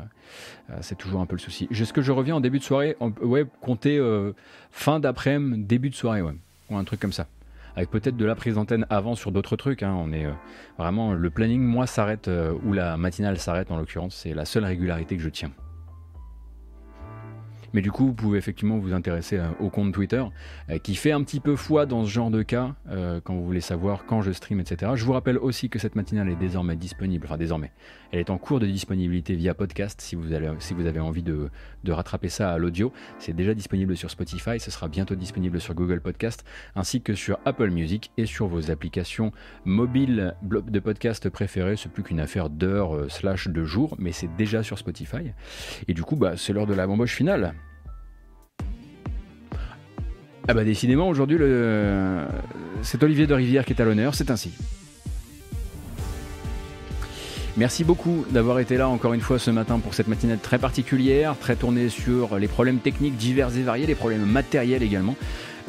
c'est 0.82 0.98
toujours 0.98 1.22
un 1.22 1.26
peu 1.26 1.36
le 1.36 1.42
souci. 1.42 1.68
Est-ce 1.72 1.94
que 1.94 2.02
je 2.02 2.12
reviens 2.12 2.36
en 2.36 2.42
début 2.42 2.60
de 2.60 2.64
soirée? 2.64 2.96
Ouais, 3.22 3.46
compter 3.62 4.00
fin 4.72 5.00
d'après-midi, 5.00 5.64
début 5.64 5.90
de 5.90 5.96
soirée, 5.96 6.22
ouais. 6.22 6.36
Ou 6.70 6.78
un 6.78 6.84
truc 6.84 7.00
comme 7.00 7.14
ça 7.14 7.28
avec 7.76 7.90
peut-être 7.90 8.18
de 8.18 8.26
la 8.26 8.36
prise 8.36 8.56
d'antenne 8.56 8.86
avant 8.90 9.16
sur 9.16 9.32
d'autres 9.32 9.56
trucs. 9.56 9.84
Hein. 9.84 9.96
On 9.98 10.12
est 10.12 10.26
euh, 10.26 10.32
vraiment 10.78 11.14
le 11.14 11.30
planning, 11.30 11.62
moi, 11.62 11.88
s'arrête 11.88 12.28
euh, 12.28 12.54
ou 12.64 12.74
la 12.74 12.98
matinale 12.98 13.40
s'arrête 13.40 13.72
en 13.72 13.78
l'occurrence. 13.78 14.16
C'est 14.16 14.34
la 14.34 14.46
seule 14.46 14.66
régularité 14.66 15.16
que 15.16 15.24
je 15.24 15.30
tiens. 15.30 15.52
Mais 17.74 17.82
du 17.82 17.92
coup, 17.92 18.08
vous 18.08 18.14
pouvez 18.14 18.38
effectivement 18.38 18.78
vous 18.78 18.94
intéresser 18.94 19.38
euh, 19.38 19.48
au 19.60 19.70
compte 19.70 19.94
Twitter, 19.94 20.24
euh, 20.70 20.78
qui 20.78 20.96
fait 20.96 21.12
un 21.12 21.24
petit 21.24 21.40
peu 21.40 21.56
foi 21.56 21.86
dans 21.86 22.06
ce 22.06 22.10
genre 22.10 22.32
de 22.32 22.44
cas, 22.44 22.76
euh, 22.90 23.20
quand 23.24 23.34
vous 23.34 23.46
voulez 23.46 23.62
savoir 23.62 24.06
quand 24.06 24.22
je 24.22 24.32
stream, 24.32 24.60
etc. 24.60 24.92
Je 24.96 25.06
vous 25.06 25.14
rappelle 25.14 25.38
aussi 25.38 25.70
que 25.70 25.80
cette 25.80 25.96
matinale 25.96 26.30
est 26.30 26.36
désormais 26.36 26.76
disponible, 26.76 27.26
enfin 27.28 27.38
désormais, 27.38 27.72
elle 28.12 28.20
est 28.20 28.30
en 28.30 28.38
cours 28.38 28.60
de 28.60 28.66
disponibilité 28.66 29.36
via 29.36 29.54
podcast, 29.54 30.02
si 30.02 30.16
vous, 30.16 30.34
avez 30.34 31.00
envie 31.00 31.24
de, 31.24 31.50
rattraper 31.88 32.30
ça 32.30 32.52
à 32.52 32.58
l'audio. 32.58 32.92
C'est 33.20 33.36
déjà 33.36 33.54
disponible 33.54 33.96
sur 33.96 34.10
Spotify, 34.10 34.60
ce 34.60 34.72
sera 34.72 34.88
bientôt 34.88 35.16
disponible 35.16 35.60
sur 35.60 35.74
Google 35.74 36.02
Podcast, 36.02 36.44
ainsi 36.76 37.02
que 37.02 37.14
sur 37.14 37.40
Apple 37.46 37.70
Music 37.70 38.12
et 38.18 38.26
sur 38.26 38.48
vos 38.48 38.72
applications 38.72 39.32
mobiles 39.66 40.36
de 40.42 40.80
podcast 40.80 41.30
préférées. 41.30 41.78
C'est 41.78 41.92
plus 41.92 42.04
qu'une 42.04 42.20
affaire 42.20 42.50
d'heures 42.50 43.10
slash 43.10 43.48
de 43.48 43.64
jours, 43.64 43.96
mais 44.00 44.12
c'est 44.12 44.30
déjà 44.36 44.64
sur 44.64 44.78
Spotify. 44.78 45.32
Et 45.88 45.94
du 45.94 46.04
coup, 46.04 46.16
bah, 46.16 46.34
c'est 46.36 46.54
l'heure 46.54 46.68
de 46.68 46.74
la 46.74 46.88
bamboche 46.88 47.16
finale. 47.16 47.54
Ah 50.48 50.56
bah 50.56 50.64
décidément 50.64 51.08
aujourd'hui 51.08 51.38
c'est 52.82 53.02
Olivier 53.04 53.28
de 53.28 53.34
Rivière 53.34 53.64
qui 53.64 53.74
est 53.74 53.82
à 53.82 53.86
l'honneur, 53.86 54.16
c'est 54.16 54.32
ainsi. 54.32 54.52
Merci 57.58 57.84
beaucoup 57.84 58.26
d'avoir 58.30 58.60
été 58.60 58.78
là 58.78 58.88
encore 58.88 59.14
une 59.14 59.20
fois 59.22 59.38
ce 59.38 59.52
matin 59.52 59.80
pour 59.80 59.94
cette 59.94 60.08
matinée 60.08 60.38
très 60.38 60.58
particulière, 60.58 61.36
très 61.38 61.58
tournée 61.58 61.90
sur 61.90 62.40
les 62.40 62.48
problèmes 62.48 62.80
techniques 62.80 63.18
divers 63.18 63.56
et 63.58 63.62
variés, 63.62 63.86
les 63.86 63.96
problèmes 63.96 64.26
matériels 64.26 64.84
également. 64.84 65.16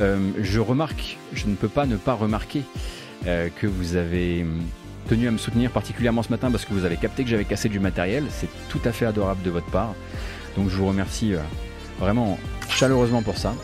Euh, 0.00 0.30
je 0.40 0.60
remarque, 0.60 1.18
je 1.32 1.46
ne 1.46 1.56
peux 1.56 1.68
pas 1.68 1.86
ne 1.86 1.96
pas 1.96 2.14
remarquer 2.14 2.62
euh, 3.26 3.48
que 3.60 3.66
vous 3.66 3.96
avez 3.96 4.46
tenu 5.08 5.26
à 5.26 5.32
me 5.32 5.38
soutenir 5.38 5.72
particulièrement 5.72 6.22
ce 6.22 6.30
matin 6.30 6.52
parce 6.52 6.64
que 6.64 6.72
vous 6.72 6.84
avez 6.84 6.96
capté 6.96 7.24
que 7.24 7.30
j'avais 7.30 7.44
cassé 7.44 7.68
du 7.68 7.80
matériel. 7.80 8.24
C'est 8.30 8.48
tout 8.68 8.80
à 8.84 8.92
fait 8.92 9.04
adorable 9.04 9.42
de 9.42 9.50
votre 9.50 9.66
part. 9.66 9.94
Donc 10.56 10.68
je 10.68 10.76
vous 10.76 10.86
remercie 10.86 11.34
euh, 11.34 11.40
vraiment 11.98 12.38
chaleureusement 12.68 13.22
pour 13.22 13.38
ça. 13.38 13.54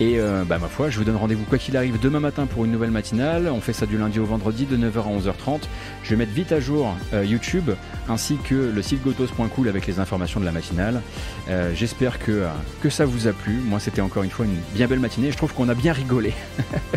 Et 0.00 0.18
euh, 0.18 0.44
bah, 0.44 0.58
ma 0.58 0.68
foi, 0.68 0.90
je 0.90 0.98
vous 0.98 1.04
donne 1.04 1.16
rendez-vous 1.16 1.44
quoi 1.44 1.58
qu'il 1.58 1.76
arrive 1.76 2.00
demain 2.00 2.20
matin 2.20 2.46
pour 2.46 2.64
une 2.64 2.72
nouvelle 2.72 2.90
matinale. 2.90 3.48
On 3.48 3.60
fait 3.60 3.72
ça 3.72 3.86
du 3.86 3.98
lundi 3.98 4.18
au 4.18 4.24
vendredi 4.24 4.66
de 4.66 4.76
9h 4.76 4.98
à 4.98 5.18
11h30. 5.18 5.60
Je 6.02 6.10
vais 6.10 6.16
mettre 6.16 6.32
vite 6.32 6.52
à 6.52 6.60
jour 6.60 6.94
euh, 7.12 7.24
YouTube 7.24 7.70
ainsi 8.08 8.38
que 8.42 8.54
le 8.54 8.82
site 8.82 9.02
gotos.cool 9.02 9.68
avec 9.68 9.86
les 9.86 10.00
informations 10.00 10.40
de 10.40 10.44
la 10.44 10.52
matinale. 10.52 11.02
Euh, 11.48 11.72
j'espère 11.74 12.18
que, 12.18 12.46
que 12.80 12.90
ça 12.90 13.04
vous 13.04 13.28
a 13.28 13.32
plu. 13.32 13.54
Moi, 13.64 13.80
c'était 13.80 14.00
encore 14.00 14.22
une 14.22 14.30
fois 14.30 14.46
une 14.46 14.56
bien 14.74 14.86
belle 14.86 15.00
matinée. 15.00 15.30
Je 15.30 15.36
trouve 15.36 15.52
qu'on 15.52 15.68
a 15.68 15.74
bien 15.74 15.92
rigolé. 15.92 16.32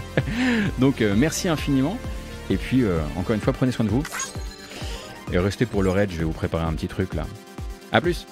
Donc, 0.79 1.03
merci 1.15 1.47
infiniment. 1.47 1.97
Et 2.49 2.57
puis, 2.57 2.83
encore 3.17 3.35
une 3.35 3.41
fois, 3.41 3.53
prenez 3.53 3.71
soin 3.71 3.85
de 3.85 3.89
vous. 3.89 4.03
Et 5.31 5.39
restez 5.39 5.65
pour 5.65 5.83
le 5.83 5.89
raid, 5.89 6.11
je 6.11 6.17
vais 6.17 6.23
vous 6.23 6.31
préparer 6.31 6.63
un 6.63 6.73
petit 6.73 6.87
truc 6.87 7.13
là. 7.13 7.25
A 7.91 8.01
plus 8.01 8.27